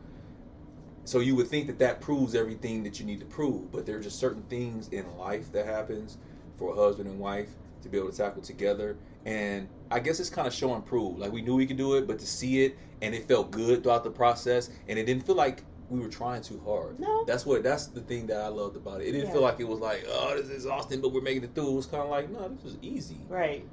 So 1.04 1.20
you 1.20 1.34
would 1.36 1.48
think 1.48 1.66
that 1.68 1.78
that 1.78 2.00
proves 2.00 2.34
everything 2.34 2.82
that 2.82 3.00
you 3.00 3.06
need 3.06 3.20
to 3.20 3.26
prove 3.26 3.70
but 3.72 3.86
there 3.86 3.96
are 3.96 4.02
just 4.02 4.18
certain 4.18 4.42
things 4.44 4.88
in 4.88 5.16
life 5.16 5.50
that 5.52 5.66
happens 5.66 6.18
for 6.56 6.72
a 6.72 6.76
husband 6.76 7.08
and 7.08 7.18
wife 7.18 7.48
to 7.82 7.88
be 7.88 7.96
able 7.96 8.10
to 8.10 8.16
tackle 8.16 8.42
together 8.42 8.96
and 9.28 9.68
i 9.90 9.98
guess 9.98 10.20
it's 10.20 10.30
kind 10.30 10.46
of 10.46 10.54
show 10.54 10.74
and 10.74 10.84
prove 10.84 11.18
like 11.18 11.30
we 11.32 11.42
knew 11.42 11.54
we 11.56 11.66
could 11.66 11.76
do 11.76 11.94
it 11.94 12.06
but 12.06 12.18
to 12.18 12.26
see 12.26 12.64
it 12.64 12.76
and 13.02 13.14
it 13.14 13.26
felt 13.28 13.50
good 13.50 13.82
throughout 13.82 14.02
the 14.04 14.10
process 14.10 14.70
and 14.88 14.98
it 14.98 15.04
didn't 15.04 15.24
feel 15.26 15.34
like 15.36 15.64
we 15.90 16.00
were 16.00 16.08
trying 16.08 16.42
too 16.42 16.60
hard 16.64 16.98
No. 17.00 17.24
that's 17.26 17.44
what 17.46 17.62
that's 17.62 17.86
the 17.86 18.00
thing 18.00 18.26
that 18.26 18.38
i 18.40 18.48
loved 18.48 18.76
about 18.76 19.00
it 19.00 19.08
it 19.08 19.12
didn't 19.12 19.26
Yeah. 19.28 19.32
feel 19.34 19.42
like 19.42 19.60
it 19.60 19.68
was 19.68 19.80
like 19.80 20.04
oh 20.08 20.34
this 20.36 20.46
is 20.46 20.50
exhausting 20.50 21.00
but 21.00 21.12
we're 21.12 21.20
making 21.20 21.44
it 21.44 21.54
through 21.54 21.68
it 21.72 21.76
was 21.76 21.86
kind 21.86 22.02
of 22.02 22.10
like 22.10 22.30
no 22.30 22.48
this 22.48 22.64
was 22.64 22.76
easy 22.82 23.18
Right. 23.28 23.64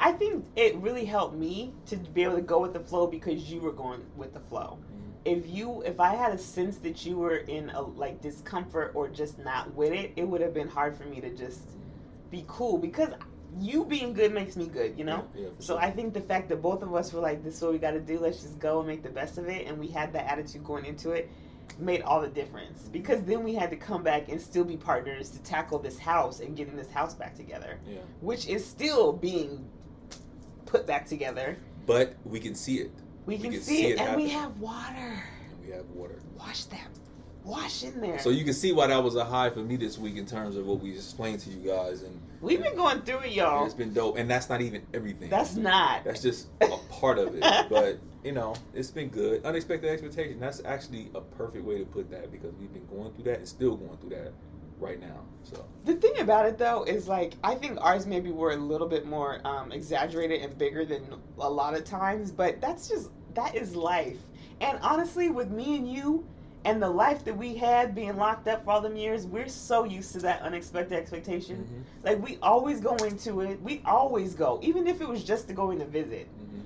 I 0.00 0.12
think 0.12 0.44
it 0.54 0.76
really 0.76 1.04
helped 1.04 1.34
me 1.34 1.72
to 1.86 1.96
be 1.96 2.22
able 2.22 2.36
to 2.36 2.40
go 2.42 2.60
with 2.60 2.72
the 2.72 2.78
flow 2.80 3.08
because 3.08 3.50
you 3.50 3.58
were 3.60 3.72
going 3.72 4.00
with 4.16 4.32
the 4.32 4.38
flow. 4.38 4.78
Mm-hmm. 4.78 5.10
If 5.24 5.48
you, 5.48 5.82
if 5.82 5.98
I 5.98 6.14
had 6.14 6.32
a 6.32 6.38
sense 6.38 6.76
that 6.86 7.04
you 7.04 7.16
were 7.18 7.38
in 7.38 7.70
a 7.70 7.82
like 7.82 8.22
discomfort 8.22 8.92
or 8.94 9.08
just 9.08 9.40
not 9.40 9.74
with 9.74 9.92
it, 9.92 10.12
it 10.14 10.22
would 10.22 10.40
have 10.40 10.54
been 10.54 10.68
hard 10.68 10.96
for 10.96 11.02
me 11.06 11.20
to 11.20 11.30
just 11.34 11.62
be 12.30 12.44
cool 12.46 12.78
because 12.78 13.08
you 13.58 13.84
being 13.84 14.12
good 14.12 14.32
makes 14.32 14.56
me 14.56 14.66
good, 14.66 14.98
you 14.98 15.04
know. 15.04 15.26
yeah, 15.34 15.48
for 15.56 15.62
So 15.62 15.74
sure. 15.74 15.82
I 15.82 15.90
think 15.90 16.14
the 16.14 16.20
fact 16.20 16.48
that 16.50 16.60
both 16.62 16.82
of 16.82 16.94
us 16.94 17.12
were 17.12 17.20
like, 17.20 17.42
"This 17.42 17.56
is 17.56 17.62
what 17.62 17.72
we 17.72 17.78
got 17.78 17.92
to 17.92 18.00
do. 18.00 18.18
Let's 18.18 18.42
just 18.42 18.58
go 18.58 18.78
and 18.78 18.88
make 18.88 19.02
the 19.02 19.08
best 19.08 19.38
of 19.38 19.48
it," 19.48 19.66
and 19.66 19.78
we 19.78 19.88
had 19.88 20.12
that 20.12 20.26
attitude 20.30 20.64
going 20.64 20.84
into 20.84 21.10
it, 21.12 21.30
made 21.78 22.02
all 22.02 22.20
the 22.20 22.28
difference 22.28 22.88
because 22.92 23.22
then 23.24 23.42
we 23.44 23.54
had 23.54 23.70
to 23.70 23.76
come 23.76 24.02
back 24.02 24.28
and 24.28 24.40
still 24.40 24.64
be 24.64 24.76
partners 24.76 25.30
to 25.30 25.38
tackle 25.42 25.78
this 25.78 25.98
house 25.98 26.40
and 26.40 26.56
getting 26.56 26.76
this 26.76 26.90
house 26.90 27.14
back 27.14 27.34
together, 27.34 27.78
Yeah. 27.86 27.98
which 28.20 28.48
is 28.48 28.64
still 28.66 29.12
being 29.12 29.64
put 30.66 30.86
back 30.86 31.06
together. 31.06 31.56
But 31.86 32.14
we 32.24 32.40
can 32.40 32.54
see 32.54 32.76
it. 32.78 32.90
We 33.26 33.36
We 33.36 33.42
can, 33.42 33.52
can 33.52 33.60
see, 33.60 33.76
see 33.76 33.86
it, 33.88 33.92
it 33.92 34.00
and 34.00 34.16
we 34.16 34.28
have 34.30 34.58
water. 34.60 35.22
And 35.50 35.66
we 35.66 35.72
have 35.72 35.86
water. 35.90 36.18
Wash 36.38 36.64
that. 36.66 36.88
Wash 37.44 37.82
in 37.84 38.00
there. 38.00 38.18
So 38.18 38.30
you 38.30 38.44
can 38.44 38.52
see 38.54 38.72
why 38.72 38.88
that 38.88 39.02
was 39.02 39.14
a 39.16 39.24
high 39.24 39.48
for 39.50 39.60
me 39.60 39.76
this 39.76 39.98
week 39.98 40.16
in 40.16 40.26
terms 40.26 40.56
of 40.56 40.66
what 40.66 40.80
we 40.80 40.92
explained 40.92 41.40
to 41.40 41.50
you 41.50 41.66
guys, 41.66 42.02
and 42.02 42.18
We've 42.40 42.62
been 42.62 42.76
going 42.76 43.02
through 43.02 43.20
it, 43.20 43.32
y'all. 43.32 43.64
it's 43.64 43.74
been 43.74 43.92
dope. 43.92 44.16
And 44.16 44.30
that's 44.30 44.48
not 44.48 44.60
even 44.60 44.82
everything. 44.94 45.28
That's 45.30 45.56
not. 45.56 46.04
That's 46.04 46.22
just 46.22 46.48
a 46.60 46.76
part 46.90 47.18
of 47.18 47.34
it. 47.34 47.44
But 47.68 47.98
you 48.24 48.32
know, 48.32 48.54
it's 48.74 48.90
been 48.90 49.08
good. 49.08 49.44
Unexpected 49.44 49.90
expectation. 49.90 50.38
That's 50.40 50.62
actually 50.64 51.10
a 51.14 51.20
perfect 51.20 51.64
way 51.64 51.78
to 51.78 51.84
put 51.84 52.10
that 52.10 52.30
because 52.32 52.54
we've 52.60 52.72
been 52.72 52.86
going 52.86 53.12
through 53.14 53.24
that 53.24 53.38
and 53.38 53.48
still 53.48 53.76
going 53.76 53.96
through 53.98 54.10
that 54.10 54.32
right 54.78 55.00
now. 55.00 55.20
So 55.42 55.64
The 55.84 55.94
thing 55.94 56.18
about 56.20 56.46
it 56.46 56.58
though 56.58 56.84
is 56.84 57.08
like 57.08 57.34
I 57.42 57.54
think 57.54 57.78
ours 57.80 58.06
maybe 58.06 58.30
were 58.30 58.52
a 58.52 58.56
little 58.56 58.88
bit 58.88 59.06
more 59.06 59.40
um, 59.44 59.72
exaggerated 59.72 60.42
and 60.42 60.56
bigger 60.56 60.84
than 60.84 61.04
a 61.38 61.48
lot 61.50 61.74
of 61.74 61.84
times, 61.84 62.30
but 62.30 62.60
that's 62.60 62.88
just 62.88 63.10
that 63.34 63.54
is 63.54 63.74
life. 63.76 64.18
And 64.60 64.78
honestly, 64.82 65.30
with 65.30 65.50
me 65.50 65.76
and 65.76 65.90
you 65.90 66.26
and 66.68 66.82
the 66.82 66.88
life 66.90 67.24
that 67.24 67.34
we 67.34 67.54
had 67.56 67.94
being 67.94 68.16
locked 68.18 68.46
up 68.46 68.62
for 68.62 68.72
all 68.72 68.80
them 68.82 68.94
years, 68.94 69.24
we're 69.26 69.48
so 69.48 69.84
used 69.84 70.12
to 70.12 70.18
that 70.18 70.42
unexpected 70.42 70.98
expectation. 70.98 71.56
Mm-hmm. 71.56 72.06
Like 72.06 72.22
we 72.22 72.38
always 72.42 72.78
go 72.80 72.94
into 72.96 73.40
it. 73.40 73.60
We 73.62 73.80
always 73.86 74.34
go, 74.34 74.58
even 74.62 74.86
if 74.86 75.00
it 75.00 75.08
was 75.08 75.24
just 75.24 75.48
to 75.48 75.54
go 75.54 75.70
in 75.70 75.78
to 75.78 75.86
visit. 75.86 76.28
Mhm. 76.38 76.64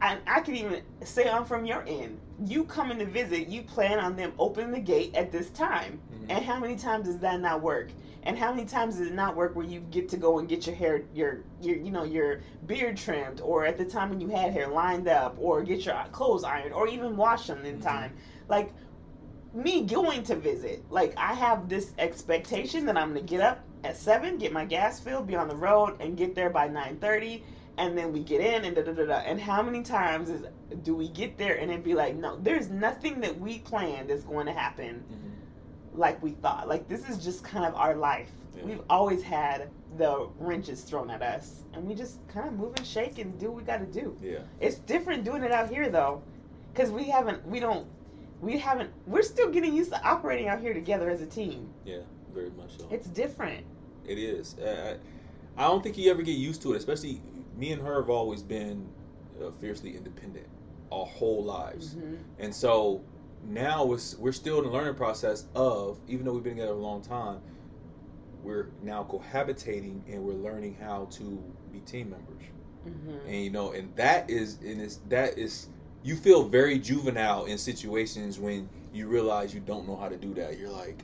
I, 0.00 0.16
I 0.26 0.40
could 0.40 0.54
even 0.56 0.80
say 1.04 1.28
I'm 1.28 1.44
from 1.44 1.66
your 1.66 1.84
end. 1.86 2.18
You 2.46 2.64
coming 2.64 2.98
to 2.98 3.04
visit, 3.04 3.48
you 3.48 3.60
plan 3.60 3.98
on 3.98 4.16
them 4.16 4.32
opening 4.38 4.70
the 4.72 4.80
gate 4.80 5.14
at 5.14 5.30
this 5.30 5.50
time. 5.50 6.00
Mhm. 6.14 6.26
And 6.30 6.44
how 6.44 6.58
many 6.58 6.76
times 6.76 7.06
does 7.08 7.18
that 7.18 7.40
not 7.40 7.60
work? 7.60 7.90
And 8.22 8.38
how 8.38 8.52
many 8.52 8.66
times 8.66 8.96
does 8.96 9.08
it 9.08 9.12
not 9.14 9.36
work 9.36 9.54
where 9.54 9.66
you 9.66 9.80
get 9.80 10.08
to 10.08 10.16
go 10.16 10.38
and 10.38 10.48
get 10.48 10.66
your 10.66 10.74
hair, 10.74 11.02
your, 11.14 11.40
your, 11.60 11.76
you 11.76 11.90
know, 11.92 12.04
your 12.04 12.40
beard 12.66 12.96
trimmed, 12.96 13.40
or 13.42 13.66
at 13.66 13.76
the 13.76 13.84
time 13.84 14.08
when 14.08 14.20
you 14.20 14.28
had 14.28 14.50
hair 14.52 14.66
lined 14.66 15.08
up, 15.08 15.36
or 15.38 15.62
get 15.62 15.84
your 15.84 15.94
clothes 16.10 16.42
ironed, 16.42 16.72
or 16.74 16.88
even 16.88 17.16
wash 17.18 17.46
them 17.48 17.64
in 17.66 17.78
Mhm. 17.78 17.82
time? 17.84 18.12
Like 18.48 18.72
me 19.54 19.82
going 19.84 20.22
to 20.24 20.36
visit, 20.36 20.84
like 20.90 21.14
I 21.16 21.34
have 21.34 21.68
this 21.68 21.92
expectation 21.98 22.86
that 22.86 22.96
I'm 22.96 23.08
gonna 23.08 23.22
get 23.22 23.40
up 23.40 23.60
at 23.84 23.96
seven, 23.96 24.38
get 24.38 24.52
my 24.52 24.64
gas 24.64 25.00
filled, 25.00 25.26
be 25.26 25.36
on 25.36 25.48
the 25.48 25.56
road, 25.56 25.96
and 26.00 26.16
get 26.16 26.34
there 26.34 26.50
by 26.50 26.68
nine 26.68 26.98
thirty, 26.98 27.42
and 27.78 27.96
then 27.96 28.12
we 28.12 28.20
get 28.20 28.40
in 28.40 28.64
and 28.64 28.76
da 28.76 28.82
da 28.82 28.92
da 28.92 29.06
da. 29.06 29.14
And 29.18 29.40
how 29.40 29.62
many 29.62 29.82
times 29.82 30.30
is 30.30 30.44
do 30.82 30.94
we 30.94 31.08
get 31.08 31.38
there 31.38 31.56
and 31.56 31.70
it 31.70 31.82
be 31.84 31.94
like, 31.94 32.16
no, 32.16 32.36
there's 32.42 32.68
nothing 32.68 33.20
that 33.20 33.38
we 33.38 33.58
planned 33.60 34.10
that's 34.10 34.24
going 34.24 34.46
to 34.46 34.52
happen 34.52 35.04
Mhm. 35.10 35.98
like 35.98 36.22
we 36.22 36.32
thought. 36.32 36.68
Like 36.68 36.88
this 36.88 37.08
is 37.08 37.22
just 37.24 37.44
kind 37.44 37.64
of 37.64 37.74
our 37.74 37.94
life. 37.94 38.30
Yeah. 38.56 38.64
We've 38.64 38.82
always 38.90 39.22
had 39.22 39.68
the 39.96 40.28
wrenches 40.38 40.82
thrown 40.82 41.10
at 41.10 41.22
us, 41.22 41.62
and 41.72 41.86
we 41.86 41.94
just 41.94 42.18
kind 42.28 42.46
of 42.48 42.54
move 42.54 42.74
and 42.76 42.86
shake 42.86 43.18
and 43.18 43.38
do 43.38 43.46
what 43.46 43.56
we 43.56 43.62
got 43.62 43.78
to 43.78 43.86
do. 43.86 44.16
Yeah. 44.22 44.38
It's 44.60 44.76
different 44.80 45.24
doing 45.24 45.42
it 45.42 45.52
out 45.52 45.70
here 45.70 45.88
though, 45.88 46.22
because 46.72 46.90
we 46.90 47.04
haven't, 47.04 47.46
we 47.46 47.60
don't, 47.60 47.86
we 48.40 48.58
haven't, 48.58 48.90
we're 49.06 49.22
still 49.22 49.50
getting 49.50 49.74
used 49.74 49.90
to 49.92 50.02
operating 50.04 50.48
out 50.48 50.60
here 50.60 50.74
together 50.74 51.10
as 51.10 51.20
a 51.22 51.26
team. 51.26 51.68
Yeah. 51.84 52.00
Very 52.34 52.50
much 52.50 52.76
so. 52.78 52.86
It's 52.90 53.06
different. 53.08 53.64
It 54.06 54.18
is. 54.18 54.56
Uh, 54.58 54.98
I 55.58 55.64
I 55.64 55.66
don't 55.68 55.82
think 55.82 55.96
you 55.96 56.10
ever 56.10 56.20
get 56.22 56.32
used 56.36 56.60
to 56.62 56.74
it. 56.74 56.76
Especially 56.76 57.22
me 57.56 57.72
and 57.72 57.80
her 57.80 57.96
have 58.02 58.10
always 58.10 58.42
been 58.42 58.86
uh, 59.42 59.50
fiercely 59.58 59.96
independent 59.96 60.46
our 60.92 61.06
whole 61.06 61.42
lives, 61.42 61.94
Mhm. 61.94 62.18
and 62.38 62.54
so 62.54 63.00
now 63.42 63.90
it's, 63.94 64.16
we're 64.18 64.32
still 64.32 64.58
in 64.58 64.64
the 64.64 64.70
learning 64.70 64.94
process 64.94 65.46
of 65.54 65.98
even 66.08 66.26
though 66.26 66.32
we've 66.34 66.42
been 66.44 66.56
together 66.56 66.72
a 66.74 66.76
long 66.76 67.00
time, 67.00 67.40
we're 68.42 68.68
now 68.82 69.02
cohabitating 69.04 70.00
and 70.12 70.22
we're 70.22 70.34
learning 70.34 70.76
how 70.80 71.06
to 71.12 71.42
be 71.72 71.80
team 71.80 72.10
members. 72.10 72.44
Mhm. 72.86 73.24
And 73.26 73.34
you 73.44 73.50
know, 73.50 73.72
and 73.72 73.94
that 73.96 74.28
is 74.30 74.58
and 74.62 74.80
it's 74.80 74.96
that 75.08 75.38
is 75.38 75.68
you 76.06 76.14
feel 76.14 76.44
very 76.44 76.78
juvenile 76.78 77.46
in 77.46 77.58
situations 77.58 78.38
when 78.38 78.68
you 78.94 79.08
realize 79.08 79.52
you 79.52 79.58
don't 79.58 79.88
know 79.88 79.96
how 79.96 80.08
to 80.08 80.16
do 80.16 80.32
that. 80.34 80.56
You're 80.56 80.70
like 80.70 81.02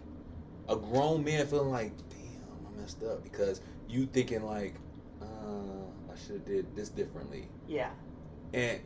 a 0.68 0.76
grown 0.76 1.24
man 1.24 1.44
feeling 1.44 1.70
like, 1.70 1.90
damn, 2.08 2.68
I 2.68 2.80
messed 2.80 3.02
up 3.02 3.24
because 3.24 3.60
you 3.88 4.06
thinking 4.06 4.44
like, 4.44 4.76
uh, 5.20 5.24
I 5.26 6.16
should 6.24 6.36
have 6.36 6.44
did 6.44 6.76
this 6.76 6.88
differently. 6.88 7.48
Yeah. 7.66 7.90
And 8.54 8.78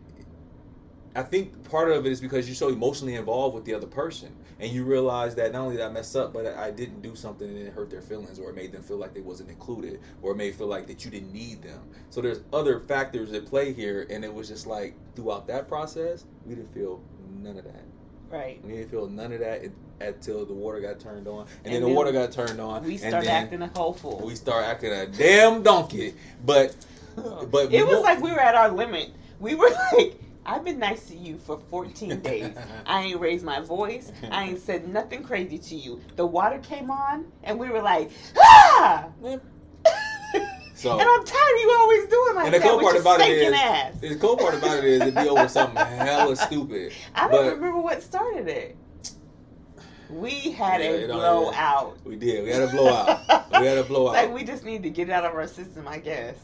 I 1.14 1.23
think 1.23 1.69
part 1.69 1.91
of 1.91 2.07
it 2.07 2.12
is 2.12 2.23
because 2.23 2.49
you're 2.49 2.57
so 2.57 2.69
emotionally 2.69 3.17
involved 3.17 3.55
with 3.55 3.67
the 3.67 3.75
other 3.75 3.87
person, 3.87 4.35
and 4.61 4.71
you 4.71 4.85
realize 4.85 5.35
that 5.35 5.53
not 5.53 5.63
only 5.63 5.77
did 5.77 5.85
I 5.85 5.89
mess 5.91 6.15
up, 6.17 6.33
but 6.33 6.47
I 6.47 6.71
didn't 6.71 7.03
do 7.03 7.15
something 7.15 7.49
and 7.49 7.59
it 7.59 7.73
hurt 7.73 7.91
their 7.91 8.01
feelings, 8.01 8.39
or 8.39 8.51
it 8.51 8.57
made 8.57 8.73
them 8.73 8.83
feel 8.83 8.97
like 8.97 9.13
they 9.15 9.21
wasn't 9.21 9.51
included, 9.51 10.01
or 10.23 10.33
it 10.33 10.37
made 10.37 10.55
feel 10.55 10.67
like 10.67 10.87
that 10.87 11.05
you 11.05 11.11
didn't 11.11 11.33
need 11.33 11.63
them. 11.63 11.81
So 12.11 12.21
there's 12.21 12.41
other 12.53 12.81
factors 12.81 13.33
at 13.33 13.47
play 13.47 13.73
here, 13.73 14.07
and 14.11 14.25
it 14.25 14.33
was 14.33 14.49
just 14.49 14.67
like 14.67 14.95
throughout 15.15 15.47
that 15.49 15.69
process, 15.69 16.25
we 16.47 16.55
didn't 16.55 16.73
feel 16.73 17.01
none 17.43 17.59
of 17.59 17.65
that. 17.65 17.85
Right. 18.31 18.61
We 18.65 18.73
didn't 18.73 18.91
feel 18.91 19.09
none 19.09 19.33
of 19.33 19.41
that 19.41 19.63
until 20.01 20.45
the 20.45 20.53
water 20.53 20.81
got 20.81 20.99
turned 21.01 21.29
on, 21.29 21.41
and, 21.65 21.67
And 21.67 21.75
then 21.75 21.83
the 21.83 21.89
water 21.89 22.13
got 22.13 22.33
turned 22.33 22.61
on, 22.61 22.83
We 22.85 22.93
and 22.93 23.01
start 23.01 23.25
then 23.25 23.45
acting 23.45 23.63
a 23.63 23.69
whole 23.77 23.93
fool. 23.93 24.21
we 24.25 24.35
start 24.35 24.65
acting 24.65 24.93
a 24.93 25.07
damn 25.07 25.63
donkey. 25.63 26.15
But 26.45 26.75
but 27.17 27.73
it 27.73 27.87
was 27.87 27.97
mo- 27.97 28.01
like 28.03 28.21
we 28.21 28.31
were 28.33 28.41
at 28.41 28.55
our 28.55 28.71
limit. 28.71 29.11
We 29.39 29.55
were 29.55 29.71
like, 29.93 30.21
I've 30.47 30.65
been 30.65 30.79
nice 30.79 31.07
to 31.09 31.17
you 31.17 31.39
for 31.39 31.59
14 31.71 32.21
days. 32.23 32.55
I 32.87 33.03
ain't 33.03 33.21
raised 33.21 33.45
my 33.45 33.61
voice. 33.61 34.13
I 34.31 34.45
ain't 34.45 34.61
said 34.61 34.89
nothing 34.89 35.23
crazy 35.23 35.59
to 35.59 35.75
you. 35.75 36.01
The 36.15 36.25
water 36.25 36.59
came 36.59 36.91
on, 36.91 37.27
and 37.43 37.59
we 37.59 37.69
were 37.69 37.83
like, 37.83 38.11
ah! 38.39 39.09
So- 40.75 40.93
and 40.93 41.01
I'm 41.09 41.25
tired 41.25 41.55
of 41.55 41.61
you 41.63 41.77
always 41.79 42.07
doing 42.09 42.35
like 42.35 42.45
And 42.47 42.55
the 42.55 42.59
that 42.59 42.69
cool 42.69 42.81
part 42.81 42.97
about 43.01 43.21
it 43.21 43.23
stinking 43.23 43.55
ass. 43.55 43.95
The 43.99 44.15
cool 44.17 44.37
part 44.37 44.55
about 44.57 44.77
it 44.77 44.85
is 44.85 45.01
it'd 45.01 45.15
be 45.15 45.27
over 45.27 45.49
something 45.49 45.75
hella 45.75 46.37
stupid. 46.37 46.93
I 47.15 47.29
don't 47.29 47.47
remember 47.55 47.79
what 47.81 48.03
started 48.03 48.47
it. 48.47 48.77
We 50.11 50.53
had 50.53 50.83
Yeah, 50.83 50.89
a 50.89 51.07
blowout. 51.07 51.97
We 52.05 52.17
did. 52.17 52.45
We 52.45 52.51
had 52.51 52.61
a 52.61 52.69
blowout. 52.69 53.21
we 53.59 53.67
had 53.67 53.79
a 53.79 53.85
blowout. 53.85 54.13
Like 54.17 54.35
we 54.35 54.45
just 54.45 54.67
need 54.67 54.83
to 54.83 54.91
get 54.91 55.09
it 55.09 55.13
out 55.13 55.25
of 55.25 55.33
our 55.35 55.47
system, 55.49 55.89
I 55.89 55.97
guess. 55.99 56.37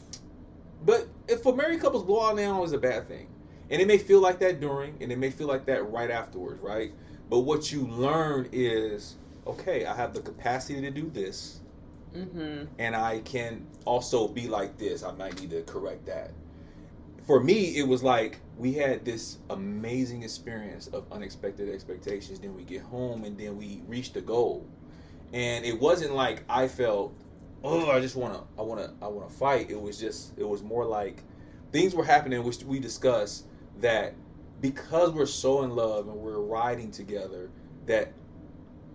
but 0.83 1.07
if 1.27 1.41
for 1.43 1.55
married 1.55 1.79
couples, 1.81 2.03
blowout 2.03 2.35
now 2.35 2.63
is 2.63 2.73
a 2.73 2.79
bad 2.79 3.07
thing, 3.07 3.27
and 3.73 3.81
it 3.81 3.87
may 3.87 3.97
feel 3.97 4.21
like 4.21 4.39
that 4.39 4.61
during, 4.61 4.95
and 5.01 5.11
it 5.11 5.17
may 5.17 5.31
feel 5.31 5.47
like 5.47 5.65
that 5.65 5.89
right 5.91 6.11
afterwards, 6.11 6.61
right? 6.61 6.93
But 7.27 7.39
what 7.39 7.71
you 7.71 7.87
learn 7.87 8.47
is, 8.51 9.15
okay, 9.47 9.87
I 9.87 9.95
have 9.95 10.13
the 10.13 10.21
capacity 10.21 10.79
to 10.81 10.91
do 10.91 11.09
this, 11.09 11.59
Mm-hmm. 12.15 12.65
and 12.77 12.95
I 12.95 13.21
can 13.21 13.65
also 13.85 14.27
be 14.27 14.47
like 14.47 14.77
this. 14.77 15.01
I 15.01 15.11
might 15.13 15.41
need 15.41 15.49
to 15.49 15.63
correct 15.63 16.05
that. 16.05 16.29
For 17.25 17.39
me, 17.39 17.75
it 17.75 17.87
was 17.87 18.03
like 18.03 18.39
we 18.59 18.73
had 18.73 19.03
this 19.03 19.39
amazing 19.49 20.21
experience 20.21 20.85
of 20.89 21.11
unexpected 21.11 21.73
expectations. 21.73 22.39
Then 22.39 22.55
we 22.55 22.63
get 22.63 22.83
home, 22.83 23.23
and 23.23 23.35
then 23.35 23.57
we 23.57 23.81
reach 23.87 24.13
the 24.13 24.21
goal. 24.21 24.63
And 25.33 25.65
it 25.65 25.79
wasn't 25.79 26.13
like 26.13 26.43
I 26.47 26.67
felt, 26.67 27.15
oh, 27.63 27.89
I 27.89 27.99
just 27.99 28.15
wanna, 28.15 28.43
I 28.59 28.61
wanna, 28.61 28.93
I 29.01 29.07
wanna 29.07 29.31
fight. 29.31 29.71
It 29.71 29.81
was 29.81 29.99
just, 29.99 30.37
it 30.37 30.47
was 30.47 30.61
more 30.61 30.85
like 30.85 31.23
things 31.71 31.95
were 31.95 32.03
happening, 32.05 32.43
which 32.43 32.61
we 32.63 32.79
discussed 32.79 33.45
that 33.81 34.13
because 34.61 35.11
we're 35.11 35.25
so 35.25 35.63
in 35.63 35.71
love 35.71 36.07
and 36.07 36.15
we're 36.15 36.39
riding 36.39 36.91
together, 36.91 37.49
that 37.85 38.13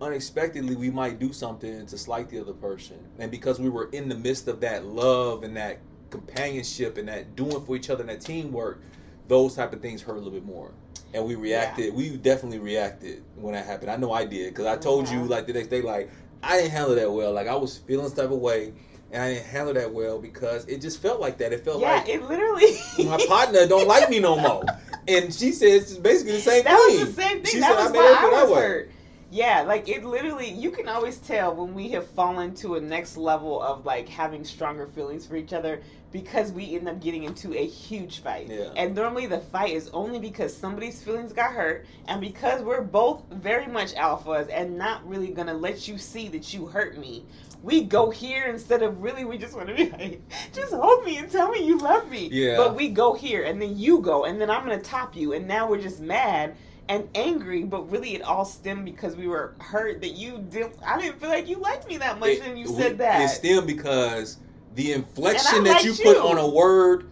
unexpectedly 0.01 0.75
we 0.75 0.89
might 0.89 1.19
do 1.19 1.31
something 1.31 1.85
to 1.85 1.97
slight 1.97 2.29
the 2.29 2.39
other 2.39 2.53
person. 2.53 2.97
And 3.19 3.29
because 3.29 3.59
we 3.59 3.69
were 3.69 3.89
in 3.91 4.09
the 4.09 4.15
midst 4.15 4.47
of 4.47 4.59
that 4.61 4.85
love 4.85 5.43
and 5.43 5.55
that 5.57 5.79
companionship 6.09 6.97
and 6.97 7.07
that 7.07 7.35
doing 7.35 7.63
for 7.65 7.75
each 7.75 7.89
other 7.89 8.01
and 8.01 8.09
that 8.09 8.21
teamwork 8.21 8.81
those 9.27 9.55
type 9.55 9.71
of 9.73 9.81
things 9.81 10.01
hurt 10.01 10.15
a 10.15 10.17
little 10.17 10.31
bit 10.31 10.45
more. 10.45 10.71
And 11.13 11.25
we 11.25 11.35
reacted 11.35 11.93
we 11.93 12.17
definitely 12.17 12.59
reacted 12.59 13.23
when 13.35 13.53
that 13.53 13.65
happened. 13.65 13.91
I 13.91 13.95
know 13.95 14.11
i 14.11 14.25
did 14.25 14.49
because 14.49 14.65
i 14.65 14.75
told 14.75 15.07
you 15.07 15.19
uh-huh. 15.19 15.27
like 15.27 15.47
the 15.47 15.53
next 15.53 15.67
day 15.67 15.81
like 15.81 16.09
i 16.43 16.57
didn't 16.57 16.71
handle 16.71 16.95
that 16.95 17.11
well. 17.11 17.31
Like 17.31 17.47
i 17.47 17.55
was 17.55 17.77
feeling 17.77 18.07
some 18.07 18.15
type 18.15 18.31
of 18.31 18.39
way 18.39 18.73
and 19.11 19.21
i 19.23 19.33
didn't 19.33 19.45
handle 19.45 19.73
that 19.73 19.91
well 19.93 20.19
because 20.19 20.65
it 20.65 20.81
just 20.81 21.01
felt 21.01 21.19
like 21.19 21.37
that 21.37 21.51
it 21.53 21.63
felt 21.63 21.81
like 21.81 22.07
Yeah, 22.07 22.13
like 22.15 22.21
it 22.21 22.23
literally. 22.29 22.77
my 23.09 23.25
partner 23.27 23.67
don't 23.67 23.87
like 23.87 24.09
me 24.09 24.19
no 24.19 24.37
more 24.37 24.63
and 25.09 25.33
she 25.33 25.51
says 25.51 25.97
basically 25.97 26.33
the 26.33 26.39
same 26.41 26.63
that 26.63 26.77
thing 26.87 26.99
was 26.99 27.15
the 27.15 27.21
same 27.21 27.37
thing. 27.41 27.45
She 27.53 27.59
that 27.59 27.75
said, 27.75 27.83
was 27.83 27.91
"I 27.91 27.97
why 27.97 28.41
I 28.41 28.43
was 28.43 28.57
hurt. 28.57 28.91
Yeah, 29.31 29.61
like 29.61 29.87
it 29.87 30.03
literally, 30.03 30.49
you 30.49 30.71
can 30.71 30.87
always 30.87 31.17
tell 31.17 31.53
when 31.53 31.75
we 31.75 31.89
have 31.89 32.07
fallen 32.07 32.55
to 32.55 32.75
a 32.75 32.81
next 32.81 33.15
level 33.15 33.61
of 33.61 33.85
like 33.85 34.09
having 34.09 34.43
stronger 34.43 34.87
feelings 34.87 35.27
for 35.27 35.35
each 35.35 35.53
other 35.53 35.81
because 36.11 36.51
we 36.51 36.75
end 36.75 36.89
up 36.89 36.99
getting 36.99 37.25
into 37.25 37.53
a 37.53 37.67
huge 37.67 38.19
fight. 38.23 38.47
Yeah. 38.49 38.71
And 38.75 38.95
normally 38.95 39.27
the 39.27 39.39
fight 39.39 39.73
is 39.73 39.89
only 39.89 40.17
because 40.17 40.55
somebody's 40.55 41.03
feelings 41.03 41.31
got 41.31 41.51
hurt 41.51 41.85
and 42.07 42.19
because 42.19 42.63
we're 42.63 42.81
both 42.81 43.23
very 43.31 43.67
much 43.67 43.93
alphas 43.93 44.49
and 44.51 44.75
not 44.79 45.07
really 45.07 45.27
gonna 45.27 45.53
let 45.53 45.87
you 45.87 45.99
see 45.99 46.27
that 46.29 46.51
you 46.51 46.65
hurt 46.65 46.97
me. 46.97 47.23
We 47.61 47.83
go 47.83 48.09
here 48.09 48.45
instead 48.45 48.81
of 48.83 49.01
really, 49.01 49.25
we 49.25 49.37
just 49.37 49.55
want 49.55 49.67
to 49.67 49.75
be 49.75 49.89
like, 49.89 50.21
just 50.53 50.73
hold 50.73 51.03
me 51.03 51.17
and 51.17 51.29
tell 51.29 51.49
me 51.49 51.65
you 51.65 51.77
love 51.77 52.09
me. 52.09 52.29
Yeah. 52.31 52.57
But 52.57 52.75
we 52.75 52.89
go 52.89 53.13
here 53.13 53.43
and 53.43 53.61
then 53.61 53.77
you 53.77 53.99
go 53.99 54.25
and 54.25 54.39
then 54.39 54.49
I'm 54.49 54.61
gonna 54.63 54.81
top 54.81 55.15
you 55.15 55.33
and 55.33 55.47
now 55.47 55.69
we're 55.69 55.81
just 55.81 55.99
mad 55.99 56.55
and 56.87 57.07
angry, 57.15 57.63
but 57.63 57.91
really 57.91 58.15
it 58.15 58.21
all 58.23 58.45
stemmed 58.45 58.85
because 58.85 59.15
we 59.15 59.27
were 59.27 59.53
hurt 59.59 60.01
that 60.01 60.13
you 60.13 60.39
didn't. 60.49 60.73
I 60.85 60.99
didn't 60.99 61.19
feel 61.19 61.29
like 61.29 61.47
you 61.47 61.57
liked 61.57 61.87
me 61.87 61.97
that 61.97 62.19
much, 62.19 62.29
It- 62.29 62.43
and 62.43 62.57
you 62.57 62.71
we- 62.71 62.81
said 62.81 62.97
that. 62.97 63.21
It 63.21 63.29
stemmed 63.29 63.67
because 63.67 64.37
the 64.75 64.93
inflection 64.93 65.63
that 65.65 65.83
you 65.83 65.91
liked 65.91 66.03
put 66.03 66.17
on 66.17 66.37
a 66.37 66.47
word 66.47 67.09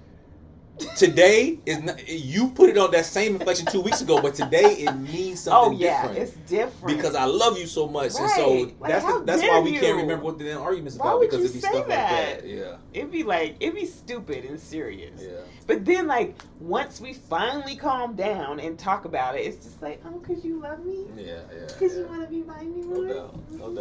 today 0.96 1.60
is 1.66 1.80
not, 1.80 2.08
you 2.08 2.50
put 2.50 2.70
it 2.70 2.78
on 2.78 2.92
that 2.92 3.06
same 3.06 3.36
inflection 3.36 3.66
two 3.68 3.82
weeks 3.82 4.02
ago, 4.02 4.22
but 4.22 4.36
today 4.36 4.74
it 4.80 4.92
means 4.94 5.42
something. 5.42 5.76
oh 5.76 5.80
yeah, 5.80 6.08
different. 6.08 6.18
it's 6.30 6.50
different 6.50 6.98
because 6.98 7.16
I 7.16 7.26
love 7.26 7.58
you 7.58 7.68
so 7.68 7.88
much, 7.88 8.14
and 8.20 8.30
so 8.32 8.52
Like, 8.80 8.80
that's 8.92 9.06
the, 9.06 9.24
that's 9.26 9.42
why 9.42 9.60
we 9.60 9.74
you? 9.74 9.80
can't 9.80 9.98
remember 9.98 10.24
what 10.26 10.38
the 10.40 10.54
arguments 10.58 10.98
Why 10.98 11.08
about 11.08 11.20
would 11.20 11.30
because 11.30 11.40
you 11.40 11.46
it'd 11.46 11.54
be 11.56 11.60
say 11.62 11.70
stuff 11.70 11.88
that? 11.88 12.34
like 12.34 12.42
that. 12.42 12.48
Yeah, 12.48 12.76
it'd 12.94 13.12
be 13.12 13.24
like 13.24 13.56
it'd 13.60 13.76
be 13.76 13.86
stupid 13.86 14.46
and 14.46 14.60
serious. 14.60 15.22
yeah. 15.22 15.42
But 15.66 15.84
then, 15.84 16.08
like, 16.08 16.36
once 16.62 17.02
we 17.02 17.14
finally 17.14 17.76
calm 17.76 18.16
down 18.16 18.60
and 18.62 18.80
talk 18.80 19.04
about 19.04 19.36
it, 19.36 19.40
it's 19.40 19.66
just 19.66 19.82
like, 19.82 20.02
oh, 20.06 20.20
because 20.20 20.46
you 20.46 20.62
love 20.62 20.86
me? 20.86 21.06
Yeah, 21.18 21.42
yeah. 21.54 21.66
Because 21.68 21.94
yeah. 21.94 22.00
you 22.00 22.06
want 22.08 22.22
to 22.22 22.28
be 22.30 22.42
my 22.44 22.62
new 22.62 22.86
No 22.86 23.14
doubt, 23.14 23.52
no 23.52 23.76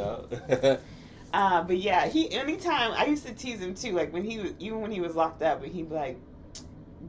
doubt. 0.60 0.80
Uh, 1.34 1.62
but 1.64 1.76
yeah, 1.76 2.06
he 2.06 2.30
anytime 2.32 2.92
I 2.92 3.04
used 3.06 3.26
to 3.26 3.32
tease 3.34 3.60
him 3.60 3.74
too, 3.74 3.92
like 3.92 4.12
when 4.12 4.24
he 4.24 4.38
was 4.38 4.52
even 4.58 4.80
when 4.80 4.90
he 4.90 5.00
was 5.00 5.14
locked 5.16 5.42
up, 5.42 5.62
and 5.62 5.70
he'd 5.72 5.88
be 5.88 5.94
like, 5.94 6.16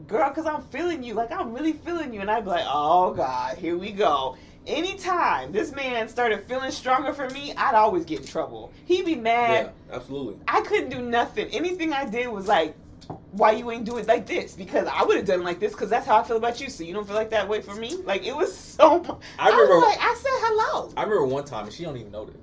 "Girl, 0.08 0.30
cause 0.32 0.46
I'm 0.46 0.62
feeling 0.64 1.04
you, 1.04 1.14
like 1.14 1.32
I'm 1.32 1.54
really 1.54 1.74
feeling 1.74 2.14
you," 2.14 2.22
and 2.22 2.30
I'd 2.32 2.44
be 2.44 2.50
like, 2.52 2.66
"Oh 2.68 3.14
God, 3.14 3.58
here 3.58 3.78
we 3.78 3.92
go." 3.92 4.38
Anytime 4.66 5.54
this 5.54 5.72
man 5.72 6.10
started 6.10 6.44
feeling 6.44 6.72
stronger 6.72 7.14
for 7.14 7.30
me, 7.30 7.54
I'd 7.56 7.74
always 7.74 8.04
get 8.04 8.20
in 8.20 8.26
trouble. 8.26 8.72
He'd 8.86 9.06
be 9.06 9.16
mad. 9.16 9.72
yeah, 9.90 9.96
absolutely. 9.96 10.40
I 10.48 10.60
couldn't 10.62 10.90
do 10.90 11.02
nothing. 11.02 11.48
Anything 11.52 11.94
I 11.94 12.04
did 12.06 12.28
was 12.28 12.48
like, 12.48 12.76
"Why 13.32 13.52
you 13.52 13.72
ain't 13.72 13.86
do 13.86 13.98
it 13.98 14.08
like 14.08 14.26
this?" 14.26 14.54
Because 14.56 14.88
I 14.92 15.04
would 15.04 15.16
have 15.18 15.26
done 15.26 15.40
it 15.42 15.44
like 15.46 15.60
this, 15.62 15.72
because 15.72 15.90
that's 15.90 16.06
how 16.06 16.18
I 16.20 16.24
feel 16.24 16.38
about 16.38 16.60
you. 16.60 16.70
So 16.70 16.84
you 16.84 16.94
don't 16.94 17.08
feel 17.08 17.16
like 17.16 17.30
that 17.30 17.48
way 17.48 17.62
for 17.62 17.76
me? 17.76 17.96
Like 18.04 18.26
it 18.26 18.36
was 18.36 18.56
so. 18.56 19.20
I 19.40 19.48
I, 19.48 19.50
remember. 19.52 19.76
was 19.76 19.84
like, 19.84 20.00
I 20.02 20.14
said 20.16 20.32
hello. 20.44 20.94
I 20.98 21.04
remember 21.04 21.26
one 21.26 21.46
time, 21.46 21.66
and 21.66 21.74
she 21.74 21.84
don't 21.84 21.96
even 21.98 22.12
know 22.12 22.26
this. 22.26 22.36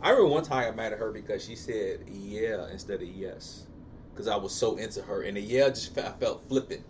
I 0.00 0.10
remember 0.10 0.30
one 0.32 0.44
time 0.44 0.72
I 0.72 0.76
mad 0.76 0.92
at 0.92 0.98
her 0.98 1.10
because 1.12 1.44
she 1.44 1.56
said 1.56 2.00
yeah 2.10 2.68
instead 2.70 3.00
of 3.02 3.08
yes, 3.08 3.66
because 4.14 4.28
I 4.28 4.36
was 4.36 4.52
so 4.54 4.76
into 4.76 5.02
her, 5.02 5.22
and 5.22 5.36
the 5.36 5.40
yeah 5.40 5.68
just 5.68 5.96
I 5.98 6.10
felt 6.12 6.46
flippant. 6.48 6.82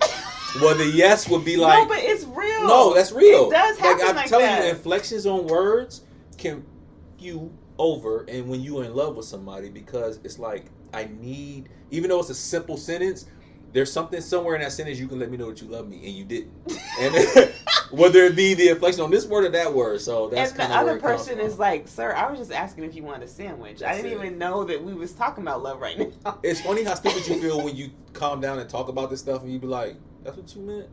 well, 0.61 0.75
the 0.77 0.87
yes 0.87 1.29
would 1.29 1.45
be 1.45 1.57
like, 1.57 1.83
no, 1.83 1.89
but 1.89 1.99
it's 2.03 2.25
real. 2.25 2.67
no, 2.67 2.95
that's 2.95 3.13
real. 3.13 3.49
It 3.49 3.53
does 3.55 3.79
happen 3.79 3.99
Like 4.01 4.09
I'm 4.11 4.17
like 4.17 4.29
telling 4.29 4.47
that. 4.47 4.65
you, 4.65 4.71
inflections 4.71 5.27
on 5.27 5.47
words 5.47 6.03
can 6.39 6.65
you 7.19 7.53
over, 7.79 8.25
and 8.29 8.49
when 8.49 8.61
you're 8.61 8.85
in 8.85 8.95
love 8.95 9.17
with 9.17 9.27
somebody, 9.27 9.69
because 9.69 10.21
it's 10.25 10.39
like 10.39 10.67
I 10.93 11.09
need, 11.21 11.69
even 11.91 12.11
though 12.11 12.21
it's 12.21 12.31
a 12.31 12.35
simple 12.35 12.77
sentence. 12.77 13.27
There's 13.75 13.93
something 13.93 14.21
somewhere 14.21 14.55
in 14.55 14.61
that 14.61 14.71
sentence 14.71 15.01
you 15.01 15.09
can 15.09 15.19
let 15.19 15.33
me 15.33 15.37
know 15.37 15.51
that 15.51 15.61
you 15.61 15.67
love 15.67 15.89
me, 15.89 15.97
and 15.97 16.15
you 16.15 16.25
didn't. 16.25 16.53
And 17.01 17.53
whether 17.91 18.21
it 18.21 18.37
be 18.37 18.55
the 18.55 18.69
inflection 18.69 19.03
on 19.03 19.11
this 19.11 19.27
word 19.27 19.47
or 19.47 19.49
that 19.49 19.75
word, 19.75 20.01
so 20.01 20.29
that's 20.29 20.53
and 20.53 20.61
the 20.61 20.77
other 20.77 21.01
person 21.01 21.41
is 21.41 21.59
like, 21.59 21.89
"Sir, 21.89 22.13
I 22.13 22.31
was 22.31 22.39
just 22.39 22.53
asking 22.53 22.85
if 22.85 22.95
you 22.95 23.03
wanted 23.03 23.25
a 23.25 23.29
sandwich. 23.29 23.83
I 23.83 23.97
didn't 23.97 24.13
it. 24.13 24.15
even 24.15 24.39
know 24.39 24.63
that 24.63 24.81
we 24.81 24.95
was 24.95 25.11
talking 25.13 25.43
about 25.43 25.65
love 25.65 25.81
right 25.81 25.99
now." 25.99 26.39
It's 26.45 26.61
funny 26.61 26.85
how 26.85 26.95
stupid 26.95 27.27
you 27.27 27.41
feel 27.41 27.63
when 27.65 27.75
you 27.75 27.91
calm 28.13 28.41
down 28.41 28.61
and 28.61 28.71
talk 28.71 28.87
about 28.87 29.11
this 29.11 29.19
stuff, 29.19 29.43
and 29.43 29.53
you 29.53 29.59
be 29.59 29.67
like, 29.67 29.97
"That's 30.23 30.37
what 30.37 30.55
you 30.55 30.63
meant." 30.63 30.89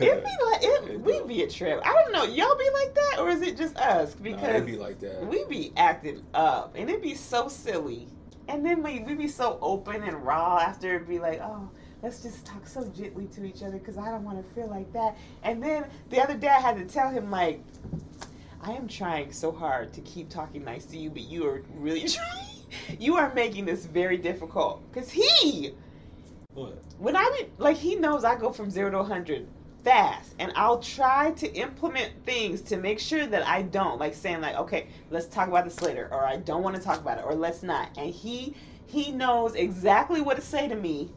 It'd 0.00 0.22
be 0.22 0.30
like 0.44 0.62
it, 0.62 0.90
It 0.90 1.00
we 1.00 1.22
be 1.22 1.42
a 1.42 1.48
trip. 1.48 1.80
I 1.86 1.92
don't 1.94 2.12
know. 2.12 2.24
Y'all 2.24 2.56
be 2.56 2.68
like 2.74 2.94
that, 2.94 3.16
or 3.18 3.30
is 3.30 3.40
it 3.40 3.56
just 3.56 3.78
us? 3.78 4.14
Nah, 4.16 4.24
Because 4.24 4.48
it'd 4.50 4.66
be 4.66 4.76
like 4.76 5.00
that. 5.00 5.26
We'd 5.26 5.48
be 5.48 5.72
acting 5.74 6.22
up, 6.34 6.74
and 6.76 6.90
it'd 6.90 7.00
be 7.00 7.14
so 7.14 7.48
silly. 7.48 8.08
And 8.48 8.64
then 8.64 8.82
we 8.82 9.00
we 9.00 9.14
be 9.14 9.28
so 9.28 9.58
open 9.60 10.02
and 10.02 10.24
raw 10.24 10.58
after 10.58 10.96
it'd 10.96 11.06
be 11.08 11.18
like, 11.18 11.40
oh, 11.40 11.68
let's 12.02 12.22
just 12.22 12.44
talk 12.46 12.66
so 12.66 12.84
gently 12.88 13.26
to 13.26 13.44
each 13.44 13.62
other 13.62 13.78
because 13.78 13.98
I 13.98 14.10
don't 14.10 14.24
want 14.24 14.44
to 14.44 14.54
feel 14.54 14.68
like 14.68 14.92
that. 14.94 15.16
And 15.42 15.62
then 15.62 15.84
the 16.10 16.20
other 16.22 16.34
day 16.34 16.48
I 16.48 16.60
had 16.60 16.76
to 16.76 16.84
tell 16.84 17.10
him 17.10 17.30
like, 17.30 17.62
I 18.62 18.72
am 18.72 18.88
trying 18.88 19.32
so 19.32 19.52
hard 19.52 19.92
to 19.92 20.00
keep 20.00 20.28
talking 20.30 20.64
nice 20.64 20.84
to 20.86 20.96
you, 20.98 21.10
but 21.10 21.22
you 21.22 21.46
are 21.46 21.62
really 21.74 22.08
trying. 22.08 22.98
You 22.98 23.16
are 23.16 23.32
making 23.34 23.64
this 23.64 23.86
very 23.86 24.16
difficult 24.18 24.82
because 24.92 25.10
he 25.10 25.72
What? 26.52 26.82
when 26.98 27.16
I 27.16 27.30
be 27.38 27.50
like 27.56 27.76
he 27.76 27.94
knows 27.96 28.24
I 28.24 28.36
go 28.36 28.50
from 28.50 28.70
zero 28.70 28.90
to 28.90 29.02
hundred 29.02 29.46
fast, 29.84 30.34
and 30.38 30.52
I'll 30.56 30.80
try 30.80 31.30
to 31.32 31.52
implement 31.54 32.12
things 32.24 32.60
to 32.62 32.76
make 32.76 32.98
sure 32.98 33.26
that 33.26 33.46
I 33.46 33.62
don't 33.62 33.98
like 33.98 34.14
saying 34.14 34.40
like, 34.40 34.56
okay, 34.56 34.88
let's 35.10 35.26
talk 35.26 35.48
about 35.48 35.64
this 35.64 35.80
later, 35.80 36.08
or 36.10 36.24
I 36.24 36.36
don't 36.36 36.62
want 36.62 36.76
to 36.76 36.82
talk 36.82 37.00
about 37.00 37.18
it, 37.18 37.24
or 37.24 37.34
let's 37.34 37.62
not. 37.62 37.90
And 37.96 38.12
he 38.12 38.54
he 38.86 39.12
knows 39.12 39.54
exactly 39.54 40.20
what 40.20 40.36
to 40.36 40.42
say 40.42 40.68
to 40.68 40.74
me, 40.74 41.10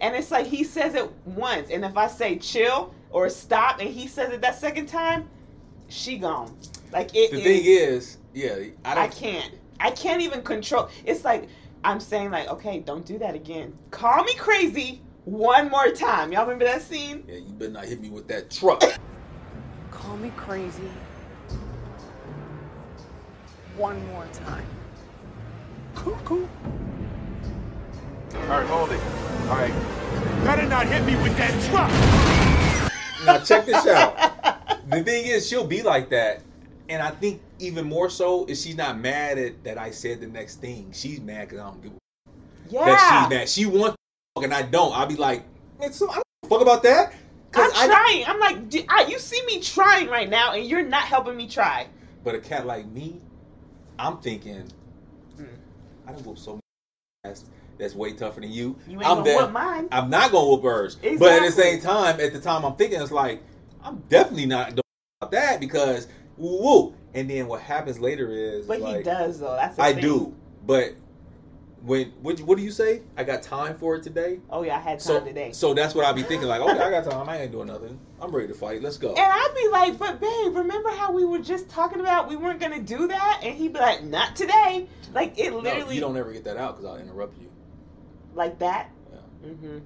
and 0.00 0.14
it's 0.14 0.30
like 0.30 0.46
he 0.46 0.64
says 0.64 0.94
it 0.94 1.10
once, 1.24 1.70
and 1.70 1.84
if 1.84 1.96
I 1.96 2.06
say 2.06 2.36
chill 2.36 2.94
or 3.10 3.28
stop, 3.28 3.80
and 3.80 3.88
he 3.88 4.06
says 4.06 4.32
it 4.32 4.40
that 4.42 4.58
second 4.58 4.86
time, 4.86 5.28
she 5.88 6.18
gone. 6.18 6.56
Like 6.92 7.14
it. 7.14 7.30
The 7.30 7.38
is- 7.38 7.42
thing 7.42 7.62
is, 7.64 8.18
yeah, 8.34 8.70
I 8.84 9.04
I 9.04 9.08
can't. 9.08 9.54
I 9.80 9.90
can't 9.90 10.22
even 10.22 10.42
control. 10.42 10.88
It's 11.04 11.24
like 11.24 11.48
I'm 11.82 11.98
saying, 11.98 12.30
like, 12.30 12.48
okay, 12.48 12.78
don't 12.78 13.04
do 13.04 13.18
that 13.18 13.34
again. 13.34 13.76
Call 13.90 14.22
me 14.24 14.34
crazy 14.34 15.00
one 15.24 15.70
more 15.70 15.90
time. 15.90 16.32
Y'all 16.32 16.42
remember 16.42 16.64
that 16.64 16.82
scene? 16.82 17.24
Yeah, 17.28 17.36
you 17.36 17.52
better 17.52 17.70
not 17.72 17.84
hit 17.84 18.00
me 18.00 18.10
with 18.10 18.28
that 18.28 18.50
truck. 18.50 18.82
Call 19.90 20.16
me 20.16 20.32
crazy. 20.36 20.90
One 23.76 24.04
more 24.08 24.26
time. 24.32 24.66
Cuckoo. 25.94 26.46
All 28.34 28.46
right, 28.48 28.66
hold 28.66 28.90
it. 28.92 29.00
All 29.48 29.56
right. 29.56 29.72
Better 30.44 30.66
not 30.66 30.86
hit 30.86 31.04
me 31.04 31.14
with 31.22 31.36
that 31.36 31.52
truck. 31.70 31.90
now 33.26 33.38
check 33.44 33.66
this 33.66 33.86
out. 33.86 34.16
The 34.90 35.02
thing 35.02 35.26
is, 35.26 35.48
she'll 35.48 35.66
be 35.66 35.82
like 35.82 36.10
that, 36.10 36.42
and 36.88 37.00
I 37.00 37.10
think 37.10 37.40
even 37.60 37.86
more 37.86 38.10
so 38.10 38.44
is 38.46 38.60
she's 38.62 38.76
not 38.76 38.98
mad 38.98 39.38
at 39.38 39.62
that 39.64 39.78
I 39.78 39.90
said 39.90 40.20
the 40.20 40.26
next 40.26 40.56
thing. 40.56 40.90
She's 40.92 41.20
mad 41.20 41.48
because 41.48 41.60
I 41.60 41.70
don't 41.70 41.82
give 41.82 41.92
a 41.92 41.96
Yeah. 42.68 42.84
that 42.86 43.28
she's 43.30 43.38
mad. 43.38 43.48
She 43.48 43.66
wants 43.66 43.96
to 43.96 44.01
and 44.40 44.54
I 44.54 44.62
don't. 44.62 44.92
I'll 44.96 45.06
be 45.06 45.16
like, 45.16 45.44
man, 45.78 45.92
so 45.92 46.10
I 46.10 46.14
don't 46.14 46.24
fuck 46.48 46.60
about 46.62 46.82
that. 46.84 47.12
I'm 47.54 47.70
I- 47.74 47.86
trying. 47.86 48.24
I'm 48.26 48.40
like, 48.40 48.68
d- 48.70 48.86
I, 48.88 49.04
you 49.06 49.18
see 49.18 49.44
me 49.46 49.60
trying 49.60 50.08
right 50.08 50.28
now, 50.30 50.52
and 50.52 50.64
you're 50.64 50.82
not 50.82 51.02
helping 51.02 51.36
me 51.36 51.48
try. 51.48 51.88
But 52.24 52.34
a 52.34 52.38
cat 52.38 52.66
like 52.66 52.86
me, 52.86 53.20
I'm 53.98 54.18
thinking, 54.18 54.64
Hmm. 55.36 55.44
I 56.06 56.12
don't 56.12 56.24
whoop 56.24 56.38
so 56.38 56.54
much 56.54 56.62
ass 57.24 57.44
that's 57.78 57.94
way 57.94 58.12
tougher 58.12 58.40
than 58.40 58.50
you. 58.52 58.76
You 58.88 58.98
ain't 58.98 59.06
I'm 59.06 59.16
gonna 59.18 59.24
dead- 59.24 59.40
whoop 59.42 59.50
mine. 59.52 59.88
I'm 59.92 60.08
not 60.08 60.32
gonna 60.32 60.48
whoop 60.48 60.62
hers. 60.62 60.96
But 60.96 61.32
at 61.32 61.42
the 61.42 61.52
same 61.52 61.80
time, 61.80 62.20
at 62.20 62.32
the 62.32 62.40
time 62.40 62.64
I'm 62.64 62.76
thinking 62.76 63.00
it's 63.00 63.10
like, 63.10 63.42
I'm 63.82 63.98
definitely 64.08 64.46
not 64.46 64.68
doing 64.70 64.82
about 65.20 65.32
that 65.32 65.60
because 65.60 66.08
woo. 66.38 66.94
And 67.14 67.28
then 67.28 67.46
what 67.46 67.60
happens 67.60 67.98
later 68.00 68.30
is 68.30 68.64
But 68.66 68.80
like, 68.80 68.98
he 68.98 69.02
does 69.02 69.40
though. 69.40 69.54
That's 69.56 69.76
the 69.76 69.82
I 69.82 69.92
thing. 69.92 70.02
do. 70.02 70.34
But 70.64 70.94
when 71.84 72.12
what, 72.22 72.40
what 72.42 72.56
do 72.58 72.62
you 72.64 72.70
say? 72.70 73.02
I 73.16 73.24
got 73.24 73.42
time 73.42 73.76
for 73.76 73.96
it 73.96 74.02
today. 74.02 74.40
Oh 74.50 74.62
yeah, 74.62 74.76
I 74.76 74.80
had 74.80 74.98
time 74.98 75.00
So 75.00 75.20
today. 75.24 75.52
so 75.52 75.74
that's 75.74 75.94
what 75.94 76.04
I 76.04 76.12
be 76.12 76.22
thinking. 76.22 76.48
Like, 76.48 76.60
okay, 76.60 76.78
I 76.78 76.90
got 76.90 77.10
time. 77.10 77.28
I 77.28 77.42
ain't 77.42 77.52
doing 77.52 77.66
nothing. 77.66 77.98
I'm 78.20 78.30
ready 78.34 78.48
to 78.48 78.54
fight. 78.54 78.82
Let's 78.82 78.96
go. 78.98 79.10
And 79.10 79.18
I'd 79.18 79.54
be 79.56 79.68
like, 79.68 79.98
but 79.98 80.20
babe, 80.20 80.54
remember 80.56 80.90
how 80.90 81.10
we 81.12 81.24
were 81.24 81.40
just 81.40 81.68
talking 81.68 82.00
about 82.00 82.28
we 82.28 82.36
weren't 82.36 82.60
gonna 82.60 82.80
do 82.80 83.08
that? 83.08 83.40
And 83.42 83.54
he'd 83.56 83.72
be 83.72 83.78
like, 83.80 84.04
not 84.04 84.36
today. 84.36 84.86
Like 85.12 85.38
it 85.38 85.50
No, 85.50 85.58
literally 85.58 85.96
you 85.96 86.00
don't 86.00 86.16
ever 86.16 86.32
get 86.32 86.44
that 86.44 86.56
out 86.56 86.76
because 86.76 86.88
I'll 86.90 87.00
interrupt 87.02 87.36
you. 87.40 87.50
like 88.34 88.58
that. 88.60 88.90
Yeah. 89.12 89.48
Mm-hmm. 89.50 89.78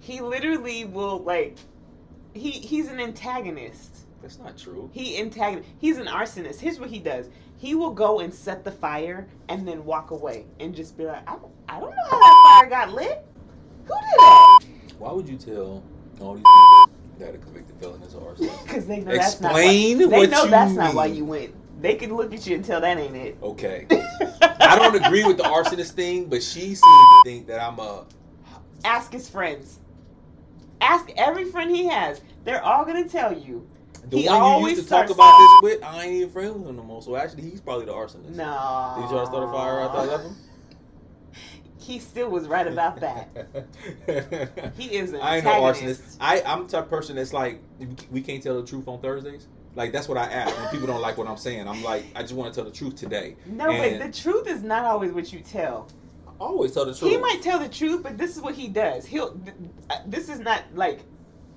He 0.00 0.20
literally 0.20 0.84
will 0.84 1.18
like 1.18 1.56
he 2.34 2.50
he's 2.52 2.88
an 2.88 3.00
antagonist. 3.00 3.96
That's 4.22 4.38
not 4.38 4.56
true. 4.56 4.88
He 4.92 5.18
antagonist. 5.18 5.68
He's 5.78 5.98
an 5.98 6.06
arsonist. 6.06 6.60
Here's 6.60 6.78
what 6.80 6.90
he 6.90 6.98
does. 6.98 7.28
He 7.58 7.74
will 7.74 7.90
go 7.90 8.20
and 8.20 8.32
set 8.32 8.64
the 8.64 8.70
fire 8.70 9.28
and 9.48 9.66
then 9.66 9.84
walk 9.84 10.12
away 10.12 10.46
and 10.60 10.74
just 10.74 10.96
be 10.96 11.04
like, 11.04 11.28
I 11.28 11.32
don't, 11.32 11.52
I 11.68 11.80
don't 11.80 11.90
know 11.90 12.04
how 12.08 12.18
that 12.18 12.60
fire 12.60 12.70
got 12.70 12.94
lit. 12.94 13.26
Who 13.86 13.94
did 13.94 14.18
that? 14.18 14.60
Why 14.98 15.12
would 15.12 15.28
you 15.28 15.36
tell 15.36 15.82
all 16.20 16.34
these 16.34 16.44
people 16.44 16.90
that 17.18 17.34
a 17.34 17.38
convicted 17.38 17.76
felon 17.80 18.00
is 18.02 18.14
arson? 18.14 18.48
Because 18.62 18.86
they 18.88 19.00
know 19.00 19.16
that's 19.16 19.40
not. 19.40 19.50
Explain 19.52 19.98
why, 19.98 20.06
they 20.06 20.26
know 20.28 20.46
that's 20.46 20.72
not 20.72 20.94
why 20.94 21.06
you 21.06 21.24
went. 21.24 21.52
They 21.82 21.96
can 21.96 22.16
look 22.16 22.32
at 22.32 22.46
you 22.46 22.54
and 22.54 22.64
tell 22.64 22.80
that 22.80 22.96
ain't 22.96 23.16
it. 23.16 23.36
Okay. 23.42 23.86
I 24.60 24.78
don't 24.78 24.94
agree 24.94 25.24
with 25.24 25.36
the 25.36 25.44
arsonist 25.44 25.92
thing, 25.92 26.26
but 26.26 26.42
she 26.42 26.60
seems 26.60 26.80
to 26.80 27.22
think 27.24 27.48
that 27.48 27.60
I'm 27.60 27.80
a. 27.80 28.06
Ask 28.84 29.12
his 29.12 29.28
friends. 29.28 29.80
Ask 30.80 31.10
every 31.16 31.44
friend 31.44 31.74
he 31.74 31.86
has. 31.88 32.20
They're 32.44 32.62
all 32.62 32.84
gonna 32.84 33.08
tell 33.08 33.36
you. 33.36 33.68
The 34.10 34.18
He 34.18 34.26
one 34.28 34.60
you 34.62 34.68
used 34.68 34.82
to 34.84 34.88
talk 34.88 35.10
about 35.10 35.38
this 35.38 35.62
with, 35.62 35.84
I 35.84 36.04
ain't 36.04 36.12
even 36.14 36.30
friends 36.30 36.54
with 36.56 36.68
him 36.68 36.76
no 36.76 36.82
more. 36.82 37.02
So 37.02 37.16
actually, 37.16 37.42
he's 37.42 37.60
probably 37.60 37.86
the 37.86 37.92
arsonist. 37.92 38.30
No. 38.30 38.94
Did 38.96 39.02
you 39.04 39.08
try 39.10 39.20
to 39.20 39.26
start 39.26 39.48
a 39.48 39.52
fire 39.52 39.80
after 39.80 39.98
I 39.98 40.04
left 40.06 40.24
him? 40.24 40.36
He 41.80 42.00
still 42.00 42.28
was 42.28 42.46
right 42.48 42.66
about 42.66 43.00
that. 43.00 43.28
He 44.76 44.96
is 44.96 45.12
an 45.14 45.20
I 45.22 45.36
ain't 45.36 45.44
no 45.44 45.52
arsonist. 45.52 46.16
I, 46.20 46.42
I'm 46.44 46.64
the 46.64 46.68
type 46.68 46.84
of 46.84 46.90
person 46.90 47.16
that's 47.16 47.32
like 47.32 47.60
we 48.10 48.20
can't 48.20 48.42
tell 48.42 48.60
the 48.60 48.66
truth 48.66 48.88
on 48.88 49.00
Thursdays. 49.00 49.46
Like 49.74 49.92
that's 49.92 50.06
what 50.08 50.18
I 50.18 50.24
ask 50.24 50.54
when 50.58 50.68
people 50.68 50.86
don't 50.86 51.00
like 51.00 51.16
what 51.16 51.28
I'm 51.28 51.36
saying. 51.38 51.66
I'm 51.66 51.82
like 51.82 52.04
I 52.14 52.22
just 52.22 52.34
want 52.34 52.52
to 52.52 52.60
tell 52.60 52.68
the 52.68 52.76
truth 52.76 52.96
today. 52.96 53.36
No, 53.46 53.70
And 53.70 53.98
but 54.00 54.06
the 54.06 54.20
truth 54.20 54.46
is 54.48 54.62
not 54.62 54.84
always 54.84 55.12
what 55.12 55.32
you 55.32 55.40
tell. 55.40 55.88
I 56.26 56.32
always 56.44 56.72
tell 56.72 56.84
the 56.84 56.94
truth. 56.94 57.10
He 57.10 57.16
might 57.16 57.40
tell 57.42 57.58
the 57.58 57.68
truth, 57.68 58.02
but 58.02 58.18
this 58.18 58.36
is 58.36 58.42
what 58.42 58.54
he 58.54 58.68
does. 58.68 59.06
He'll. 59.06 59.40
uh, 59.88 59.96
This 60.06 60.28
is 60.28 60.40
not 60.40 60.64
like 60.74 61.00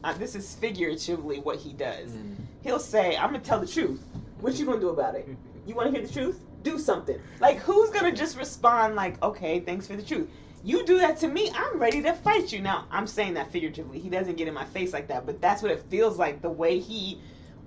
uh, 0.04 0.14
this 0.14 0.36
is 0.36 0.56
figuratively 0.56 1.40
what 1.40 1.58
he 1.58 1.74
does. 1.74 2.12
Mm. 2.12 2.36
He'll 2.64 2.80
say, 2.80 3.16
"I'm 3.18 3.28
gonna 3.32 3.40
tell 3.40 3.60
the 3.60 3.68
truth. 3.68 4.04
What 4.40 4.56
you 4.56 4.66
gonna 4.66 4.80
do 4.80 4.90
about 4.90 5.16
it? 5.16 5.28
You 5.68 5.76
want 5.76 5.94
to 5.94 5.98
hear 6.00 6.08
the 6.08 6.12
truth? 6.12 6.40
Do 6.64 6.80
something." 6.80 7.20
Like, 7.40 7.58
who's 7.60 7.92
gonna 7.92 8.12
just 8.12 8.36
respond 8.38 8.96
like, 8.96 9.22
"Okay, 9.22 9.60
thanks 9.60 9.86
for 9.88 9.96
the 9.96 10.02
truth." 10.04 10.28
You 10.64 10.86
do 10.86 11.00
that 11.00 11.18
to 11.20 11.28
me, 11.28 11.52
I'm 11.56 11.80
ready 11.80 12.02
to 12.04 12.14
fight 12.14 12.52
you. 12.52 12.62
Now, 12.62 12.86
I'm 12.92 13.08
saying 13.08 13.34
that 13.34 13.52
figuratively. 13.52 14.00
He 14.00 14.10
doesn't 14.10 14.38
get 14.38 14.48
in 14.48 14.54
my 14.54 14.66
face 14.66 14.94
like 14.94 15.08
that, 15.08 15.26
but 15.26 15.42
that's 15.42 15.64
what 15.64 15.72
it 15.72 15.84
feels 15.90 16.18
like. 16.20 16.42
The 16.44 16.52
way 16.52 16.78
he 16.80 17.20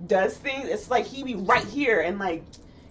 does 0.07 0.37
things, 0.37 0.69
it's 0.69 0.89
like 0.89 1.05
he 1.05 1.23
be 1.23 1.35
right 1.35 1.63
here 1.65 1.99
and 2.01 2.19
like, 2.19 2.43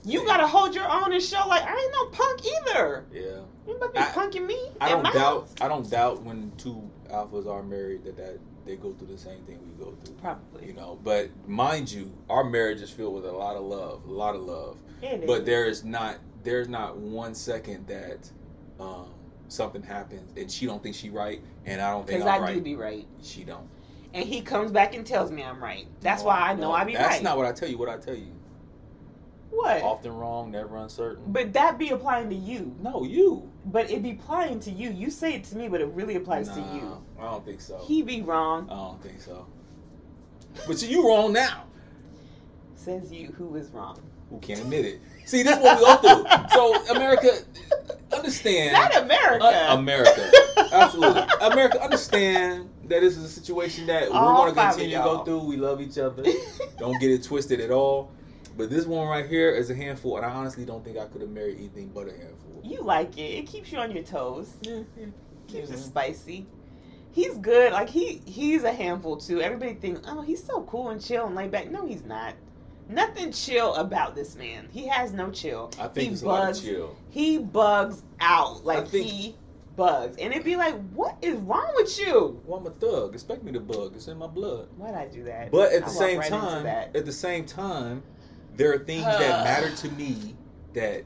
you 0.04 0.24
gotta 0.26 0.46
hold 0.46 0.74
your 0.74 0.86
own 0.90 1.12
and 1.12 1.22
show 1.22 1.46
like 1.48 1.62
I 1.62 1.74
ain't 1.74 1.92
no 1.92 2.06
punk 2.08 2.40
either. 2.44 3.04
Yeah. 3.12 3.22
You 3.66 3.76
about 3.76 3.94
to 3.94 4.00
be 4.00 4.06
I- 4.06 4.10
punking 4.10 4.46
me? 4.46 4.68
I 4.80 4.90
don't 4.90 5.04
doubt. 5.04 5.14
house? 5.14 5.54
I 5.62 5.68
don't 5.68 5.88
doubt 5.90 6.22
when 6.22 6.52
two 6.58 6.82
alphas 7.10 7.46
are 7.46 7.62
married 7.62 8.04
that 8.04 8.16
that 8.18 8.38
they 8.64 8.76
go 8.76 8.92
through 8.92 9.08
the 9.08 9.18
same 9.18 9.40
thing 9.44 9.58
we 9.62 9.84
go 9.84 9.94
through. 10.04 10.14
Probably. 10.16 10.66
You 10.66 10.72
know, 10.74 10.98
but 11.02 11.28
mind 11.48 11.90
you, 11.90 12.12
our 12.30 12.44
marriage 12.44 12.80
is 12.80 12.90
filled 12.90 13.14
with 13.14 13.26
a 13.26 13.32
lot 13.32 13.56
of 13.56 13.62
love, 13.62 14.04
a 14.06 14.10
lot 14.12 14.34
of 14.34 14.42
love. 14.42 14.78
It 15.02 15.26
But 15.26 15.40
is. 15.40 15.44
there 15.46 15.64
is 15.66 15.84
not 15.84 16.18
there's 16.42 16.68
not 16.68 16.96
one 16.98 17.34
second 17.34 17.86
that 17.86 18.30
um, 18.78 19.08
something 19.48 19.82
happens 19.82 20.32
and 20.36 20.50
she 20.50 20.66
don't 20.66 20.82
think 20.82 20.94
she 20.94 21.08
right 21.10 21.40
and 21.64 21.80
I 21.80 21.90
don't 21.90 22.06
think 22.06 22.22
I'm 22.22 22.28
I 22.28 22.38
right. 22.38 22.54
do 22.54 22.60
be 22.60 22.74
right. 22.76 23.06
she 23.22 23.44
don't. 23.44 23.68
And 24.12 24.24
he 24.26 24.40
comes 24.42 24.70
back 24.70 24.94
and 24.94 25.04
tells 25.06 25.30
me 25.30 25.42
I'm 25.42 25.62
right. 25.62 25.86
That's 26.00 26.22
No, 26.22 26.28
why 26.28 26.38
I 26.40 26.54
know 26.54 26.68
no, 26.68 26.72
I 26.72 26.84
be 26.84 26.92
That's 26.92 27.02
right. 27.04 27.10
That's 27.12 27.22
not 27.24 27.36
what 27.36 27.46
I 27.46 27.52
tell 27.52 27.68
you. 27.68 27.78
What 27.78 27.88
I 27.88 27.96
tell 27.98 28.14
you. 28.14 28.32
what? 29.50 29.82
Often 29.82 30.12
wrong, 30.16 30.50
never 30.50 30.76
uncertain. 30.76 31.24
But 31.28 31.52
that 31.54 31.78
be 31.78 31.88
applying 31.90 32.28
to 32.30 32.36
you. 32.36 32.74
no, 32.80 33.04
you. 33.04 33.50
But 33.66 33.90
it 33.90 34.02
be 34.02 34.12
applying 34.12 34.60
to 34.60 34.70
you. 34.70 34.90
You 34.90 35.10
say 35.10 35.34
it 35.34 35.44
to 35.44 35.56
me, 35.56 35.68
but 35.68 35.80
it 35.80 35.86
really 35.88 36.16
applies 36.16 36.48
to 36.50 36.60
you. 36.60 37.02
I 37.18 37.24
don't 37.24 37.44
think 37.44 37.60
so. 37.60 37.78
He 37.86 38.02
be 38.02 38.22
wrong. 38.22 38.68
I 38.70 38.74
don't 38.74 39.02
think 39.02 39.20
so. 39.20 39.46
But 40.66 40.82
you 40.82 41.08
wrong 41.08 41.32
now. 41.32 41.64
Says 42.76 43.10
you 43.10 43.28
who 43.38 43.56
is 43.56 43.70
wrong. 43.70 43.98
Who 44.30 44.38
can't 44.38 44.60
admit 44.60 44.84
it? 44.84 45.00
See, 45.26 45.42
this 45.42 45.56
is 45.56 45.62
what 45.62 45.78
we 45.78 45.84
go 45.84 45.96
through. 45.96 46.48
So, 46.50 46.94
America, 46.94 47.30
understand. 48.14 48.72
Not 48.74 48.96
America. 48.96 49.44
Uh, 49.44 49.76
America, 49.76 50.30
absolutely. 50.72 51.22
America, 51.40 51.82
understand 51.82 52.68
that 52.84 53.00
this 53.00 53.16
is 53.16 53.24
a 53.24 53.28
situation 53.28 53.86
that 53.86 54.10
we're 54.10 54.18
going 54.18 54.54
to 54.54 54.60
continue 54.60 54.96
to 54.96 55.02
go 55.02 55.24
through. 55.24 55.40
We 55.40 55.56
love 55.56 55.80
each 55.80 55.98
other. 55.98 56.22
don't 56.78 57.00
get 57.00 57.10
it 57.10 57.22
twisted 57.22 57.60
at 57.60 57.70
all. 57.70 58.12
But 58.56 58.70
this 58.70 58.86
one 58.86 59.08
right 59.08 59.26
here 59.28 59.50
is 59.50 59.70
a 59.70 59.74
handful, 59.74 60.16
and 60.16 60.24
I 60.24 60.30
honestly 60.30 60.64
don't 60.64 60.84
think 60.84 60.96
I 60.98 61.06
could 61.06 61.20
have 61.22 61.30
married 61.30 61.56
anything 61.58 61.90
but 61.94 62.06
a 62.08 62.12
handful. 62.12 62.60
You 62.62 62.82
like 62.82 63.16
it. 63.18 63.22
It 63.38 63.46
keeps 63.46 63.72
you 63.72 63.78
on 63.78 63.90
your 63.90 64.04
toes. 64.04 64.54
Yeah, 64.62 64.80
yeah. 64.98 65.06
Keeps 65.48 65.68
Yeah. 65.70 65.74
it 65.76 65.78
spicy. 65.80 66.46
He's 67.12 67.34
good. 67.38 67.72
Like 67.72 67.88
he 67.88 68.20
he's 68.26 68.64
a 68.64 68.72
handful 68.72 69.16
too. 69.16 69.40
Everybody 69.40 69.74
thinks, 69.74 70.00
oh, 70.08 70.20
he's 70.22 70.42
so 70.42 70.62
cool 70.62 70.88
and 70.90 71.00
chill 71.04 71.26
and 71.26 71.34
laid 71.34 71.50
back. 71.50 71.70
No, 71.70 71.86
he's 71.86 72.04
not. 72.04 72.34
Nothing 72.88 73.32
chill 73.32 73.74
about 73.76 74.14
this 74.14 74.36
man. 74.36 74.68
He 74.70 74.86
has 74.88 75.12
no 75.12 75.30
chill. 75.30 75.70
I 75.80 75.88
think 75.88 76.08
he 76.08 76.12
it's 76.14 76.22
a 76.22 76.26
lot 76.26 76.40
of 76.42 76.46
bugs. 76.48 76.60
chill. 76.62 76.96
He 77.10 77.38
bugs 77.38 78.02
out. 78.20 78.64
Like 78.64 78.88
think- 78.88 79.06
he 79.06 79.36
bugs, 79.76 80.16
and 80.18 80.32
it'd 80.32 80.44
be 80.44 80.54
like, 80.56 80.74
what 80.92 81.16
is 81.22 81.34
wrong 81.40 81.72
with 81.76 81.98
you? 81.98 82.40
Well, 82.46 82.60
I'm 82.60 82.66
a 82.66 82.70
thug. 82.70 83.14
Expect 83.14 83.42
me 83.42 83.50
to 83.52 83.60
bug. 83.60 83.92
It's 83.96 84.06
in 84.06 84.18
my 84.18 84.26
blood. 84.28 84.68
Why'd 84.76 84.94
I 84.94 85.06
do 85.06 85.24
that? 85.24 85.50
But 85.50 85.72
at 85.72 85.82
I 85.82 85.86
the 85.86 85.90
same 85.90 86.18
right 86.18 86.28
time, 86.28 86.62
that. 86.64 86.94
at 86.94 87.04
the 87.06 87.12
same 87.12 87.44
time, 87.44 88.02
there 88.56 88.72
are 88.72 88.78
things 88.78 89.04
that 89.04 89.44
matter 89.44 89.74
to 89.76 89.90
me 89.92 90.34
that 90.74 91.04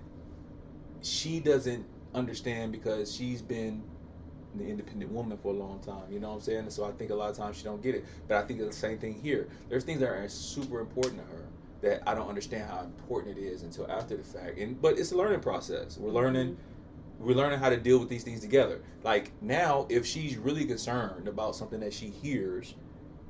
she 1.03 1.40
doesn't 1.40 1.86
understand 2.14 2.72
because 2.72 3.14
she's 3.14 3.42
been 3.42 3.82
an 4.55 4.66
independent 4.66 5.12
woman 5.12 5.38
for 5.38 5.53
a 5.53 5.57
long 5.57 5.78
time. 5.80 6.11
You 6.11 6.20
know 6.20 6.28
what 6.28 6.36
I'm 6.36 6.40
saying? 6.40 6.59
And 6.61 6.72
so 6.72 6.84
I 6.84 6.92
think 6.92 7.11
a 7.11 7.14
lot 7.14 7.30
of 7.30 7.36
times 7.36 7.57
she 7.57 7.64
don't 7.64 7.82
get 7.82 7.94
it. 7.94 8.05
But 8.26 8.38
I 8.38 8.46
think 8.46 8.61
it's 8.61 8.74
the 8.74 8.80
same 8.80 8.99
thing 8.99 9.14
here. 9.14 9.49
There's 9.68 9.84
things 9.84 10.01
that 10.01 10.09
are 10.09 10.28
super 10.28 10.80
important 10.80 11.22
to 11.22 11.36
her 11.36 11.44
that 11.80 12.03
I 12.09 12.14
don't 12.14 12.28
understand 12.28 12.68
how 12.68 12.80
important 12.80 13.38
it 13.38 13.40
is 13.40 13.62
until 13.62 13.90
after 13.90 14.16
the 14.16 14.24
fact. 14.24 14.59
And 14.59 14.80
but 14.80 14.99
it's 14.99 15.12
a 15.12 15.16
learning 15.16 15.40
process. 15.40 15.96
We're 15.99 16.09
mm-hmm. 16.09 16.16
learning 16.16 16.57
we're 17.20 17.34
learning 17.34 17.59
how 17.59 17.68
to 17.68 17.76
deal 17.76 17.99
with 17.99 18.09
these 18.09 18.22
things 18.22 18.40
together. 18.40 18.80
Like 19.03 19.32
now, 19.42 19.86
if 19.88 20.07
she's 20.07 20.36
really 20.36 20.64
concerned 20.64 21.28
about 21.28 21.57
something 21.57 21.80
that 21.80 21.92
she 21.92 22.07
hears, 22.07 22.74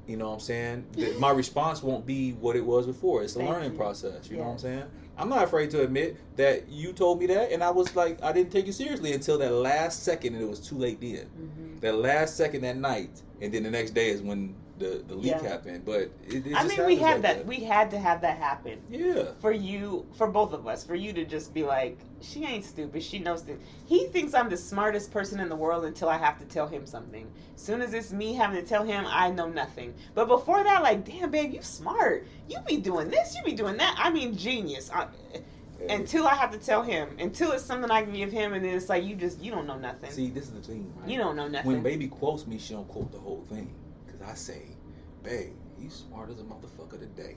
you 0.09 0.17
know 0.17 0.29
what 0.29 0.35
I'm 0.35 0.41
saying? 0.41 0.87
that 0.95 1.21
my 1.21 1.31
response 1.31 1.83
won't 1.83 2.07
be 2.07 2.33
what 2.33 2.57
it 2.57 2.65
was 2.65 2.87
before. 2.87 3.23
It's 3.23 3.37
a 3.37 3.39
Thank 3.39 3.51
learning 3.51 3.73
you. 3.73 3.77
process. 3.79 4.29
You 4.31 4.39
know 4.39 4.45
what 4.45 4.51
I'm 4.53 4.59
saying? 4.59 4.85
I'm 5.19 5.29
not 5.29 5.45
afraid 5.45 5.71
to 5.73 5.83
admit 5.83 6.17
that 6.37 6.69
you 6.69 6.93
told 6.93 7.19
me 7.21 7.27
that, 7.27 7.53
and 7.53 7.63
I 7.63 7.71
was 7.71 7.95
like, 7.95 8.23
I 8.23 8.33
didn't 8.33 8.51
take 8.53 8.67
you 8.67 8.73
seriously 8.73 9.13
until 9.13 9.37
that 9.39 9.53
last 9.53 10.03
second, 10.05 10.35
and 10.35 10.43
it 10.43 10.49
was 10.49 10.61
too 10.61 10.77
late 10.77 11.01
then. 11.01 11.27
Mhm. 11.39 11.81
That 11.81 11.97
last 11.97 12.37
second 12.37 12.63
that 12.63 12.77
night, 12.77 13.23
and 13.41 13.53
then 13.53 13.65
the 13.65 13.71
next 13.71 13.91
day 13.93 14.11
is 14.11 14.23
when 14.23 14.55
the 14.79 15.03
the 15.07 15.15
leak 15.15 15.33
Yeah. 15.33 15.43
happened. 15.43 15.85
But 15.85 16.11
it, 16.27 16.47
it 16.47 16.57
I 16.57 16.65
mean, 16.65 16.85
we 16.87 16.97
had 16.97 17.23
like 17.23 17.37
that. 17.37 17.47
We 17.47 17.57
had 17.57 17.91
to 17.91 17.99
have 17.99 18.21
that 18.23 18.39
happen. 18.39 18.81
yeah. 18.91 19.33
for 19.41 19.53
you, 19.53 20.07
for 20.17 20.27
both 20.27 20.53
of 20.53 20.67
us, 20.67 20.85
for 20.85 20.95
you 20.95 21.13
to 21.13 21.25
just 21.25 21.53
be 21.53 21.65
like, 21.65 21.99
she 22.21 22.45
ain't 22.45 22.65
stupid. 22.65 23.03
She 23.03 23.19
knows 23.19 23.43
that. 23.45 23.59
He 23.87 24.07
thinks 24.07 24.35
I'm 24.35 24.49
the 24.49 24.57
smartest 24.57 25.11
person 25.11 25.41
in 25.41 25.49
the 25.49 25.57
world 25.57 25.85
until 25.85 26.09
I 26.09 26.19
have 26.19 26.39
to 26.39 26.45
tell 26.45 26.67
him 26.67 26.87
something. 26.87 27.31
Soon 27.57 27.83
as 27.83 27.93
it's 27.95 28.13
me 28.13 28.35
having 28.35 28.61
to 28.61 28.67
tell 28.67 28.85
him, 28.85 29.05
I 29.09 29.31
know 29.31 29.49
nothing. 29.49 29.95
But 30.15 30.27
before 30.27 30.63
that, 30.63 30.83
like, 30.83 31.05
damn, 31.05 31.31
babe, 31.31 31.53
you 31.53 31.63
smart. 31.63 32.27
You 32.49 32.59
be 32.67 32.77
doing 32.77 33.11
this. 33.11 33.37
You 33.37 33.43
be 33.43 33.53
doing 33.53 33.77
that. 33.77 33.97
I 33.99 34.11
mean, 34.11 34.37
genius. 34.37 34.91
I, 34.93 35.09
until 35.89 36.27
I 36.27 36.35
have 36.35 36.51
to 36.53 36.59
tell 36.59 36.83
him, 36.83 37.09
until 37.19 37.53
it's 37.53 37.65
something 37.65 37.91
I 37.91 38.03
can 38.03 38.13
give 38.13 38.33
him, 38.33 38.53
and 38.55 38.65
then 38.65 38.75
it's 38.75 38.89
like 38.89 39.05
you 39.05 39.15
just 39.15 39.41
you 39.41 39.51
don't 39.51 39.67
know 39.67 39.79
nothing. 39.79 40.11
See, 40.11 40.29
this 40.29 40.45
is 40.45 40.51
the 40.51 40.61
thing. 40.61 40.93
Right? 40.97 41.09
you 41.09 41.19
don't 41.19 41.37
know 41.37 41.49
nothing. 41.49 41.71
When 41.71 41.83
baby 41.83 42.09
quotes 42.09 42.47
me, 42.47 42.59
she 42.59 42.75
don't 42.75 42.89
quote 42.89 43.13
the 43.13 43.19
whole 43.19 43.45
thing. 43.49 43.73
I 44.27 44.35
say, 44.35 44.63
babe, 45.23 45.53
you 45.79 45.91
smart 45.91 46.31
as 46.31 46.41
a 46.41 46.45
motherfucker 46.45 46.99
today. 46.99 47.37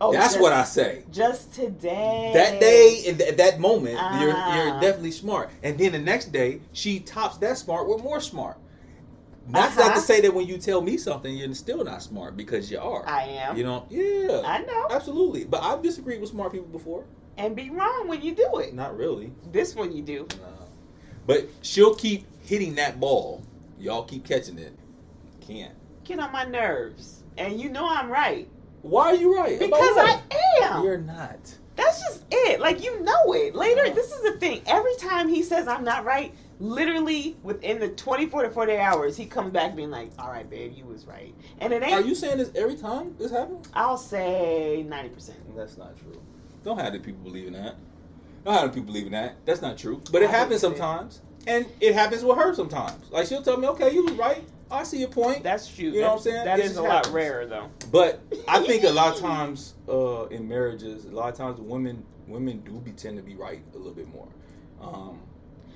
oh, 0.00 0.12
That's 0.12 0.34
just- 0.34 0.40
what 0.40 0.52
I 0.52 0.64
say. 0.64 1.02
Just 1.10 1.52
today. 1.52 2.30
That 2.34 2.60
day, 2.60 3.02
in 3.06 3.18
th- 3.18 3.36
that 3.36 3.58
moment, 3.60 3.94
you're 4.20 4.32
Ah. 4.34 4.54
you're 4.56 4.80
definitely 4.80 5.10
smart. 5.10 5.50
And 5.62 5.76
then 5.78 5.92
the 5.92 5.98
next 5.98 6.26
day, 6.32 6.60
she 6.72 7.00
tops 7.00 7.36
that 7.38 7.58
smart 7.58 7.88
with 7.88 8.02
more 8.02 8.20
smart. 8.20 8.58
That's 9.50 9.76
not 9.76 9.86
Uh-huh. 9.86 9.94
to 9.94 10.00
say 10.00 10.20
that 10.20 10.32
when 10.34 10.46
you 10.46 10.58
tell 10.58 10.82
me 10.82 10.98
something, 10.98 11.34
you're 11.36 11.52
still 11.54 11.82
not 11.82 12.02
smart 12.02 12.36
because 12.36 12.70
you 12.70 12.78
are. 12.78 13.06
I 13.08 13.22
am. 13.24 13.56
You 13.56 13.64
know, 13.64 13.86
yeah, 13.88 14.42
I 14.44 14.58
know. 14.62 14.86
absolutely. 14.90 15.44
But 15.44 15.62
I've 15.62 15.82
disagreed 15.82 16.20
with 16.20 16.30
smart 16.30 16.52
people 16.52 16.68
before. 16.68 17.04
And 17.38 17.56
be 17.56 17.70
wrong 17.70 18.08
when 18.08 18.20
you 18.22 18.34
do 18.34 18.58
it. 18.58 18.74
Not 18.74 18.96
really. 18.96 19.32
This 19.50 19.74
one 19.74 19.92
you 19.96 20.02
do. 20.02 20.26
No. 20.40 20.66
But 21.26 21.48
she'll 21.62 21.94
keep 21.94 22.26
hitting 22.42 22.74
that 22.76 23.00
ball. 23.00 23.42
Y'all 23.78 24.02
keep 24.04 24.24
catching 24.26 24.58
it. 24.58 24.74
Can't. 25.40 25.72
Get 26.08 26.20
on 26.20 26.32
my 26.32 26.44
nerves. 26.44 27.22
And 27.36 27.60
you 27.60 27.68
know 27.68 27.86
I'm 27.86 28.08
right. 28.08 28.48
Why 28.80 29.08
are 29.08 29.14
you 29.14 29.36
right? 29.36 29.58
Because? 29.58 29.78
I 29.98 30.18
am. 30.62 30.82
You're 30.82 30.96
not. 30.96 31.38
That's 31.76 32.00
just 32.00 32.24
it. 32.30 32.60
Like 32.60 32.82
you 32.82 33.02
know 33.02 33.34
it. 33.34 33.54
Later, 33.54 33.90
this 33.90 34.10
is 34.10 34.22
the 34.22 34.38
thing. 34.40 34.62
Every 34.66 34.96
time 34.96 35.28
he 35.28 35.42
says 35.42 35.68
I'm 35.68 35.84
not 35.84 36.06
right, 36.06 36.34
literally 36.60 37.36
within 37.42 37.78
the 37.78 37.90
24 37.90 38.44
to 38.44 38.50
48 38.50 38.80
hours, 38.80 39.18
he 39.18 39.26
comes 39.26 39.52
back 39.52 39.76
being 39.76 39.90
like, 39.90 40.10
"All 40.18 40.30
right, 40.30 40.48
babe, 40.48 40.72
you 40.74 40.86
was 40.86 41.06
right." 41.06 41.34
And 41.60 41.74
it 41.74 41.82
ain't. 41.82 41.92
Are 41.92 42.00
you 42.00 42.14
saying 42.14 42.38
this 42.38 42.52
every 42.54 42.76
time 42.76 43.14
this 43.18 43.30
happens? 43.30 43.68
I'll 43.74 43.98
say 43.98 44.86
90 44.88 45.08
percent. 45.10 45.56
That's 45.56 45.76
not 45.76 45.94
true. 45.98 46.22
Don't 46.64 46.80
have 46.80 46.94
the 46.94 47.00
people 47.00 47.22
believing 47.22 47.52
that. 47.52 47.74
Don't 48.46 48.54
have 48.54 48.62
the 48.62 48.70
people 48.70 48.86
believing 48.86 49.12
that. 49.12 49.36
That's 49.44 49.60
not 49.60 49.76
true. 49.76 50.00
But 50.10 50.22
it 50.22 50.30
I 50.30 50.32
happens 50.32 50.62
believe 50.62 50.76
it. 50.76 50.78
sometimes, 50.80 51.20
and 51.46 51.66
it 51.82 51.92
happens 51.92 52.24
with 52.24 52.38
her 52.38 52.54
sometimes. 52.54 53.10
Like 53.10 53.26
she'll 53.26 53.42
tell 53.42 53.58
me, 53.58 53.68
"Okay, 53.68 53.92
you 53.92 54.04
was 54.04 54.14
right. 54.14 54.42
I 54.70 54.82
see 54.84 54.98
your 54.98 55.08
point." 55.08 55.42
That's 55.42 55.68
true. 55.68 55.86
You 55.86 56.00
know 56.00 56.08
what 56.08 56.16
I'm 56.16 56.22
saying? 56.22 56.44
That 56.44 56.58
It 56.58 56.64
is 56.64 56.72
just 56.72 56.80
a 56.80 56.88
lot 56.88 57.06
rarer 57.12 57.46
though. 57.46 57.70
But 57.90 58.20
I 58.46 58.62
think 58.62 58.84
a 58.84 58.90
lot 58.90 59.14
of 59.14 59.20
times 59.20 59.74
uh, 59.88 60.26
in 60.26 60.48
marriages, 60.48 61.04
a 61.04 61.10
lot 61.10 61.30
of 61.30 61.36
times 61.36 61.60
women 61.60 62.04
women 62.26 62.60
do 62.60 62.72
be 62.72 62.92
tend 62.92 63.16
to 63.16 63.22
be 63.22 63.34
right 63.34 63.62
a 63.74 63.76
little 63.76 63.92
bit 63.92 64.08
more. 64.08 64.28
Um, 64.80 65.20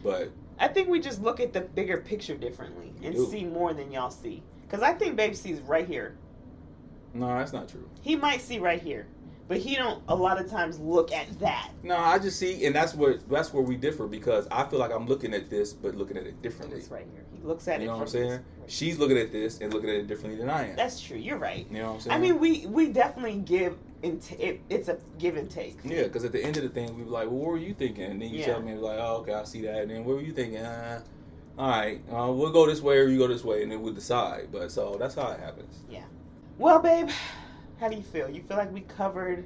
but 0.03 0.31
I 0.59 0.69
think 0.69 0.89
we 0.89 1.01
just 1.01 1.23
look 1.23 1.41
at 1.41 1.53
the 1.53 1.61
bigger 1.61 1.99
picture 1.99 2.37
differently 2.37 2.93
and 3.03 3.15
do. 3.15 3.27
see 3.31 3.45
more 3.45 3.73
than 3.75 3.91
y'all 3.91 4.11
see. 4.11 4.43
Because 4.63 4.83
I 4.83 4.93
think 4.93 5.17
Babe 5.17 5.35
sees 5.35 5.61
right 5.61 5.87
here. 5.87 6.17
no, 7.15 7.27
that's 7.27 7.53
not 7.53 7.69
true. 7.69 7.89
He 8.01 8.17
might 8.17 8.41
see 8.41 8.59
right 8.59 8.81
here, 8.81 9.07
but 9.53 9.61
he 9.61 9.75
don't 9.77 10.03
a 10.09 10.15
lot 10.17 10.41
of 10.41 10.51
times 10.51 10.79
look 10.81 11.13
at 11.13 11.39
that. 11.39 11.69
No, 11.83 11.95
I 11.95 12.19
just 12.19 12.39
see, 12.39 12.65
and 12.65 12.75
that's 12.75 12.95
where 12.95 13.19
that's 13.31 13.53
where 13.53 13.63
we 13.63 13.77
differ 13.77 14.07
because 14.07 14.49
I 14.51 14.65
feel 14.65 14.79
like 14.79 14.91
I'm 14.91 15.07
looking 15.07 15.35
at 15.35 15.51
this, 15.51 15.75
but 15.75 15.95
looking 15.95 16.17
at 16.17 16.27
it 16.27 16.41
differently. 16.41 16.79
It's 16.79 16.89
right 16.91 17.05
here. 17.13 17.27
He 17.39 17.47
looks 17.47 17.69
at 17.69 17.75
You 17.75 17.81
it. 17.81 17.83
You 17.83 17.87
know 17.89 17.97
what 17.97 18.03
I'm 18.05 18.09
saying? 18.09 18.41
She's 18.67 18.99
looking 18.99 19.19
at 19.19 19.31
this 19.31 19.61
and 19.61 19.71
looking 19.75 19.91
at 19.91 19.97
it 19.97 20.07
differently 20.07 20.39
than 20.41 20.49
I 20.49 20.71
am. 20.71 20.77
That's 20.77 20.99
true. 21.03 21.19
You're 21.19 21.37
right. 21.37 21.67
you 21.71 21.81
know 21.81 21.89
what 21.89 21.95
I'm 21.97 22.01
saying? 22.01 22.17
I 22.17 22.19
mean, 22.19 22.39
we 22.39 22.65
we 22.65 22.89
definitely 22.89 23.41
give 23.41 23.77
and 24.03 24.23
t- 24.23 24.37
it, 24.37 24.61
it's 24.71 24.89
a 24.89 24.97
give 25.19 25.37
and 25.37 25.51
take. 25.51 25.77
Yeah, 25.85 26.05
because 26.05 26.25
at 26.25 26.33
the 26.33 26.43
end 26.43 26.57
of 26.57 26.63
the 26.63 26.71
thing, 26.71 26.97
we 26.97 27.03
were 27.03 27.11
like, 27.11 27.27
well, 27.27 27.37
what 27.41 27.51
were 27.51 27.59
you 27.59 27.75
thinking? 27.75 28.05
And 28.05 28.23
then 28.23 28.31
you 28.31 28.41
Yeah. 28.41 28.47
tell 28.47 28.63
me, 28.63 28.73
like, 28.73 28.99
oh, 28.99 29.17
okay, 29.19 29.35
I 29.35 29.45
see 29.45 29.61
that. 29.67 29.83
And 29.83 29.91
then 29.91 30.05
what 30.07 30.17
were 30.17 30.23
you 30.23 30.33
thinking? 30.33 30.61
Uh, 30.61 31.03
all 31.59 31.69
right, 31.69 32.01
uh, 32.11 32.33
we'll 32.33 32.53
go 32.53 32.67
this 32.67 32.81
way 32.81 32.97
or 32.97 33.07
you 33.09 33.19
go 33.19 33.29
this 33.29 33.45
way, 33.45 33.63
and 33.63 33.71
then 33.71 33.83
we'll 33.83 33.93
decide. 33.93 34.49
But 34.51 34.73
so 34.73 34.97
that's 34.99 35.15
how 35.15 35.31
it 35.33 35.41
happens. 35.41 35.81
Yeah. 35.91 36.05
Well, 36.57 36.79
babe, 36.81 37.11
how 37.83 37.89
do 37.89 37.97
you 37.97 38.03
feel? 38.03 38.31
You 38.31 38.43
feel 38.43 38.57
like 38.57 38.73
we 38.73 38.83
covered 38.83 39.45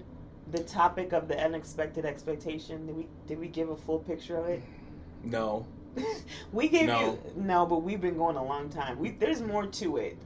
the 0.53 0.63
topic 0.63 1.13
of 1.15 1.27
the 1.27 1.43
unexpected 1.43 2.05
expectation? 2.05 2.87
Did 2.87 2.95
we 2.97 3.09
did 3.27 3.41
we 3.41 3.49
give 3.49 3.71
a 3.71 3.77
full 3.77 3.99
picture 3.99 4.37
of 4.37 4.47
it? 4.47 4.63
No, 5.25 5.67
we 6.53 6.69
gave 6.69 6.87
No. 6.87 7.01
you 7.01 7.33
no, 7.35 7.65
but 7.65 7.79
we've 7.79 8.01
been 8.01 8.19
going 8.19 8.37
a 8.37 8.45
long 8.45 8.69
time. 8.69 8.99
We 8.99 9.13
there's 9.13 9.41
more 9.41 9.67
to 9.67 9.97
it. 9.97 10.19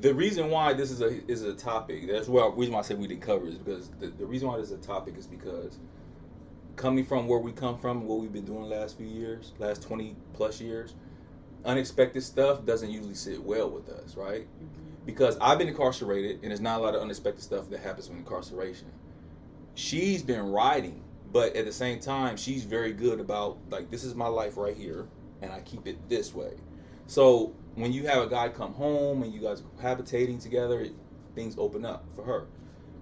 the 0.00 0.12
reason 0.12 0.50
why 0.50 0.72
this 0.72 0.90
is 0.90 1.00
a 1.02 1.24
is 1.30 1.42
a 1.44 1.54
topic. 1.54 2.08
That's 2.10 2.26
why 2.26 2.42
the 2.50 2.56
reason 2.56 2.74
why 2.74 2.80
I 2.80 2.82
say 2.82 2.96
we 2.96 3.06
didn't 3.06 3.22
cover 3.22 3.46
is 3.46 3.58
because 3.58 3.90
the, 4.00 4.08
the 4.08 4.26
reason 4.26 4.48
why 4.48 4.56
this 4.58 4.72
is 4.72 4.72
a 4.72 4.82
topic 4.84 5.16
is 5.16 5.28
because 5.28 5.78
coming 6.74 7.04
from 7.04 7.28
where 7.28 7.38
we 7.38 7.52
come 7.52 7.78
from, 7.78 8.06
what 8.08 8.18
we've 8.18 8.32
been 8.32 8.44
doing 8.44 8.62
the 8.68 8.74
last 8.76 8.98
few 8.98 9.06
years, 9.06 9.52
last 9.60 9.82
twenty 9.82 10.16
plus 10.32 10.60
years, 10.60 10.94
unexpected 11.64 12.24
stuff 12.24 12.64
doesn't 12.64 12.90
usually 12.90 13.14
sit 13.14 13.40
well 13.40 13.70
with 13.70 13.88
us, 13.88 14.16
right? 14.16 14.48
Mm-hmm. 14.48 14.81
Because 15.04 15.36
I've 15.40 15.58
been 15.58 15.68
incarcerated, 15.68 16.40
and 16.42 16.50
there's 16.50 16.60
not 16.60 16.80
a 16.80 16.82
lot 16.82 16.94
of 16.94 17.02
unexpected 17.02 17.42
stuff 17.42 17.68
that 17.70 17.80
happens 17.80 18.08
with 18.08 18.18
incarceration. 18.18 18.86
She's 19.74 20.22
been 20.22 20.52
riding, 20.52 21.02
but 21.32 21.56
at 21.56 21.64
the 21.64 21.72
same 21.72 21.98
time, 21.98 22.36
she's 22.36 22.64
very 22.64 22.92
good 22.92 23.18
about 23.18 23.58
like 23.70 23.90
this 23.90 24.04
is 24.04 24.14
my 24.14 24.28
life 24.28 24.56
right 24.56 24.76
here, 24.76 25.08
and 25.40 25.52
I 25.52 25.60
keep 25.60 25.86
it 25.86 26.08
this 26.08 26.34
way. 26.34 26.52
So 27.06 27.54
when 27.74 27.92
you 27.92 28.06
have 28.06 28.22
a 28.22 28.28
guy 28.28 28.48
come 28.48 28.74
home 28.74 29.22
and 29.22 29.32
you 29.32 29.40
guys 29.40 29.60
are 29.62 29.82
habitating 29.82 30.38
together, 30.38 30.86
things 31.34 31.56
open 31.58 31.84
up 31.84 32.04
for 32.14 32.24
her. 32.24 32.46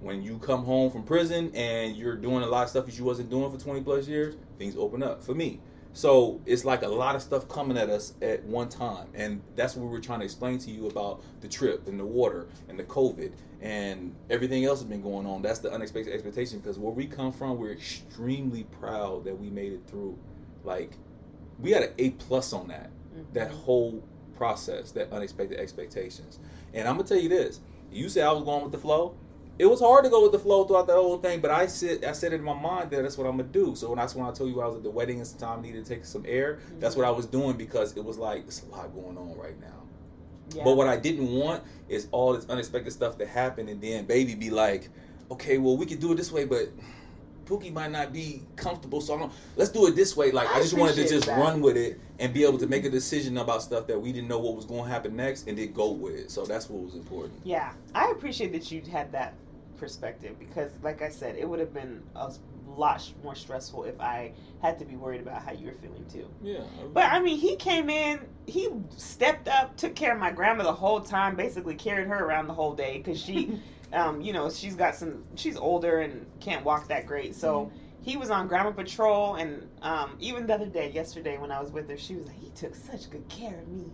When 0.00 0.22
you 0.22 0.38
come 0.38 0.64
home 0.64 0.90
from 0.90 1.02
prison 1.02 1.54
and 1.54 1.94
you're 1.94 2.16
doing 2.16 2.42
a 2.42 2.46
lot 2.46 2.64
of 2.64 2.70
stuff 2.70 2.86
that 2.86 2.98
you 2.98 3.04
wasn't 3.04 3.28
doing 3.28 3.50
for 3.50 3.62
20 3.62 3.82
plus 3.82 4.08
years, 4.08 4.36
things 4.58 4.76
open 4.76 5.02
up 5.02 5.22
for 5.22 5.34
me. 5.34 5.60
So 5.92 6.40
it's 6.46 6.64
like 6.64 6.82
a 6.82 6.88
lot 6.88 7.16
of 7.16 7.22
stuff 7.22 7.48
coming 7.48 7.76
at 7.76 7.90
us 7.90 8.14
at 8.22 8.44
one 8.44 8.68
time, 8.68 9.08
and 9.14 9.42
that's 9.56 9.74
what 9.74 9.86
we 9.86 9.90
were 9.90 10.00
trying 10.00 10.20
to 10.20 10.24
explain 10.24 10.58
to 10.58 10.70
you 10.70 10.86
about 10.86 11.22
the 11.40 11.48
trip 11.48 11.88
and 11.88 11.98
the 11.98 12.04
water 12.04 12.46
and 12.68 12.78
the 12.78 12.84
COVID 12.84 13.32
and 13.60 14.14
everything 14.30 14.64
else 14.64 14.80
has 14.80 14.88
been 14.88 15.02
going 15.02 15.26
on. 15.26 15.42
That's 15.42 15.58
the 15.58 15.72
unexpected 15.72 16.14
expectation 16.14 16.60
because 16.60 16.78
where 16.78 16.92
we 16.92 17.06
come 17.06 17.32
from, 17.32 17.58
we're 17.58 17.72
extremely 17.72 18.64
proud 18.80 19.24
that 19.24 19.38
we 19.38 19.50
made 19.50 19.72
it 19.72 19.82
through. 19.86 20.16
Like 20.64 20.92
we 21.58 21.72
had 21.72 21.82
an 21.82 21.92
A 21.98 22.10
plus 22.10 22.52
on 22.52 22.68
that 22.68 22.90
mm-hmm. 23.14 23.32
that 23.32 23.50
whole 23.50 24.02
process, 24.36 24.92
that 24.92 25.12
unexpected 25.12 25.58
expectations. 25.58 26.38
And 26.72 26.88
I'm 26.88 26.96
gonna 26.96 27.08
tell 27.08 27.18
you 27.18 27.28
this: 27.28 27.60
you 27.90 28.08
say 28.08 28.22
I 28.22 28.32
was 28.32 28.44
going 28.44 28.62
with 28.62 28.72
the 28.72 28.78
flow. 28.78 29.14
It 29.58 29.66
was 29.66 29.80
hard 29.80 30.04
to 30.04 30.10
go 30.10 30.22
with 30.22 30.32
the 30.32 30.38
flow 30.38 30.64
throughout 30.64 30.86
the 30.86 30.94
whole 30.94 31.18
thing, 31.18 31.40
but 31.40 31.50
I 31.50 31.66
said 31.66 32.04
I 32.04 32.12
said 32.12 32.32
it 32.32 32.36
in 32.36 32.42
my 32.42 32.58
mind 32.58 32.90
that 32.90 33.02
that's 33.02 33.18
what 33.18 33.26
I'm 33.26 33.36
gonna 33.36 33.48
do. 33.48 33.74
So 33.74 33.88
when 33.88 33.98
that's 33.98 34.14
when 34.14 34.26
I 34.26 34.32
told 34.32 34.50
you 34.50 34.60
I 34.62 34.66
was 34.66 34.76
at 34.76 34.82
the 34.82 34.90
wedding 34.90 35.18
and 35.18 35.26
some 35.26 35.38
time 35.38 35.62
needed 35.62 35.84
to 35.84 35.94
take 35.94 36.04
some 36.04 36.24
air. 36.26 36.60
That's 36.78 36.96
what 36.96 37.06
I 37.06 37.10
was 37.10 37.26
doing 37.26 37.56
because 37.56 37.96
it 37.96 38.04
was 38.04 38.16
like 38.16 38.44
it's 38.46 38.62
a 38.62 38.66
lot 38.66 38.94
going 38.94 39.18
on 39.18 39.36
right 39.36 39.60
now. 39.60 39.82
Yeah. 40.54 40.64
But 40.64 40.76
what 40.76 40.88
I 40.88 40.96
didn't 40.96 41.30
want 41.30 41.62
is 41.88 42.08
all 42.10 42.32
this 42.32 42.48
unexpected 42.48 42.92
stuff 42.92 43.18
to 43.18 43.26
happen, 43.26 43.68
and 43.68 43.80
then 43.80 44.06
baby 44.06 44.34
be 44.34 44.50
like, 44.50 44.88
okay, 45.30 45.58
well 45.58 45.76
we 45.76 45.84
could 45.84 46.00
do 46.00 46.12
it 46.12 46.16
this 46.16 46.32
way, 46.32 46.44
but 46.44 46.70
Pookie 47.50 47.72
might 47.72 47.90
not 47.90 48.12
be 48.12 48.42
comfortable, 48.54 49.00
so 49.00 49.16
I 49.16 49.18
don't, 49.18 49.32
let's 49.56 49.70
do 49.70 49.86
it 49.88 49.96
this 49.96 50.16
way. 50.16 50.30
Like 50.30 50.48
I, 50.48 50.58
I 50.58 50.62
just 50.62 50.74
wanted 50.74 50.94
to 50.94 51.08
just 51.08 51.26
that. 51.26 51.38
run 51.38 51.60
with 51.60 51.76
it 51.76 52.00
and 52.20 52.32
be 52.32 52.44
able 52.44 52.58
to 52.58 52.66
make 52.68 52.84
a 52.84 52.90
decision 52.90 53.36
about 53.38 53.62
stuff 53.62 53.88
that 53.88 54.00
we 54.00 54.12
didn't 54.12 54.28
know 54.28 54.38
what 54.38 54.54
was 54.54 54.64
going 54.64 54.84
to 54.84 54.90
happen 54.90 55.16
next, 55.16 55.48
and 55.48 55.58
then 55.58 55.72
go 55.72 55.90
with 55.90 56.14
it. 56.14 56.30
So 56.30 56.44
that's 56.44 56.70
what 56.70 56.84
was 56.84 56.94
important. 56.94 57.34
Yeah, 57.44 57.72
I 57.94 58.10
appreciate 58.10 58.52
that 58.52 58.70
you 58.70 58.82
had 58.82 59.10
that 59.12 59.34
perspective 59.76 60.38
because, 60.38 60.70
like 60.82 61.02
I 61.02 61.08
said, 61.08 61.36
it 61.36 61.48
would 61.48 61.58
have 61.58 61.74
been 61.74 62.02
a 62.14 62.30
lot 62.76 63.02
more 63.24 63.34
stressful 63.34 63.84
if 63.84 64.00
I 64.00 64.32
had 64.62 64.78
to 64.78 64.84
be 64.84 64.94
worried 64.94 65.20
about 65.20 65.42
how 65.42 65.52
you 65.52 65.66
were 65.66 65.74
feeling 65.74 66.04
too. 66.12 66.28
Yeah. 66.42 66.60
But 66.92 67.12
I 67.12 67.18
mean, 67.18 67.38
he 67.38 67.56
came 67.56 67.90
in, 67.90 68.20
he 68.46 68.68
stepped 68.96 69.48
up, 69.48 69.76
took 69.76 69.96
care 69.96 70.12
of 70.12 70.20
my 70.20 70.30
grandma 70.30 70.62
the 70.62 70.72
whole 70.72 71.00
time, 71.00 71.34
basically 71.34 71.74
carried 71.74 72.06
her 72.06 72.24
around 72.24 72.46
the 72.46 72.54
whole 72.54 72.74
day 72.74 72.98
because 72.98 73.20
she, 73.20 73.58
um, 73.92 74.20
you 74.20 74.32
know, 74.32 74.50
she's 74.50 74.74
got 74.74 74.94
some, 74.94 75.24
she's 75.34 75.56
older 75.56 76.00
and 76.00 76.26
can't 76.40 76.64
walk 76.64 76.88
that 76.88 77.06
great. 77.06 77.34
So 77.34 77.70
he 78.02 78.16
was 78.16 78.30
on 78.30 78.48
grandma 78.48 78.70
patrol, 78.70 79.34
and 79.34 79.68
um, 79.82 80.16
even 80.20 80.46
the 80.46 80.54
other 80.54 80.66
day, 80.66 80.90
yesterday 80.90 81.38
when 81.38 81.50
I 81.50 81.60
was 81.60 81.70
with 81.70 81.88
her, 81.88 81.96
she 81.96 82.14
was 82.14 82.26
like, 82.26 82.38
he 82.38 82.50
took 82.50 82.74
such 82.74 83.10
good 83.10 83.28
care 83.28 83.58
of 83.58 83.68
me. 83.68 83.84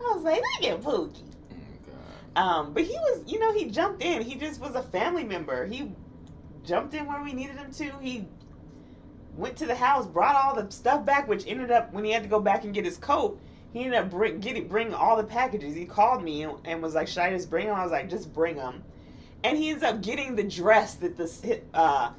I 0.00 0.14
was 0.14 0.24
like, 0.24 0.42
look 0.60 0.70
at 0.70 0.82
Pookie. 0.82 1.22
Oh, 2.36 2.40
Um, 2.40 2.72
but 2.74 2.82
he 2.82 2.92
was, 2.92 3.22
you 3.26 3.38
know, 3.38 3.52
he 3.52 3.66
jumped 3.70 4.02
in. 4.02 4.22
He 4.22 4.34
just 4.34 4.60
was 4.60 4.74
a 4.74 4.82
family 4.82 5.24
member. 5.24 5.64
He 5.66 5.92
jumped 6.64 6.94
in 6.94 7.06
where 7.06 7.22
we 7.22 7.32
needed 7.32 7.56
him 7.56 7.70
to. 7.72 7.92
He 8.00 8.26
went 9.36 9.56
to 9.56 9.66
the 9.66 9.74
house, 9.74 10.06
brought 10.06 10.36
all 10.36 10.54
the 10.54 10.70
stuff 10.70 11.04
back, 11.04 11.28
which 11.28 11.46
ended 11.46 11.70
up 11.70 11.92
when 11.92 12.04
he 12.04 12.10
had 12.10 12.22
to 12.22 12.28
go 12.28 12.40
back 12.40 12.64
and 12.64 12.74
get 12.74 12.84
his 12.84 12.98
coat. 12.98 13.40
He 13.72 13.84
ended 13.84 13.98
up 14.00 14.10
bring 14.10 14.40
getting 14.40 14.68
bring 14.68 14.94
all 14.94 15.16
the 15.16 15.24
packages. 15.24 15.74
He 15.74 15.84
called 15.84 16.22
me 16.22 16.42
and, 16.42 16.54
and 16.64 16.82
was 16.82 16.94
like, 16.94 17.08
"Should 17.08 17.18
I 17.18 17.30
just 17.30 17.50
bring 17.50 17.66
them?" 17.66 17.76
I 17.76 17.82
was 17.82 17.92
like, 17.92 18.08
"Just 18.08 18.32
bring 18.32 18.56
them." 18.56 18.82
And 19.44 19.56
he 19.56 19.70
ends 19.70 19.82
up 19.82 20.02
getting 20.02 20.34
the 20.34 20.42
dress 20.44 20.94
that 20.96 21.16
the 21.16 21.60
uh, 21.74 22.10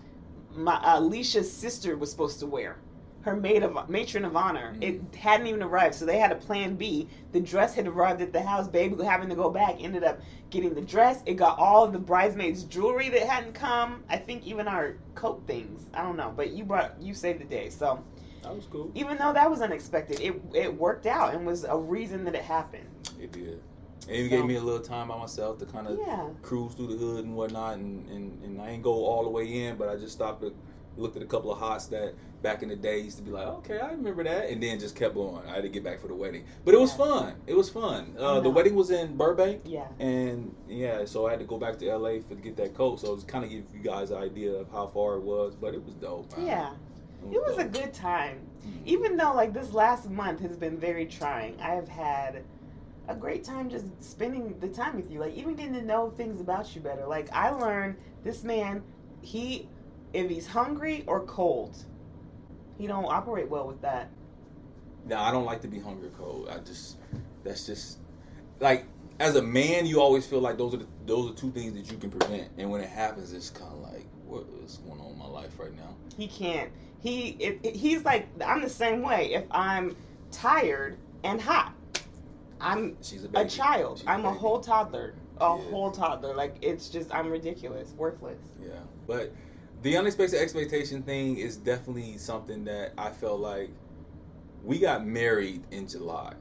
my 0.56 0.76
uh, 0.76 1.00
Alicia's 1.00 1.52
sister 1.52 1.98
was 1.98 2.10
supposed 2.12 2.40
to 2.40 2.46
wear. 2.46 2.78
Her 3.22 3.36
maid 3.36 3.62
of 3.64 3.90
matron 3.90 4.24
of 4.24 4.38
honor. 4.38 4.74
It 4.80 5.02
hadn't 5.14 5.48
even 5.48 5.62
arrived, 5.62 5.96
so 5.96 6.06
they 6.06 6.18
had 6.18 6.32
a 6.32 6.36
plan 6.36 6.76
B. 6.76 7.10
The 7.34 7.42
dress 7.42 7.76
had 7.76 7.86
arrived 7.86 8.22
at 8.22 8.32
the 8.32 8.42
house. 8.42 8.70
Baby 8.70 9.04
having 9.04 9.28
to 9.28 9.36
go 9.36 9.50
back 9.50 9.76
ended 9.80 10.06
up 10.06 10.22
getting 10.50 10.74
the 10.74 10.82
dress. 10.82 11.24
It 11.26 11.34
got 11.34 11.60
all 11.60 11.84
of 11.84 11.92
the 11.92 12.00
bridesmaids' 12.00 12.64
jewelry 12.64 13.10
that 13.10 13.24
hadn't 13.24 13.54
come. 13.54 14.04
I 14.08 14.16
think 14.16 14.48
even 14.48 14.68
our 14.70 14.96
coat 15.16 15.44
things. 15.46 15.88
I 15.94 16.04
don't 16.04 16.16
know, 16.16 16.34
but 16.36 16.52
you 16.52 16.64
brought 16.64 16.96
you 17.02 17.14
saved 17.14 17.42
the 17.42 17.46
day. 17.46 17.70
So 17.70 18.02
That 18.44 18.56
was 18.56 18.66
cool. 18.72 18.92
even 18.96 19.18
though 19.18 19.34
that 19.34 19.50
was 19.50 19.62
unexpected, 19.62 20.22
it 20.22 20.42
it 20.54 20.74
worked 20.74 21.06
out 21.06 21.34
and 21.34 21.46
was 21.46 21.66
a 21.66 21.76
reason 21.76 22.24
that 22.26 22.36
it 22.36 22.44
happened. 22.44 22.88
It 23.20 23.34
did. 23.34 23.62
And 24.08 24.16
it 24.16 24.24
So- 24.30 24.38
gave 24.38 24.46
me 24.46 24.56
a 24.56 24.62
little 24.62 24.80
time 24.82 25.10
by 25.10 25.18
myself 25.18 25.58
to 25.60 25.66
kind 25.66 25.88
of 25.88 25.98
Yeah. 26.00 26.28
cruise 26.42 26.74
through 26.74 26.88
the 26.88 26.98
hood 26.98 27.26
and 27.26 27.36
whatnot, 27.36 27.76
and, 27.76 28.08
and, 28.10 28.44
and 28.44 28.62
I 28.62 28.70
ain't 28.72 28.84
go 28.84 29.06
all 29.06 29.24
the 29.24 29.30
way 29.30 29.66
in, 29.66 29.76
but 29.78 29.90
I 29.90 29.96
just 29.98 30.14
stopped 30.14 30.42
to 30.42 30.54
looked 31.00 31.16
at 31.16 31.22
a 31.22 31.28
couple 31.28 31.52
of 31.52 31.60
hots 31.60 31.86
that 31.86 32.16
back 32.42 32.64
in 32.64 32.70
the 32.70 32.76
day 32.76 33.00
used 33.00 33.18
to 33.18 33.24
be 33.24 33.30
like, 33.30 33.46
okay, 33.46 33.78
I 33.80 33.92
remember 33.92 34.24
that, 34.24 34.50
and 34.50 34.64
then 34.64 34.80
just 34.80 34.96
kept 34.96 35.14
going. 35.14 35.46
I 35.48 35.54
had 35.54 35.62
to 35.62 35.70
get 35.70 35.84
back 35.84 36.00
for 36.00 36.08
the 36.08 36.16
wedding, 36.16 36.44
but 36.66 36.74
it 36.74 36.80
was 36.80 36.90
Yeah. 36.92 37.06
fun. 37.06 37.34
It 37.46 37.56
was 37.56 37.70
fun. 37.70 38.16
Uh, 38.18 38.40
the 38.40 38.50
wedding 38.50 38.74
was 38.74 38.90
in 38.90 39.16
Burbank, 39.16 39.62
Yeah. 39.66 39.86
and 40.00 40.56
yeah, 40.68 41.06
so 41.06 41.28
I 41.28 41.32
had 41.32 41.40
to 41.40 41.46
go 41.46 41.60
back 41.60 41.78
to 41.80 41.86
LA 41.86 42.20
for 42.20 42.30
to 42.34 42.42
get 42.42 42.56
that 42.58 42.74
coat. 42.74 43.00
So 43.00 43.14
it 43.14 43.28
kind 43.28 43.44
of 43.46 43.52
give 43.52 43.66
you 43.76 43.80
guys 43.84 44.10
an 44.10 44.18
idea 44.18 44.54
of 44.54 44.72
how 44.72 44.88
far 44.88 45.18
it 45.18 45.22
was, 45.22 45.54
but 45.56 45.76
it 45.76 45.86
was 45.86 45.94
dope. 45.94 46.34
Yeah. 46.40 46.72
It 47.32 47.44
was 47.46 47.60
a 47.60 47.64
dope. 47.66 47.74
good 47.74 47.94
time. 47.94 48.40
Even 48.86 49.18
though 49.18 49.34
like 49.36 49.54
this 49.54 49.72
last 49.74 50.10
month 50.10 50.40
has 50.40 50.56
been 50.58 50.78
very 50.80 51.06
trying, 51.06 51.60
I 51.62 51.76
have 51.76 51.88
had 51.90 52.44
a 53.08 53.16
great 53.16 53.44
time 53.44 53.70
just 53.70 53.86
spending 54.04 54.58
the 54.60 54.68
time 54.68 54.96
with 54.96 55.10
you. 55.12 55.20
Like 55.20 55.36
even 55.36 55.56
getting 55.56 55.74
to 55.74 55.82
know 55.82 56.10
things 56.12 56.42
about 56.42 56.76
you 56.76 56.82
better. 56.82 57.06
Like 57.08 57.30
I 57.34 57.50
learned 57.50 57.98
this 58.24 58.44
man, 58.44 58.84
he 59.22 59.68
if 60.14 60.30
he's 60.30 60.48
hungry 60.48 61.04
or 61.08 61.22
cold, 61.22 61.76
he 62.78 62.88
don't 62.88 63.06
operate 63.06 63.50
well 63.50 63.68
with 63.68 63.82
that. 63.82 64.10
No, 65.06 65.18
I 65.18 65.32
don't 65.32 65.46
like 65.46 65.62
to 65.62 65.68
be 65.68 65.80
hungry 65.80 66.08
or 66.08 66.12
cold. 66.12 66.50
I 66.50 66.58
just 66.60 66.98
that's 67.44 67.66
just 67.66 68.00
like 68.60 68.86
as 69.20 69.36
a 69.36 69.42
man, 69.42 69.86
you 69.86 70.00
always 70.00 70.28
feel 70.28 70.42
like 70.42 70.58
those 70.58 70.74
are 70.76 70.78
the, 70.78 70.88
those 71.06 71.32
are 71.32 71.34
two 71.34 71.50
things 71.52 71.74
that 71.74 71.92
you 71.92 71.98
can 71.98 72.12
prevent, 72.12 72.50
and 72.58 72.70
when 72.70 72.82
it 72.82 72.90
happens, 72.90 73.34
it's 73.34 73.50
kind 73.50 73.72
of 73.72 73.80
like 73.80 74.06
what 74.26 74.44
is 74.64 74.78
going 74.88 75.00
on 75.00 75.12
in 75.14 75.18
my 75.18 75.26
life 75.28 75.58
right 75.58 75.76
now. 75.76 75.96
He 76.18 76.28
can't. 76.28 76.72
He 77.00 77.30
it, 77.40 77.60
it- 77.64 77.76
he's 77.76 78.04
like 78.04 78.28
I'm 78.46 78.62
the 78.62 78.70
same 78.70 79.02
way. 79.02 79.34
If 79.34 79.46
I'm 79.52 79.96
tired 80.32 80.98
and 81.24 81.42
hot, 81.42 81.74
I'm 82.60 82.98
She's 83.02 83.24
a 83.24 83.30
a 83.34 83.46
child. 83.48 84.00
She's 84.00 84.08
I'm 84.08 84.26
a 84.26 84.30
baby. 84.30 84.40
whole 84.40 84.60
toddler. 84.60 85.14
A 85.40 85.56
Yeah. 85.56 85.70
whole 85.70 85.92
toddler. 85.92 86.34
Like 86.36 86.56
it's 86.62 86.90
just 86.90 87.14
I'm 87.14 87.30
ridiculous, 87.30 87.92
worthless. 87.98 88.40
Yeah, 88.62 88.70
but 89.06 89.32
the 89.84 89.96
unexpected 89.98 90.40
expectation 90.42 91.04
thing 91.04 91.38
is 91.38 91.58
definitely 91.58 92.18
something 92.18 92.64
that 92.66 92.94
I 92.98 93.10
felt 93.12 93.40
like 93.40 93.70
we 94.64 94.80
got 94.80 95.06
married 95.06 95.64
in 95.72 95.88
July. 95.88 96.34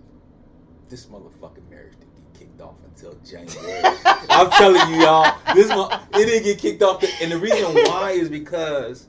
This 0.89 1.07
motherfucking 1.07 1.69
marriage 1.69 1.93
didn't 1.99 2.15
get 2.33 2.41
kicked 2.41 2.61
off 2.61 2.77
until 2.85 3.15
January. 3.25 3.83
I'm 4.31 4.51
telling 4.53 4.95
you, 4.95 5.03
y'all, 5.03 5.37
this 5.55 5.69
one 5.69 5.93
it 6.15 6.25
didn't 6.27 6.45
get 6.45 6.59
kicked 6.59 6.83
off, 6.83 7.05
and 7.21 7.31
the 7.31 7.39
reason 7.39 7.75
why 7.87 8.13
is 8.13 8.29
because, 8.31 9.07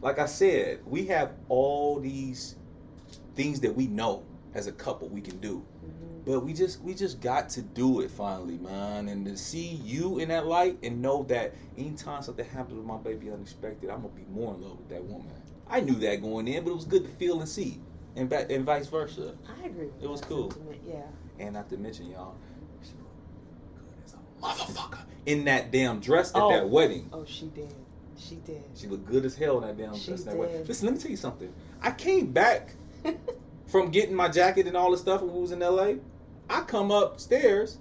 like 0.00 0.18
I 0.18 0.26
said, 0.26 0.80
we 0.86 1.06
have 1.06 1.32
all 1.48 2.00
these 2.00 2.56
things 3.36 3.60
that 3.60 3.74
we 3.74 3.86
know 3.86 4.24
as 4.54 4.66
a 4.66 4.72
couple 4.72 5.08
we 5.08 5.20
can 5.20 5.38
do. 5.38 5.64
Mm-hmm. 5.84 6.13
But 6.24 6.40
we 6.40 6.54
just 6.54 6.80
we 6.80 6.94
just 6.94 7.20
got 7.20 7.50
to 7.50 7.62
do 7.62 8.00
it 8.00 8.10
finally, 8.10 8.56
man. 8.58 9.08
And 9.08 9.26
to 9.26 9.36
see 9.36 9.80
you 9.84 10.18
in 10.20 10.28
that 10.30 10.46
light 10.46 10.78
and 10.82 11.02
know 11.02 11.22
that 11.24 11.54
anytime 11.76 12.22
something 12.22 12.46
happens 12.46 12.76
with 12.78 12.86
my 12.86 12.96
baby 12.96 13.30
unexpected, 13.30 13.90
I'm 13.90 14.02
gonna 14.02 14.14
be 14.14 14.24
more 14.30 14.54
in 14.54 14.62
love 14.62 14.78
with 14.78 14.88
that 14.88 15.04
woman. 15.04 15.30
I 15.68 15.80
knew 15.80 15.94
that 15.96 16.22
going 16.22 16.48
in, 16.48 16.64
but 16.64 16.70
it 16.70 16.76
was 16.76 16.84
good 16.86 17.04
to 17.04 17.10
feel 17.10 17.40
and 17.40 17.48
see, 17.48 17.80
and 18.16 18.28
back 18.28 18.50
and 18.50 18.64
vice 18.64 18.86
versa. 18.86 19.34
I 19.62 19.66
agree. 19.66 19.86
With 19.86 20.02
It 20.02 20.08
was 20.10 20.20
cool. 20.22 20.50
sentiment, 20.50 20.80
Yeah. 20.86 21.02
And 21.38 21.54
not 21.54 21.68
to 21.70 21.76
mention, 21.76 22.10
y'all, 22.10 22.34
she 22.82 22.92
looked 22.92 23.76
good 23.76 24.04
as 24.04 24.14
a 24.14 24.72
motherfucker 24.72 25.00
in 25.26 25.44
that 25.44 25.70
damn 25.72 26.00
dress 26.00 26.30
at 26.34 26.40
Oh. 26.42 26.50
that 26.50 26.68
wedding. 26.68 27.08
Oh, 27.12 27.24
she 27.26 27.46
did. 27.46 27.74
She 28.16 28.36
did. 28.36 28.62
She 28.74 28.86
looked 28.86 29.06
good 29.06 29.24
as 29.26 29.34
hell 29.34 29.60
in 29.60 29.66
that 29.66 29.76
damn 29.76 29.94
She 29.96 30.06
dress. 30.08 30.20
in 30.20 30.26
That 30.26 30.36
wedding. 30.38 30.64
Listen, 30.66 30.86
let 30.86 30.94
me 30.94 31.00
tell 31.00 31.10
you 31.10 31.16
something. 31.16 31.52
I 31.82 31.90
came 31.90 32.26
back 32.32 32.74
from 33.66 33.90
getting 33.90 34.14
my 34.14 34.28
jacket 34.28 34.66
and 34.66 34.76
all 34.76 34.90
the 34.90 34.96
stuff 34.98 35.20
when 35.22 35.34
we 35.34 35.40
was 35.40 35.50
in 35.52 35.58
LA, 35.60 35.94
I 36.48 36.62
come 36.62 36.90
upstairs. 36.90 37.78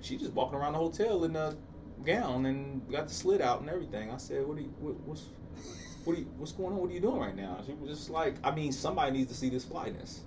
She 0.00 0.16
just 0.16 0.32
walking 0.32 0.58
around 0.58 0.72
the 0.72 0.78
hotel 0.78 1.24
in 1.24 1.36
a 1.36 1.56
gown 2.04 2.46
and 2.46 2.88
got 2.90 3.08
the 3.08 3.14
slit 3.14 3.40
out 3.40 3.60
and 3.60 3.68
everything. 3.68 4.10
I 4.10 4.16
said, 4.16 4.46
"What 4.46 4.58
are 4.58 4.62
you? 4.62 4.72
What, 4.78 4.94
what's 5.00 5.26
what 6.04 6.16
you, 6.18 6.24
What's 6.38 6.52
going 6.52 6.72
on? 6.72 6.78
What 6.78 6.90
are 6.90 6.94
you 6.94 7.00
doing 7.00 7.20
right 7.20 7.36
now?" 7.36 7.62
She 7.66 7.72
was 7.74 7.90
just 7.90 8.10
like, 8.10 8.36
"I 8.42 8.50
mean, 8.50 8.72
somebody 8.72 9.12
needs 9.12 9.30
to 9.30 9.36
see 9.36 9.50
this 9.50 9.64
flyness." 9.64 10.20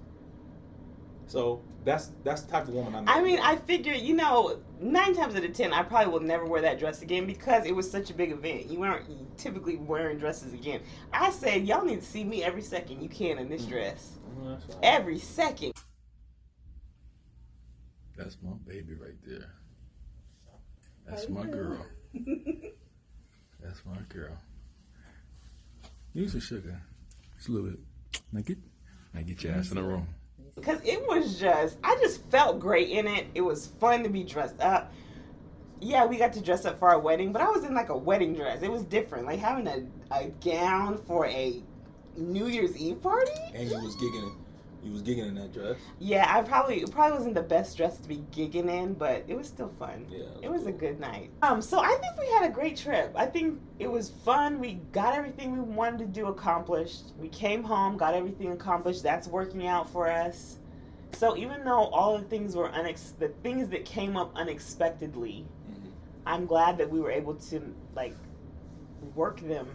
So 1.26 1.62
that's 1.84 2.12
that's 2.24 2.42
the 2.42 2.52
type 2.52 2.68
of 2.68 2.74
woman 2.74 2.96
I'm. 2.96 3.10
I 3.10 3.22
mean, 3.22 3.40
I 3.40 3.56
figure, 3.56 3.94
you 3.94 4.16
know, 4.16 4.60
nine 4.80 5.16
times 5.16 5.36
out 5.36 5.44
of 5.44 5.54
ten, 5.54 5.74
I 5.74 5.84
probably 5.84 6.12
will 6.12 6.20
never 6.20 6.46
wear 6.46 6.62
that 6.62 6.80
dress 6.80 7.02
again 7.02 7.26
because 7.26 7.66
it 7.66 7.76
was 7.76 7.90
such 7.90 8.10
a 8.10 8.14
big 8.14 8.32
event. 8.32 8.68
You 8.68 8.80
weren't 8.80 9.38
typically 9.38 9.78
wearing 9.78 10.20
dresses 10.20 10.54
again. 10.54 10.82
I 11.12 11.32
said, 11.32 11.66
y'all 11.68 11.84
need 11.84 12.02
to 12.02 12.06
see 12.06 12.24
me 12.24 12.44
every 12.44 12.62
second 12.62 13.02
you 13.02 13.10
can 13.10 13.40
in 13.40 13.50
this 13.50 13.66
dress. 13.66 14.20
Mm, 14.38 14.52
that's 14.52 14.66
fine. 14.66 14.84
Every 14.84 15.18
second. 15.18 15.74
That's 18.18 18.38
my 18.44 18.52
baby 18.68 18.94
right 18.94 19.18
there. 19.26 19.50
That's 21.08 21.28
my 21.30 21.46
girl. 21.46 21.86
That's 23.62 23.82
my 23.86 23.98
girl. 24.10 24.38
Use 26.14 26.32
some 26.32 26.42
sugar. 26.42 26.80
Just 27.36 27.50
a 27.50 27.52
little 27.52 27.70
bit. 27.70 27.80
Now 28.32 28.42
get, 28.42 28.58
now 29.14 29.22
get 29.22 29.44
your 29.44 29.54
ass 29.54 29.70
in 29.70 29.78
the 29.78 29.84
room. 29.84 30.08
Because 30.56 30.80
it 30.84 31.02
was 31.08 31.40
just, 31.40 31.78
I 31.84 31.98
just 32.02 32.24
felt 32.30 32.60
great 32.60 32.90
in 32.90 33.08
it. 33.08 33.28
It 33.34 33.42
was 33.42 33.68
fun 33.68 34.04
to 34.04 34.10
be 34.10 34.24
dressed 34.24 34.62
up. 34.62 34.94
Yeah, 35.82 36.06
we 36.06 36.18
got 36.18 36.32
to 36.34 36.42
dress 36.42 36.66
up 36.66 36.80
for 36.80 36.90
our 36.90 37.00
wedding, 37.00 37.34
but 37.34 37.42
I 37.42 37.50
was 37.50 37.64
in 37.64 37.74
like 37.74 37.90
a 37.90 37.98
wedding 37.98 38.36
dress. 38.36 38.62
It 38.62 38.72
was 38.72 38.84
different. 38.84 39.26
Like 39.26 39.40
having 39.40 39.68
a, 39.68 39.84
a 40.12 40.30
gown 40.46 40.98
for 40.98 41.26
a 41.26 41.62
New 42.16 42.48
Year's 42.48 42.78
Eve 42.78 43.02
party. 43.02 43.32
And 43.54 43.70
you 43.70 43.76
was 43.76 43.96
gigging, 43.96 44.36
you 44.84 44.92
was 44.92 45.02
gigging 45.02 45.28
in 45.28 45.36
that 45.36 45.54
dress. 45.54 45.78
Yeah, 46.00 46.26
I 46.28 46.42
probably 46.42 46.82
it 46.82 46.92
probably 46.92 47.18
wasn't 47.18 47.36
the 47.36 47.42
best 47.42 47.78
dress 47.78 47.98
to 48.00 48.08
be 48.08 48.24
gigging 48.36 48.70
in, 48.70 48.94
but 48.94 49.24
it 49.28 49.36
was 49.36 49.48
still 49.48 49.70
fun. 49.80 50.06
Yeah, 50.10 50.24
it 50.42 50.50
was 50.52 50.64
a 50.68 50.72
cool. 50.72 50.80
good 50.80 51.00
night. 51.00 51.30
Um, 51.42 51.62
so 51.62 51.80
I 51.80 51.96
think 52.02 52.18
we 52.20 52.28
had 52.32 52.46
a 52.50 52.54
great 52.54 52.76
trip. 52.78 53.14
I 53.16 53.26
think 53.26 53.60
it 53.80 53.90
was 53.90 54.10
fun. 54.10 54.60
We 54.60 54.76
got 54.92 55.16
everything 55.16 55.54
we 55.54 55.60
wanted 55.62 56.00
to 56.00 56.06
do 56.06 56.28
accomplished. 56.28 57.14
We 57.18 57.30
came 57.30 57.64
home, 57.64 57.96
got 57.98 58.14
everything 58.14 58.52
accomplished. 58.52 59.04
That's 59.04 59.28
working 59.28 59.68
out 59.68 59.90
for 59.90 60.10
us. 60.10 60.58
So 61.14 61.38
even 61.38 61.64
though 61.64 61.86
all 61.86 62.18
the 62.18 62.24
things 62.26 62.56
were 62.56 62.70
unex- 62.70 63.18
the 63.20 63.30
things 63.44 63.70
that 63.70 63.86
came 63.86 64.18
up 64.18 64.32
unexpectedly, 64.36 65.46
Mhm. 65.70 65.92
I'm 66.26 66.46
glad 66.46 66.78
that 66.80 66.90
we 66.90 67.00
were 67.00 67.12
able 67.12 67.36
to 67.36 67.74
like 67.96 68.16
work 69.16 69.40
them 69.42 69.68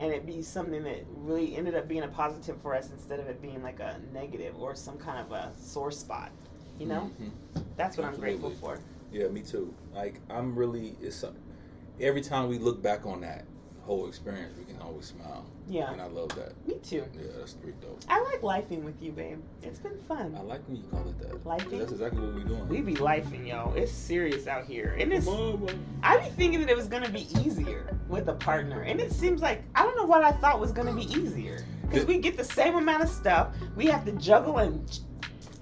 and 0.00 0.12
it 0.12 0.24
be 0.26 0.42
something 0.42 0.82
that 0.82 1.04
really 1.14 1.54
ended 1.56 1.74
up 1.74 1.86
being 1.86 2.02
a 2.02 2.08
positive 2.08 2.60
for 2.62 2.74
us 2.74 2.90
instead 2.90 3.20
of 3.20 3.26
it 3.28 3.40
being 3.40 3.62
like 3.62 3.80
a 3.80 4.00
negative 4.12 4.54
or 4.58 4.74
some 4.74 4.96
kind 4.96 5.18
of 5.24 5.30
a 5.30 5.52
sore 5.60 5.90
spot. 5.90 6.30
You 6.78 6.86
know, 6.86 7.10
Mhm. 7.20 7.30
that's 7.76 7.98
what 7.98 8.06
I'm 8.06 8.16
grateful 8.18 8.50
for. 8.50 8.78
Yeah, 9.12 9.28
me 9.28 9.42
too. 9.42 9.74
Like 9.94 10.20
I'm 10.30 10.56
really 10.56 10.96
it's 11.02 11.22
every 12.00 12.22
time 12.22 12.48
we 12.48 12.58
look 12.58 12.80
back 12.80 13.04
on 13.04 13.20
that 13.20 13.44
whole 13.82 14.06
experience, 14.08 14.56
we 14.56 14.64
can 14.64 14.80
always 14.80 15.06
smile. 15.06 15.44
Yeah, 15.70 15.92
And 15.92 16.00
I 16.02 16.06
love 16.06 16.30
that. 16.34 16.52
me 16.66 16.74
too. 16.82 17.04
Yeah, 17.14 17.28
that's 17.38 17.52
pretty 17.52 17.76
dope. 17.80 18.00
I 18.08 18.20
like 18.24 18.40
lifing 18.42 18.82
with 18.82 19.00
you, 19.00 19.12
babe. 19.12 19.38
It's 19.62 19.78
been 19.78 19.96
fun. 20.08 20.34
I 20.36 20.42
like 20.42 20.66
when 20.66 20.76
you 20.78 20.82
call 20.90 21.08
it 21.08 21.16
that. 21.20 21.44
Lifing? 21.44 21.78
That's 21.78 21.92
exactly 21.92 22.20
what 22.20 22.34
we're 22.34 22.42
doing. 22.42 22.68
We 22.68 22.80
be 22.80 22.94
lifing, 22.94 23.46
yo. 23.46 23.72
It's 23.76 23.92
serious 23.92 24.48
out 24.48 24.64
here, 24.66 24.96
and 24.98 25.12
it's. 25.12 25.26
Mama. 25.26 25.68
I 26.02 26.18
be 26.18 26.28
thinking 26.30 26.60
that 26.60 26.70
it 26.70 26.76
was 26.76 26.88
gonna 26.88 27.08
be 27.08 27.28
easier 27.40 27.96
with 28.08 28.28
a 28.28 28.34
partner, 28.34 28.82
and 28.82 29.00
it 29.00 29.12
seems 29.12 29.40
like 29.42 29.62
I 29.76 29.84
don't 29.84 29.96
know 29.96 30.06
what 30.06 30.24
I 30.24 30.32
thought 30.32 30.58
was 30.58 30.72
gonna 30.72 30.92
be 30.92 31.04
easier 31.04 31.64
because 31.82 32.04
we 32.04 32.18
get 32.18 32.36
the 32.36 32.44
same 32.44 32.74
amount 32.74 33.04
of 33.04 33.08
stuff. 33.08 33.54
We 33.76 33.86
have 33.86 34.04
to 34.06 34.12
juggle 34.12 34.58
and 34.58 34.98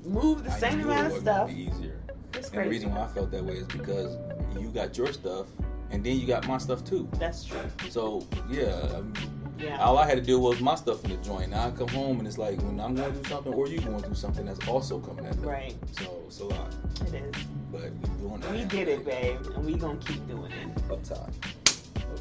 move 0.07 0.43
the 0.45 0.51
I 0.53 0.59
same 0.59 0.79
knew 0.79 0.85
amount 0.85 1.01
it 1.01 1.07
of 1.07 1.13
would 1.13 1.23
stuff. 1.23 1.49
Be 1.49 1.55
easier. 1.71 2.01
It's 2.33 2.49
And 2.51 2.65
the 2.65 2.71
reason 2.71 2.95
why 2.95 3.03
I 3.05 3.09
felt 3.09 3.31
that 3.33 3.45
way 3.45 3.55
is 3.57 3.67
because 3.67 4.17
you 4.59 4.69
got 4.71 4.97
your 4.97 5.13
stuff, 5.13 5.47
and 5.91 6.03
then 6.03 6.17
you 6.19 6.27
got 6.27 6.47
my 6.49 6.57
stuff 6.57 6.83
too. 6.83 7.09
That's 7.19 7.45
true. 7.45 7.61
So 7.91 8.27
yeah, 8.49 8.73
um, 8.95 9.13
Yeah. 9.59 9.83
all 9.83 9.99
I 9.99 10.07
had 10.07 10.17
to 10.17 10.23
do 10.25 10.39
was 10.39 10.61
my 10.61 10.75
stuff 10.77 11.05
in 11.05 11.11
the 11.11 11.17
joint. 11.17 11.51
Now 11.51 11.67
I 11.67 11.71
come 11.73 11.89
home 11.89 12.19
and 12.19 12.27
it's 12.29 12.39
like 12.39 12.61
when 12.63 12.79
I'm 12.81 12.95
going 12.95 13.13
through 13.13 13.25
something, 13.25 13.53
or 13.55 13.67
you 13.69 13.81
going 13.81 14.01
through 14.03 14.15
something 14.15 14.47
that's 14.47 14.67
also 14.69 14.99
coming 15.01 15.27
at 15.27 15.37
me. 15.39 15.47
Right. 15.49 15.75
So 16.01 16.23
it's 16.27 16.41
a 16.41 16.45
lot, 16.45 16.73
It 17.07 17.15
is. 17.15 17.45
but 17.73 17.81
we're 18.21 18.39
doing 18.39 18.43
it. 18.43 18.51
We 18.53 18.65
did 18.65 18.89
it, 18.89 19.05
babe, 19.05 19.41
and 19.57 19.65
we 19.67 19.75
gonna 19.75 19.99
keep 19.99 20.27
doing 20.29 20.53
it. 20.53 20.93
Up 20.93 21.03
top. 21.03 21.19
Up 21.29 21.33
top. 21.33 21.35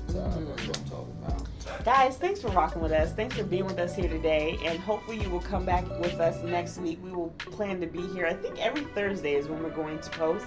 That's 0.07 0.35
what 0.67 0.77
I'm 0.77 0.85
talking 0.85 1.17
about. 1.25 1.47
Guys, 1.83 2.17
thanks 2.17 2.41
for 2.41 2.47
rocking 2.49 2.81
with 2.81 2.91
us. 2.93 3.11
Thanks 3.13 3.35
for 3.35 3.43
being 3.43 3.65
with 3.65 3.77
us 3.77 3.93
here 3.95 4.07
today. 4.09 4.57
And 4.65 4.79
hopefully 4.79 5.19
you 5.21 5.29
will 5.29 5.41
come 5.41 5.65
back 5.65 5.87
with 5.99 6.13
us 6.19 6.41
next 6.43 6.77
week. 6.77 6.97
We 7.03 7.11
will 7.11 7.29
plan 7.37 7.79
to 7.81 7.87
be 7.87 8.01
here. 8.13 8.25
I 8.25 8.33
think 8.33 8.57
every 8.57 8.83
Thursday 8.95 9.35
is 9.35 9.47
when 9.47 9.61
we're 9.61 9.69
going 9.75 9.99
to 9.99 10.09
post. 10.11 10.45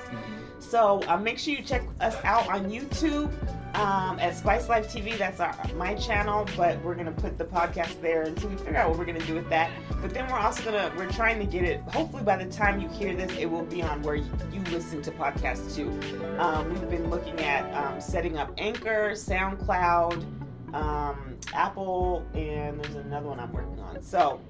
So 0.61 1.03
uh, 1.09 1.19
make 1.19 1.39
sure 1.39 1.55
you 1.55 1.63
check 1.63 1.83
us 2.01 2.17
out 2.25 2.49
on 2.49 2.71
YouTube 2.71 3.31
um, 3.75 4.19
at 4.19 4.37
Spice 4.37 4.69
Life 4.69 4.93
TV. 4.93 5.17
That's 5.17 5.41
our 5.41 5.55
my 5.77 5.95
channel, 5.95 6.47
but 6.57 6.83
we're 6.83 6.95
gonna 6.95 7.13
put 7.13 7.39
the 7.39 7.45
podcast 7.45 8.01
there 8.01 8.23
until 8.23 8.51
we 8.51 8.57
figure 8.57 8.77
out 8.77 8.91
what 8.91 8.99
we're 8.99 9.05
gonna 9.05 9.25
do 9.27 9.35
with 9.35 9.49
that. 9.51 9.71
But 10.01 10.13
then 10.13 10.29
we're 10.29 10.39
also 10.39 10.65
gonna 10.65 10.93
we're 10.97 11.11
trying 11.11 11.39
to 11.39 11.47
get 11.47 11.65
it. 11.65 11.81
Hopefully 11.83 12.23
by 12.23 12.37
the 12.37 12.51
time 12.51 12.81
you 12.81 12.89
hear 12.89 13.15
this, 13.15 13.31
it 13.39 13.51
will 13.51 13.65
be 13.65 13.83
on 13.83 14.03
where 14.03 14.17
you, 14.17 14.31
listen 14.71 15.03
to 15.03 15.11
podcasts 15.11 15.75
too. 15.75 15.89
Um, 16.39 16.69
we've 16.71 16.91
been 16.91 17.11
looking 17.11 17.39
at 17.41 17.73
um, 17.75 18.01
setting 18.01 18.37
up 18.37 18.53
Anchor, 18.59 19.13
SoundCloud, 19.13 20.75
um, 20.75 21.37
Apple, 21.55 22.25
and 22.35 22.81
there's 22.81 22.95
another 22.95 23.29
one 23.29 23.41
I'm 23.41 23.53
working 23.53 23.81
on. 23.81 24.01
So 24.03 24.41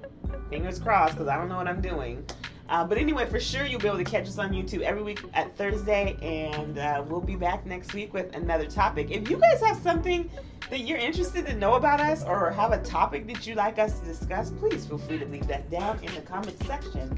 fingers 0.49 0.79
crossed 0.79 1.13
because 1.13 1.27
I 1.27 1.37
don't 1.37 1.49
know 1.49 1.57
what 1.57 1.67
I'm 1.67 1.81
doing. 1.81 2.25
Uh, 2.71 2.85
but 2.85 2.97
anyway, 2.97 3.25
for 3.25 3.39
sure, 3.39 3.65
you'll 3.65 3.81
be 3.81 3.87
able 3.87 3.97
to 3.97 4.03
catch 4.05 4.29
us 4.29 4.37
on 4.37 4.53
YouTube 4.53 4.79
every 4.79 5.03
week 5.03 5.21
at 5.33 5.53
Thursday, 5.57 6.15
and 6.21 6.77
uh, 6.77 7.03
we'll 7.05 7.19
be 7.19 7.35
back 7.35 7.65
next 7.65 7.93
week 7.93 8.13
with 8.13 8.33
another 8.33 8.65
topic. 8.65 9.11
If 9.11 9.29
you 9.29 9.35
guys 9.35 9.61
have 9.61 9.75
something 9.81 10.31
that 10.69 10.79
you're 10.79 10.97
interested 10.97 11.45
to 11.47 11.53
know 11.53 11.73
about 11.73 11.99
us 11.99 12.23
or 12.23 12.49
have 12.51 12.71
a 12.71 12.81
topic 12.81 13.27
that 13.27 13.45
you'd 13.45 13.57
like 13.57 13.77
us 13.77 13.99
to 13.99 14.05
discuss, 14.05 14.51
please 14.51 14.85
feel 14.85 14.97
free 14.97 15.19
to 15.19 15.25
leave 15.25 15.47
that 15.47 15.69
down 15.69 15.99
in 16.01 16.15
the 16.15 16.21
comment 16.21 16.55
section. 16.63 17.13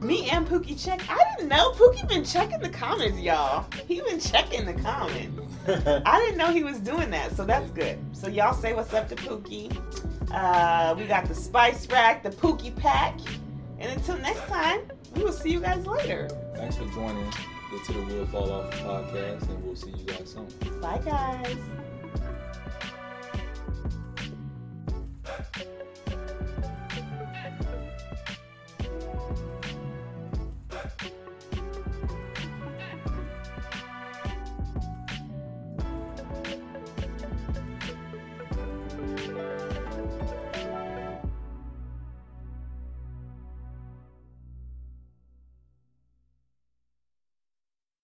Me 0.00 0.28
and 0.28 0.44
Pookie 0.44 0.82
check. 0.82 1.00
I 1.08 1.22
didn't 1.36 1.50
know 1.50 1.70
Pookie 1.70 2.08
been 2.08 2.24
checking 2.24 2.58
the 2.58 2.68
comments, 2.68 3.20
y'all. 3.20 3.66
He 3.86 4.00
been 4.00 4.18
checking 4.18 4.66
the 4.66 4.74
comments. 4.74 5.40
I 6.04 6.18
didn't 6.18 6.36
know 6.36 6.50
he 6.50 6.64
was 6.64 6.80
doing 6.80 7.10
that, 7.10 7.36
so 7.36 7.44
that's 7.44 7.70
good. 7.70 7.96
So 8.10 8.26
y'all 8.26 8.54
say 8.54 8.72
what's 8.72 8.92
up 8.92 9.08
to 9.10 9.14
Pookie. 9.14 9.70
Uh, 10.32 10.96
we 10.98 11.04
got 11.06 11.26
the 11.26 11.34
spice 11.34 11.86
rack, 11.88 12.24
the 12.24 12.30
Pookie 12.30 12.74
pack, 12.74 13.16
and 13.80 13.92
until 13.92 14.18
next 14.18 14.46
time, 14.46 14.80
we 15.14 15.24
will 15.24 15.32
see 15.32 15.50
you 15.50 15.60
guys 15.60 15.86
later. 15.86 16.28
Thanks 16.54 16.76
for 16.76 16.84
joining 16.86 17.24
the 17.26 17.78
To 17.86 17.92
the 17.92 18.02
Wheel 18.02 18.26
Fall 18.26 18.50
Off 18.52 18.70
podcast, 18.74 19.48
and 19.48 19.64
we'll 19.64 19.76
see 19.76 19.90
you 19.90 20.04
guys 20.04 20.30
soon. 20.30 20.46
Bye, 20.80 21.00
guys. 21.04 21.56